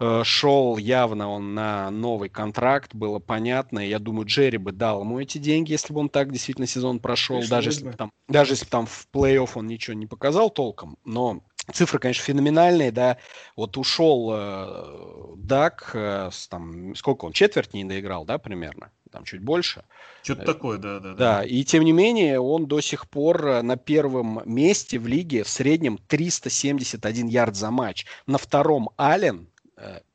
Э, 0.03 0.23
шел 0.25 0.79
явно 0.79 1.29
он 1.29 1.55
на 1.55 1.91
новый 1.91 2.31
контракт, 2.31 2.95
было 2.95 3.19
понятно. 3.19 3.81
Я 3.81 3.99
думаю, 3.99 4.27
Джерри 4.27 4.57
бы 4.57 4.73
дал 4.73 5.03
ему 5.03 5.21
эти 5.21 5.37
деньги, 5.37 5.73
если 5.73 5.93
бы 5.93 6.01
он 6.01 6.09
так 6.09 6.33
действительно 6.33 6.67
сезон 6.67 7.01
прошел. 7.01 7.37
Конечно, 7.37 7.57
даже 7.57 7.69
если, 7.69 7.85
бы 7.85 7.93
там, 7.93 8.11
даже 8.27 8.53
если 8.55 8.65
бы 8.65 8.71
там 8.71 8.87
в 8.87 9.07
плей-офф 9.13 9.51
он 9.57 9.67
ничего 9.67 9.95
не 9.95 10.07
показал 10.07 10.49
толком. 10.49 10.97
Но 11.05 11.43
цифры, 11.73 11.99
конечно, 11.99 12.25
феноменальные, 12.25 12.93
да. 12.93 13.19
Вот 13.57 13.77
ушел 13.77 14.31
э, 14.33 15.35
Дак, 15.37 15.91
э, 15.95 16.31
с, 16.33 16.49
там, 16.49 16.95
сколько 16.95 17.25
он, 17.25 17.33
четверть 17.33 17.75
не 17.75 17.85
доиграл, 17.85 18.25
да, 18.25 18.39
примерно? 18.39 18.91
Там 19.11 19.25
чуть 19.25 19.43
больше. 19.43 19.85
Что-то 20.23 20.45
такое, 20.45 20.79
да, 20.79 21.01
да, 21.01 21.09
да. 21.11 21.15
Да, 21.15 21.45
и 21.45 21.65
тем 21.65 21.85
не 21.85 21.93
менее 21.93 22.41
он 22.41 22.67
до 22.67 22.81
сих 22.81 23.09
пор 23.09 23.47
э, 23.47 23.63
на 23.63 23.77
первом 23.77 24.43
месте 24.45 24.99
в 24.99 25.07
лиге 25.07 25.43
в 25.43 25.49
среднем 25.49 25.99
371 26.07 27.27
ярд 27.27 27.57
за 27.57 27.71
матч. 27.71 28.07
На 28.27 28.39
втором 28.39 28.91
Аллен 28.97 29.49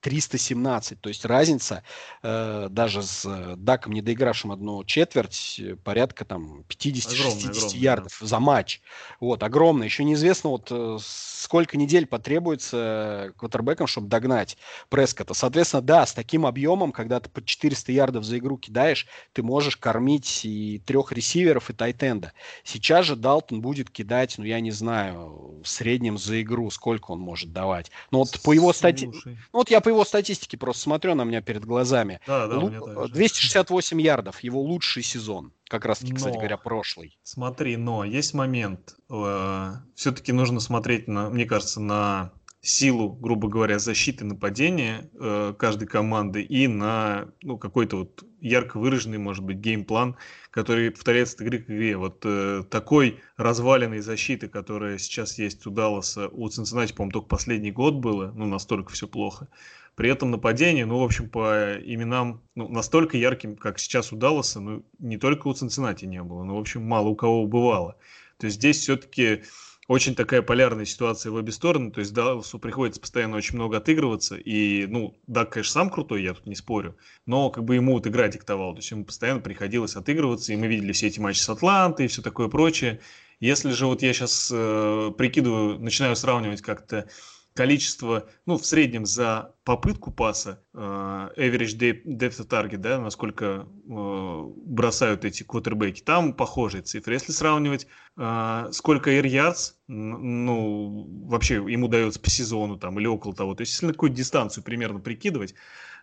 317. 0.06 1.02
То 1.02 1.10
есть 1.10 1.26
разница 1.26 1.82
э, 2.22 2.68
даже 2.70 3.02
с 3.02 3.26
э, 3.26 3.56
Даком, 3.58 3.94
не 3.94 4.04
доигравшим 4.04 4.52
одну 4.52 4.84
четверть, 4.84 5.60
э, 5.60 5.78
порядка 5.84 6.26
там 6.26 6.64
50-60 6.70 7.76
ярдов 7.76 8.16
да. 8.22 8.28
за 8.28 8.40
матч. 8.40 8.82
Вот, 9.20 9.42
огромно. 9.42 9.84
Еще 9.84 10.04
неизвестно, 10.04 10.52
вот 10.52 10.68
э, 10.70 11.00
сколько 11.02 11.76
недель 11.76 12.06
потребуется 12.06 13.34
квотербекам, 13.38 13.88
чтобы 13.88 14.08
догнать 14.08 14.58
Прескота. 14.90 15.34
Соответственно, 15.34 15.82
да, 15.82 16.06
с 16.06 16.14
таким 16.14 16.46
объемом, 16.46 16.92
когда 16.92 17.20
ты 17.20 17.28
под 17.28 17.46
400 17.46 17.92
ярдов 17.92 18.26
за 18.26 18.38
игру 18.38 18.60
кидаешь, 18.60 19.08
ты 19.34 19.42
можешь 19.42 19.76
кормить 19.76 20.42
и 20.46 20.84
трех 20.86 21.14
ресиверов, 21.14 21.72
и 21.72 21.74
тайтенда. 21.74 22.34
Сейчас 22.64 23.08
же 23.08 23.16
Далтон 23.16 23.60
будет 23.60 23.90
кидать, 23.90 24.36
ну, 24.38 24.44
я 24.44 24.60
не 24.60 24.70
знаю, 24.70 25.62
в 25.64 25.68
среднем 25.68 26.20
за 26.20 26.44
игру, 26.44 26.70
сколько 26.70 27.10
он 27.10 27.20
может 27.20 27.52
давать. 27.52 27.90
Но 28.12 28.20
вот 28.20 28.40
по 28.44 28.52
его 28.52 28.72
стати... 28.72 29.06
Ну, 29.06 29.36
вот 29.52 29.72
я 29.72 29.82
по 29.82 29.95
его 29.96 30.06
статистике 30.06 30.58
просто 30.58 30.84
смотрю, 30.84 31.16
на 31.16 31.24
меня 31.24 31.42
перед 31.42 31.66
глазами. 31.66 32.20
Да, 32.28 32.48
да, 32.48 32.58
Лу... 32.58 33.08
268 33.08 34.02
ярдов, 34.02 34.40
его 34.42 34.62
лучший 34.62 35.04
сезон. 35.04 35.52
Как 35.68 35.86
раз 35.86 36.00
таки, 36.00 36.12
но, 36.12 36.18
кстати 36.18 36.36
говоря, 36.36 36.58
прошлый. 36.58 37.18
Смотри, 37.24 37.76
но 37.78 38.04
есть 38.04 38.34
момент. 38.34 38.96
Э, 39.10 39.74
все-таки 39.96 40.32
нужно 40.32 40.60
смотреть, 40.60 41.08
на, 41.08 41.30
мне 41.30 41.46
кажется, 41.46 41.82
на 41.82 42.32
силу, 42.66 43.12
грубо 43.12 43.48
говоря, 43.48 43.80
защиты 43.80 44.26
нападения 44.26 45.10
э, 45.20 45.54
каждой 45.58 45.88
команды 45.88 46.42
и 46.42 46.68
на 46.68 47.30
ну, 47.44 47.58
какой-то 47.58 47.98
вот 47.98 48.24
ярко 48.42 48.80
выраженный, 48.80 49.18
может 49.18 49.44
быть, 49.44 49.58
геймплан, 49.58 50.16
который 50.50 50.92
повторяется 50.92 51.36
от 51.36 51.42
игры 51.42 51.60
к 51.60 51.70
игре. 51.70 51.96
Вот 51.96 52.22
э, 52.26 52.64
такой 52.70 53.20
разваленной 53.38 54.00
защиты, 54.00 54.48
которая 54.48 54.98
сейчас 54.98 55.38
есть 55.38 55.66
у 55.68 55.70
Далласа, 55.70 56.28
у 56.30 56.48
Цинциннати, 56.50 56.94
по-моему, 56.94 57.12
только 57.12 57.28
последний 57.28 57.72
год 57.72 57.96
было, 57.96 58.32
ну, 58.36 58.46
настолько 58.46 58.94
все 58.94 59.08
плохо. 59.08 59.48
При 59.96 60.10
этом 60.10 60.32
нападение, 60.32 60.86
ну, 60.86 61.00
в 61.00 61.04
общем, 61.04 61.30
по 61.30 61.76
именам, 61.84 62.42
ну, 62.54 62.68
настолько 62.68 63.18
ярким, 63.18 63.56
как 63.56 63.80
сейчас 63.80 64.12
у 64.12 64.18
Далласа, 64.18 64.60
ну, 64.60 64.86
не 65.00 65.18
только 65.18 65.48
у 65.48 65.54
Цинциннати 65.54 66.06
не 66.06 66.22
было, 66.22 66.44
но, 66.44 66.58
в 66.58 66.60
общем, 66.60 66.84
мало 66.84 67.08
у 67.08 67.16
кого 67.16 67.48
бывало. 67.48 67.98
То 68.38 68.48
есть 68.48 68.58
здесь 68.58 68.78
все-таки 68.80 69.44
очень 69.88 70.16
такая 70.16 70.42
полярная 70.42 70.86
ситуация 70.86 71.32
в 71.32 71.36
обе 71.36 71.52
стороны, 71.52 71.92
то 71.92 72.00
есть 72.00 72.14
Далласу 72.14 72.60
приходится 72.60 73.00
постоянно 73.00 73.38
очень 73.38 73.56
много 73.56 73.78
отыгрываться, 73.78 74.36
и, 74.36 74.86
ну, 74.88 75.16
да, 75.28 75.46
конечно, 75.46 75.72
сам 75.72 75.90
крутой, 75.90 76.24
я 76.24 76.34
тут 76.34 76.46
не 76.46 76.56
спорю, 76.56 76.98
но 77.26 77.50
как 77.50 77.64
бы 77.64 77.76
ему 77.76 77.94
вот 77.94 78.08
игра 78.08 78.28
диктовала, 78.28 78.74
то 78.74 78.80
есть 78.80 78.92
ему 78.92 79.06
постоянно 79.06 79.42
приходилось 79.42 79.96
отыгрываться, 79.96 80.52
и 80.52 80.58
мы 80.58 80.68
видели 80.68 80.92
все 80.92 81.08
эти 81.08 81.20
матчи 81.20 81.40
с 81.40 81.50
Атлантой 81.50 82.06
и 82.06 82.10
все 82.10 82.22
такое 82.22 82.48
прочее. 82.48 83.00
Если 83.40 83.72
же 83.72 83.86
вот 83.86 84.02
я 84.02 84.14
сейчас 84.14 84.50
э, 84.52 85.12
прикидываю, 85.18 85.78
начинаю 85.78 86.16
сравнивать 86.16 86.62
как-то 86.62 87.08
количество, 87.56 88.28
ну, 88.46 88.58
в 88.58 88.66
среднем 88.66 89.06
за 89.06 89.56
попытку 89.64 90.12
паса, 90.12 90.62
э, 90.74 90.78
average 90.78 92.04
depth 92.06 92.48
target, 92.48 92.78
да, 92.78 93.00
насколько 93.00 93.66
э, 93.90 94.44
бросают 94.66 95.24
эти 95.24 95.44
квотербеки, 95.44 96.02
там 96.02 96.34
похожие 96.34 96.84
цифры. 96.84 97.14
Если 97.14 97.32
сравнивать, 97.32 97.88
э, 98.18 98.68
сколько 98.72 99.10
air 99.10 99.24
yards, 99.24 99.74
ну, 99.88 101.08
вообще 101.28 101.56
ему 101.56 101.88
дается 101.88 102.20
по 102.20 102.30
сезону 102.30 102.78
там 102.78 103.00
или 103.00 103.08
около 103.08 103.34
того, 103.34 103.56
то 103.56 103.62
есть 103.62 103.72
если 103.72 103.88
на 103.88 103.94
какую 103.94 104.12
дистанцию 104.12 104.64
примерно 104.64 105.00
прикидывать, 105.00 105.56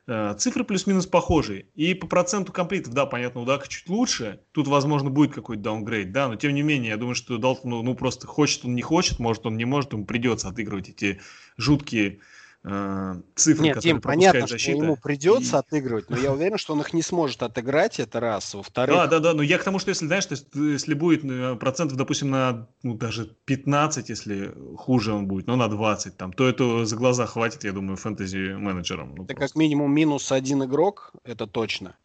цифры 0.06 0.64
плюс-минус 0.64 1.06
похожие. 1.06 1.66
И 1.74 1.94
по 1.94 2.06
проценту 2.06 2.52
комплитов, 2.52 2.92
да, 2.92 3.06
понятно, 3.06 3.42
у 3.42 3.44
Дака 3.44 3.68
чуть 3.68 3.88
лучше. 3.88 4.40
Тут, 4.52 4.66
возможно, 4.66 5.10
будет 5.10 5.32
какой-то 5.32 5.62
даунгрейд, 5.62 6.12
да, 6.12 6.28
но 6.28 6.36
тем 6.36 6.54
не 6.54 6.62
менее, 6.62 6.90
я 6.90 6.96
думаю, 6.96 7.14
что 7.14 7.38
Далтон, 7.38 7.70
ну, 7.70 7.82
ну, 7.82 7.94
просто 7.94 8.26
хочет 8.26 8.64
он, 8.64 8.74
не 8.74 8.82
хочет, 8.82 9.18
может 9.18 9.46
он 9.46 9.56
не 9.56 9.64
может, 9.64 9.92
ему 9.92 10.04
придется 10.04 10.48
отыгрывать 10.48 10.88
эти 10.88 11.20
жуткие 11.56 12.08
э, 12.08 12.18
цифры, 12.64 13.64
Нет, 13.64 13.78
Дим, 13.80 14.00
понятно, 14.00 14.46
защита. 14.46 14.58
что 14.58 14.70
ему 14.70 14.96
придется 14.96 15.56
и... 15.56 15.58
отыгрывать, 15.58 16.08
но 16.10 16.16
я 16.16 16.32
уверен, 16.32 16.58
что 16.58 16.74
он 16.74 16.80
их 16.80 16.92
не 16.92 17.02
сможет 17.02 17.42
отыграть, 17.42 17.98
это 17.98 18.20
раз. 18.20 18.54
Во-вторых... 18.54 18.94
Да, 18.94 19.06
да, 19.08 19.18
да, 19.18 19.34
но 19.34 19.42
я 19.42 19.58
к 19.58 19.64
тому, 19.64 19.80
что 19.80 19.88
если, 19.88 20.06
знаешь, 20.06 20.26
то 20.26 20.34
есть, 20.34 20.46
если 20.54 20.94
будет 20.94 21.24
э, 21.24 21.56
процентов, 21.56 21.98
допустим, 21.98 22.30
на 22.30 22.68
ну, 22.84 22.94
даже 22.94 23.36
15, 23.46 24.08
если 24.08 24.54
хуже 24.76 25.12
он 25.12 25.26
будет, 25.26 25.48
но 25.48 25.56
на 25.56 25.66
20, 25.68 26.16
там, 26.16 26.32
то 26.32 26.48
это 26.48 26.84
за 26.84 26.94
глаза 26.94 27.26
хватит, 27.26 27.64
я 27.64 27.72
думаю, 27.72 27.96
фэнтези-менеджерам. 27.96 29.08
Ну, 29.08 29.24
это 29.24 29.34
просто. 29.34 29.48
как 29.48 29.56
минимум 29.56 29.92
минус 29.92 30.30
один 30.30 30.62
игрок, 30.62 31.12
это 31.24 31.48
точно. 31.48 31.96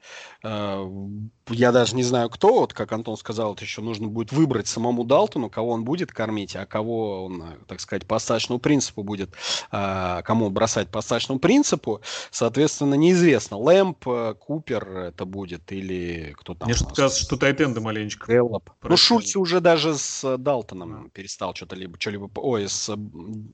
Я 1.49 1.71
даже 1.71 1.95
не 1.95 2.03
знаю, 2.03 2.29
кто, 2.29 2.61
вот 2.61 2.73
как 2.73 2.91
Антон 2.91 3.17
сказал, 3.17 3.53
это 3.53 3.63
еще 3.63 3.81
нужно 3.81 4.07
будет 4.07 4.31
выбрать 4.31 4.67
самому 4.67 5.03
Далтону, 5.03 5.49
кого 5.49 5.71
он 5.71 5.83
будет 5.83 6.11
кормить, 6.11 6.55
а 6.55 6.65
кого 6.65 7.25
он, 7.25 7.43
так 7.67 7.79
сказать, 7.79 8.05
по 8.05 8.17
остаточному 8.17 8.59
принципу 8.59 9.03
будет, 9.03 9.31
кому 9.71 10.49
бросать 10.49 10.89
по 10.89 10.99
остаточному 10.99 11.39
принципу. 11.39 12.01
Соответственно, 12.31 12.95
неизвестно, 12.95 13.57
Лэмп, 13.57 14.07
э, 14.07 14.35
Купер 14.39 14.87
это 14.89 15.25
будет 15.25 15.71
или 15.71 16.33
кто 16.37 16.53
там. 16.53 16.67
Мне 16.67 16.77
кажется, 16.95 17.23
что 17.23 17.37
Тайтенда 17.37 17.81
маленечко. 17.81 18.27
Гэллоп. 18.27 18.69
Ну, 18.83 18.97
Шульц 18.97 19.35
уже 19.35 19.59
даже 19.61 19.95
с 19.95 20.37
Далтоном 20.37 21.09
перестал 21.11 21.55
что-то 21.55 21.75
либо, 21.75 21.99
что-либо, 21.99 22.29
ой, 22.35 22.67
с 22.67 22.93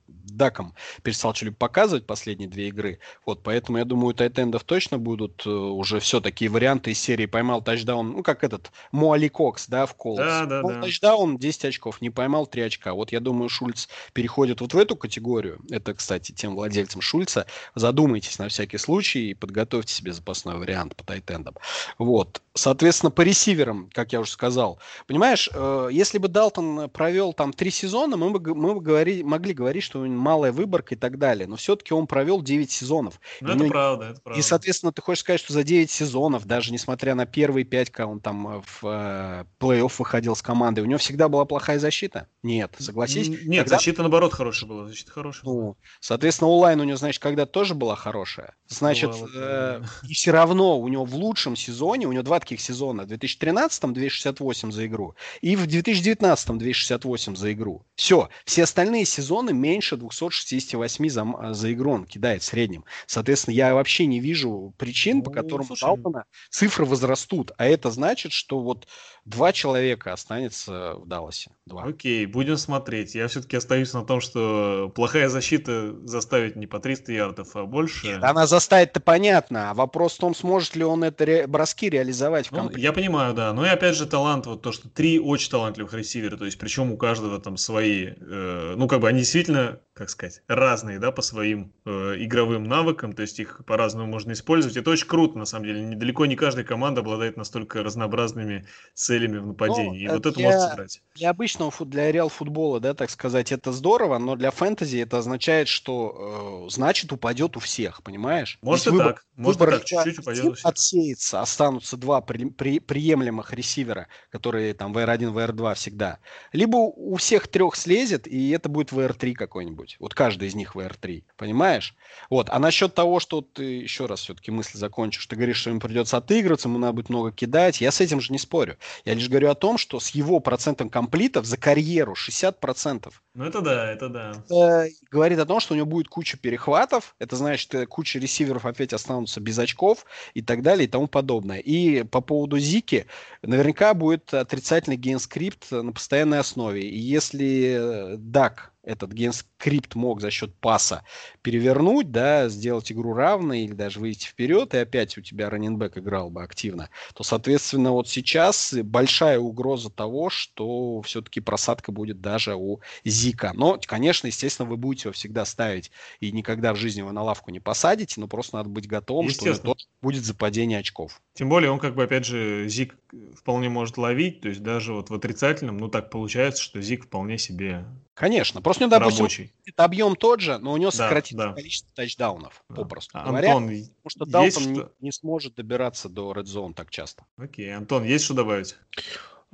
Даком 0.06 0.74
перестал 1.02 1.34
что-либо 1.34 1.56
показывать 1.56 2.06
последние 2.06 2.48
две 2.48 2.68
игры. 2.68 2.98
Вот, 3.26 3.42
поэтому 3.42 3.78
я 3.78 3.84
думаю, 3.84 4.14
Тайтендов 4.14 4.64
точно 4.64 4.98
будут 4.98 5.46
э, 5.46 5.50
уже 5.50 6.00
все 6.00 6.20
такие 6.20 6.50
варианты 6.50 6.90
из 6.90 6.98
серии 6.98 7.26
поймал 7.26 7.62
тачдаун, 7.84 8.12
ну, 8.12 8.22
как 8.22 8.44
этот 8.44 8.72
Муали 8.92 9.28
Кокс, 9.28 9.66
да, 9.68 9.86
в 9.86 9.94
Колос. 9.94 10.18
Да, 10.18 10.46
да, 10.46 10.62
да. 10.62 10.80
тачдаун, 10.80 11.38
10 11.38 11.66
очков, 11.66 12.00
не 12.00 12.10
поймал 12.10 12.46
3 12.46 12.62
очка. 12.62 12.94
Вот 12.94 13.12
я 13.12 13.20
думаю, 13.20 13.48
Шульц 13.48 13.88
переходит 14.12 14.60
вот 14.60 14.74
в 14.74 14.78
эту 14.78 14.96
категорию. 14.96 15.60
Это, 15.70 15.94
кстати, 15.94 16.32
тем 16.32 16.54
владельцем 16.54 17.00
Шульца, 17.00 17.46
задумайтесь 17.74 18.38
на 18.38 18.48
всякий 18.48 18.78
случай 18.78 19.30
и 19.30 19.34
подготовьте 19.34 19.94
себе 19.94 20.12
запасной 20.12 20.56
вариант 20.56 20.96
по 20.96 21.04
тайтендам. 21.04 21.54
Вот. 21.98 22.42
Соответственно, 22.56 23.10
по 23.10 23.22
ресиверам, 23.22 23.90
как 23.92 24.12
я 24.12 24.20
уже 24.20 24.30
сказал. 24.30 24.78
Понимаешь, 25.08 25.50
э, 25.52 25.88
если 25.90 26.18
бы 26.18 26.28
Далтон 26.28 26.88
провел 26.88 27.32
там 27.32 27.52
три 27.52 27.72
сезона, 27.72 28.16
мы 28.16 28.30
бы, 28.30 28.54
мы 28.54 28.74
бы 28.74 28.80
говори, 28.80 29.24
могли 29.24 29.52
говорить, 29.52 29.82
что 29.82 30.00
у 30.00 30.06
него 30.06 30.20
малая 30.20 30.52
выборка 30.52 30.94
и 30.94 30.96
так 30.96 31.18
далее. 31.18 31.48
Но 31.48 31.56
все-таки 31.56 31.92
он 31.92 32.06
провел 32.06 32.42
9 32.42 32.70
сезонов. 32.70 33.20
Ну, 33.40 33.48
это 33.48 33.64
мы, 33.64 33.68
правда, 33.68 34.10
это 34.10 34.20
правда. 34.20 34.38
И, 34.38 34.42
соответственно, 34.42 34.92
ты 34.92 35.02
хочешь 35.02 35.22
сказать, 35.22 35.40
что 35.40 35.52
за 35.52 35.64
9 35.64 35.90
сезонов, 35.90 36.46
даже 36.46 36.72
несмотря 36.72 37.16
на 37.16 37.26
первые 37.26 37.64
5, 37.64 37.90
когда 37.90 38.06
он 38.06 38.20
там 38.20 38.46
э, 38.46 38.62
в 38.64 38.84
э, 38.84 39.44
плей-офф 39.58 39.92
выходил 39.98 40.36
с 40.36 40.42
командой, 40.42 40.80
у 40.82 40.86
него 40.86 40.98
всегда 40.98 41.28
была 41.28 41.46
плохая 41.46 41.80
защита? 41.80 42.28
Нет, 42.44 42.76
согласись. 42.78 43.28
Нет, 43.28 43.64
когда... 43.64 43.78
защита, 43.78 44.02
наоборот, 44.02 44.32
хорошая 44.32 44.70
была. 44.70 44.86
Защита 44.86 45.10
хорошая. 45.10 45.42
Ну, 45.44 45.76
соответственно, 45.98 46.50
онлайн 46.50 46.80
у 46.80 46.84
него, 46.84 46.98
значит, 46.98 47.20
когда 47.20 47.46
тоже 47.46 47.74
была 47.74 47.96
хорошая. 47.96 48.54
Ну 48.70 48.76
значит, 48.76 49.10
Бывало, 49.10 49.28
э, 49.34 49.82
и 50.08 50.14
все 50.14 50.30
равно 50.30 50.78
у 50.78 50.86
него 50.86 51.04
в 51.04 51.16
лучшем 51.16 51.56
сезоне 51.56 52.06
у 52.06 52.12
него 52.12 52.22
20 52.22 52.43
кратких 52.44 52.60
сезона. 52.60 53.04
В 53.04 53.06
2013-м 53.08 53.94
268 53.94 54.72
за 54.72 54.86
игру 54.86 55.14
и 55.40 55.56
в 55.56 55.66
2019-м 55.66 56.58
268 56.58 57.36
за 57.36 57.52
игру. 57.52 57.82
Все. 57.94 58.28
Все 58.44 58.64
остальные 58.64 59.06
сезоны 59.06 59.52
меньше 59.52 59.96
268 59.96 61.08
за, 61.08 61.22
э, 61.22 61.54
за 61.54 61.72
игру 61.72 61.92
он 61.92 62.04
кидает 62.04 62.42
в 62.42 62.44
среднем. 62.44 62.84
Соответственно, 63.06 63.54
я 63.54 63.74
вообще 63.74 64.06
не 64.06 64.20
вижу 64.20 64.74
причин, 64.76 65.22
по 65.22 65.30
ну, 65.30 65.34
которым 65.34 65.66
слушай... 65.66 65.84
Ну. 65.84 65.96
Даутона 65.96 66.24
цифры 66.50 66.84
возрастут. 66.84 67.52
А 67.56 67.64
это 67.64 67.90
значит, 67.90 68.32
что 68.32 68.60
вот 68.60 68.86
два 69.24 69.52
человека 69.52 70.12
останется 70.12 70.94
в 70.96 71.06
Далласе. 71.06 71.50
Два. 71.66 71.84
Окей, 71.84 72.26
будем 72.26 72.58
смотреть. 72.58 73.14
Я 73.14 73.26
все-таки 73.28 73.56
остаюсь 73.56 73.92
на 73.94 74.04
том, 74.04 74.20
что 74.20 74.92
плохая 74.94 75.28
защита 75.28 75.94
заставит 76.06 76.56
не 76.56 76.66
по 76.66 76.78
300 76.78 77.12
ярдов, 77.12 77.56
а 77.56 77.64
больше. 77.64 78.06
Нет, 78.06 78.22
она 78.22 78.46
заставит-то 78.46 79.00
понятно. 79.00 79.70
а 79.70 79.74
Вопрос 79.74 80.14
в 80.14 80.18
том, 80.18 80.34
сможет 80.34 80.76
ли 80.76 80.84
он 80.84 81.04
это 81.04 81.24
ре... 81.24 81.46
броски 81.46 81.88
реализовать 81.88 82.33
в 82.42 82.52
ну, 82.52 82.70
Я 82.76 82.92
понимаю, 82.92 83.34
да. 83.34 83.52
Ну 83.52 83.64
и 83.64 83.68
опять 83.68 83.94
же 83.94 84.06
талант, 84.06 84.46
вот 84.46 84.62
то, 84.62 84.72
что 84.72 84.88
три 84.88 85.18
очень 85.18 85.50
талантливых 85.50 85.94
ресивера, 85.94 86.36
то 86.36 86.44
есть 86.44 86.58
причем 86.58 86.92
у 86.92 86.96
каждого 86.96 87.40
там 87.40 87.56
свои, 87.56 88.14
э, 88.16 88.74
ну 88.76 88.88
как 88.88 89.00
бы 89.00 89.08
они 89.08 89.20
действительно 89.20 89.80
как 89.94 90.10
сказать, 90.10 90.42
разные, 90.48 90.98
да, 90.98 91.12
по 91.12 91.22
своим 91.22 91.72
э, 91.84 92.16
игровым 92.18 92.64
навыкам, 92.64 93.12
то 93.12 93.22
есть 93.22 93.38
их 93.38 93.64
по-разному 93.64 94.10
можно 94.10 94.32
использовать. 94.32 94.76
Это 94.76 94.90
очень 94.90 95.06
круто, 95.06 95.38
на 95.38 95.44
самом 95.44 95.66
деле. 95.66 95.82
Недалеко 95.82 96.26
не 96.26 96.34
каждая 96.34 96.64
команда 96.64 97.02
обладает 97.02 97.36
настолько 97.36 97.80
разнообразными 97.84 98.66
целями 98.92 99.38
в 99.38 99.46
нападении. 99.46 100.08
Ну, 100.08 100.12
и 100.12 100.16
вот 100.16 100.26
это 100.26 100.32
для, 100.32 100.46
может 100.46 100.70
сыграть. 100.70 101.02
Для 101.14 101.30
обычного, 101.30 101.72
для 101.86 102.10
реал 102.10 102.28
футбола, 102.28 102.80
да, 102.80 102.94
так 102.94 103.08
сказать, 103.08 103.52
это 103.52 103.70
здорово, 103.70 104.18
но 104.18 104.34
для 104.34 104.50
фэнтези 104.50 104.98
это 104.98 105.18
означает, 105.18 105.68
что 105.68 106.66
э, 106.66 106.70
значит 106.70 107.12
упадет 107.12 107.56
у 107.56 107.60
всех, 107.60 108.02
понимаешь? 108.02 108.58
Может 108.62 108.88
и 108.88 108.98
так, 108.98 109.24
может 109.36 109.60
и 109.62 109.64
так, 109.64 109.84
чуть-чуть 109.84 110.18
упадет 110.18 110.44
у 110.44 110.52
всех. 110.54 110.66
Отсеется, 110.66 111.40
останутся 111.40 111.96
два 111.96 112.20
при, 112.24 112.46
при, 112.46 112.78
приемлемых 112.80 113.52
ресивера, 113.52 114.08
которые 114.30 114.74
там 114.74 114.96
VR1, 114.96 115.32
VR2 115.32 115.74
всегда. 115.74 116.18
Либо 116.52 116.76
у 116.76 117.16
всех 117.16 117.48
трех 117.48 117.76
слезет, 117.76 118.26
и 118.26 118.50
это 118.50 118.68
будет 118.68 118.92
VR3 118.92 119.34
какой-нибудь. 119.34 119.96
Вот 120.00 120.14
каждый 120.14 120.48
из 120.48 120.54
них 120.54 120.76
VR3, 120.76 121.24
понимаешь? 121.36 121.94
Вот. 122.30 122.48
А 122.50 122.58
насчет 122.58 122.94
того, 122.94 123.20
что 123.20 123.40
ты 123.40 123.64
еще 123.64 124.06
раз 124.06 124.20
все-таки 124.20 124.50
мысль 124.50 124.78
закончишь, 124.78 125.26
ты 125.26 125.36
говоришь, 125.36 125.58
что 125.58 125.70
ему 125.70 125.80
придется 125.80 126.16
отыгрываться, 126.16 126.68
ему 126.68 126.78
надо 126.78 126.94
будет 126.94 127.08
много 127.10 127.32
кидать. 127.32 127.80
Я 127.80 127.90
с 127.90 128.00
этим 128.00 128.20
же 128.20 128.32
не 128.32 128.38
спорю. 128.38 128.76
Я 129.04 129.14
лишь 129.14 129.28
говорю 129.28 129.50
о 129.50 129.54
том, 129.54 129.78
что 129.78 130.00
с 130.00 130.10
его 130.10 130.40
процентом 130.40 130.88
комплитов 130.88 131.44
за 131.46 131.56
карьеру 131.56 132.14
60%. 132.14 133.12
Ну 133.34 133.44
это 133.44 133.60
да, 133.60 133.90
это 133.90 134.08
да. 134.08 134.30
Это 134.30 134.88
говорит 135.10 135.38
о 135.40 135.46
том, 135.46 135.58
что 135.58 135.74
у 135.74 135.76
него 135.76 135.86
будет 135.86 136.08
куча 136.08 136.36
перехватов, 136.36 137.16
это 137.18 137.34
значит, 137.34 137.74
э, 137.74 137.86
куча 137.86 138.20
ресиверов 138.20 138.64
опять 138.64 138.92
останутся 138.92 139.40
без 139.40 139.58
очков 139.58 140.06
и 140.34 140.42
так 140.42 140.62
далее 140.62 140.86
и 140.86 140.88
тому 140.88 141.08
подобное. 141.08 141.58
И 141.58 142.04
по 142.14 142.20
поводу 142.20 142.60
Зики, 142.60 143.06
наверняка 143.42 143.92
будет 143.92 144.32
отрицательный 144.32 144.96
game 144.96 145.26
script 145.26 145.72
на 145.72 145.92
постоянной 145.92 146.38
основе. 146.38 146.88
И 146.88 146.96
если 146.96 148.14
Дак 148.18 148.72
этот 148.84 149.12
game 149.12 149.45
script 149.45 149.94
мог 149.94 150.20
за 150.20 150.30
счет 150.30 150.54
паса 150.54 151.04
перевернуть, 151.42 152.10
да, 152.10 152.48
сделать 152.48 152.90
игру 152.92 153.14
равной 153.14 153.62
или 153.62 153.72
даже 153.72 154.00
выйти 154.00 154.26
вперед, 154.26 154.74
и 154.74 154.78
опять 154.78 155.16
у 155.18 155.20
тебя 155.20 155.50
running 155.50 155.80
back 155.80 155.98
играл 155.98 156.30
бы 156.30 156.42
активно, 156.42 156.90
то, 157.14 157.22
соответственно, 157.24 157.92
вот 157.92 158.08
сейчас 158.08 158.74
большая 158.82 159.38
угроза 159.38 159.90
того, 159.90 160.30
что 160.30 161.02
все-таки 161.02 161.40
просадка 161.40 161.92
будет 161.92 162.20
даже 162.20 162.54
у 162.54 162.80
Зика. 163.04 163.52
Но, 163.54 163.78
конечно, 163.84 164.26
естественно, 164.26 164.68
вы 164.68 164.76
будете 164.76 165.08
его 165.08 165.12
всегда 165.12 165.44
ставить 165.44 165.90
и 166.20 166.32
никогда 166.32 166.72
в 166.72 166.76
жизни 166.76 167.00
его 167.00 167.12
на 167.12 167.22
лавку 167.22 167.50
не 167.50 167.60
посадите, 167.60 168.20
но 168.20 168.28
просто 168.28 168.56
надо 168.56 168.68
быть 168.68 168.86
готовым, 168.86 169.30
что 169.30 169.76
будет 170.02 170.24
западение 170.24 170.78
очков. 170.78 171.20
Тем 171.34 171.48
более 171.48 171.70
он 171.70 171.78
как 171.78 171.94
бы, 171.94 172.04
опять 172.04 172.24
же, 172.24 172.68
Зик 172.68 172.96
вполне 173.36 173.68
может 173.68 173.96
ловить, 173.96 174.40
то 174.40 174.48
есть 174.48 174.62
даже 174.62 174.92
вот 174.92 175.10
в 175.10 175.14
отрицательном, 175.14 175.78
ну 175.78 175.88
так 175.88 176.10
получается, 176.10 176.62
что 176.62 176.80
Зик 176.80 177.04
вполне 177.04 177.38
себе 177.38 177.84
Конечно, 178.14 178.62
просто 178.62 178.84
у 178.84 178.86
него, 178.86 178.98
допустим, 178.98 179.24
рабочий. 179.24 179.52
объем 179.76 180.14
тот 180.14 180.40
же, 180.40 180.58
но 180.58 180.72
у 180.72 180.76
него 180.76 180.90
да, 180.92 180.96
сократится 180.96 181.48
да. 181.48 181.52
количество 181.52 181.90
тачдаунов, 181.94 182.64
да. 182.68 182.76
попросту 182.76 183.18
а, 183.18 183.26
говоря, 183.26 183.56
Антон, 183.56 183.68
потому 183.68 184.08
что 184.08 184.24
Далтон 184.24 184.62
что... 184.62 184.70
не, 184.70 184.84
не 185.00 185.12
сможет 185.12 185.56
добираться 185.56 186.08
до 186.08 186.32
Red 186.32 186.44
Zone 186.44 186.74
так 186.74 186.90
часто. 186.90 187.24
Окей, 187.36 187.74
Антон, 187.74 188.04
есть 188.04 188.24
что 188.24 188.34
добавить? 188.34 188.76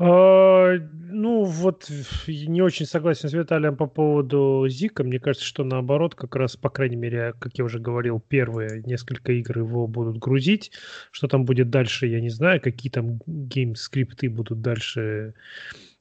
А, 0.03 0.77
ну, 1.11 1.45
вот 1.45 1.91
не 2.27 2.63
очень 2.63 2.87
согласен 2.87 3.29
с 3.29 3.33
Виталием 3.35 3.77
по 3.77 3.87
поводу 3.87 4.67
Зика. 4.69 5.05
Мне 5.05 5.21
кажется, 5.21 5.47
что 5.47 5.63
наоборот, 5.63 6.15
как 6.15 6.37
раз, 6.37 6.57
по 6.57 6.71
крайней 6.71 6.97
мере, 6.97 7.35
как 7.39 7.59
я 7.59 7.65
уже 7.65 7.79
говорил, 7.79 8.19
первые 8.19 8.83
несколько 8.83 9.33
игр 9.33 9.59
его 9.59 9.87
будут 9.87 10.19
грузить. 10.19 10.73
Что 11.11 11.29
там 11.29 11.45
будет 11.45 11.69
дальше, 11.69 12.07
я 12.07 12.23
не 12.23 12.31
знаю. 12.31 12.63
Какие 12.63 12.91
там 12.91 13.21
гейм-скрипты 13.27 14.31
будут 14.31 14.63
дальше, 14.63 15.35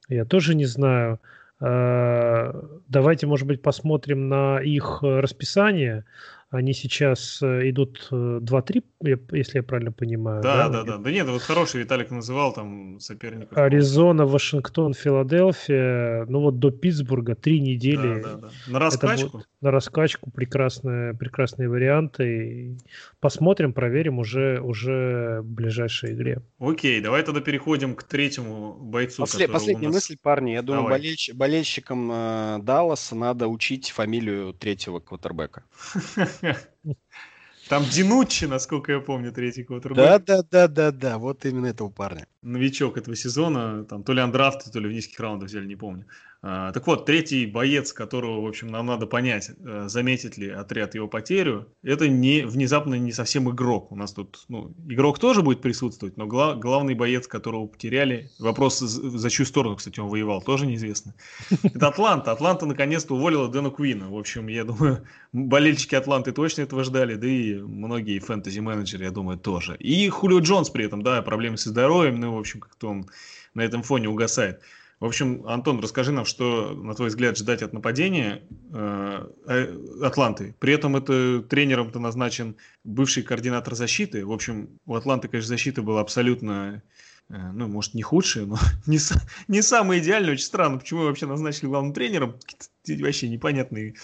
я 0.08 0.24
тоже 0.24 0.54
не 0.54 0.64
знаю. 0.64 1.20
А, 1.60 2.52
давайте, 2.88 3.26
может 3.26 3.46
быть, 3.46 3.62
посмотрим 3.62 4.28
на 4.28 4.60
их 4.60 4.98
расписание. 5.02 6.04
Они 6.50 6.72
сейчас 6.72 7.40
э, 7.42 7.70
идут 7.70 8.08
2-3, 8.10 8.82
э, 9.04 9.16
если 9.32 9.58
я 9.58 9.62
правильно 9.62 9.92
понимаю. 9.92 10.42
Да, 10.42 10.68
да, 10.68 10.82
да. 10.82 10.84
Да, 10.84 10.98
да 10.98 11.12
нет, 11.12 11.28
вот 11.28 11.42
хороший 11.42 11.82
Виталик 11.82 12.10
называл 12.10 12.52
там 12.52 12.98
соперников. 12.98 13.56
Аризона, 13.56 14.26
Вашингтон, 14.26 14.92
Филадельфия. 14.92 16.24
Ну 16.26 16.40
вот 16.40 16.58
до 16.58 16.72
Питтсбурга 16.72 17.36
три 17.36 17.60
недели. 17.60 18.20
Да, 18.20 18.30
да, 18.30 18.36
да. 18.36 18.50
На 18.66 18.78
раскачку? 18.80 19.44
на 19.60 19.70
раскачку 19.70 20.30
прекрасные, 20.30 21.14
прекрасные 21.14 21.68
варианты. 21.68 22.78
Посмотрим, 23.20 23.72
проверим 23.72 24.18
уже, 24.18 24.60
уже 24.60 25.40
в 25.42 25.46
ближайшей 25.46 26.14
игре. 26.14 26.42
Окей, 26.58 27.00
давай 27.00 27.22
тогда 27.22 27.40
переходим 27.40 27.94
к 27.94 28.02
третьему 28.02 28.74
бойцу. 28.74 29.22
После, 29.22 29.48
последняя 29.48 29.88
нас... 29.88 29.96
мысль, 29.96 30.16
парни. 30.20 30.52
Я 30.52 30.62
думаю, 30.62 30.84
болельщ, 30.84 31.30
болельщикам 31.34 32.10
э, 32.10 32.58
Далласа 32.62 33.14
надо 33.14 33.48
учить 33.48 33.90
фамилию 33.90 34.54
третьего 34.54 34.98
квотербека. 35.00 35.64
Там 37.68 37.84
Динуччи, 37.84 38.46
насколько 38.46 38.92
я 38.92 39.00
помню, 39.00 39.32
третий 39.32 39.62
квотербек. 39.62 39.96
Да, 39.96 40.18
да, 40.18 40.42
да, 40.42 40.68
да, 40.68 40.90
да, 40.90 41.18
вот 41.18 41.44
именно 41.44 41.66
этого 41.66 41.88
парня. 41.88 42.26
Новичок 42.42 42.96
этого 42.96 43.14
сезона, 43.14 43.84
там 43.84 44.02
то 44.02 44.12
ли 44.12 44.20
андрафты, 44.20 44.70
то 44.70 44.80
ли 44.80 44.88
в 44.88 44.92
низких 44.92 45.20
раундах 45.20 45.48
взяли, 45.48 45.66
не 45.66 45.76
помню. 45.76 46.06
А, 46.42 46.72
так 46.72 46.86
вот, 46.86 47.04
третий 47.04 47.44
боец, 47.44 47.92
которого, 47.92 48.40
в 48.40 48.46
общем, 48.46 48.68
нам 48.68 48.86
надо 48.86 49.06
понять, 49.06 49.50
э, 49.50 49.88
заметит 49.88 50.38
ли 50.38 50.48
отряд 50.48 50.94
его 50.94 51.06
потерю, 51.06 51.68
это 51.82 52.08
не 52.08 52.46
внезапно 52.46 52.94
не 52.94 53.12
совсем 53.12 53.50
игрок. 53.50 53.92
У 53.92 53.96
нас 53.96 54.14
тут, 54.14 54.44
ну, 54.48 54.74
игрок 54.88 55.18
тоже 55.18 55.42
будет 55.42 55.60
присутствовать, 55.60 56.16
но 56.16 56.26
гла- 56.26 56.54
главный 56.54 56.94
боец, 56.94 57.26
которого 57.26 57.66
потеряли, 57.66 58.30
вопрос 58.38 58.78
за, 58.78 59.28
чью 59.30 59.44
сторону, 59.44 59.76
кстати, 59.76 60.00
он 60.00 60.08
воевал, 60.08 60.40
тоже 60.40 60.66
неизвестно. 60.66 61.14
Это 61.62 61.88
Атланта. 61.88 62.32
Атланта 62.32 62.64
наконец-то 62.64 63.16
уволила 63.16 63.46
Дэна 63.48 63.68
Куина. 63.68 64.08
В 64.10 64.16
общем, 64.16 64.48
я 64.48 64.64
думаю, 64.64 65.04
болельщики 65.34 65.94
Атланты 65.94 66.32
точно 66.32 66.62
этого 66.62 66.84
ждали, 66.84 67.16
да 67.16 67.26
и 67.26 67.56
многие 67.56 68.18
фэнтези-менеджеры, 68.18 69.04
я 69.04 69.10
думаю, 69.10 69.38
тоже. 69.38 69.76
И 69.76 70.08
Хулио 70.08 70.38
Джонс 70.38 70.70
при 70.70 70.86
этом, 70.86 71.02
да, 71.02 71.20
проблемы 71.20 71.58
со 71.58 71.68
здоровьем, 71.68 72.18
ну, 72.18 72.34
в 72.34 72.38
общем, 72.38 72.60
как-то 72.60 72.88
он 72.88 73.10
на 73.52 73.60
этом 73.60 73.82
фоне 73.82 74.08
угасает. 74.08 74.60
В 75.00 75.06
общем, 75.06 75.46
Антон, 75.46 75.80
расскажи 75.80 76.12
нам, 76.12 76.26
что, 76.26 76.74
на 76.74 76.94
твой 76.94 77.08
взгляд, 77.08 77.38
ждать 77.38 77.62
от 77.62 77.72
нападения 77.72 78.42
э, 78.70 79.28
э, 79.46 80.04
Атланты. 80.04 80.54
При 80.58 80.74
этом 80.74 80.94
это 80.94 81.40
тренером-то 81.40 81.98
назначен 81.98 82.56
бывший 82.84 83.22
координатор 83.22 83.74
защиты. 83.74 84.26
В 84.26 84.30
общем, 84.30 84.78
у 84.84 84.94
Атланты, 84.94 85.28
конечно, 85.28 85.48
защита 85.48 85.80
была 85.80 86.02
абсолютно, 86.02 86.82
э, 87.30 87.34
ну, 87.34 87.66
может, 87.66 87.94
не 87.94 88.02
худшая, 88.02 88.44
но 88.44 88.58
не, 88.86 88.98
не 89.48 89.62
самая 89.62 90.00
идеальная. 90.00 90.32
Очень 90.32 90.44
странно, 90.44 90.76
почему 90.76 91.04
вообще 91.04 91.24
назначили 91.24 91.68
главным 91.68 91.94
тренером. 91.94 92.36
Вообще 92.86 93.30
непонятные 93.30 93.94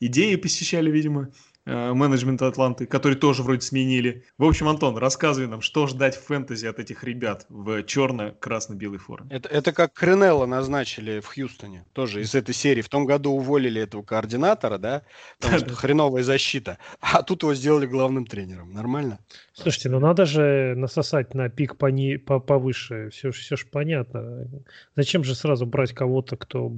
идеи 0.00 0.36
посещали, 0.36 0.90
видимо. 0.90 1.30
Э, 1.64 1.92
менеджмента 1.92 2.48
Атланты, 2.48 2.86
который 2.86 3.14
тоже 3.14 3.44
вроде 3.44 3.60
сменили. 3.60 4.24
В 4.36 4.44
общем, 4.44 4.66
Антон, 4.66 4.96
рассказывай 4.96 5.46
нам, 5.46 5.60
что 5.60 5.86
ждать 5.86 6.16
в 6.16 6.24
фэнтези 6.24 6.66
от 6.66 6.80
этих 6.80 7.04
ребят 7.04 7.46
в 7.48 7.84
черно-красно-белой 7.84 8.98
форме. 8.98 9.28
Это, 9.30 9.48
это 9.48 9.70
как 9.72 9.92
Кренелла 9.92 10.46
назначили 10.46 11.20
в 11.20 11.26
Хьюстоне, 11.26 11.84
тоже 11.92 12.22
из 12.22 12.34
этой 12.34 12.52
серии. 12.52 12.82
В 12.82 12.88
том 12.88 13.06
году 13.06 13.30
уволили 13.30 13.80
этого 13.80 14.02
координатора, 14.02 14.78
да, 14.78 15.02
потому 15.38 15.60
что 15.60 15.74
хреновая 15.74 16.24
защита, 16.24 16.78
а 17.00 17.22
тут 17.22 17.42
его 17.44 17.54
сделали 17.54 17.86
главным 17.86 18.26
тренером. 18.26 18.72
Нормально? 18.72 19.20
Слушайте, 19.52 19.88
ну 19.90 20.00
надо 20.00 20.26
же 20.26 20.74
насосать 20.76 21.32
на 21.32 21.48
пик 21.48 21.76
пони, 21.76 22.16
по, 22.16 22.40
повыше, 22.40 23.10
все, 23.10 23.30
все 23.30 23.54
же 23.54 23.66
понятно. 23.66 24.48
Зачем 24.96 25.22
же 25.22 25.36
сразу 25.36 25.66
брать 25.66 25.92
кого-то, 25.92 26.36
кто 26.36 26.72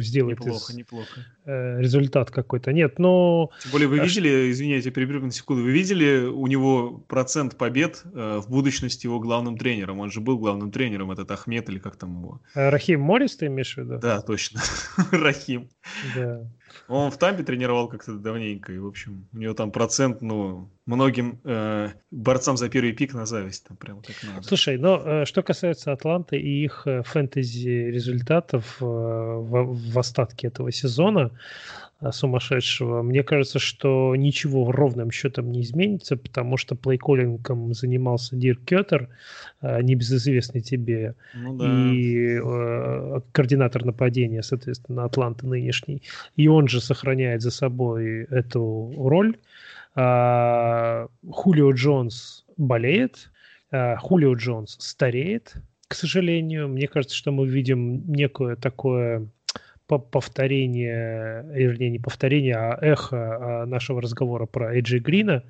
сделает 0.00 0.38
неплохо, 0.38 0.72
из, 0.72 0.76
неплохо. 0.76 1.26
Э, 1.44 1.80
результат 1.80 2.30
какой-то? 2.30 2.72
Нет, 2.72 2.98
но... 2.98 3.50
Тем 3.62 3.72
более 3.72 3.88
вы 3.88 4.00
а 4.00 4.04
видели, 4.04 4.27
видели, 4.28 4.50
извиняйте, 4.50 4.90
перебью 4.90 5.20
на 5.20 5.30
секунду, 5.30 5.62
вы 5.62 5.70
видели 5.70 6.26
у 6.26 6.46
него 6.46 6.98
процент 7.08 7.56
побед 7.56 8.02
э, 8.04 8.40
в 8.42 8.50
будущности 8.50 9.06
его 9.06 9.20
главным 9.20 9.56
тренером? 9.56 10.00
Он 10.00 10.10
же 10.10 10.20
был 10.20 10.38
главным 10.38 10.70
тренером, 10.70 11.10
этот 11.10 11.30
Ахмед 11.30 11.68
или 11.68 11.78
как 11.78 11.96
там 11.96 12.18
его? 12.18 12.40
А 12.54 12.70
Рахим 12.70 13.00
Морис 13.00 13.36
ты 13.36 13.46
имеешь 13.46 13.74
в 13.74 13.78
виду? 13.78 13.98
Да, 13.98 14.20
точно. 14.20 14.60
Рахим. 15.12 15.68
Да. 16.14 16.48
Он 16.86 17.10
в 17.10 17.18
Тампе 17.18 17.42
тренировал 17.42 17.88
как-то 17.88 18.14
давненько, 18.14 18.72
и, 18.72 18.78
в 18.78 18.86
общем, 18.86 19.26
у 19.32 19.38
него 19.38 19.54
там 19.54 19.70
процент, 19.70 20.20
ну, 20.20 20.70
многим 20.86 21.40
э, 21.44 21.90
борцам 22.10 22.56
за 22.56 22.68
первый 22.68 22.92
пик 22.92 23.14
на 23.14 23.26
зависть, 23.26 23.66
там 23.66 23.76
прямо 23.76 24.02
так 24.02 24.16
надо. 24.22 24.46
Слушай, 24.46 24.78
но 24.78 25.02
э, 25.04 25.24
что 25.24 25.42
касается 25.42 25.92
Атланты 25.92 26.38
и 26.38 26.64
их 26.64 26.82
э, 26.86 27.02
фэнтези 27.02 27.90
результатов 27.90 28.76
э, 28.80 28.84
в, 28.84 29.92
в 29.92 29.98
остатке 29.98 30.48
этого 30.48 30.70
сезона, 30.72 31.30
Э, 31.30 31.87
сумасшедшего. 32.12 33.02
Мне 33.02 33.22
кажется, 33.22 33.58
что 33.58 34.14
ничего 34.16 34.70
ровным 34.70 35.10
счетом 35.10 35.50
не 35.50 35.62
изменится, 35.62 36.16
потому 36.16 36.56
что 36.56 36.76
плейколлингом 36.76 37.74
занимался 37.74 38.36
Дирк 38.36 38.64
Кеттер, 38.64 39.08
э, 39.60 39.82
небезызвестный 39.82 40.60
тебе, 40.60 41.14
ну, 41.34 41.56
да. 41.56 41.66
и 41.66 42.38
э, 42.40 43.20
координатор 43.32 43.84
нападения, 43.84 44.42
соответственно, 44.42 45.04
Атланты 45.04 45.46
нынешний. 45.46 46.02
И 46.36 46.46
он 46.46 46.68
же 46.68 46.80
сохраняет 46.80 47.42
за 47.42 47.50
собой 47.50 48.24
эту 48.24 48.94
роль. 48.96 49.36
А, 49.96 51.08
Хулио 51.28 51.72
Джонс 51.72 52.44
болеет, 52.56 53.30
а, 53.72 53.96
Хулио 53.96 54.34
Джонс 54.34 54.76
стареет, 54.78 55.54
к 55.88 55.94
сожалению. 55.94 56.68
Мне 56.68 56.86
кажется, 56.86 57.16
что 57.16 57.32
мы 57.32 57.48
видим 57.48 58.04
некое 58.06 58.54
такое 58.54 59.28
повторение, 59.88 61.44
вернее, 61.50 61.90
не 61.90 61.98
повторение, 61.98 62.56
а 62.56 62.78
эхо 62.80 63.62
а, 63.62 63.66
нашего 63.66 64.02
разговора 64.02 64.46
про 64.46 64.74
Эйджи 64.74 64.98
Грина. 64.98 65.42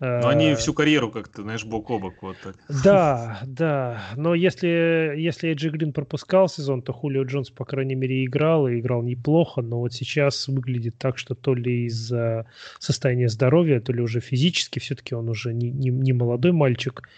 Но 0.00 0.26
они 0.26 0.56
всю 0.56 0.74
карьеру 0.74 1.12
как-то, 1.12 1.42
знаешь, 1.42 1.64
бок 1.64 1.88
о 1.90 2.00
бок 2.00 2.14
вот 2.22 2.36
так. 2.42 2.56
Да, 2.82 3.40
да. 3.46 4.02
Но 4.16 4.34
если, 4.34 5.14
если 5.16 5.50
Эйджи 5.50 5.70
Грин 5.70 5.92
пропускал 5.92 6.48
сезон, 6.48 6.82
то 6.82 6.92
Хулио 6.92 7.22
Джонс, 7.22 7.50
по 7.50 7.64
крайней 7.64 7.94
мере, 7.94 8.24
играл, 8.24 8.66
и 8.66 8.80
играл 8.80 9.02
неплохо, 9.02 9.62
но 9.62 9.78
вот 9.78 9.92
сейчас 9.92 10.48
выглядит 10.48 10.98
так, 10.98 11.18
что 11.18 11.36
то 11.36 11.54
ли 11.54 11.86
из-за 11.86 12.46
состояния 12.80 13.28
здоровья, 13.28 13.80
то 13.80 13.92
ли 13.92 14.02
уже 14.02 14.18
физически, 14.18 14.80
все-таки 14.80 15.14
он 15.14 15.28
уже 15.28 15.54
не, 15.54 15.70
не, 15.70 15.90
не 15.90 16.12
молодой 16.12 16.50
мальчик, 16.50 17.08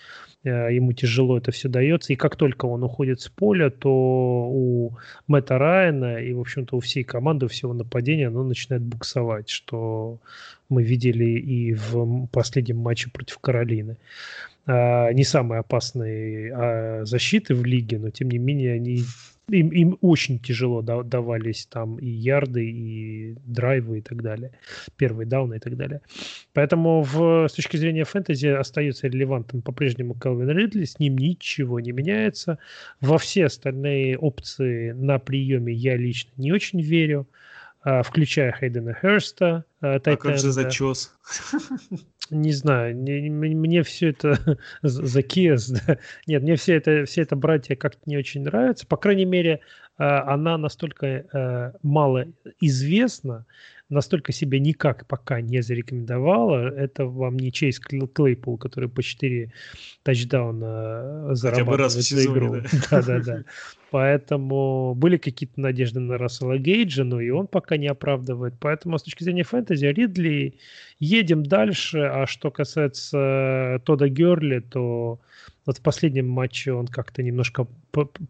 ему 0.45 0.93
тяжело 0.93 1.39
это 1.39 1.51
все 1.51 1.69
дается. 1.69 2.13
И 2.13 2.17
как 2.17 2.37
только 2.37 2.67
он 2.67 2.83
уходит 2.83 3.21
с 3.21 3.29
поля, 3.29 3.71
то 3.71 3.91
у 3.91 4.93
Мэтта 5.27 5.59
Райана 5.59 6.19
и, 6.19 6.33
в 6.33 6.41
общем-то, 6.41 6.77
у 6.77 6.81
всей 6.81 7.05
команды, 7.05 7.47
у 7.47 7.49
всего 7.49 7.73
нападения 7.73 8.29
оно 8.29 8.45
начинает 8.45 8.83
буксовать, 8.83 9.49
что 9.49 10.19
мы 10.69 10.83
видели 10.83 11.39
и 11.39 11.75
в 11.75 12.27
последнем 12.27 12.79
матче 12.79 13.11
против 13.11 13.39
Каролины. 13.39 13.97
А, 14.67 15.13
не 15.13 15.25
самые 15.25 15.61
опасные 15.61 16.53
а, 16.55 17.05
защиты 17.05 17.55
в 17.55 17.65
лиге, 17.65 17.99
но 17.99 18.11
тем 18.11 18.31
не 18.31 18.39
менее 18.39 18.75
они 18.75 19.05
им, 19.49 19.69
им 19.71 19.99
очень 20.01 20.39
тяжело 20.39 20.83
давались 20.83 21.67
там 21.67 21.99
и 21.99 22.07
ярды, 22.07 22.71
и 22.71 23.37
драйвы, 23.45 23.99
и 23.99 24.01
так 24.03 24.23
далее. 24.23 24.53
Первые 24.97 25.27
дауны 25.27 25.57
и 25.57 25.59
так 25.59 25.77
далее. 25.77 26.01
Поэтому 26.53 27.03
в, 27.03 27.49
с 27.49 27.53
точки 27.53 27.77
зрения 27.77 28.05
фэнтези 28.05 28.47
остается 28.47 29.09
релевантным 29.09 29.63
по-прежнему 29.63 30.15
Калвин 30.15 30.51
Ридли, 30.51 30.85
с 30.85 30.99
ним 30.99 31.19
ничего 31.19 31.81
не 31.81 31.93
меняется. 31.93 32.59
Во 33.01 33.19
все 33.19 33.47
остальные 33.47 34.19
опции 34.19 34.93
на 34.93 35.19
приеме 35.19 35.73
я 35.73 35.97
лично 35.97 36.31
не 36.37 36.53
очень 36.53 36.81
верю. 36.81 37.29
Включая 38.03 38.53
Хейдена 38.53 38.95
Херста. 38.95 39.65
А, 39.81 39.97
а 39.97 40.17
как 40.17 40.39
же 40.39 40.53
зачес? 40.53 41.15
Не 42.31 42.53
знаю, 42.53 42.97
не, 42.97 43.29
мне 43.29 43.83
все 43.83 44.09
это 44.09 44.59
закес, 44.83 45.69
да. 45.69 45.99
Нет, 46.27 46.43
мне 46.43 46.57
все 46.57 46.77
это, 46.77 47.05
все 47.05 47.21
это 47.21 47.37
братья 47.37 47.77
как-то 47.77 48.01
не 48.07 48.17
очень 48.17 48.45
нравится. 48.45 48.87
По 48.87 48.97
крайней 48.97 49.27
мере, 49.27 49.61
а, 49.61 49.61
она 50.03 50.59
настолько 50.59 51.07
э, 51.07 51.73
мало 51.83 52.27
известна, 52.61 53.47
настолько 53.89 54.33
себя 54.33 54.59
никак 54.59 55.07
пока 55.07 55.41
не 55.41 55.63
зарекомендовала. 55.63 56.69
Это 56.69 57.07
вам 57.07 57.37
не 57.37 57.53
Чейз 57.53 57.81
Клейпул, 57.81 58.59
который 58.59 58.89
по 58.89 59.03
4 59.03 59.53
тачдауна 60.03 61.35
зарабатывает 61.35 61.93
за 61.93 62.25
игру. 62.25 62.57
Да-да-да. 62.91 63.45
Поэтому 63.91 64.95
были 64.97 65.17
какие-то 65.17 65.61
надежды 65.61 66.01
на 66.01 66.19
Рассела 66.19 66.59
Гейджа, 66.59 67.05
но 67.05 67.21
и 67.21 67.31
он 67.31 67.47
пока 67.47 67.77
не 67.77 67.87
оправдывает. 67.87 68.55
Поэтому 68.59 68.99
с 68.99 69.05
точки 69.05 69.23
зрения 69.23 69.45
фэнтези, 69.45 69.87
Ридли, 69.87 70.59
едем 70.99 71.45
дальше. 71.45 72.01
А 72.01 72.27
что 72.27 72.51
касается 72.51 73.81
Тода 73.85 74.09
Герли, 74.09 74.59
то 74.59 75.21
вот 75.67 75.79
в 75.79 75.81
последнем 75.81 76.29
матче 76.29 76.73
он 76.73 76.87
как-то 76.87 77.23
немножко 77.23 77.67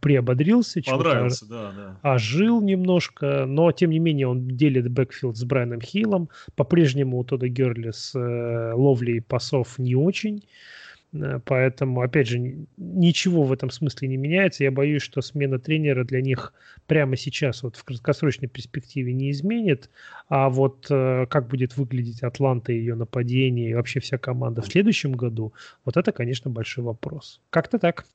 приободрился. 0.01 0.81
Понравился, 0.83 1.47
да, 1.47 1.73
да. 1.73 2.15
Ожил 2.15 2.61
немножко, 2.61 3.45
но 3.47 3.73
тем 3.73 3.91
не 3.91 3.99
менее 3.99 4.29
он 4.29 4.47
делит 4.47 4.91
backfield 4.91 5.37
с 5.37 5.45
Брайаном 5.45 5.81
Хиллом. 5.81 6.29
По-прежнему 6.55 7.19
у 7.19 7.25
Тодда 7.25 7.49
Герли 7.49 7.91
с 7.91 8.15
э, 8.15 8.73
ловлей 8.75 9.21
пасов 9.21 9.79
не 9.79 9.97
очень. 9.97 10.45
Э, 11.15 11.41
поэтому, 11.45 12.01
опять 12.01 12.29
же, 12.29 12.67
ничего 12.77 13.45
в 13.45 13.53
этом 13.53 13.71
смысле 13.71 14.09
не 14.09 14.17
меняется. 14.17 14.65
Я 14.65 14.71
боюсь, 14.71 15.03
что 15.03 15.23
смена 15.23 15.59
тренера 15.59 16.05
для 16.05 16.21
них 16.21 16.53
прямо 16.87 17.17
сейчас, 17.17 17.63
вот 17.63 17.77
в 17.77 17.85
краткосрочной 17.85 18.49
перспективе 18.49 19.13
не 19.13 19.31
изменит. 19.31 19.91
А 20.29 20.49
вот 20.49 20.87
э, 20.91 21.27
как 21.29 21.49
будет 21.49 21.77
выглядеть 21.77 22.23
Атланта 22.23 22.73
и 22.73 22.79
ее 22.79 22.95
нападение, 22.95 23.71
и 23.71 23.75
вообще 23.75 24.01
вся 24.01 24.19
команда 24.19 24.63
в 24.63 24.67
следующем 24.67 25.13
году, 25.13 25.53
вот 25.85 25.97
это, 25.97 26.13
конечно, 26.13 26.51
большой 26.51 26.85
вопрос. 26.85 27.41
Как-то 27.51 27.79
так. 27.79 28.07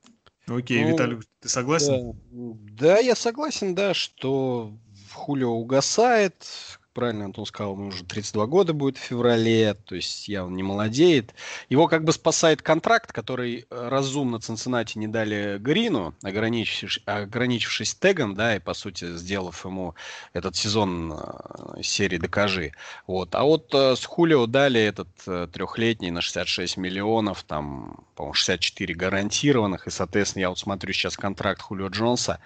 Окей, 0.47 0.83
ну, 0.83 0.93
Виталий, 0.93 1.17
ты 1.41 1.49
согласен? 1.49 2.13
Да, 2.31 2.95
да, 2.95 2.97
я 2.99 3.15
согласен, 3.15 3.75
да, 3.75 3.93
что 3.93 4.73
Хулио 5.13 5.51
угасает, 5.51 6.78
правильно 6.93 7.25
Антон 7.25 7.45
сказал, 7.45 7.73
ему 7.73 7.87
уже 7.87 8.03
32 8.03 8.45
года 8.47 8.73
будет 8.73 8.97
в 8.97 9.01
феврале, 9.01 9.73
то 9.73 9.95
есть 9.95 10.27
явно 10.27 10.55
не 10.55 10.63
молодеет. 10.63 11.33
Его 11.69 11.87
как 11.87 12.03
бы 12.03 12.13
спасает 12.13 12.61
контракт, 12.61 13.11
который 13.11 13.65
э, 13.69 13.87
разумно 13.89 14.39
Цинциннати 14.39 14.97
не 14.97 15.07
дали 15.07 15.57
Грину, 15.59 16.15
ограничившись, 16.23 17.01
ограничившись 17.05 17.95
тегом, 17.95 18.35
да, 18.35 18.55
и 18.55 18.59
по 18.59 18.73
сути 18.73 19.15
сделав 19.15 19.63
ему 19.65 19.95
этот 20.33 20.55
сезон 20.55 21.13
э, 21.13 21.81
серии 21.83 22.17
«Докажи». 22.17 22.71
Вот. 23.07 23.35
А 23.35 23.43
вот 23.43 23.73
э, 23.73 23.95
с 23.95 24.05
Хулио 24.05 24.45
дали 24.45 24.81
этот 24.81 25.09
трехлетний 25.51 26.09
на 26.09 26.21
66 26.21 26.77
миллионов, 26.77 27.43
там, 27.43 28.05
по-моему, 28.15 28.33
64 28.33 28.93
гарантированных, 28.95 29.87
и, 29.87 29.91
соответственно, 29.91 30.41
я 30.41 30.49
вот 30.49 30.59
смотрю 30.59 30.93
сейчас 30.93 31.17
контракт 31.17 31.61
Хулио 31.61 31.87
Джонса, 31.87 32.39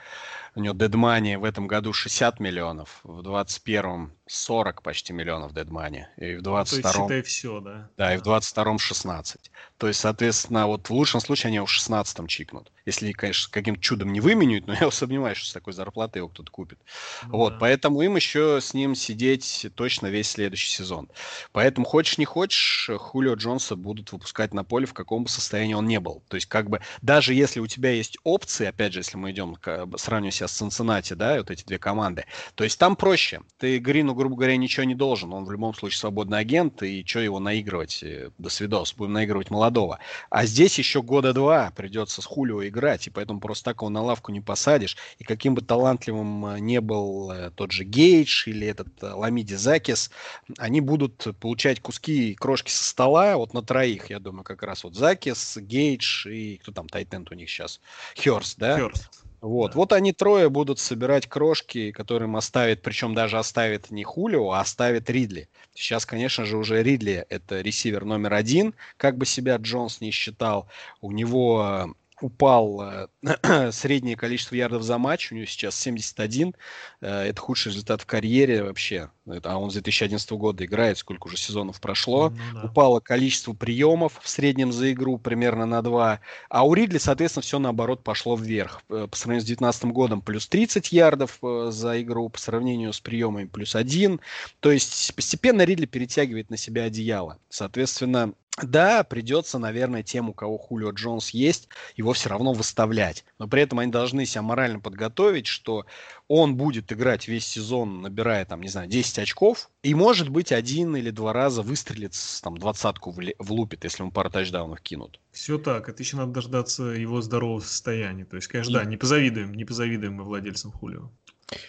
у 0.55 0.59
него 0.59 0.75
дедмани 0.75 1.35
в 1.35 1.43
этом 1.43 1.67
году 1.67 1.93
60 1.93 2.39
миллионов, 2.39 2.99
в 3.03 3.21
21-м 3.21 4.13
40 4.27 4.81
почти 4.81 5.13
миллионов 5.13 5.53
дедмани. 5.53 6.07
И 6.17 6.35
в 6.35 6.41
22-м... 6.41 7.01
Ну, 7.01 7.07
то 7.07 7.13
есть, 7.13 7.27
все, 7.27 7.59
да? 7.59 7.89
Да, 7.97 8.13
и 8.13 8.17
в 8.17 8.21
22-м 8.21 8.77
16. 8.77 9.51
То 9.77 9.88
есть, 9.88 9.99
соответственно, 9.99 10.67
вот 10.67 10.89
в 10.89 10.93
лучшем 10.93 11.21
случае 11.21 11.49
они 11.49 11.59
в 11.59 11.65
16-м 11.65 12.27
чикнут. 12.27 12.71
Если, 12.85 13.11
конечно, 13.11 13.51
каким-то 13.51 13.81
чудом 13.81 14.11
не 14.14 14.19
выменяют, 14.19 14.68
но 14.68 14.73
я 14.73 14.89
сомневаюсь, 14.91 15.38
что 15.38 15.49
с 15.49 15.53
такой 15.53 15.73
зарплатой 15.73 16.22
его 16.22 16.30
кто-то 16.30 16.51
купит. 16.51 16.80
Ну, 17.23 17.38
вот, 17.38 17.53
да. 17.53 17.60
поэтому 17.60 18.01
им 18.01 18.15
еще 18.15 18.60
с 18.61 18.73
ним 18.73 18.95
сидеть 18.95 19.68
точно 19.76 20.07
весь 20.07 20.30
следующий 20.30 20.72
сезон. 20.72 21.10
Поэтому, 21.51 21.85
хочешь 21.85 22.18
не 22.18 22.26
хочешь, 22.26 22.89
Хулио 22.97 23.35
Джонса 23.35 23.76
будут 23.76 24.11
выпускать 24.11 24.53
на 24.53 24.64
поле, 24.64 24.85
в 24.85 24.93
каком 24.93 25.23
бы 25.23 25.30
состоянии 25.30 25.73
он 25.73 25.85
не 25.85 25.99
был. 25.99 26.23
То 26.27 26.35
есть, 26.35 26.47
как 26.47 26.69
бы, 26.69 26.81
даже 27.01 27.34
если 27.34 27.60
у 27.60 27.68
тебя 27.68 27.91
есть 27.91 28.18
опции, 28.23 28.65
опять 28.65 28.93
же, 28.93 28.99
если 28.99 29.18
мы 29.18 29.31
идем, 29.31 29.57
сравнивая 29.97 30.31
себя 30.31 30.47
с 30.47 30.53
Цинциннати, 30.53 31.14
да, 31.14 31.38
вот 31.38 31.51
эти 31.51 31.64
две 31.65 31.77
команды, 31.77 32.26
то 32.55 32.64
есть 32.64 32.80
там 32.80 32.95
проще. 32.95 33.41
Ты 33.57 33.80
Грину 33.80 34.14
грубо 34.14 34.35
говоря, 34.35 34.57
ничего 34.57 34.84
не 34.85 34.95
должен. 34.95 35.34
Он 35.34 35.45
в 35.45 35.51
любом 35.51 35.73
случае 35.73 35.99
свободный 35.99 36.39
агент, 36.39 36.81
и 36.84 37.03
что 37.05 37.19
его 37.19 37.39
наигрывать? 37.39 38.03
Э, 38.03 38.30
до 38.38 38.49
свидос, 38.49 38.93
будем 38.93 39.14
наигрывать 39.14 39.51
молодого. 39.51 39.99
А 40.30 40.45
здесь 40.45 40.77
еще 40.77 41.01
года 41.01 41.34
два 41.34 41.72
придется 41.76 42.22
с 42.22 42.26
Хулио 42.26 42.65
играть, 42.68 42.72
и 43.07 43.09
поэтому 43.09 43.39
просто 43.39 43.65
так 43.65 43.81
его 43.81 43.89
на 43.89 44.01
лавку 44.01 44.31
не 44.31 44.41
посадишь. 44.41 44.97
И 45.19 45.23
каким 45.23 45.55
бы 45.55 45.61
талантливым 45.61 46.45
э, 46.45 46.59
не 46.59 46.81
был 46.81 47.31
э, 47.31 47.51
тот 47.51 47.71
же 47.71 47.83
Гейдж 47.83 48.47
или 48.49 48.67
этот 48.67 48.87
Ламиди 49.01 49.55
Закис, 49.55 50.11
они 50.57 50.81
будут 50.81 51.27
получать 51.39 51.79
куски 51.79 52.35
крошки 52.35 52.71
со 52.71 52.83
стола 52.83 53.37
вот 53.37 53.53
на 53.53 53.61
троих, 53.61 54.09
я 54.09 54.19
думаю, 54.19 54.43
как 54.43 54.63
раз 54.63 54.83
вот 54.83 54.95
Закис, 54.95 55.57
Гейдж 55.57 56.27
и 56.27 56.57
кто 56.57 56.71
там, 56.71 56.89
Тайтенд 56.89 57.31
у 57.31 57.35
них 57.35 57.49
сейчас? 57.49 57.79
Херст, 58.15 58.57
да? 58.57 58.77
Херст. 58.77 59.09
Вот, 59.43 59.73
да. 59.73 59.77
вот 59.77 59.91
они 59.91 60.13
трое 60.13 60.49
будут 60.49 60.79
собирать 60.79 61.27
крошки, 61.27 61.91
которым 61.91 62.37
оставит, 62.37 62.81
причем 62.81 63.13
даже 63.13 63.37
оставит 63.37 63.91
не 63.91 64.05
Хулио, 64.05 64.51
а 64.51 64.61
оставит 64.61 65.09
Ридли. 65.09 65.49
Сейчас, 65.73 66.05
конечно 66.05 66.45
же, 66.45 66.55
уже 66.57 66.81
Ридли 66.81 67.25
это 67.27 67.59
ресивер 67.59 68.05
номер 68.05 68.35
один, 68.35 68.73
как 68.95 69.17
бы 69.17 69.25
себя 69.25 69.57
Джонс 69.57 69.99
не 69.99 70.11
считал. 70.11 70.69
У 71.01 71.11
него 71.11 71.93
упал 72.22 72.81
э, 72.81 73.72
среднее 73.72 74.15
количество 74.15 74.56
ярдов 74.56 74.84
за 74.84 74.98
матч, 74.98 75.31
у 75.31 75.35
него 75.35 75.45
сейчас 75.45 75.76
71, 75.76 76.56
э, 77.02 77.07
это 77.07 77.41
худший 77.41 77.72
результат 77.72 78.02
в 78.02 78.06
карьере 78.06 78.64
вообще, 78.64 79.10
а 79.44 79.57
он 79.57 79.69
с 79.69 79.73
2011 79.73 80.31
года 80.31 80.65
играет, 80.65 80.98
сколько 80.98 81.27
уже 81.27 81.38
сезонов 81.38 81.80
прошло, 81.81 82.30
ну, 82.30 82.61
да. 82.61 82.68
упало 82.68 82.99
количество 82.99 83.53
приемов 83.53 84.19
в 84.22 84.30
среднем 84.30 84.72
за 84.72 84.91
игру 84.91 85.18
примерно 85.18 85.65
на 85.65 85.81
2, 85.81 86.19
а 86.49 86.65
у 86.65 86.73
Ридли, 86.73 86.98
соответственно, 86.98 87.44
все 87.44 87.60
наоборот 87.60 88.03
пошло 88.03 88.35
вверх. 88.35 88.81
Э, 88.90 89.07
по 89.10 89.18
сравнению 89.18 89.44
с 89.44 89.48
2019 89.48 89.85
годом 89.85 90.22
плюс 90.22 90.48
30 90.48 90.91
ярдов 90.91 91.40
за 91.41 92.02
игру, 92.02 92.30
по 92.30 92.40
сравнению 92.40 92.94
с 92.94 92.99
приемами 92.99 93.45
плюс 93.45 93.76
1, 93.76 94.19
то 94.60 94.72
есть 94.72 95.15
постепенно 95.15 95.64
Ридли 95.64 95.85
перетягивает 95.85 96.49
на 96.49 96.57
себя 96.57 96.84
одеяло. 96.84 97.40
Соответственно, 97.49 98.34
да, 98.61 99.03
придется, 99.03 99.57
наверное, 99.57 100.03
тем, 100.03 100.30
у 100.30 100.34
кого 100.34 100.59
Хулио 100.59 100.91
Джонс 100.91 101.31
есть, 101.31 101.69
его 101.95 102.13
все 102.13 102.30
равно 102.30 102.53
выставлять. 102.53 103.25
Но 103.39 103.47
при 103.47 103.63
этом 103.63 103.80
они 103.80 103.91
должны 103.91 104.27
себя 104.27 104.43
морально 104.43 104.80
подготовить, 104.80 105.47
что 105.47 105.88
он 106.27 106.55
будет 106.55 106.91
играть 106.91 107.27
весь 107.27 107.47
сезон, 107.47 108.01
набирая, 108.01 108.45
там, 108.45 108.61
не 108.61 108.69
знаю, 108.69 108.88
10 108.88 109.19
очков, 109.19 109.71
и, 109.81 109.95
может 109.95 110.30
быть, 110.30 110.51
один 110.51 110.95
или 110.95 111.09
два 111.09 111.34
раза 111.34 111.63
выстрелит, 111.63 112.13
там, 112.43 112.57
двадцатку 112.57 113.15
влупит, 113.39 113.84
если 113.85 114.03
ему 114.03 114.11
пару 114.11 114.30
тачдаунов 114.30 114.81
кинут. 114.81 115.19
Все 115.31 115.57
так, 115.57 115.89
это 115.89 116.03
еще 116.03 116.17
надо 116.17 116.34
дождаться 116.34 116.84
его 116.84 117.21
здорового 117.21 117.59
состояния. 117.59 118.25
То 118.25 118.35
есть, 118.35 118.47
конечно, 118.47 118.71
и... 118.71 118.73
да, 118.73 118.85
не 118.85 118.97
позавидуем, 118.97 119.53
не 119.55 119.65
позавидуем 119.65 120.13
мы 120.13 120.23
владельцам 120.23 120.71
Хулио. 120.71 121.09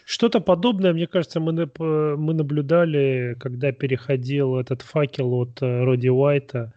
Что-то 0.04 0.40
подобное, 0.40 0.92
мне 0.92 1.06
кажется, 1.06 1.40
мы, 1.40 1.70
мы 1.78 2.34
наблюдали, 2.34 3.36
когда 3.40 3.72
переходил 3.72 4.56
этот 4.58 4.82
факел 4.82 5.32
от 5.34 5.62
э, 5.62 5.84
Роди 5.84 6.10
Уайта 6.10 6.72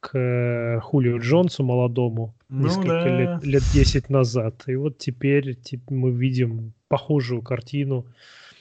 к 0.00 0.16
э, 0.16 0.80
Хулио 0.80 1.18
Джонсу 1.18 1.64
молодому 1.64 2.34
ну, 2.48 2.64
несколько 2.64 3.04
да. 3.04 3.18
лет, 3.18 3.44
лет 3.44 3.62
10 3.72 4.10
назад. 4.10 4.64
И 4.66 4.76
вот 4.76 4.98
теперь 4.98 5.54
типа, 5.54 5.92
мы 5.92 6.10
видим 6.10 6.72
похожую 6.88 7.42
картину 7.42 8.06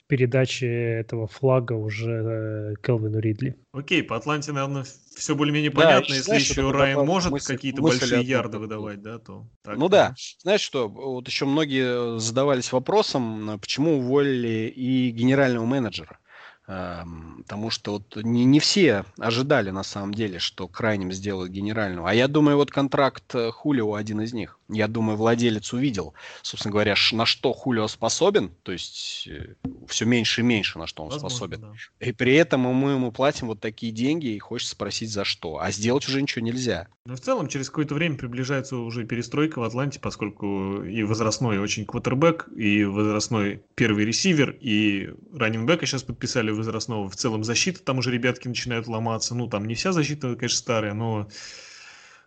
передачи 0.08 0.66
этого 0.66 1.28
флага 1.28 1.74
уже 1.74 2.12
э, 2.12 2.74
Келвину 2.82 3.20
Ридли. 3.20 3.56
Окей, 3.74 4.02
по 4.04 4.16
Атланте, 4.16 4.52
наверное, 4.52 4.86
все 5.16 5.36
более-менее 5.36 5.72
да, 5.72 5.82
понятно. 5.82 6.14
Если 6.14 6.24
знаешь, 6.24 6.50
еще 6.50 6.72
Райан 6.72 7.06
может 7.06 7.32
мысль, 7.32 7.56
какие-то 7.56 7.82
мысль 7.82 8.00
большие 8.00 8.24
ярды 8.24 8.58
выдавать, 8.58 9.02
да, 9.02 9.20
то... 9.20 9.48
Так, 9.64 9.78
ну 9.78 9.90
да. 9.90 10.10
да. 10.10 10.16
Знаешь 10.42 10.62
что, 10.62 10.88
вот 10.88 11.28
еще 11.28 11.46
многие 11.46 12.20
задавались 12.20 12.72
вопросом, 12.72 13.60
почему 13.60 14.00
уволили 14.00 14.72
и 14.76 15.12
генерального 15.12 15.66
менеджера. 15.66 16.20
Потому 16.68 17.69
что 17.69 17.94
вот 17.94 18.18
не, 18.18 18.44
не 18.44 18.60
все 18.60 19.06
ожидали 19.18 19.69
на 19.69 19.84
самом 19.84 20.14
деле, 20.14 20.38
что 20.38 20.68
крайним 20.68 21.14
сделают 21.14 21.49
генерального. 21.49 22.10
А 22.10 22.14
я 22.14 22.27
думаю, 22.27 22.57
вот 22.57 22.72
контракт 22.72 23.34
э, 23.35 23.52
Хулио 23.52 23.94
один 23.94 24.19
из 24.19 24.34
них. 24.34 24.60
Я 24.68 24.89
думаю, 24.89 25.18
владелец 25.18 25.72
увидел, 25.72 26.14
собственно 26.41 26.73
говоря, 26.73 26.95
на 27.14 27.26
что 27.26 27.53
Хулио 27.53 27.88
способен, 27.88 28.52
то 28.64 28.73
есть 28.73 29.30
э, 29.30 29.56
все 29.88 30.03
меньше 30.03 30.41
и 30.41 30.44
меньше, 30.44 30.77
на 30.77 30.88
что 30.88 31.03
он 31.03 31.10
Возможно, 31.10 31.30
способен. 31.30 31.61
Да. 31.61 32.06
И 32.06 32.11
при 32.11 32.35
этом 32.35 32.61
мы 32.61 32.91
ему 32.91 33.14
платим 33.14 33.48
вот 33.48 33.61
такие 33.61 33.94
деньги, 33.94 34.27
и 34.27 34.39
хочется 34.39 34.73
спросить, 34.73 35.10
за 35.10 35.23
что. 35.23 35.60
А 35.60 35.72
сделать 35.72 36.06
уже 36.06 36.22
ничего 36.22 36.44
нельзя. 36.44 36.89
Но 37.06 37.15
в 37.15 37.22
целом 37.22 37.48
через 37.48 37.69
какое-то 37.69 37.95
время 37.95 38.18
приближается 38.18 38.76
уже 38.76 39.06
перестройка 39.06 39.60
в 39.60 39.64
Атланте, 39.64 40.02
поскольку 40.02 40.84
и 40.84 41.03
возрастной 41.03 41.60
очень 41.60 41.85
квотербек, 41.85 42.49
и 42.53 42.84
возрастной 42.84 43.64
первый 43.76 44.03
ресивер, 44.03 44.57
и 44.60 45.14
раннинgbека 45.34 45.85
сейчас 45.85 46.03
подписали 46.03 46.57
возрастного. 46.58 47.10
В 47.10 47.16
целом 47.16 47.44
защита, 47.44 47.82
там 47.84 48.00
уже 48.00 48.12
ребятки 48.12 48.48
начинают 48.48 48.88
ломаться. 48.88 49.36
Ну, 49.36 49.48
там 49.48 49.66
не 49.66 49.76
вся 49.76 49.92
защита, 49.92 50.36
конечно, 50.36 50.58
старая, 50.58 50.94
но 50.94 51.30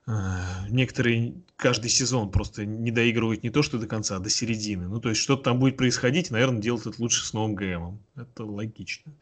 э, 0.06 0.10
некоторые 0.68 1.34
каждый 1.56 1.90
сезон 1.90 2.30
просто 2.30 2.64
не 2.64 2.90
доигрывают 2.90 3.42
не 3.42 3.50
то, 3.50 3.62
что 3.62 3.78
до 3.78 3.86
конца, 3.86 4.16
а 4.16 4.20
до 4.20 4.30
середины. 4.30 4.88
Ну, 4.88 5.00
то 5.00 5.08
есть 5.08 5.20
что-то 5.20 5.44
там 5.44 5.58
будет 5.58 5.76
происходить, 5.76 6.30
наверное, 6.30 6.60
делать 6.60 6.86
это 6.86 7.00
лучше 7.00 7.24
с 7.24 7.32
новым 7.32 7.54
ГМом. 7.54 8.00
Это 8.16 8.44
логично. 8.44 9.12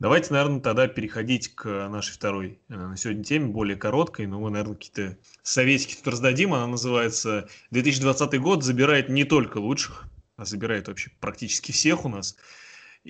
Давайте, 0.00 0.32
наверное, 0.32 0.60
тогда 0.60 0.88
переходить 0.88 1.54
к 1.54 1.88
нашей 1.88 2.12
второй 2.12 2.58
э, 2.70 2.74
на 2.74 2.96
сегодня 2.96 3.22
теме, 3.22 3.48
более 3.48 3.76
короткой, 3.76 4.26
но 4.26 4.40
мы, 4.40 4.48
наверное, 4.50 4.74
какие-то 4.74 5.18
советики 5.42 5.94
тут 5.94 6.08
раздадим. 6.08 6.54
Она 6.54 6.66
называется 6.66 7.50
«2020 7.70 8.38
год 8.38 8.64
забирает 8.64 9.10
не 9.10 9.24
только 9.24 9.58
лучших, 9.58 10.04
а 10.36 10.46
забирает 10.46 10.88
вообще 10.88 11.10
практически 11.20 11.72
всех 11.72 12.06
у 12.06 12.08
нас». 12.08 12.38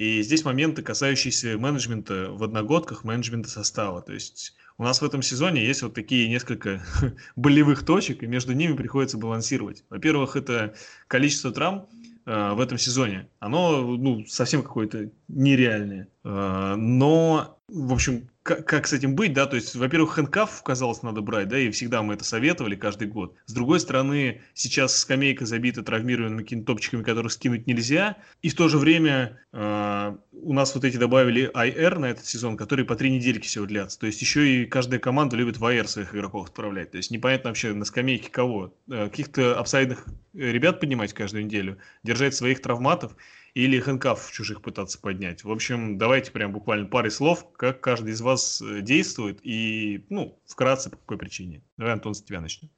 И 0.01 0.23
здесь 0.23 0.47
моменты, 0.47 0.81
касающиеся 0.81 1.59
менеджмента 1.59 2.31
в 2.31 2.43
одногодках, 2.43 3.05
менеджмента 3.05 3.51
состава. 3.51 4.01
То 4.01 4.15
есть 4.15 4.55
у 4.79 4.83
нас 4.83 5.03
в 5.03 5.05
этом 5.05 5.21
сезоне 5.21 5.63
есть 5.63 5.83
вот 5.83 5.93
такие 5.93 6.27
несколько 6.31 6.83
болевых 7.37 7.85
точек, 7.85 8.23
и 8.23 8.27
между 8.27 8.55
ними 8.55 8.75
приходится 8.75 9.19
балансировать. 9.19 9.85
Во-первых, 9.91 10.37
это 10.37 10.75
количество 11.07 11.53
травм, 11.53 11.87
Э, 12.27 12.53
в 12.53 12.61
этом 12.61 12.79
сезоне. 12.79 13.29
Оно 13.41 13.83
ну, 13.83 14.25
совсем 14.27 14.63
какое-то 14.63 15.11
нереальное. 15.27 16.07
Э, 16.23 16.75
но, 16.77 17.59
в 17.67 17.93
общем, 17.93 18.30
как, 18.43 18.87
с 18.87 18.93
этим 18.93 19.15
быть, 19.15 19.35
да, 19.35 19.47
то 19.47 19.57
есть, 19.57 19.75
во-первых, 19.75 20.13
хэндкаф, 20.13 20.63
казалось, 20.63 21.03
надо 21.03 21.21
брать, 21.21 21.49
да, 21.49 21.59
и 21.59 21.71
всегда 21.71 22.03
мы 22.03 22.15
это 22.15 22.25
советовали 22.25 22.75
каждый 22.75 23.09
год. 23.09 23.37
С 23.47 23.53
другой 23.53 23.81
стороны, 23.81 24.41
сейчас 24.55 24.97
скамейка 24.97 25.45
забита 25.45 25.83
травмированными 25.83 26.43
какими-то 26.43 26.67
топчиками, 26.69 27.03
которых 27.03 27.33
скинуть 27.33 27.67
нельзя, 27.67 28.17
и 28.41 28.49
в 28.49 28.55
то 28.55 28.69
же 28.69 28.79
время 28.79 29.39
э, 29.53 30.17
у 30.33 30.53
нас 30.55 30.75
вот 30.75 30.85
эти 30.85 30.97
добавили 30.97 31.51
IR 31.53 31.99
на 31.99 32.07
этот 32.07 32.25
сезон, 32.25 32.57
которые 32.57 32.87
по 32.87 32.97
три 32.97 33.11
недельки 33.11 33.47
всего 33.47 33.67
длятся, 33.67 33.99
то 33.99 34.07
есть 34.07 34.21
еще 34.23 34.49
и 34.49 34.67
каждая 34.67 35.01
команда 35.01 35.37
любит 35.37 35.59
в 35.59 35.65
IR 35.65 35.87
своих 35.87 36.15
игроков 36.15 36.49
отправлять, 36.49 36.93
то 36.93 36.97
есть 36.97 37.11
непонятно 37.11 37.51
вообще 37.51 37.75
на 37.75 37.85
скамейке 37.85 38.31
кого, 38.31 38.75
э, 38.91 39.09
каких-то 39.11 39.59
апсайдных 39.59 40.07
ребят 40.33 40.81
поднимать 40.81 41.13
каждую 41.13 41.45
неделю, 41.45 41.79
держать 42.03 42.35
своих 42.35 42.63
травматов, 42.63 43.17
или 43.55 43.81
хэнкаф 43.81 44.31
чужих 44.33 44.63
пытаться 44.63 45.01
поднять. 45.01 45.45
В 45.45 45.51
общем, 45.51 45.99
давайте 45.99 46.31
прям 46.33 46.53
буквально 46.53 46.87
парой 46.87 47.11
слов, 47.11 47.47
как 47.57 47.81
каждый 47.81 48.13
из 48.13 48.21
вас 48.21 48.63
э, 48.63 48.81
действует 48.81 49.41
и, 49.43 50.05
ну, 50.09 50.39
вкратце 50.47 50.91
по 50.91 50.97
какой 50.97 51.19
причине. 51.19 51.63
Давай, 51.77 51.95
Антон, 51.95 52.15
с 52.15 52.23
тебя 52.23 52.41
начнем. 52.41 52.71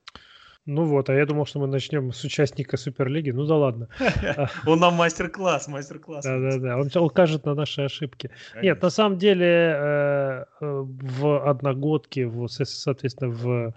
Ну 0.64 0.84
вот, 0.84 1.10
а 1.10 1.14
я 1.14 1.26
думал, 1.26 1.44
что 1.44 1.58
мы 1.58 1.66
начнем 1.66 2.12
с 2.12 2.22
участника 2.22 2.76
Суперлиги. 2.76 3.30
Ну 3.30 3.46
да 3.46 3.56
ладно. 3.56 3.88
Он 4.66 4.78
нам 4.78 4.94
мастер-класс, 4.94 5.66
мастер-класс. 5.66 6.24
Да-да-да, 6.24 6.78
он 6.78 6.88
укажет 7.02 7.44
на 7.46 7.54
наши 7.54 7.82
ошибки. 7.82 8.30
Нет, 8.62 8.80
на 8.80 8.90
самом 8.90 9.18
деле 9.18 9.46
э, 9.46 9.74
э, 9.80 10.44
в 10.60 11.48
одногодке, 11.48 12.30
соответственно, 12.48 13.32
в 13.32 13.74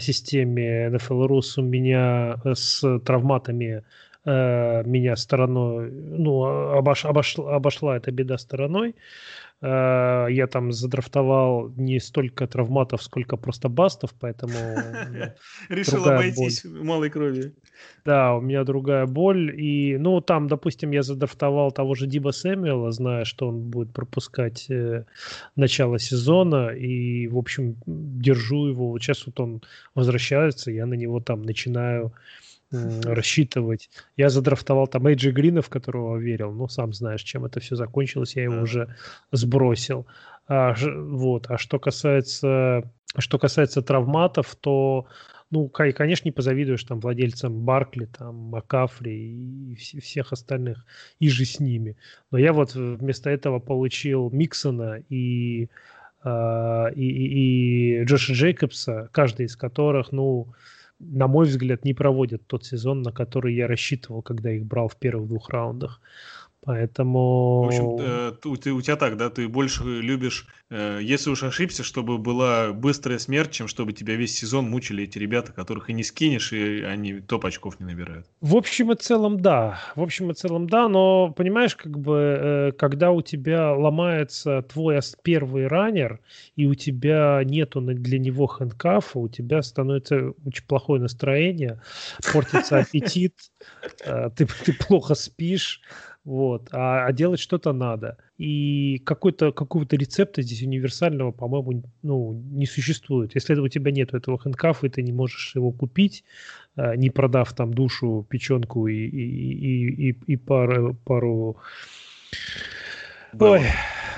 системе 0.00 0.88
NFL 0.88 1.28
Rus 1.28 1.58
у 1.58 1.62
меня 1.62 2.40
с 2.44 2.98
травматами 3.00 3.84
э, 4.28 4.82
меня 4.84 5.16
стороной, 5.16 5.90
ну, 5.90 6.44
обош, 6.76 7.04
обошла, 7.04 7.56
обошла 7.56 7.96
эта 7.96 8.10
беда 8.10 8.38
стороной. 8.38 8.94
Э, 9.60 10.26
я 10.30 10.46
там 10.46 10.72
задрафтовал 10.72 11.70
не 11.76 11.98
столько 11.98 12.46
травматов, 12.46 13.02
сколько 13.02 13.36
просто 13.36 13.68
бастов, 13.68 14.14
поэтому... 14.20 14.54
Решил 15.68 16.04
обойтись 16.06 16.64
малой 16.64 17.10
кровью. 17.10 17.54
Да, 18.04 18.34
у 18.34 18.40
меня 18.40 18.64
другая 18.64 19.06
боль. 19.06 19.54
И, 19.60 19.96
ну, 19.98 20.20
там, 20.20 20.48
допустим, 20.48 20.92
я 20.92 21.02
задрафтовал 21.02 21.72
того 21.72 21.94
же 21.94 22.06
Диба 22.06 22.30
Сэмюэла, 22.30 22.92
зная, 22.92 23.24
что 23.24 23.48
он 23.48 23.70
будет 23.70 23.92
пропускать 23.92 24.70
э, 24.70 25.04
начало 25.56 25.98
сезона. 25.98 26.68
И, 26.68 27.26
в 27.28 27.36
общем, 27.36 27.76
держу 27.86 28.68
его. 28.68 28.90
Вот 28.90 29.02
сейчас 29.02 29.26
вот 29.26 29.40
он 29.40 29.62
возвращается, 29.94 30.70
я 30.70 30.86
на 30.86 30.94
него 30.94 31.20
там 31.20 31.42
начинаю 31.42 32.12
рассчитывать. 32.70 33.90
Я 34.16 34.28
задрафтовал 34.28 34.86
там 34.86 35.06
Эйджи 35.06 35.30
Грина, 35.30 35.62
в 35.62 35.68
которого 35.68 36.16
верил. 36.16 36.52
Ну, 36.52 36.68
сам 36.68 36.92
знаешь, 36.92 37.22
чем 37.22 37.44
это 37.44 37.60
все 37.60 37.76
закончилось. 37.76 38.36
Я 38.36 38.44
его 38.44 38.62
уже 38.62 38.94
сбросил. 39.32 40.06
А, 40.46 40.74
вот. 40.84 41.50
А 41.50 41.58
что 41.58 41.78
касается, 41.78 42.90
что 43.16 43.38
касается 43.38 43.82
травматов, 43.82 44.54
то 44.56 45.06
ну, 45.50 45.68
конечно, 45.68 46.28
не 46.28 46.32
позавидуешь 46.32 46.84
там 46.84 47.00
владельцам 47.00 47.64
Баркли, 47.64 48.04
там, 48.06 48.34
Макафри 48.34 49.72
и 49.72 49.76
всех 49.76 50.32
остальных, 50.32 50.84
и 51.20 51.30
же 51.30 51.46
с 51.46 51.58
ними. 51.58 51.96
Но 52.30 52.36
я 52.36 52.52
вот 52.52 52.74
вместо 52.74 53.30
этого 53.30 53.58
получил 53.58 54.28
Миксона 54.30 55.02
и, 55.08 55.70
э, 56.22 56.86
и, 56.94 57.02
и, 57.02 58.00
и 58.00 58.04
Джоша 58.04 58.34
Джейкобса, 58.34 59.08
каждый 59.10 59.46
из 59.46 59.56
которых, 59.56 60.12
ну, 60.12 60.48
на 61.00 61.28
мой 61.28 61.46
взгляд, 61.46 61.84
не 61.84 61.94
проводят 61.94 62.46
тот 62.46 62.64
сезон, 62.64 63.02
на 63.02 63.12
который 63.12 63.54
я 63.54 63.66
рассчитывал, 63.66 64.22
когда 64.22 64.50
их 64.50 64.66
брал 64.66 64.88
в 64.88 64.96
первых 64.96 65.28
двух 65.28 65.50
раундах. 65.50 66.00
Поэтому... 66.68 67.62
В 67.62 67.66
общем, 67.68 67.96
э, 67.98 68.32
у, 68.44 68.56
ты, 68.58 68.72
у 68.72 68.82
тебя 68.82 68.96
так, 68.96 69.16
да, 69.16 69.30
ты 69.30 69.48
больше 69.48 69.84
любишь, 69.84 70.46
э, 70.68 70.98
если 71.00 71.30
уж 71.30 71.42
ошибся, 71.42 71.82
чтобы 71.82 72.18
была 72.18 72.74
быстрая 72.74 73.18
смерть, 73.18 73.52
чем 73.52 73.68
чтобы 73.68 73.94
тебя 73.94 74.16
весь 74.16 74.36
сезон 74.36 74.68
мучили 74.68 75.04
эти 75.04 75.18
ребята, 75.18 75.50
которых 75.54 75.88
и 75.88 75.94
не 75.94 76.04
скинешь, 76.04 76.52
и 76.52 76.82
они 76.82 77.20
топ 77.20 77.46
очков 77.46 77.80
не 77.80 77.86
набирают. 77.86 78.26
В 78.42 78.54
общем 78.54 78.92
и 78.92 78.96
целом, 78.96 79.40
да. 79.40 79.80
В 79.96 80.02
общем 80.02 80.30
и 80.30 80.34
целом, 80.34 80.68
да, 80.68 80.90
но, 80.90 81.32
понимаешь, 81.34 81.74
как 81.74 81.98
бы, 81.98 82.38
э, 82.38 82.72
когда 82.72 83.12
у 83.12 83.22
тебя 83.22 83.72
ломается 83.72 84.60
твой 84.60 85.00
первый 85.22 85.68
раннер, 85.68 86.20
и 86.54 86.66
у 86.66 86.74
тебя 86.74 87.40
нету 87.46 87.80
для 87.80 88.18
него 88.18 88.46
хэндкафа, 88.46 89.18
у 89.18 89.28
тебя 89.28 89.62
становится 89.62 90.34
очень 90.44 90.66
плохое 90.66 91.00
настроение, 91.00 91.80
портится 92.30 92.76
аппетит, 92.80 93.32
э, 94.04 94.28
ты, 94.36 94.46
ты 94.66 94.74
плохо 94.74 95.14
спишь, 95.14 95.80
вот, 96.28 96.68
а, 96.72 97.06
а 97.06 97.12
делать 97.12 97.40
что-то 97.40 97.72
надо. 97.72 98.18
И 98.36 99.00
какой-то, 99.06 99.50
какого-то 99.50 99.96
рецепта 99.96 100.42
здесь 100.42 100.62
универсального, 100.62 101.32
по-моему, 101.32 101.84
ну, 102.02 102.34
не 102.50 102.66
существует. 102.66 103.34
Если 103.34 103.54
у 103.54 103.68
тебя 103.68 103.92
нет 103.92 104.12
этого 104.12 104.36
хэнкафа, 104.36 104.86
и 104.86 104.90
ты 104.90 105.02
не 105.02 105.12
можешь 105.12 105.54
его 105.56 105.72
купить, 105.72 106.24
а, 106.76 106.96
не 106.96 107.08
продав 107.08 107.54
там 107.54 107.72
душу, 107.72 108.26
печенку 108.28 108.88
и, 108.88 108.94
и, 108.94 109.22
и, 109.22 110.10
и, 110.10 110.18
и 110.26 110.36
пару, 110.36 110.94
пару... 111.06 111.56
Ой, 113.40 113.62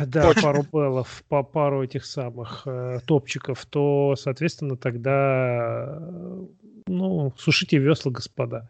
да, 0.04 0.22
Точно. 0.22 0.42
пару 0.42 0.66
беллов, 0.72 1.22
по 1.28 1.44
пару 1.44 1.84
этих 1.84 2.04
самых 2.06 2.62
э, 2.66 2.98
топчиков, 3.06 3.64
то, 3.66 4.16
соответственно, 4.16 4.76
тогда, 4.76 5.96
э, 6.00 6.44
ну, 6.88 7.32
сушите 7.38 7.78
весла, 7.78 8.10
господа 8.10 8.68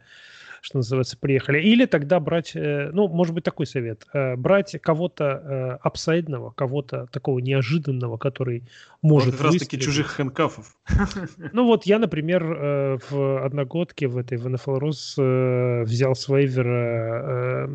что 0.61 0.79
называется, 0.79 1.17
приехали. 1.19 1.61
Или 1.61 1.87
тогда 1.87 2.21
брать, 2.21 2.53
э, 2.55 2.91
ну, 2.93 3.09
может 3.09 3.35
быть, 3.35 3.45
такой 3.45 3.67
совет, 3.67 4.07
э, 4.13 4.37
брать 4.37 4.77
кого-то 4.81 5.25
э, 5.25 5.79
апсайдного, 5.83 6.51
кого-то 6.51 7.07
такого 7.11 7.39
неожиданного, 7.39 8.19
который 8.19 8.65
может 9.03 9.33
вот 9.33 9.37
как 9.37 9.53
раз 9.53 9.57
таки 9.57 9.79
чужих 9.79 10.09
хэнкафов. 10.09 10.77
Ну 11.53 11.67
вот 11.67 11.85
я, 11.87 11.99
например, 11.99 13.01
в 13.11 13.45
одногодке 13.45 14.07
в 14.07 14.17
этой 14.17 14.39
в 14.39 14.47
NFL 14.47 14.79
Rose 14.81 15.85
взял 15.85 16.15
с 16.15 16.29
вейвера 16.29 17.69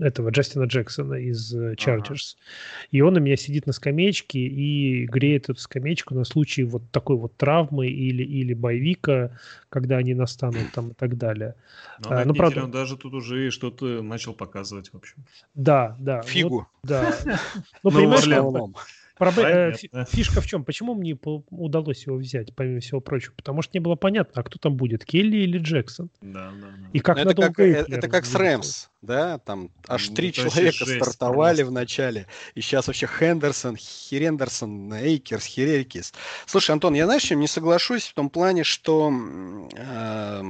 этого 0.00 0.30
Джастина 0.30 0.64
Джексона 0.64 1.14
из 1.14 1.54
Chargers. 1.54 2.36
И 2.90 3.00
он 3.00 3.16
у 3.16 3.20
меня 3.20 3.36
сидит 3.36 3.66
на 3.66 3.72
скамеечке 3.72 4.38
и 4.38 5.06
греет 5.06 5.50
эту 5.50 5.60
скамеечку 5.60 6.14
на 6.14 6.24
случай 6.24 6.64
вот 6.64 6.90
такой 6.90 7.16
вот 7.16 7.36
травмы 7.36 7.88
или, 7.88 8.22
или 8.22 8.54
боевика, 8.54 9.32
когда 9.70 9.96
они 9.96 10.14
настанут 10.14 10.72
там 10.72 10.90
и 10.90 10.94
так 10.94 11.16
далее. 11.16 11.54
Но 12.00 12.10
ну, 12.10 12.24
ну, 12.26 12.34
правда... 12.34 12.64
он 12.64 12.70
даже 12.70 12.96
тут 12.96 13.14
уже 13.14 13.50
что-то 13.50 14.02
начал 14.02 14.34
показывать, 14.34 14.92
в 14.92 14.96
общем. 14.96 15.24
Да, 15.54 15.96
да. 15.98 16.22
Фигу. 16.22 16.58
Вот, 16.58 16.66
да. 16.82 17.14
Ну, 17.82 17.90
понимаешь, 17.90 18.26
Проб... 19.20 19.38
Э, 19.38 19.74
фишка 20.08 20.40
в 20.40 20.46
чем? 20.46 20.64
Почему 20.64 20.94
мне 20.94 21.16
удалось 21.50 22.06
его 22.06 22.16
взять, 22.16 22.54
помимо 22.56 22.80
всего 22.80 23.00
прочего? 23.00 23.34
Потому 23.36 23.60
что 23.60 23.70
не 23.74 23.80
было 23.80 23.94
понятно, 23.94 24.40
а 24.40 24.44
кто 24.44 24.58
там 24.58 24.76
будет, 24.76 25.04
Келли 25.04 25.36
или 25.36 25.58
Джексон. 25.58 26.10
Да, 26.22 26.50
да, 26.50 26.66
да. 26.66 26.88
И 26.92 26.98
как 27.00 27.18
это, 27.18 27.34
как, 27.34 27.60
э, 27.60 27.84
это 27.86 28.08
как 28.08 28.24
с 28.24 28.34
Рэмс, 28.34 28.88
да? 29.02 29.38
Там 29.38 29.70
аж 29.86 30.08
ну, 30.08 30.14
три 30.14 30.32
человека 30.32 30.84
жесть, 30.84 31.04
стартовали 31.04 31.62
в 31.62 31.70
начале. 31.70 32.26
И 32.54 32.62
сейчас 32.62 32.86
вообще 32.86 33.06
Хендерсон, 33.06 33.76
Херендерсон, 33.76 34.92
Эйкерс, 34.94 35.44
Хереркис. 35.44 36.14
Слушай, 36.46 36.72
Антон, 36.72 36.94
я 36.94 37.04
знаешь, 37.04 37.22
чем 37.22 37.40
не 37.40 37.46
соглашусь 37.46 38.08
в 38.08 38.14
том 38.14 38.30
плане, 38.30 38.64
что 38.64 39.12
Э, 39.76 40.42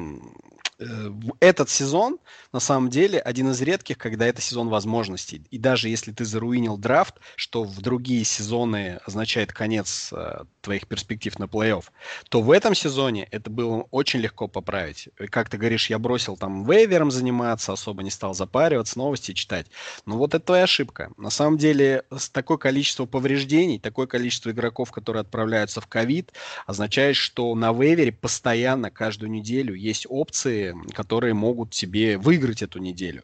этот 1.40 1.68
сезон, 1.68 2.18
на 2.52 2.60
самом 2.60 2.88
деле, 2.88 3.18
один 3.18 3.50
из 3.50 3.60
редких, 3.60 3.98
когда 3.98 4.26
это 4.26 4.40
сезон 4.40 4.68
возможностей. 4.68 5.42
И 5.50 5.58
даже 5.58 5.88
если 5.88 6.10
ты 6.12 6.24
заруинил 6.24 6.78
драфт, 6.78 7.16
что 7.36 7.64
в 7.64 7.80
другие 7.80 8.24
сезоны 8.24 8.98
означает 9.04 9.52
конец 9.52 10.10
э, 10.12 10.44
твоих 10.62 10.86
перспектив 10.86 11.38
на 11.38 11.44
плей-офф, 11.44 11.84
то 12.28 12.40
в 12.40 12.50
этом 12.50 12.74
сезоне 12.74 13.28
это 13.30 13.50
было 13.50 13.86
очень 13.90 14.20
легко 14.20 14.48
поправить. 14.48 15.08
Как 15.30 15.50
ты 15.50 15.58
говоришь, 15.58 15.90
я 15.90 15.98
бросил 15.98 16.36
там 16.36 16.64
вейвером 16.64 17.10
заниматься, 17.10 17.72
особо 17.72 18.02
не 18.02 18.10
стал 18.10 18.34
запариваться, 18.34 18.98
новости 18.98 19.32
читать. 19.32 19.66
Но 20.06 20.16
вот 20.16 20.34
это 20.34 20.44
твоя 20.44 20.64
ошибка. 20.64 21.10
На 21.18 21.30
самом 21.30 21.58
деле, 21.58 22.04
такое 22.32 22.56
количество 22.56 23.04
повреждений, 23.04 23.78
такое 23.78 24.06
количество 24.06 24.50
игроков, 24.50 24.92
которые 24.92 25.20
отправляются 25.20 25.80
в 25.80 25.86
ковид, 25.86 26.32
означает, 26.66 27.16
что 27.16 27.54
на 27.54 27.72
вейвере 27.72 28.12
постоянно, 28.12 28.90
каждую 28.90 29.30
неделю 29.30 29.74
есть 29.74 30.06
опции 30.08 30.69
которые 30.92 31.34
могут 31.34 31.70
тебе 31.70 32.18
выиграть 32.18 32.62
эту 32.62 32.78
неделю. 32.78 33.22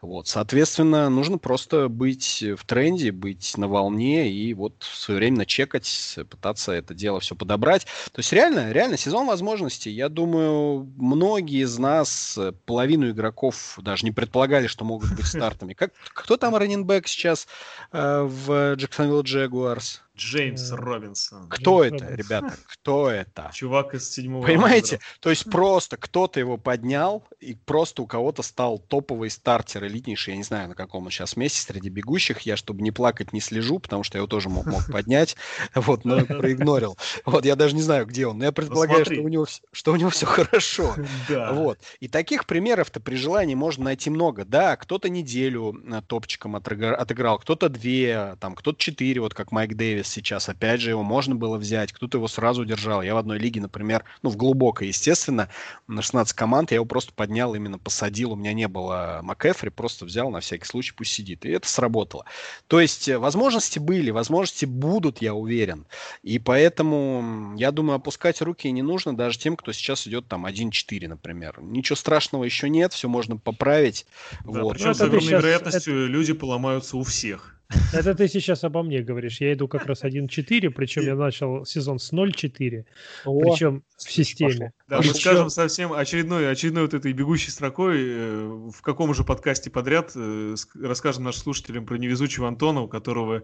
Вот, 0.00 0.28
соответственно, 0.28 1.08
нужно 1.10 1.38
просто 1.38 1.88
быть 1.88 2.42
в 2.56 2.64
тренде, 2.64 3.12
быть 3.12 3.56
на 3.56 3.68
волне 3.68 4.30
и 4.30 4.54
вот 4.54 4.74
своевременно 4.80 5.46
чекать, 5.46 6.18
пытаться 6.30 6.72
это 6.72 6.94
дело 6.94 7.20
все 7.20 7.34
подобрать. 7.34 7.84
То 8.12 8.20
есть 8.20 8.32
реально, 8.32 8.72
реально 8.72 8.96
сезон 8.96 9.26
возможностей. 9.26 9.90
Я 9.90 10.08
думаю, 10.08 10.90
многие 10.96 11.62
из 11.62 11.78
нас, 11.78 12.38
половину 12.64 13.10
игроков 13.10 13.78
даже 13.82 14.04
не 14.04 14.12
предполагали, 14.12 14.66
что 14.66 14.84
могут 14.84 15.14
быть 15.14 15.26
стартами. 15.26 15.74
Как, 15.74 15.92
кто 16.14 16.36
там 16.36 16.56
раненбэк 16.56 17.06
сейчас 17.06 17.46
э, 17.92 18.22
в 18.22 18.74
Джексонвилл 18.74 19.22
Джегуарс? 19.22 20.02
Джеймс 20.18 20.72
Робинсон. 20.72 21.48
Кто 21.48 21.82
Джеймс 21.82 22.02
это, 22.02 22.10
Робинсон. 22.10 22.26
ребята? 22.26 22.58
Кто 22.66 23.10
это? 23.10 23.50
Чувак 23.54 23.94
из 23.94 24.10
седьмого. 24.10 24.44
Понимаете? 24.44 24.96
Раундера. 24.96 25.18
То 25.20 25.30
есть 25.30 25.50
просто 25.50 25.96
кто-то 25.96 26.40
его 26.40 26.56
поднял, 26.56 27.24
и 27.38 27.54
просто 27.54 28.02
у 28.02 28.06
кого-то 28.06 28.42
стал 28.42 28.78
топовый 28.80 29.30
стартер, 29.30 29.84
элитнейший. 29.84 30.32
Я 30.32 30.38
не 30.38 30.42
знаю, 30.42 30.68
на 30.68 30.74
каком 30.74 31.04
он 31.04 31.10
сейчас 31.10 31.36
месте 31.36 31.60
среди 31.60 31.88
бегущих. 31.88 32.40
Я, 32.40 32.56
чтобы 32.56 32.82
не 32.82 32.90
плакать, 32.90 33.32
не 33.32 33.40
слежу, 33.40 33.78
потому 33.78 34.02
что 34.02 34.18
я 34.18 34.20
его 34.20 34.26
тоже 34.26 34.48
мог, 34.48 34.66
мог 34.66 34.84
поднять. 34.92 35.36
Вот, 35.74 36.04
но 36.04 36.24
проигнорил. 36.24 36.98
Вот, 37.24 37.44
я 37.44 37.54
даже 37.54 37.76
не 37.76 37.82
знаю, 37.82 38.04
где 38.06 38.26
он. 38.26 38.38
Но 38.38 38.44
я 38.44 38.52
предполагаю, 38.52 39.04
что 39.04 39.22
у 39.22 39.28
него, 39.28 39.46
что 39.72 39.92
у 39.92 39.96
него 39.96 40.10
все 40.10 40.26
хорошо. 40.26 40.94
Вот. 41.28 41.78
И 42.00 42.08
таких 42.08 42.46
примеров-то 42.46 43.00
при 43.00 43.14
желании 43.14 43.54
можно 43.54 43.84
найти 43.84 44.10
много. 44.10 44.44
Да, 44.44 44.76
кто-то 44.76 45.08
неделю 45.08 45.80
э, 45.86 46.02
топчиком 46.06 46.56
отыграл, 46.56 47.38
кто-то 47.38 47.68
две, 47.68 48.36
там, 48.40 48.54
кто-то 48.54 48.78
четыре, 48.78 49.20
вот 49.20 49.34
как 49.34 49.52
Майк 49.52 49.74
Дэвис 49.74 50.07
сейчас. 50.08 50.48
Опять 50.48 50.80
же, 50.80 50.90
его 50.90 51.02
можно 51.02 51.34
было 51.34 51.56
взять, 51.58 51.92
кто-то 51.92 52.18
его 52.18 52.28
сразу 52.28 52.64
держал. 52.64 53.02
Я 53.02 53.14
в 53.14 53.18
одной 53.18 53.38
лиге, 53.38 53.60
например, 53.60 54.04
ну, 54.22 54.30
в 54.30 54.36
глубокой, 54.36 54.88
естественно, 54.88 55.48
на 55.86 56.02
16 56.02 56.34
команд, 56.34 56.70
я 56.70 56.76
его 56.76 56.84
просто 56.84 57.12
поднял, 57.12 57.54
именно 57.54 57.78
посадил. 57.78 58.32
У 58.32 58.36
меня 58.36 58.52
не 58.52 58.68
было 58.68 59.20
МакЭфри, 59.22 59.70
просто 59.70 60.04
взял 60.04 60.30
на 60.30 60.40
всякий 60.40 60.66
случай, 60.66 60.92
пусть 60.96 61.12
сидит. 61.12 61.44
И 61.44 61.50
это 61.50 61.68
сработало. 61.68 62.24
То 62.66 62.80
есть 62.80 63.08
э, 63.08 63.18
возможности 63.18 63.78
были, 63.78 64.10
возможности 64.10 64.64
будут, 64.64 65.20
я 65.22 65.34
уверен. 65.34 65.86
И 66.22 66.38
поэтому, 66.38 67.54
я 67.56 67.70
думаю, 67.70 67.96
опускать 67.96 68.40
руки 68.42 68.70
не 68.70 68.82
нужно 68.82 69.16
даже 69.16 69.38
тем, 69.38 69.56
кто 69.56 69.72
сейчас 69.72 70.06
идет 70.06 70.26
там 70.28 70.46
1-4, 70.46 71.08
например. 71.08 71.60
Ничего 71.60 71.96
страшного 71.96 72.44
еще 72.44 72.68
нет, 72.68 72.92
все 72.92 73.08
можно 73.08 73.36
поправить. 73.36 74.06
Да, 74.44 74.62
вот. 74.62 74.74
Причем 74.74 74.88
ну, 74.88 74.94
с 74.94 75.00
огромной 75.00 75.32
вероятностью 75.32 76.04
это... 76.04 76.12
люди 76.12 76.32
поломаются 76.32 76.96
у 76.96 77.02
всех. 77.02 77.57
Это 77.92 78.14
ты 78.14 78.28
сейчас 78.28 78.64
обо 78.64 78.82
мне 78.82 79.02
говоришь. 79.02 79.40
Я 79.40 79.52
иду 79.52 79.68
как 79.68 79.86
раз 79.86 80.02
1.4, 80.02 80.70
причем 80.70 81.02
я 81.02 81.14
начал 81.14 81.66
сезон 81.66 81.98
с 81.98 82.12
0.4, 82.12 82.84
причем 83.24 83.82
в 83.96 84.10
системе. 84.10 84.72
Да, 84.88 84.98
мы 84.98 85.14
скажем 85.14 85.50
совсем 85.50 85.92
очередной, 85.92 86.50
очередной 86.50 86.84
вот 86.84 86.94
этой 86.94 87.12
бегущей 87.12 87.50
строкой, 87.50 87.98
э, 88.00 88.70
в 88.74 88.80
каком 88.80 89.12
же 89.12 89.22
подкасте 89.22 89.70
подряд 89.70 90.12
э, 90.14 90.54
расскажем 90.80 91.24
нашим 91.24 91.42
слушателям 91.42 91.84
про 91.84 91.96
невезучего 91.96 92.48
Антона, 92.48 92.80
у 92.80 92.88
которого 92.88 93.42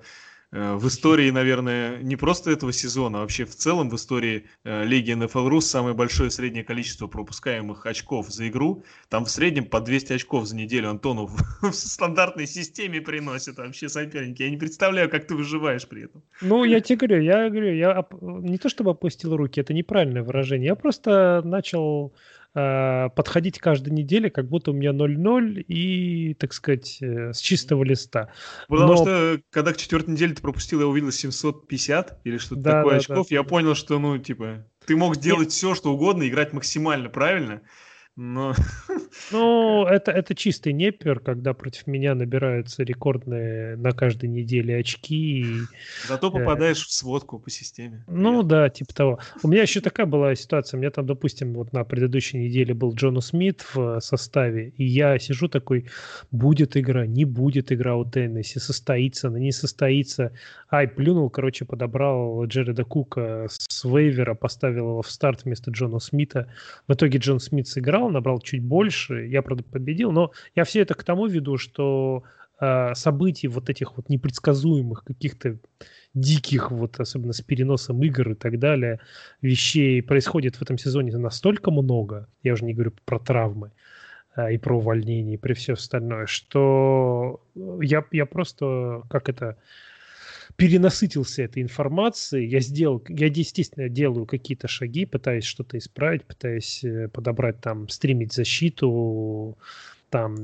в 0.50 0.86
истории, 0.86 1.30
наверное, 1.30 1.98
не 2.02 2.16
просто 2.16 2.50
этого 2.50 2.72
сезона, 2.72 3.18
а 3.18 3.20
вообще 3.22 3.44
в 3.44 3.54
целом 3.54 3.90
в 3.90 3.96
истории 3.96 4.44
э, 4.64 4.84
Лиги 4.84 5.12
НФЛ 5.12 5.48
Рус 5.48 5.66
самое 5.66 5.94
большое 5.94 6.30
среднее 6.30 6.62
количество 6.62 7.06
пропускаемых 7.06 7.86
очков 7.86 8.30
за 8.30 8.48
игру. 8.48 8.84
Там 9.08 9.24
в 9.24 9.30
среднем 9.30 9.64
по 9.64 9.80
200 9.80 10.12
очков 10.12 10.46
за 10.46 10.56
неделю 10.56 10.90
Антонов 10.90 11.32
в 11.62 11.72
стандартной 11.72 12.46
системе 12.46 13.00
приносит 13.00 13.58
вообще 13.58 13.88
соперники. 13.88 14.42
Я 14.42 14.50
не 14.50 14.56
представляю, 14.56 15.10
как 15.10 15.26
ты 15.26 15.34
выживаешь 15.34 15.88
при 15.88 16.04
этом. 16.04 16.22
Ну, 16.40 16.64
я 16.64 16.80
тебе 16.80 16.98
говорю, 16.98 17.22
я 17.22 17.50
говорю, 17.50 17.74
я 17.74 18.06
не 18.20 18.58
то 18.58 18.68
чтобы 18.68 18.92
опустил 18.92 19.36
руки, 19.36 19.60
это 19.60 19.74
неправильное 19.74 20.22
выражение. 20.22 20.68
Я 20.68 20.74
просто 20.76 21.42
начал 21.44 22.12
Э, 22.14 22.33
подходить 22.54 23.58
каждой 23.58 23.90
неделе, 23.90 24.30
как 24.30 24.48
будто 24.48 24.70
у 24.70 24.74
меня 24.74 24.92
0-0 24.92 25.60
и, 25.62 26.34
так 26.34 26.52
сказать, 26.52 26.98
э, 27.00 27.32
с 27.32 27.38
чистого 27.38 27.82
листа. 27.82 28.30
Потому 28.68 28.92
Но... 28.92 28.96
что, 28.96 29.40
когда 29.50 29.72
к 29.72 29.76
четвертой 29.76 30.14
неделе 30.14 30.34
ты 30.34 30.42
пропустил, 30.42 30.80
я 30.80 30.86
увидел 30.86 31.10
750 31.10 32.20
или 32.22 32.38
что-то 32.38 32.60
да, 32.60 32.70
такое 32.78 32.92
да, 32.92 32.96
очков, 32.98 33.28
да. 33.28 33.34
я 33.34 33.42
понял, 33.42 33.74
что, 33.74 33.98
ну, 33.98 34.18
типа, 34.18 34.66
ты 34.86 34.94
мог 34.94 35.16
сделать 35.16 35.46
Нет. 35.46 35.52
все, 35.52 35.74
что 35.74 35.92
угодно, 35.92 36.28
играть 36.28 36.52
максимально 36.52 37.08
правильно, 37.08 37.62
но... 38.16 38.54
Ну, 39.32 39.86
это, 39.86 40.10
это 40.12 40.34
чистый 40.34 40.72
непер, 40.72 41.20
когда 41.20 41.54
против 41.54 41.86
меня 41.86 42.14
набираются 42.14 42.82
рекордные 42.82 43.76
на 43.76 43.92
каждой 43.92 44.28
неделе 44.28 44.76
очки. 44.76 45.40
И, 45.40 45.56
Зато 46.06 46.28
э, 46.28 46.30
попадаешь 46.30 46.82
э... 46.82 46.86
в 46.86 46.92
сводку 46.92 47.38
по 47.38 47.50
системе. 47.50 48.04
Ну 48.08 48.30
Привет. 48.30 48.46
да, 48.46 48.68
типа 48.70 48.94
того. 48.94 49.18
У 49.42 49.48
меня 49.48 49.62
еще 49.62 49.80
такая 49.80 50.06
была 50.06 50.34
ситуация. 50.34 50.78
У 50.78 50.80
меня 50.80 50.90
там, 50.90 51.06
допустим, 51.06 51.54
вот 51.54 51.72
на 51.72 51.84
предыдущей 51.84 52.38
неделе 52.38 52.74
был 52.74 52.94
Джона 52.94 53.20
Смит 53.20 53.64
в 53.72 54.00
составе, 54.00 54.70
и 54.76 54.84
я 54.84 55.18
сижу 55.18 55.48
такой, 55.48 55.86
будет 56.30 56.76
игра, 56.76 57.06
не 57.06 57.24
будет 57.24 57.72
игра 57.72 57.96
у 57.96 58.04
Теннесси, 58.04 58.58
состоится 58.58 59.28
она, 59.28 59.38
не 59.38 59.52
состоится. 59.52 60.32
Ай, 60.70 60.88
плюнул, 60.88 61.30
короче, 61.30 61.64
подобрал 61.64 62.44
Джереда 62.46 62.84
Кука 62.84 63.46
с 63.48 63.84
вейвера, 63.84 64.34
поставил 64.34 64.88
его 64.88 65.02
в 65.02 65.10
старт 65.10 65.44
вместо 65.44 65.70
Джона 65.70 66.00
Смита. 66.00 66.48
В 66.88 66.94
итоге 66.94 67.18
Джон 67.18 67.38
Смит 67.38 67.68
сыграл, 67.68 68.03
набрал, 68.08 68.34
набрал 68.34 68.40
чуть 68.40 68.62
больше, 68.62 69.26
я, 69.26 69.42
правда, 69.42 69.64
победил, 69.64 70.12
но 70.12 70.32
я 70.54 70.64
все 70.64 70.80
это 70.80 70.94
к 70.94 71.04
тому 71.04 71.26
веду, 71.26 71.58
что 71.58 72.24
э, 72.60 72.94
событий 72.94 73.48
вот 73.48 73.70
этих 73.70 73.96
вот 73.96 74.08
непредсказуемых, 74.08 75.04
каких-то 75.04 75.58
диких, 76.14 76.70
вот 76.70 77.00
особенно 77.00 77.32
с 77.32 77.40
переносом 77.40 78.02
игр 78.02 78.32
и 78.32 78.34
так 78.34 78.58
далее, 78.58 79.00
вещей 79.42 80.02
происходит 80.02 80.56
в 80.56 80.62
этом 80.62 80.78
сезоне 80.78 81.16
настолько 81.16 81.70
много, 81.70 82.28
я 82.42 82.52
уже 82.52 82.64
не 82.64 82.74
говорю 82.74 82.92
про 83.04 83.18
травмы, 83.18 83.72
э, 84.36 84.54
и 84.54 84.58
про 84.58 84.76
увольнение, 84.76 85.34
и 85.34 85.38
про 85.38 85.54
все 85.54 85.74
остальное, 85.74 86.26
что 86.26 87.40
я, 87.80 88.04
я 88.12 88.26
просто, 88.26 89.02
как 89.10 89.28
это, 89.28 89.56
перенасытился 90.56 91.42
этой 91.42 91.62
информацией. 91.62 92.48
Я 92.48 92.60
сделал, 92.60 93.02
я 93.08 93.26
естественно 93.26 93.88
делаю 93.88 94.26
какие-то 94.26 94.68
шаги, 94.68 95.04
пытаюсь 95.04 95.44
что-то 95.44 95.78
исправить, 95.78 96.24
пытаюсь 96.24 96.84
э, 96.84 97.08
подобрать 97.08 97.60
там, 97.60 97.88
стримить 97.88 98.32
защиту, 98.32 99.58
там, 100.10 100.36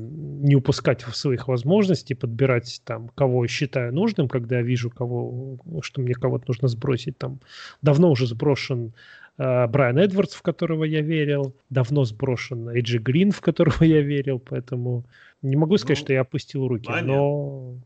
не 0.43 0.55
упускать 0.55 1.01
своих 1.01 1.47
возможностей, 1.47 2.13
подбирать 2.13 2.81
там, 2.83 3.07
кого 3.15 3.47
считаю 3.47 3.93
нужным, 3.93 4.27
когда 4.27 4.57
я 4.57 4.63
вижу, 4.63 4.89
кого, 4.89 5.59
что 5.81 6.01
мне 6.01 6.13
кого-то 6.13 6.45
нужно 6.47 6.67
сбросить. 6.67 7.17
Там 7.17 7.39
давно 7.81 8.11
уже 8.11 8.27
сброшен 8.27 8.93
э, 9.37 9.67
Брайан 9.67 9.97
Эдвардс, 9.97 10.33
в 10.33 10.41
которого 10.41 10.83
я 10.83 10.99
верил, 11.01 11.55
давно 11.69 12.03
сброшен 12.03 12.67
Эйджи 12.67 12.97
Грин, 12.97 13.31
в 13.31 13.39
которого 13.39 13.83
я 13.85 14.01
верил, 14.01 14.39
поэтому 14.39 15.05
не 15.41 15.55
могу 15.55 15.77
сказать, 15.77 15.99
ну, 15.99 16.03
что 16.05 16.13
я 16.13 16.21
опустил 16.21 16.67
руки, 16.67 16.87
понятно. 16.87 17.13
но 17.13 17.77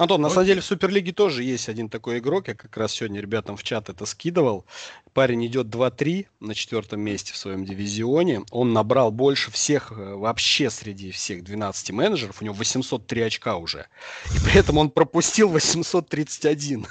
Антон, 0.00 0.22
на 0.22 0.30
самом 0.30 0.46
деле 0.46 0.62
в 0.62 0.64
Суперлиге 0.64 1.12
тоже 1.12 1.42
есть 1.42 1.68
один 1.68 1.90
такой 1.90 2.20
игрок. 2.20 2.48
Я 2.48 2.54
как 2.54 2.74
раз 2.78 2.92
сегодня 2.92 3.20
ребятам 3.20 3.58
в 3.58 3.62
чат 3.62 3.90
это 3.90 4.06
скидывал. 4.06 4.64
Парень 5.12 5.44
идет 5.46 5.66
2-3 5.66 6.26
на 6.40 6.54
четвертом 6.54 7.02
месте 7.02 7.34
в 7.34 7.36
своем 7.36 7.66
дивизионе. 7.66 8.40
Он 8.50 8.72
набрал 8.72 9.10
больше 9.10 9.50
всех 9.50 9.92
э, 9.92 10.14
вообще 10.14 10.70
среди 10.70 11.10
всех 11.10 11.44
12 11.44 11.90
менеджеров. 11.90 12.40
У 12.40 12.44
него 12.46 12.54
803 12.54 13.20
очка 13.20 13.58
уже. 13.58 13.88
И 14.34 14.42
при 14.42 14.58
этом 14.58 14.78
он 14.78 14.88
пропустил 14.88 15.50
831. 15.50 16.86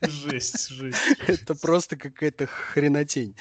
Жесть, 0.00 0.70
жесть. 0.70 0.98
Это 1.26 1.54
просто 1.54 1.96
какая-то 1.96 2.46
хренотень. 2.46 3.36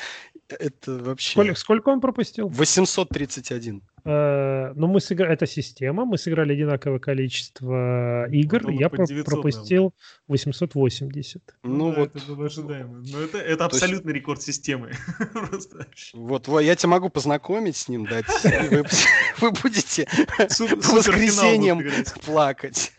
Это 0.49 0.97
вообще... 0.97 1.31
Сколько, 1.31 1.55
сколько 1.55 1.89
он 1.89 2.01
пропустил? 2.01 2.47
831. 2.49 3.81
Э, 4.05 4.73
ну, 4.75 4.87
мы 4.87 4.99
сыграли... 4.99 5.33
Это 5.33 5.47
система. 5.47 6.05
Мы 6.05 6.17
сыграли 6.17 6.53
одинаковое 6.53 6.99
количество 6.99 8.27
игр. 8.29 8.69
Я 8.69 8.89
про- 8.89 9.05
пропустил 9.23 9.93
880. 10.27 11.41
Ну, 11.63 11.73
ну 11.73 11.91
да, 11.91 11.99
вот. 12.01 12.15
Это 12.15 12.25
было 12.33 12.45
ожидаемо. 12.47 13.03
Но 13.05 13.19
это, 13.21 13.37
это 13.37 13.65
абсолютный 13.65 14.11
есть... 14.11 14.21
рекорд 14.21 14.41
системы. 14.41 14.91
Вот, 16.13 16.47
я 16.61 16.75
тебя 16.75 16.89
могу 16.89 17.09
познакомить 17.09 17.75
с 17.75 17.87
ним, 17.87 18.05
дать. 18.05 18.25
Вы, 18.43 18.83
вы 19.39 19.51
будете 19.51 20.07
по 20.37 20.95
воскресеньям 20.95 21.83
плакать. 22.25 22.91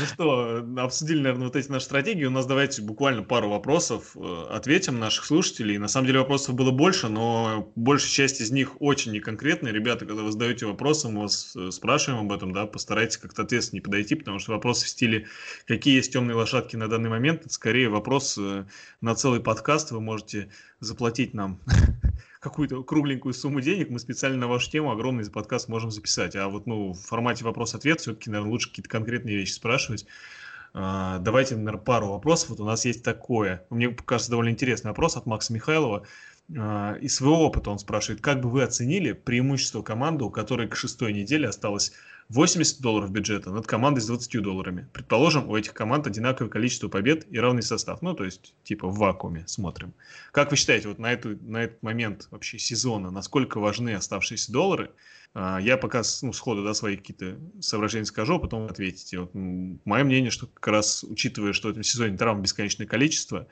Ну 0.00 0.06
что, 0.06 0.66
обсудили, 0.78 1.18
наверное, 1.18 1.46
вот 1.46 1.56
эти 1.56 1.70
наши 1.70 1.84
стратегии. 1.84 2.24
У 2.24 2.30
нас 2.30 2.46
давайте 2.46 2.82
буквально 2.82 3.22
пару 3.22 3.48
вопросов 3.48 4.16
э, 4.16 4.46
ответим 4.50 4.98
наших 4.98 5.24
слушателей. 5.24 5.78
На 5.78 5.88
самом 5.88 6.06
деле 6.06 6.18
вопросов 6.18 6.54
было 6.54 6.70
больше, 6.70 7.08
но 7.08 7.72
большая 7.76 8.10
часть 8.10 8.40
из 8.40 8.50
них 8.50 8.80
очень 8.80 9.12
неконкретные. 9.12 9.72
Ребята, 9.72 10.04
когда 10.04 10.22
вы 10.22 10.32
задаете 10.32 10.66
вопросы, 10.66 11.08
мы 11.08 11.22
вас 11.22 11.54
э, 11.56 11.70
спрашиваем 11.70 12.24
об 12.24 12.32
этом, 12.32 12.52
да, 12.52 12.66
постарайтесь 12.66 13.16
как-то 13.16 13.42
ответственно 13.42 13.82
подойти, 13.82 14.16
потому 14.16 14.38
что 14.38 14.52
вопросы 14.52 14.86
в 14.86 14.88
стиле 14.88 15.26
«Какие 15.66 15.96
есть 15.96 16.12
темные 16.12 16.34
лошадки 16.34 16.76
на 16.76 16.88
данный 16.88 17.10
момент?» 17.10 17.42
это 17.42 17.52
скорее 17.52 17.88
вопрос 17.88 18.36
э, 18.38 18.64
на 19.00 19.14
целый 19.14 19.40
подкаст. 19.40 19.92
Вы 19.92 20.00
можете 20.00 20.50
заплатить 20.80 21.32
нам 21.32 21.60
какую-то 22.46 22.82
кругленькую 22.84 23.34
сумму 23.34 23.60
денег, 23.60 23.90
мы 23.90 23.98
специально 23.98 24.38
на 24.38 24.46
вашу 24.46 24.70
тему 24.70 24.92
огромный 24.92 25.28
подкаст 25.28 25.68
можем 25.68 25.90
записать. 25.90 26.36
А 26.36 26.48
вот 26.48 26.66
ну, 26.66 26.92
в 26.92 27.00
формате 27.00 27.44
вопрос-ответ 27.44 28.00
все-таки, 28.00 28.30
наверное, 28.30 28.52
лучше 28.52 28.68
какие-то 28.68 28.88
конкретные 28.88 29.36
вещи 29.36 29.52
спрашивать. 29.52 30.06
А, 30.72 31.18
давайте, 31.18 31.56
наверное, 31.56 31.80
пару 31.80 32.08
вопросов. 32.08 32.50
Вот 32.50 32.60
у 32.60 32.64
нас 32.64 32.84
есть 32.84 33.02
такое. 33.02 33.64
Мне 33.70 33.88
кажется, 33.88 34.30
довольно 34.30 34.50
интересный 34.50 34.90
вопрос 34.90 35.16
от 35.16 35.26
Макса 35.26 35.52
Михайлова. 35.52 36.06
А, 36.56 36.94
из 37.00 37.16
своего 37.16 37.44
опыта 37.44 37.70
он 37.70 37.80
спрашивает, 37.80 38.20
как 38.20 38.40
бы 38.40 38.48
вы 38.48 38.62
оценили 38.62 39.12
преимущество 39.12 39.82
команды, 39.82 40.24
у 40.24 40.30
которой 40.30 40.68
к 40.68 40.76
шестой 40.76 41.12
неделе 41.12 41.48
осталось 41.48 41.92
80 42.28 42.80
долларов 42.80 43.10
бюджета 43.10 43.50
над 43.50 43.66
командой 43.66 44.00
с 44.00 44.06
20 44.06 44.42
долларами. 44.42 44.88
Предположим, 44.92 45.48
у 45.48 45.56
этих 45.56 45.74
команд 45.74 46.06
одинаковое 46.06 46.50
количество 46.50 46.88
побед 46.88 47.26
и 47.30 47.38
равный 47.38 47.62
состав. 47.62 48.02
Ну, 48.02 48.14
то 48.14 48.24
есть, 48.24 48.54
типа 48.64 48.88
в 48.88 48.98
вакууме 48.98 49.44
смотрим. 49.46 49.94
Как 50.32 50.50
вы 50.50 50.56
считаете, 50.56 50.88
вот 50.88 50.98
на, 50.98 51.12
эту, 51.12 51.36
на 51.42 51.64
этот 51.64 51.82
момент 51.82 52.26
вообще 52.30 52.58
сезона, 52.58 53.10
насколько 53.10 53.60
важны 53.60 53.94
оставшиеся 53.94 54.50
доллары? 54.52 54.90
А, 55.34 55.58
я 55.60 55.76
пока 55.76 56.02
ну, 56.22 56.32
сходу 56.32 56.64
да, 56.64 56.74
свои 56.74 56.96
какие-то 56.96 57.38
соображения 57.60 58.06
скажу, 58.06 58.36
а 58.36 58.38
потом 58.40 58.66
ответите. 58.66 59.20
Вот, 59.20 59.30
мое 59.34 60.02
мнение, 60.02 60.30
что 60.30 60.46
как 60.46 60.66
раз 60.68 61.04
учитывая, 61.04 61.52
что 61.52 61.68
в 61.68 61.70
этом 61.72 61.84
сезоне 61.84 62.16
травм 62.16 62.42
бесконечное 62.42 62.86
количество, 62.86 63.46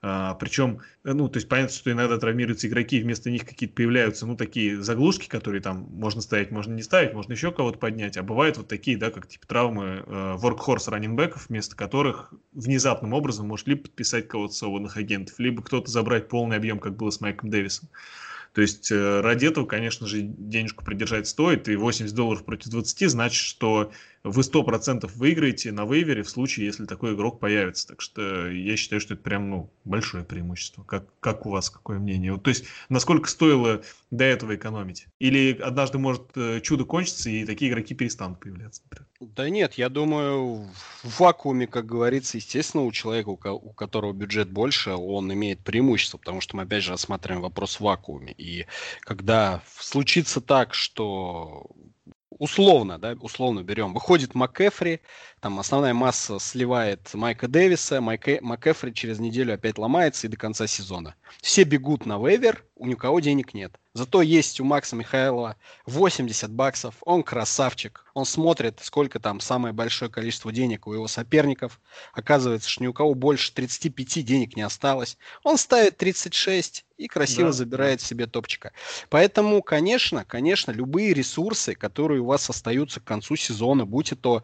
а, 0.00 0.34
причем, 0.34 0.80
э, 1.04 1.12
ну, 1.12 1.28
то 1.28 1.38
есть 1.38 1.48
понятно, 1.48 1.74
что 1.74 1.90
иногда 1.90 2.18
травмируются 2.18 2.68
игроки, 2.68 3.00
вместо 3.00 3.30
них 3.30 3.44
какие-то 3.44 3.74
появляются, 3.74 4.26
ну, 4.26 4.36
такие 4.36 4.80
заглушки, 4.80 5.26
которые 5.28 5.60
там 5.60 5.88
можно 5.90 6.20
ставить, 6.20 6.52
можно 6.52 6.72
не 6.72 6.82
ставить, 6.82 7.14
можно 7.14 7.32
еще 7.32 7.50
кого-то 7.50 7.78
поднять. 7.78 8.16
А 8.16 8.22
бывают 8.22 8.58
вот 8.58 8.68
такие, 8.68 8.96
да, 8.96 9.10
как 9.10 9.26
типа 9.26 9.46
травмы 9.48 10.04
э, 10.06 10.36
workhorse 10.40 10.90
раннинбеков, 10.90 11.48
вместо 11.48 11.74
которых 11.74 12.32
внезапным 12.52 13.12
образом 13.12 13.48
может 13.48 13.66
либо 13.66 13.82
подписать 13.82 14.28
кого-то 14.28 14.54
свободных 14.54 14.96
агентов, 14.96 15.38
либо 15.38 15.62
кто-то 15.62 15.90
забрать 15.90 16.28
полный 16.28 16.56
объем, 16.56 16.78
как 16.78 16.96
было 16.96 17.10
с 17.10 17.20
Майком 17.20 17.50
Дэвисом. 17.50 17.88
То 18.54 18.62
есть 18.62 18.90
э, 18.90 19.20
ради 19.20 19.46
этого, 19.46 19.66
конечно 19.66 20.06
же, 20.06 20.22
денежку 20.22 20.84
придержать 20.84 21.26
стоит, 21.26 21.68
и 21.68 21.76
80 21.76 22.14
долларов 22.14 22.44
против 22.44 22.70
20 22.70 23.10
значит, 23.10 23.40
что 23.40 23.92
вы 24.24 24.42
100% 24.42 25.10
выиграете 25.14 25.72
на 25.72 25.84
вейвере 25.84 26.22
в 26.22 26.30
случае, 26.30 26.66
если 26.66 26.86
такой 26.86 27.14
игрок 27.14 27.40
появится. 27.40 27.88
Так 27.88 28.00
что 28.00 28.50
я 28.50 28.76
считаю, 28.76 29.00
что 29.00 29.14
это 29.14 29.22
прям 29.22 29.50
ну, 29.50 29.70
большое 29.84 30.24
преимущество. 30.24 30.82
Как, 30.84 31.06
как 31.20 31.46
у 31.46 31.50
вас, 31.50 31.70
какое 31.70 31.98
мнение? 31.98 32.32
Вот, 32.32 32.42
то 32.42 32.50
есть, 32.50 32.64
насколько 32.88 33.28
стоило 33.28 33.82
до 34.10 34.24
этого 34.24 34.56
экономить? 34.56 35.06
Или 35.18 35.58
однажды 35.60 35.98
может 35.98 36.36
э, 36.36 36.60
чудо 36.60 36.84
кончиться, 36.84 37.30
и 37.30 37.44
такие 37.44 37.70
игроки 37.70 37.94
перестанут 37.94 38.40
появляться? 38.40 38.82
Например? 38.84 39.08
Да 39.20 39.50
нет, 39.50 39.74
я 39.74 39.88
думаю, 39.88 40.68
в 41.02 41.20
вакууме, 41.20 41.66
как 41.66 41.86
говорится, 41.86 42.36
естественно, 42.36 42.84
у 42.84 42.92
человека, 42.92 43.30
у 43.50 43.72
которого 43.72 44.12
бюджет 44.12 44.50
больше, 44.50 44.92
он 44.92 45.32
имеет 45.32 45.60
преимущество, 45.60 46.18
потому 46.18 46.40
что 46.40 46.56
мы 46.56 46.62
опять 46.62 46.84
же 46.84 46.92
рассматриваем 46.92 47.42
вопрос 47.42 47.76
в 47.76 47.80
вакууме. 47.80 48.32
И 48.38 48.66
когда 49.00 49.62
случится 49.76 50.40
так, 50.40 50.72
что 50.74 51.66
условно, 52.38 52.98
да, 52.98 53.16
условно 53.20 53.62
берем, 53.62 53.92
выходит 53.92 54.34
МакЭфри, 54.34 55.00
там 55.40 55.58
основная 55.58 55.94
масса 55.94 56.38
сливает 56.38 57.12
Майка 57.14 57.48
Дэвиса, 57.48 58.00
Майк, 58.00 58.40
МакЭфри 58.40 58.92
через 58.92 59.18
неделю 59.18 59.54
опять 59.54 59.78
ломается 59.78 60.26
и 60.26 60.30
до 60.30 60.36
конца 60.36 60.66
сезона. 60.66 61.14
Все 61.40 61.64
бегут 61.64 62.06
на 62.06 62.18
вейвер, 62.18 62.64
у 62.76 62.86
никого 62.86 63.20
денег 63.20 63.54
нет. 63.54 63.78
Зато 63.94 64.22
есть 64.22 64.60
у 64.60 64.64
Макса 64.64 64.94
Михайлова 64.96 65.56
80 65.86 66.50
баксов, 66.52 66.94
он 67.02 67.22
красавчик, 67.22 68.04
он 68.14 68.24
смотрит, 68.24 68.78
сколько 68.82 69.18
там 69.18 69.40
самое 69.40 69.74
большое 69.74 70.10
количество 70.10 70.52
денег 70.52 70.86
у 70.86 70.92
его 70.92 71.08
соперников. 71.08 71.80
Оказывается, 72.12 72.68
что 72.68 72.84
ни 72.84 72.86
у 72.86 72.92
кого 72.92 73.14
больше 73.14 73.52
35 73.52 74.24
денег 74.24 74.56
не 74.56 74.62
осталось. 74.62 75.18
Он 75.42 75.58
ставит 75.58 75.96
36 75.96 76.84
и 76.98 77.06
красиво 77.06 77.48
да, 77.48 77.52
забирает 77.52 78.00
да. 78.00 78.04
себе 78.04 78.26
топчика. 78.26 78.72
Поэтому, 79.08 79.62
конечно, 79.62 80.24
конечно, 80.24 80.72
любые 80.72 81.14
ресурсы, 81.14 81.74
которые 81.74 82.20
у 82.20 82.26
вас 82.26 82.50
остаются 82.50 83.00
к 83.00 83.04
концу 83.04 83.36
сезона, 83.36 83.86
будь 83.86 84.12
это 84.12 84.42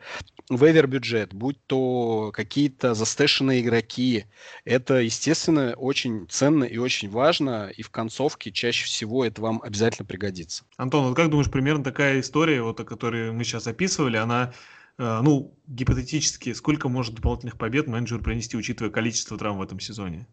вейвер 0.48 0.86
бюджет, 0.86 1.35
будь 1.35 1.59
то 1.66 2.31
какие-то 2.32 2.94
застэшенные 2.94 3.60
игроки, 3.60 4.26
это, 4.64 5.01
естественно, 5.01 5.74
очень 5.76 6.26
ценно 6.31 6.64
и 6.64 6.78
очень 6.78 7.10
важно, 7.10 7.70
и 7.74 7.82
в 7.82 7.90
концовке 7.90 8.52
чаще 8.52 8.85
всего 8.85 9.24
это 9.24 9.43
вам 9.43 9.60
обязательно 9.62 10.06
пригодится. 10.06 10.64
Антон, 10.76 11.09
вот 11.09 11.16
как 11.16 11.31
думаешь, 11.31 11.51
примерно 11.51 11.82
такая 11.82 12.20
история, 12.20 12.62
вот 12.62 12.78
о 12.78 12.85
которой 12.85 13.32
мы 13.32 13.43
сейчас 13.44 13.66
описывали, 13.66 14.16
она 14.16 14.52
ну, 14.98 15.58
гипотетически, 15.66 16.52
сколько 16.52 16.88
может 16.88 17.14
дополнительных 17.14 17.58
побед 17.58 17.86
менеджер 17.86 18.20
принести, 18.20 18.56
учитывая 18.56 18.90
количество 18.90 19.36
травм 19.36 19.58
в 19.58 19.62
этом 19.62 19.80
сезоне? 19.80 20.26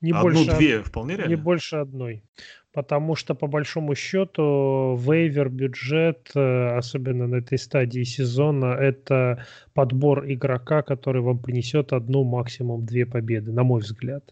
Не 0.00 0.12
Одну-две 0.12 0.82
вполне 0.82 1.16
реально? 1.16 1.30
Не 1.30 1.36
больше 1.36 1.76
одной 1.76 2.24
потому 2.78 3.16
что 3.16 3.34
по 3.34 3.48
большому 3.48 3.96
счету 3.96 4.96
вейвер 4.96 5.48
бюджет, 5.48 6.30
э, 6.36 6.76
особенно 6.76 7.26
на 7.26 7.36
этой 7.36 7.58
стадии 7.58 8.04
сезона, 8.04 8.66
это 8.66 9.44
подбор 9.78 10.24
игрока, 10.26 10.82
который 10.82 11.22
вам 11.22 11.38
принесет 11.38 11.92
одну, 11.92 12.24
максимум 12.24 12.84
две 12.84 13.06
победы, 13.06 13.52
на 13.52 13.62
мой 13.62 13.80
взгляд. 13.80 14.24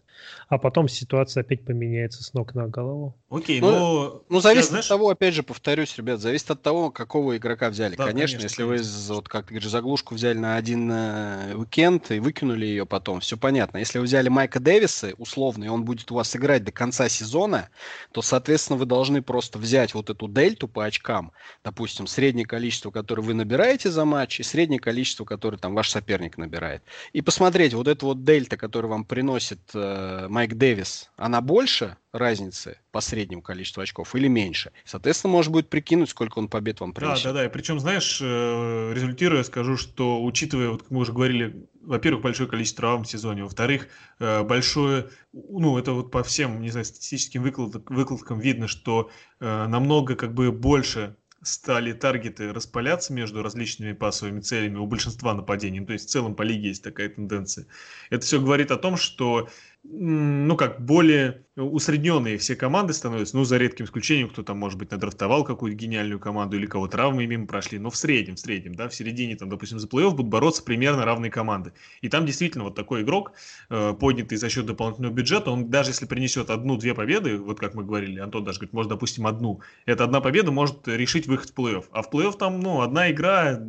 А 0.49 0.57
потом 0.57 0.89
ситуация 0.89 1.41
опять 1.41 1.63
поменяется 1.63 2.21
с 2.21 2.33
ног 2.33 2.53
на 2.53 2.67
голову. 2.67 3.15
Окей, 3.29 3.61
ну, 3.61 3.71
но... 3.71 4.23
Ну, 4.27 4.39
зависит 4.41 4.69
знаешь... 4.69 4.85
от 4.85 4.89
того, 4.89 5.09
опять 5.09 5.33
же, 5.33 5.43
повторюсь, 5.43 5.97
ребят, 5.97 6.19
зависит 6.19 6.51
от 6.51 6.61
того, 6.61 6.91
какого 6.91 7.37
игрока 7.37 7.69
взяли. 7.69 7.95
Да, 7.95 8.07
конечно, 8.07 8.37
конечно, 8.37 8.43
если 8.43 8.63
конечно. 8.63 9.13
вы, 9.13 9.15
вот 9.15 9.29
как 9.29 9.45
ты 9.45 9.53
говоришь, 9.53 9.69
заглушку 9.69 10.15
взяли 10.15 10.37
на 10.37 10.57
один 10.57 10.91
э, 10.91 11.53
уикенд 11.55 12.11
и 12.11 12.19
выкинули 12.19 12.65
ее 12.65 12.85
потом, 12.85 13.21
все 13.21 13.37
понятно. 13.37 13.77
Если 13.77 13.99
вы 13.99 14.05
взяли 14.05 14.27
Майка 14.27 14.59
Дэвиса, 14.59 15.13
условно, 15.17 15.63
и 15.63 15.67
он 15.69 15.85
будет 15.85 16.11
у 16.11 16.15
вас 16.15 16.35
играть 16.35 16.65
до 16.65 16.73
конца 16.73 17.07
сезона, 17.07 17.69
то, 18.11 18.21
соответственно, 18.21 18.77
вы 18.77 18.85
должны 18.85 19.21
просто 19.21 19.59
взять 19.59 19.93
вот 19.93 20.09
эту 20.09 20.27
дельту 20.27 20.67
по 20.67 20.83
очкам, 20.83 21.31
допустим, 21.63 22.07
среднее 22.07 22.45
количество, 22.45 22.91
которое 22.91 23.21
вы 23.21 23.33
набираете 23.33 23.91
за 23.91 24.03
матч, 24.03 24.39
и 24.39 24.43
среднее 24.43 24.79
количество, 24.79 25.23
которое 25.23 25.36
там 25.37 25.75
ваш 25.75 25.89
соперник 25.89 26.37
набирает. 26.37 26.83
И 27.13 27.21
посмотреть, 27.21 27.73
вот 27.73 27.87
эта 27.87 28.05
вот 28.05 28.23
дельта, 28.23 28.57
которую 28.57 28.91
вам 28.91 29.05
приносит 29.05 29.59
э, 29.73 30.27
Майк 30.29 30.55
Дэвис, 30.55 31.11
она 31.15 31.41
больше 31.41 31.97
разницы 32.11 32.79
по 32.91 33.01
среднему 33.01 33.41
количеству 33.41 33.81
очков 33.81 34.15
или 34.15 34.27
меньше? 34.27 34.71
Соответственно, 34.85 35.33
может 35.33 35.51
будет 35.51 35.69
прикинуть, 35.69 36.09
сколько 36.09 36.39
он 36.39 36.47
побед 36.47 36.79
вам 36.79 36.93
принесет. 36.93 37.23
Да, 37.23 37.33
да, 37.33 37.39
да. 37.39 37.45
И 37.45 37.49
причем, 37.49 37.79
знаешь, 37.79 38.19
э, 38.21 38.93
результируя, 38.93 39.43
скажу, 39.43 39.77
что 39.77 40.23
учитывая, 40.23 40.69
вот 40.69 40.83
как 40.83 40.91
мы 40.91 40.99
уже 40.99 41.13
говорили, 41.13 41.67
во-первых, 41.81 42.23
большое 42.23 42.49
количество 42.49 42.81
травм 42.81 43.03
в 43.03 43.07
сезоне, 43.07 43.43
во-вторых, 43.43 43.87
э, 44.19 44.43
большое, 44.43 45.09
ну, 45.31 45.77
это 45.77 45.93
вот 45.93 46.11
по 46.11 46.23
всем, 46.23 46.61
не 46.61 46.69
знаю, 46.69 46.85
статистическим 46.85 47.43
выкладкам, 47.43 47.83
выкладкам 47.87 48.39
видно, 48.39 48.67
что 48.67 49.09
э, 49.39 49.67
намного 49.67 50.15
как 50.15 50.33
бы 50.33 50.51
больше 50.51 51.15
стали 51.47 51.93
таргеты 51.93 52.53
распаляться 52.53 53.13
между 53.13 53.41
различными 53.41 53.93
пасовыми 53.93 54.41
целями 54.41 54.77
у 54.77 54.85
большинства 54.85 55.33
нападений. 55.33 55.79
Ну, 55.79 55.85
то 55.85 55.93
есть 55.93 56.07
в 56.07 56.11
целом 56.11 56.35
по 56.35 56.43
лиге 56.43 56.69
есть 56.69 56.83
такая 56.83 57.09
тенденция. 57.09 57.65
Это 58.09 58.25
все 58.25 58.39
говорит 58.39 58.71
о 58.71 58.77
том, 58.77 58.97
что 58.97 59.49
ну 59.83 60.55
как, 60.57 60.83
более 60.83 61.45
усредненные 61.55 62.37
все 62.37 62.55
команды 62.55 62.93
становятся, 62.93 63.35
ну, 63.35 63.43
за 63.43 63.57
редким 63.57 63.85
исключением, 63.85 64.29
кто 64.29 64.43
там, 64.43 64.57
может 64.57 64.77
быть, 64.77 64.91
надрафтовал 64.91 65.43
какую-то 65.43 65.77
гениальную 65.77 66.19
команду 66.19 66.57
или 66.57 66.65
кого 66.65 66.87
травмы 66.87 67.25
мимо 67.25 67.47
прошли, 67.47 67.79
но 67.79 67.89
в 67.89 67.97
среднем, 67.97 68.35
в 68.35 68.39
среднем, 68.39 68.75
да, 68.75 68.89
в 68.89 68.93
середине, 68.93 69.35
там, 69.35 69.49
допустим, 69.49 69.79
за 69.79 69.87
плей-офф 69.87 70.11
будут 70.11 70.27
бороться 70.27 70.61
примерно 70.63 71.05
равные 71.05 71.31
команды. 71.31 71.73
И 72.01 72.09
там 72.09 72.25
действительно 72.25 72.65
вот 72.65 72.75
такой 72.75 73.01
игрок, 73.01 73.31
э, 73.69 73.93
поднятый 73.99 74.37
за 74.37 74.49
счет 74.49 74.65
дополнительного 74.65 75.13
бюджета, 75.13 75.51
он 75.51 75.69
даже 75.69 75.91
если 75.91 76.05
принесет 76.05 76.49
одну-две 76.49 76.93
победы, 76.93 77.37
вот 77.37 77.59
как 77.59 77.73
мы 77.73 77.83
говорили, 77.83 78.19
Антон 78.19 78.43
даже 78.43 78.59
говорит, 78.59 78.73
может, 78.73 78.89
допустим, 78.89 79.25
одну, 79.25 79.61
эта 79.85 80.03
одна 80.03 80.21
победа 80.21 80.51
может 80.51 80.87
решить 80.87 81.27
выход 81.27 81.49
в 81.49 81.53
плей-офф. 81.55 81.85
А 81.91 82.01
в 82.01 82.11
плей-офф 82.11 82.37
там, 82.37 82.59
ну, 82.59 82.81
одна 82.81 83.09
игра, 83.09 83.59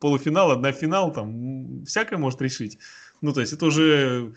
полуфинал, 0.00 0.50
одна 0.50 0.72
финал, 0.72 1.12
там, 1.12 1.84
всякое 1.84 2.18
может 2.18 2.42
решить. 2.42 2.78
Ну, 3.20 3.32
то 3.32 3.40
есть 3.40 3.52
это 3.52 3.66
уже 3.66 4.34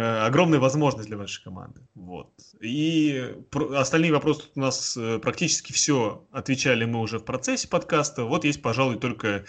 огромная 0.00 0.58
возможность 0.58 1.08
для 1.08 1.18
вашей 1.18 1.42
команды. 1.44 1.82
Вот. 1.94 2.32
И 2.60 3.34
остальные 3.74 4.12
вопросы 4.12 4.44
у 4.54 4.60
нас 4.60 4.96
э, 4.96 5.18
практически 5.18 5.72
все 5.72 6.26
отвечали 6.30 6.84
мы 6.84 7.00
уже 7.00 7.18
в 7.18 7.24
процессе 7.24 7.68
подкаста. 7.68 8.24
Вот 8.24 8.44
есть, 8.44 8.62
пожалуй, 8.62 8.98
только 8.98 9.44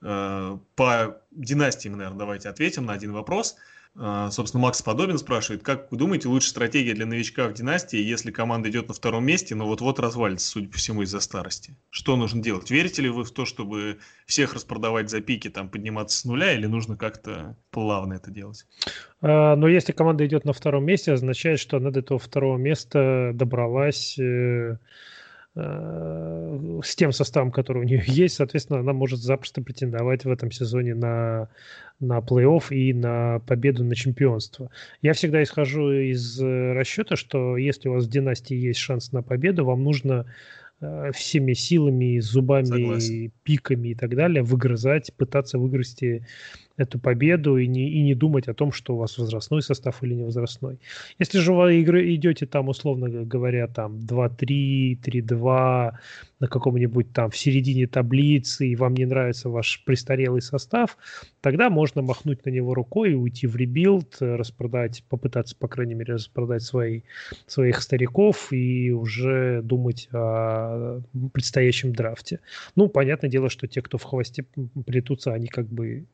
э, 0.00 0.58
по 0.74 1.22
династиям, 1.30 1.96
наверное, 1.96 2.18
давайте 2.18 2.48
ответим 2.48 2.86
на 2.86 2.94
один 2.94 3.12
вопрос. 3.12 3.56
А, 3.94 4.30
собственно, 4.30 4.62
Макс 4.62 4.80
Подобин 4.80 5.18
спрашивает, 5.18 5.62
как 5.62 5.90
вы 5.90 5.98
думаете, 5.98 6.28
лучшая 6.28 6.50
стратегия 6.50 6.94
для 6.94 7.04
новичка 7.04 7.46
в 7.48 7.52
династии, 7.52 7.98
если 7.98 8.30
команда 8.30 8.70
идет 8.70 8.88
на 8.88 8.94
втором 8.94 9.24
месте, 9.24 9.54
но 9.54 9.66
вот-вот 9.66 10.00
развалится, 10.00 10.48
судя 10.48 10.68
по 10.68 10.78
всему, 10.78 11.02
из-за 11.02 11.20
старости? 11.20 11.76
Что 11.90 12.16
нужно 12.16 12.42
делать? 12.42 12.70
Верите 12.70 13.02
ли 13.02 13.10
вы 13.10 13.24
в 13.24 13.30
то, 13.32 13.44
чтобы 13.44 13.98
всех 14.24 14.54
распродавать 14.54 15.10
за 15.10 15.20
пики, 15.20 15.50
там, 15.50 15.68
подниматься 15.68 16.18
с 16.18 16.24
нуля, 16.24 16.54
или 16.54 16.66
нужно 16.66 16.96
как-то 16.96 17.56
плавно 17.70 18.14
это 18.14 18.30
делать? 18.30 18.66
А, 19.20 19.56
но 19.56 19.68
если 19.68 19.92
команда 19.92 20.26
идет 20.26 20.46
на 20.46 20.54
втором 20.54 20.84
месте, 20.86 21.12
означает, 21.12 21.60
что 21.60 21.76
она 21.76 21.90
до 21.90 22.00
этого 22.00 22.18
второго 22.18 22.56
места 22.56 23.32
добралась 23.34 24.18
э, 24.18 24.78
с 25.54 26.96
тем 26.96 27.12
составом, 27.12 27.50
который 27.50 27.82
у 27.82 27.84
нее 27.84 28.02
есть, 28.06 28.36
соответственно, 28.36 28.80
она 28.80 28.92
может 28.92 29.20
запросто 29.20 29.62
претендовать 29.62 30.24
в 30.24 30.30
этом 30.30 30.50
сезоне 30.50 30.94
на, 30.94 31.48
на 32.00 32.18
плей-офф 32.18 32.74
и 32.74 32.92
на 32.94 33.40
победу 33.40 33.84
на 33.84 33.94
чемпионство. 33.94 34.70
Я 35.02 35.12
всегда 35.12 35.42
исхожу 35.42 35.92
из 35.92 36.40
э, 36.40 36.72
расчета, 36.72 37.16
что 37.16 37.56
если 37.56 37.88
у 37.88 37.94
вас 37.94 38.06
в 38.06 38.10
династии 38.10 38.56
есть 38.56 38.80
шанс 38.80 39.12
на 39.12 39.22
победу, 39.22 39.64
вам 39.66 39.82
нужно 39.84 40.26
э, 40.80 41.10
всеми 41.12 41.52
силами, 41.52 42.18
зубами, 42.18 42.64
Согласен. 42.64 43.32
пиками 43.42 43.88
и 43.88 43.94
так 43.94 44.14
далее 44.14 44.42
выгрызать, 44.42 45.12
пытаться 45.14 45.58
выгрызти 45.58 46.26
эту 46.76 46.98
победу 46.98 47.56
и 47.58 47.66
не, 47.66 47.88
и 47.90 48.02
не 48.02 48.14
думать 48.14 48.48
о 48.48 48.54
том, 48.54 48.72
что 48.72 48.94
у 48.94 48.98
вас 48.98 49.18
возрастной 49.18 49.62
состав 49.62 50.02
или 50.02 50.14
не 50.14 50.24
возрастной. 50.24 50.78
Если 51.18 51.38
же 51.38 51.52
вы 51.52 51.80
игры 51.80 52.14
идете 52.14 52.46
там, 52.46 52.68
условно 52.68 53.08
говоря, 53.08 53.66
там 53.66 53.96
2-3, 53.98 54.98
3-2, 55.00 55.92
на 56.40 56.48
каком-нибудь 56.48 57.12
там 57.12 57.30
в 57.30 57.36
середине 57.36 57.86
таблицы, 57.86 58.66
и 58.66 58.76
вам 58.76 58.94
не 58.94 59.04
нравится 59.04 59.48
ваш 59.48 59.82
престарелый 59.84 60.42
состав, 60.42 60.96
тогда 61.40 61.70
можно 61.70 62.02
махнуть 62.02 62.44
на 62.44 62.50
него 62.50 62.74
рукой 62.74 63.12
и 63.12 63.14
уйти 63.14 63.46
в 63.46 63.54
rebuild, 63.54 64.16
распродать, 64.20 65.04
попытаться, 65.08 65.54
по 65.56 65.68
крайней 65.68 65.94
мере, 65.94 66.14
распродать 66.14 66.62
свои, 66.62 67.02
своих 67.46 67.80
стариков 67.80 68.52
и 68.52 68.90
уже 68.90 69.62
думать 69.62 70.08
о 70.12 71.00
предстоящем 71.32 71.92
драфте. 71.92 72.40
Ну, 72.74 72.88
понятное 72.88 73.30
дело, 73.30 73.48
что 73.48 73.68
те, 73.68 73.80
кто 73.80 73.98
в 73.98 74.02
хвосте 74.02 74.44
плетутся, 74.84 75.32
они 75.32 75.46
как 75.46 75.68
бы 75.68 76.06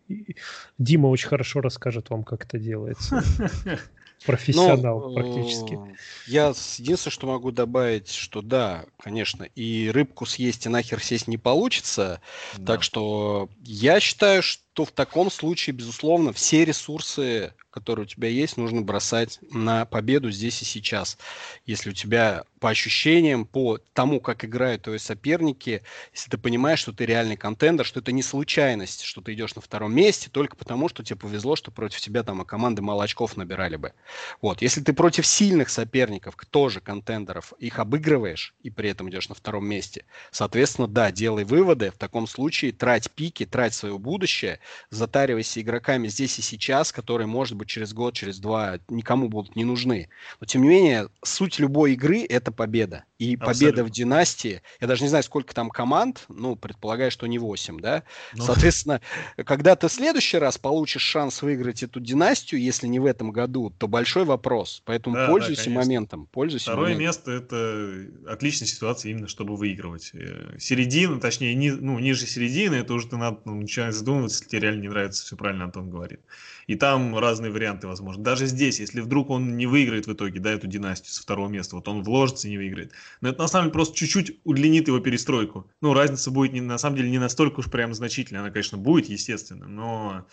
Дима 0.79 1.09
очень 1.09 1.29
хорошо 1.29 1.61
расскажет 1.61 2.11
вам, 2.11 2.25
как 2.25 2.45
это 2.45 2.59
делается. 2.59 3.23
Профессионал 4.27 5.11
ну, 5.11 5.15
практически. 5.15 5.79
Я 6.27 6.49
единственное, 6.49 7.13
что 7.13 7.27
могу 7.29 7.53
добавить, 7.53 8.11
что 8.11 8.43
да, 8.43 8.85
конечно, 8.99 9.45
и 9.45 9.91
рыбку 9.91 10.27
съесть 10.27 10.67
и 10.67 10.69
нахер 10.69 11.03
сесть 11.03 11.29
не 11.29 11.39
получится. 11.39 12.21
Да. 12.57 12.75
Так 12.75 12.83
что 12.83 13.49
я 13.61 14.01
считаю, 14.01 14.43
что 14.43 14.63
в 14.85 14.93
таком 14.93 15.31
случае, 15.31 15.75
безусловно, 15.75 16.33
все 16.33 16.65
ресурсы 16.65 17.53
которые 17.79 18.05
у 18.05 18.09
тебя 18.09 18.29
есть, 18.29 18.57
нужно 18.57 18.83
бросать 18.83 19.39
на 19.51 19.85
победу 19.85 20.31
здесь 20.31 20.63
и 20.63 20.65
сейчас. 20.65 21.17
Если 21.65 21.91
у 21.91 21.93
тебя 21.93 22.45
по 22.59 22.71
ощущениям, 22.71 23.45
по 23.45 23.79
тому, 23.93 24.21
как 24.21 24.45
играют 24.45 24.83
твои 24.83 24.99
соперники, 24.99 25.83
если 26.13 26.31
ты 26.31 26.39
понимаешь, 26.39 26.81
что 26.81 26.93
ты 26.93 27.07
реальный 27.07 27.37
контендер, 27.37 27.87
что 27.87 28.01
это 28.01 28.11
не 28.11 28.23
случайность, 28.23 29.03
что 29.03 29.21
ты 29.21 29.35
идешь 29.35 29.55
на 29.55 29.63
втором 29.63 29.95
месте 29.95 30.29
только 30.29 30.57
потому, 30.57 30.89
что 30.89 31.05
тебе 31.05 31.17
повезло, 31.17 31.55
что 31.55 31.71
против 31.71 32.01
тебя 32.01 32.25
там 32.25 32.45
команды 32.45 32.83
мало 32.83 33.05
очков 33.05 33.37
набирали 33.37 33.77
бы. 33.77 33.93
Вот. 34.41 34.61
Если 34.61 34.81
ты 34.81 34.93
против 34.93 35.25
сильных 35.25 35.69
соперников, 35.69 36.35
тоже 36.51 36.81
контендеров, 36.81 37.53
их 37.59 37.79
обыгрываешь 37.79 38.55
и 38.63 38.71
при 38.71 38.91
этом 38.91 39.09
идешь 39.09 39.29
на 39.29 39.35
втором 39.37 39.67
месте, 39.67 40.05
соответственно, 40.33 40.89
да, 40.89 41.13
делай 41.13 41.45
выводы, 41.45 41.93
в 41.93 41.99
таком 41.99 42.27
случае 42.27 42.73
трать 42.73 43.11
пики, 43.11 43.47
трать 43.47 43.75
свое 43.75 43.99
будущее, 43.99 44.59
затаривайся 44.91 45.61
игроками 45.61 46.09
здесь 46.09 46.39
и 46.39 46.43
сейчас, 46.43 46.93
которые, 46.93 47.27
может 47.27 47.57
быть, 47.57 47.69
через 47.69 47.93
год, 47.93 48.15
через 48.15 48.39
два 48.39 48.79
никому 48.89 49.29
будут 49.29 49.57
не 49.57 49.65
нужны. 49.65 50.09
Но, 50.41 50.47
тем 50.47 50.63
не 50.63 50.69
менее, 50.69 51.09
суть 51.23 51.59
любой 51.59 51.93
игры– 51.93 52.25
это 52.29 52.53
победа. 52.53 53.05
И 53.19 53.35
Абсолютно. 53.35 53.53
победа 53.53 53.85
в 53.85 53.91
династии, 53.91 54.63
я 54.81 54.87
даже 54.87 55.03
не 55.03 55.09
знаю, 55.09 55.25
сколько 55.25 55.55
там 55.55 55.71
команд, 55.71 56.25
ну, 56.29 56.55
предполагаю, 56.55 57.11
что 57.11 57.27
не 57.27 57.39
8, 57.39 57.81
да? 57.81 58.05
Ну. 58.35 58.45
Соответственно, 58.45 59.01
когда 59.45 59.75
ты 59.75 59.89
в 59.89 59.93
следующий 59.93 60.39
раз 60.39 60.57
получишь 60.59 61.03
шанс 61.03 61.43
выиграть 61.43 61.83
эту 61.83 62.01
династию, 62.01 62.61
если 62.61 62.87
не 62.87 63.01
в 63.01 63.07
этом 63.07 63.33
году, 63.33 63.73
то 63.77 63.89
большой 63.89 64.25
вопрос. 64.25 64.83
Поэтому 64.85 65.17
да, 65.17 65.27
пользуйся 65.29 65.65
да, 65.65 65.71
моментом. 65.71 66.29
Пользуйся 66.31 66.67
Второе 66.67 66.95
моментом. 66.95 67.07
место– 67.07 67.31
это 67.33 68.33
отличная 68.33 68.69
ситуация 68.69 69.11
именно, 69.11 69.27
чтобы 69.27 69.57
выигрывать. 69.57 70.11
Э, 70.15 70.57
середина, 70.59 71.21
точнее, 71.21 71.55
ни, 71.55 71.71
ну, 71.71 71.99
ниже 71.99 72.27
середины, 72.27 72.77
это 72.77 72.95
уже 72.95 73.09
ты 73.09 73.17
надо 73.17 73.41
ну, 73.45 73.61
начинать 73.61 73.95
задумываться, 73.95 74.45
тебе 74.49 74.63
реально 74.63 74.81
не 74.83 74.89
нравится, 74.89 75.25
все 75.25 75.37
правильно 75.37 75.65
Антон 75.65 75.91
говорит. 75.91 76.21
И 76.69 76.75
там 76.75 77.19
разные 77.19 77.51
варианты 77.51 77.87
возможны. 77.87 78.23
Даже 78.23 78.45
здесь, 78.45 78.79
если 78.79 79.01
вдруг 79.01 79.31
он 79.31 79.57
не 79.57 79.67
выиграет 79.67 80.07
в 80.07 80.13
итоге, 80.13 80.39
да, 80.39 80.53
эту 80.53 80.67
династию 80.67 81.11
со 81.11 81.23
второго 81.23 81.49
места, 81.49 81.77
вот 81.77 81.89
он 81.89 82.03
вложится 82.03 82.47
и 82.47 82.51
не 82.51 82.59
выиграет. 82.59 82.93
Но 83.23 83.31
это 83.31 83.41
на 83.41 83.49
самом 83.49 83.65
деле 83.65 83.73
просто 83.73 83.97
чуть-чуть 83.97 84.39
удлинит 84.45 84.87
его 84.87 85.01
перестройку. 85.01 85.67
Ну, 85.81 85.95
разница 85.95 86.31
будет 86.31 86.53
не, 86.53 86.61
на 86.61 86.77
самом 86.77 86.97
деле 86.97 87.09
не 87.09 87.19
настолько 87.19 87.61
уж 87.61 87.71
прям 87.71 87.95
значительная. 87.95 88.43
Она, 88.43 88.51
конечно, 88.51 88.77
будет, 88.77 89.09
естественно, 89.09 89.67
но... 89.67 90.27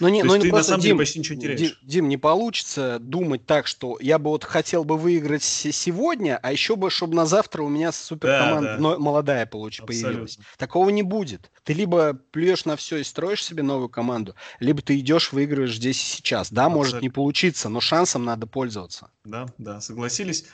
Но 0.00 0.08
не, 0.08 0.22
но 0.22 0.36
не 0.36 0.44
ты 0.44 0.48
просто, 0.48 0.56
на 0.56 0.62
самом 0.62 0.80
Дим, 0.80 0.88
деле 0.88 0.98
почти 0.98 1.18
ничего 1.18 1.34
не 1.34 1.42
теряешь. 1.42 1.60
Дим, 1.60 1.70
Дим, 1.82 2.08
не 2.08 2.16
получится 2.16 2.98
думать 2.98 3.44
так, 3.44 3.66
что 3.66 3.98
я 4.00 4.18
бы 4.18 4.30
вот 4.30 4.44
хотел 4.44 4.84
бы 4.84 4.96
выиграть 4.96 5.42
сегодня, 5.42 6.38
а 6.42 6.52
еще 6.52 6.74
бы, 6.74 6.88
чтобы 6.88 7.16
на 7.16 7.26
завтра 7.26 7.64
у 7.64 7.68
меня 7.68 7.92
суперкоманда 7.92 8.78
да, 8.78 8.78
да. 8.78 8.98
молодая 8.98 9.44
получ, 9.44 9.82
появилась. 9.82 10.38
Такого 10.56 10.88
не 10.88 11.02
будет. 11.02 11.50
Ты 11.64 11.74
либо 11.74 12.14
плюешь 12.30 12.64
на 12.64 12.76
все 12.76 12.96
и 12.96 13.04
строишь 13.04 13.44
себе 13.44 13.62
новую 13.62 13.90
команду, 13.90 14.34
либо 14.58 14.80
ты 14.80 14.98
идешь, 14.98 15.32
выигрываешь 15.32 15.81
здесь 15.82 16.02
и 16.02 16.16
сейчас. 16.16 16.50
Да, 16.50 16.62
Абсолютно. 16.62 16.76
может 16.76 17.02
не 17.02 17.10
получиться, 17.10 17.68
но 17.68 17.80
шансом 17.80 18.24
надо 18.24 18.46
пользоваться. 18.46 19.10
Да, 19.24 19.46
да, 19.58 19.80
согласились. 19.80 20.46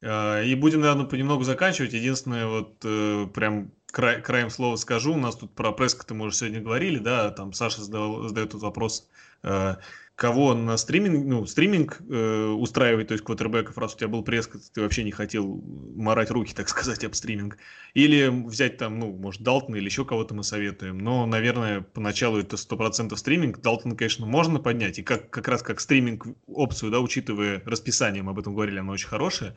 Э, 0.00 0.44
и 0.44 0.54
будем, 0.54 0.80
наверное, 0.80 1.06
понемногу 1.06 1.42
заканчивать. 1.44 1.92
Единственное, 1.92 2.46
вот 2.46 2.76
э, 2.84 3.26
прям 3.34 3.72
край, 3.94 4.20
краем 4.20 4.50
слова 4.50 4.76
скажу, 4.76 5.14
у 5.14 5.16
нас 5.16 5.36
тут 5.36 5.54
про 5.54 5.72
Преска-то 5.72 6.14
мы 6.14 6.26
уже 6.26 6.36
сегодня 6.36 6.60
говорили, 6.60 6.98
да, 6.98 7.30
там 7.30 7.52
Саша 7.52 7.82
задал, 7.82 8.28
задает 8.28 8.50
тут 8.50 8.62
вопрос, 8.62 9.08
э, 9.44 9.76
кого 10.16 10.54
на 10.54 10.76
стриминг, 10.76 11.24
ну, 11.24 11.46
стриминг 11.46 12.00
э, 12.10 12.46
устраивать, 12.46 13.08
то 13.08 13.14
есть 13.14 13.24
квотербеков, 13.24 13.78
раз 13.78 13.94
у 13.94 13.96
тебя 13.96 14.08
был 14.08 14.24
пресс, 14.24 14.48
ты 14.74 14.80
вообще 14.80 15.04
не 15.04 15.12
хотел 15.12 15.62
марать 15.94 16.32
руки, 16.32 16.52
так 16.54 16.68
сказать, 16.68 17.04
об 17.04 17.14
стриминг. 17.14 17.56
Или 17.94 18.26
взять 18.28 18.78
там, 18.78 18.98
ну, 18.98 19.12
может, 19.12 19.42
Далтона 19.42 19.76
или 19.76 19.84
еще 19.84 20.04
кого-то 20.04 20.34
мы 20.34 20.42
советуем. 20.42 20.98
Но, 20.98 21.24
наверное, 21.26 21.80
поначалу 21.80 22.38
это 22.38 22.56
100% 22.56 23.16
стриминг. 23.16 23.60
Далтон, 23.60 23.96
конечно, 23.96 24.26
можно 24.26 24.58
поднять. 24.58 24.98
И 24.98 25.02
как, 25.04 25.30
как 25.30 25.46
раз 25.46 25.62
как 25.62 25.80
стриминг 25.80 26.26
опцию, 26.48 26.90
да, 26.90 26.98
учитывая 26.98 27.62
расписание, 27.64 28.24
мы 28.24 28.32
об 28.32 28.40
этом 28.40 28.54
говорили, 28.54 28.78
она 28.78 28.92
очень 28.92 29.08
хорошая. 29.08 29.56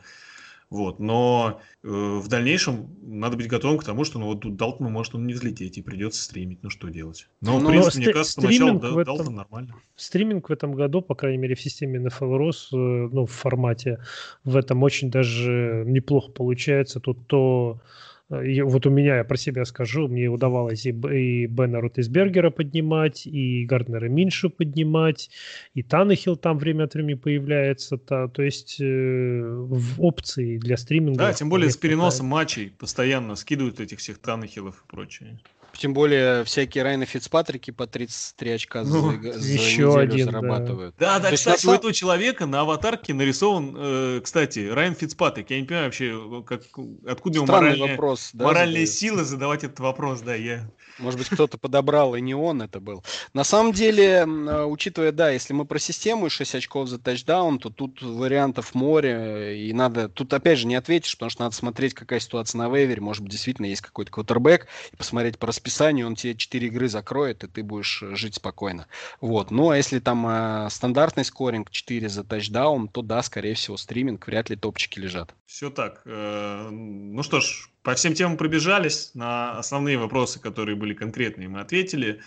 Вот. 0.70 0.98
Но 0.98 1.60
э, 1.82 1.88
в 1.88 2.28
дальнейшем 2.28 2.94
надо 3.02 3.36
быть 3.36 3.48
готовым 3.48 3.78
к 3.78 3.84
тому, 3.84 4.04
что 4.04 4.18
ну, 4.18 4.26
вот 4.26 4.40
тут 4.40 4.56
Далтон 4.56 4.92
может 4.92 5.14
он 5.14 5.26
не 5.26 5.32
взлететь 5.32 5.78
и 5.78 5.82
придется 5.82 6.22
стримить. 6.22 6.62
Ну 6.62 6.68
что 6.68 6.88
делать? 6.88 7.26
Но, 7.40 7.58
Но 7.58 7.68
в 7.68 7.70
принципе, 7.70 7.98
мне 7.98 8.12
кажется, 8.12 8.40
поначалу 8.40 8.78
да, 8.78 8.88
этом, 8.88 9.04
Далтон 9.04 9.34
нормально. 9.34 9.74
Стриминг 9.96 10.48
в 10.48 10.52
этом 10.52 10.74
году, 10.74 11.00
по 11.00 11.14
крайней 11.14 11.38
мере, 11.38 11.54
в 11.54 11.60
системе 11.60 12.00
NFL 12.00 12.36
рос, 12.36 12.68
э, 12.72 12.76
ну, 12.76 13.24
в 13.24 13.32
формате 13.32 13.98
в 14.44 14.56
этом 14.56 14.82
очень 14.82 15.10
даже 15.10 15.84
неплохо 15.86 16.30
получается. 16.32 17.00
Тут 17.00 17.26
то 17.26 17.80
и 18.30 18.60
вот 18.60 18.84
у 18.86 18.90
меня, 18.90 19.16
я 19.16 19.24
про 19.24 19.36
себя 19.38 19.64
скажу, 19.64 20.06
мне 20.06 20.28
удавалось 20.28 20.84
и, 20.84 20.90
и 20.90 21.46
Бена 21.46 21.80
Ротисбергера 21.80 22.50
поднимать, 22.50 23.26
и 23.26 23.64
Гарднера 23.64 24.08
Миншу 24.08 24.50
поднимать, 24.50 25.30
и 25.72 25.82
Танахил 25.82 26.36
там 26.36 26.58
время 26.58 26.84
от 26.84 26.94
времени 26.94 27.14
появляется. 27.14 27.96
То, 27.96 28.28
то 28.28 28.42
есть 28.42 28.80
э, 28.80 28.84
в 28.84 30.02
опции 30.02 30.58
для 30.58 30.76
стриминга... 30.76 31.18
Да, 31.18 31.32
тем 31.32 31.48
более 31.48 31.70
с 31.70 31.76
переносом 31.78 32.28
хватает. 32.28 32.48
матчей 32.48 32.70
постоянно 32.70 33.34
скидывают 33.34 33.80
этих 33.80 33.98
всех 33.98 34.18
Танахилов 34.18 34.84
и 34.84 34.90
прочее. 34.90 35.40
Тем 35.78 35.94
более 35.94 36.42
всякие 36.42 36.82
Райны 36.82 37.04
Фицпатрики 37.04 37.70
по 37.70 37.86
33 37.86 38.50
очка 38.50 38.82
ну, 38.82 39.12
за, 39.22 39.38
за 39.38 39.52
еще 39.52 39.96
один, 39.96 40.26
зарабатывают. 40.26 40.96
Да, 40.98 41.20
да, 41.20 41.30
да 41.30 41.36
кстати, 41.36 41.64
у 41.66 41.70
этого 41.70 41.92
человека 41.92 42.46
на 42.46 42.62
аватарке 42.62 43.14
нарисован, 43.14 43.76
э, 43.78 44.20
кстати, 44.20 44.68
Райан 44.68 44.96
Фицпатрик. 44.96 45.48
Я 45.50 45.60
не 45.60 45.66
понимаю 45.66 45.86
вообще, 45.86 46.42
как, 46.44 46.62
откуда 47.06 47.38
ему 47.38 47.46
моральные, 47.46 47.90
вопрос, 47.92 48.30
да, 48.32 48.46
моральные 48.46 48.88
силы 48.88 49.22
задавать 49.22 49.62
этот 49.62 49.78
вопрос. 49.78 50.20
Да, 50.22 50.34
я... 50.34 50.68
Может 50.98 51.20
быть, 51.20 51.28
кто-то 51.28 51.58
подобрал, 51.58 52.16
и 52.16 52.20
не 52.20 52.34
он 52.34 52.60
это 52.60 52.80
был. 52.80 53.04
На 53.32 53.44
самом 53.44 53.72
деле, 53.72 54.26
э, 54.26 54.64
учитывая, 54.64 55.12
да, 55.12 55.30
если 55.30 55.52
мы 55.52 55.64
про 55.64 55.78
систему 55.78 56.26
и 56.26 56.28
6 56.28 56.56
очков 56.56 56.88
за 56.88 56.98
тачдаун, 56.98 57.60
то 57.60 57.70
тут 57.70 58.02
вариантов 58.02 58.74
море, 58.74 59.68
и 59.68 59.72
надо... 59.72 60.08
Тут, 60.08 60.34
опять 60.34 60.58
же, 60.58 60.66
не 60.66 60.74
ответишь, 60.74 61.16
потому 61.16 61.30
что 61.30 61.42
надо 61.44 61.54
смотреть, 61.54 61.94
какая 61.94 62.18
ситуация 62.18 62.58
на 62.58 62.68
вейвере. 62.68 63.00
Может 63.00 63.22
быть, 63.22 63.30
действительно 63.30 63.66
есть 63.66 63.82
какой-то 63.82 64.10
квотербек, 64.10 64.66
и 64.92 64.96
посмотреть 64.96 65.38
по 65.38 65.46
расписанию, 65.68 66.06
он 66.06 66.16
тебе 66.16 66.34
4 66.34 66.66
игры 66.66 66.88
закроет, 66.88 67.44
и 67.44 67.46
ты 67.46 67.62
будешь 67.62 68.02
жить 68.12 68.36
спокойно. 68.36 68.86
Вот. 69.20 69.50
Ну, 69.50 69.70
а 69.70 69.76
если 69.76 69.98
там 69.98 70.26
э, 70.26 70.68
стандартный 70.70 71.24
скоринг 71.24 71.70
4 71.70 72.08
за 72.08 72.24
тачдаун, 72.24 72.88
то 72.88 73.02
да, 73.02 73.22
скорее 73.22 73.54
всего, 73.54 73.76
стриминг, 73.76 74.26
вряд 74.26 74.50
ли 74.50 74.56
топчики 74.56 74.98
лежат. 74.98 75.34
Все 75.46 75.70
так. 75.70 76.02
Э, 76.06 76.68
ну 76.70 77.22
что 77.22 77.40
ж, 77.40 77.68
по 77.82 77.94
всем 77.94 78.14
темам 78.14 78.36
пробежались, 78.36 79.10
на 79.14 79.58
основные 79.58 79.98
вопросы, 79.98 80.40
которые 80.40 80.74
были 80.76 80.94
конкретные, 80.94 81.48
мы 81.48 81.60
ответили. 81.60 82.20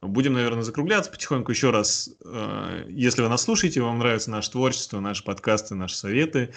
Будем, 0.00 0.34
наверное, 0.34 0.62
закругляться 0.62 1.10
потихоньку 1.10 1.52
еще 1.52 1.70
раз. 1.70 2.10
Э, 2.24 2.84
если 2.88 3.22
вы 3.22 3.28
нас 3.28 3.42
слушаете, 3.42 3.80
вам 3.80 3.98
нравится 3.98 4.30
наше 4.30 4.50
творчество, 4.50 5.00
наши 5.00 5.24
подкасты, 5.24 5.76
наши 5.76 5.96
советы. 5.96 6.50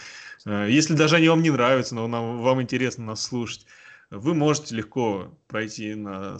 Э, 0.45 0.67
если 0.67 0.95
даже 0.95 1.17
они 1.17 1.29
вам 1.29 1.43
не 1.43 1.51
нравятся, 1.51 1.93
но 1.93 2.07
вам 2.07 2.61
интересно 2.61 3.05
нас 3.05 3.21
слушать, 3.21 3.65
вы 4.11 4.33
можете 4.33 4.75
легко 4.75 5.37
пройти 5.47 5.95
на 5.95 6.37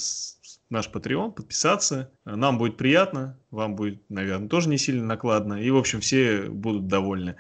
наш 0.70 0.90
Patreon, 0.90 1.32
подписаться. 1.32 2.12
Нам 2.26 2.58
будет 2.58 2.78
приятно, 2.78 3.40
вам 3.50 3.76
будет, 3.76 4.02
наверное, 4.10 4.50
тоже 4.50 4.70
не 4.70 4.78
сильно 4.78 5.06
накладно. 5.06 5.56
И, 5.56 5.70
в 5.72 5.78
общем, 5.78 6.02
все 6.02 6.44
будут 6.44 6.88
довольны. 6.88 7.38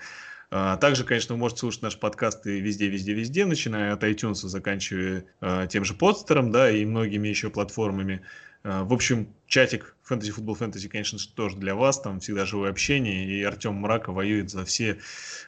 А, 0.49 0.78
также, 0.78 1.03
конечно, 1.03 1.36
вы 1.36 1.40
можете 1.40 1.60
слушать 1.60 1.82
наши 1.82 1.99
подкасты 1.99 2.60
везде, 2.60 2.88
везде, 2.88 3.14
везде, 3.14 3.45
начиная 3.45 3.94
от 3.94 4.03
iTunes, 4.03 4.36
заканчивая 4.36 5.26
э, 5.40 5.68
тем 5.70 5.86
же 5.86 5.94
подстером, 5.94 6.52
да, 6.52 6.70
и 6.70 6.84
многими 6.84 7.30
еще 7.30 7.49
платформами. 7.49 8.22
Э, 8.64 8.84
в 8.84 8.94
общем, 8.94 9.28
чатик 9.48 9.96
Fantasy 10.10 10.36
Football 10.36 10.58
Fantasy, 10.58 10.88
конечно 10.88 11.18
же, 11.18 11.30
тоже 11.30 11.58
для 11.58 11.76
вас. 11.76 12.00
Там 12.00 12.20
всегда 12.20 12.46
живое 12.46 12.70
общение. 12.70 13.26
И 13.26 13.44
Артем 13.44 13.76
Мрака 13.76 14.12
воюет 14.12 14.50
за 14.50 14.66
все 14.66 14.98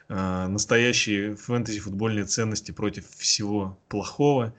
э, 0.08 0.46
настоящие 0.46 1.36
фэнтези-футбольные 1.36 2.24
ценности 2.24 2.72
против 2.72 3.08
всего 3.10 3.78
плохого. 3.88 4.54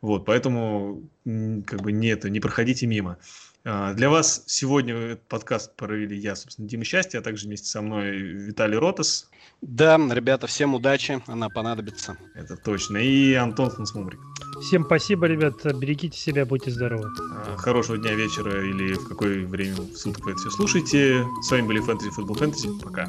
Вот, 0.00 0.24
поэтому 0.24 1.08
как 1.24 1.80
бы 1.80 1.92
не 1.92 2.08
это, 2.08 2.28
не 2.28 2.40
проходите 2.40 2.86
мимо. 2.86 3.18
А, 3.64 3.94
для 3.94 4.10
вас 4.10 4.42
сегодня 4.46 4.94
этот 4.94 5.28
подкаст 5.28 5.76
провели 5.76 6.16
я, 6.16 6.34
собственно, 6.34 6.68
Дима 6.68 6.84
Счастье, 6.84 7.20
а 7.20 7.22
также 7.22 7.46
вместе 7.46 7.68
со 7.68 7.80
мной 7.80 8.16
Виталий 8.16 8.76
Ротас. 8.76 9.30
Да, 9.60 9.96
ребята, 9.96 10.48
всем 10.48 10.74
удачи, 10.74 11.22
она 11.28 11.48
понадобится. 11.48 12.16
Это 12.34 12.56
точно. 12.56 12.96
И 12.96 13.34
Антон 13.34 13.70
Фансмумрик. 13.70 14.18
Всем 14.62 14.84
спасибо, 14.84 15.26
ребят, 15.26 15.64
берегите 15.76 16.18
себя, 16.18 16.44
будьте 16.44 16.70
здоровы. 16.72 17.08
А, 17.32 17.56
хорошего 17.56 17.98
дня, 17.98 18.14
вечера 18.14 18.68
или 18.68 18.94
в 18.94 19.08
какое 19.08 19.46
время 19.46 19.76
суток 19.94 20.24
вы 20.24 20.32
это 20.32 20.40
все 20.40 20.50
слушаете. 20.50 21.24
С 21.42 21.50
вами 21.50 21.66
были 21.66 21.80
Фэнтези 21.80 22.10
Футбол 22.10 22.36
Фэнтези. 22.36 22.68
Пока. 22.82 23.08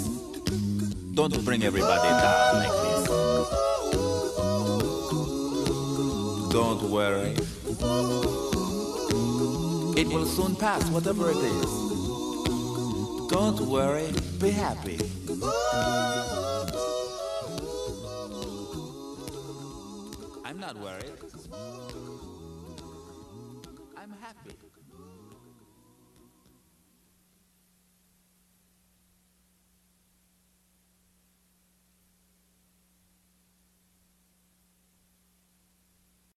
Don't 1.13 1.43
bring 1.43 1.63
everybody 1.63 2.07
down 2.07 2.55
like 2.55 2.71
this. 2.83 3.07
Don't 6.53 6.83
worry. 6.89 7.35
It 9.99 10.07
will 10.07 10.25
soon 10.25 10.55
pass, 10.55 10.89
whatever 10.89 11.29
it 11.31 11.37
is. 11.37 11.71
Don't 13.29 13.59
worry, 13.61 14.11
be 14.39 14.51
happy. 14.51 14.99
I'm 20.45 20.59
not 20.59 20.77
worried. 20.77 21.17
I'm 23.97 24.11
happy. 24.21 24.70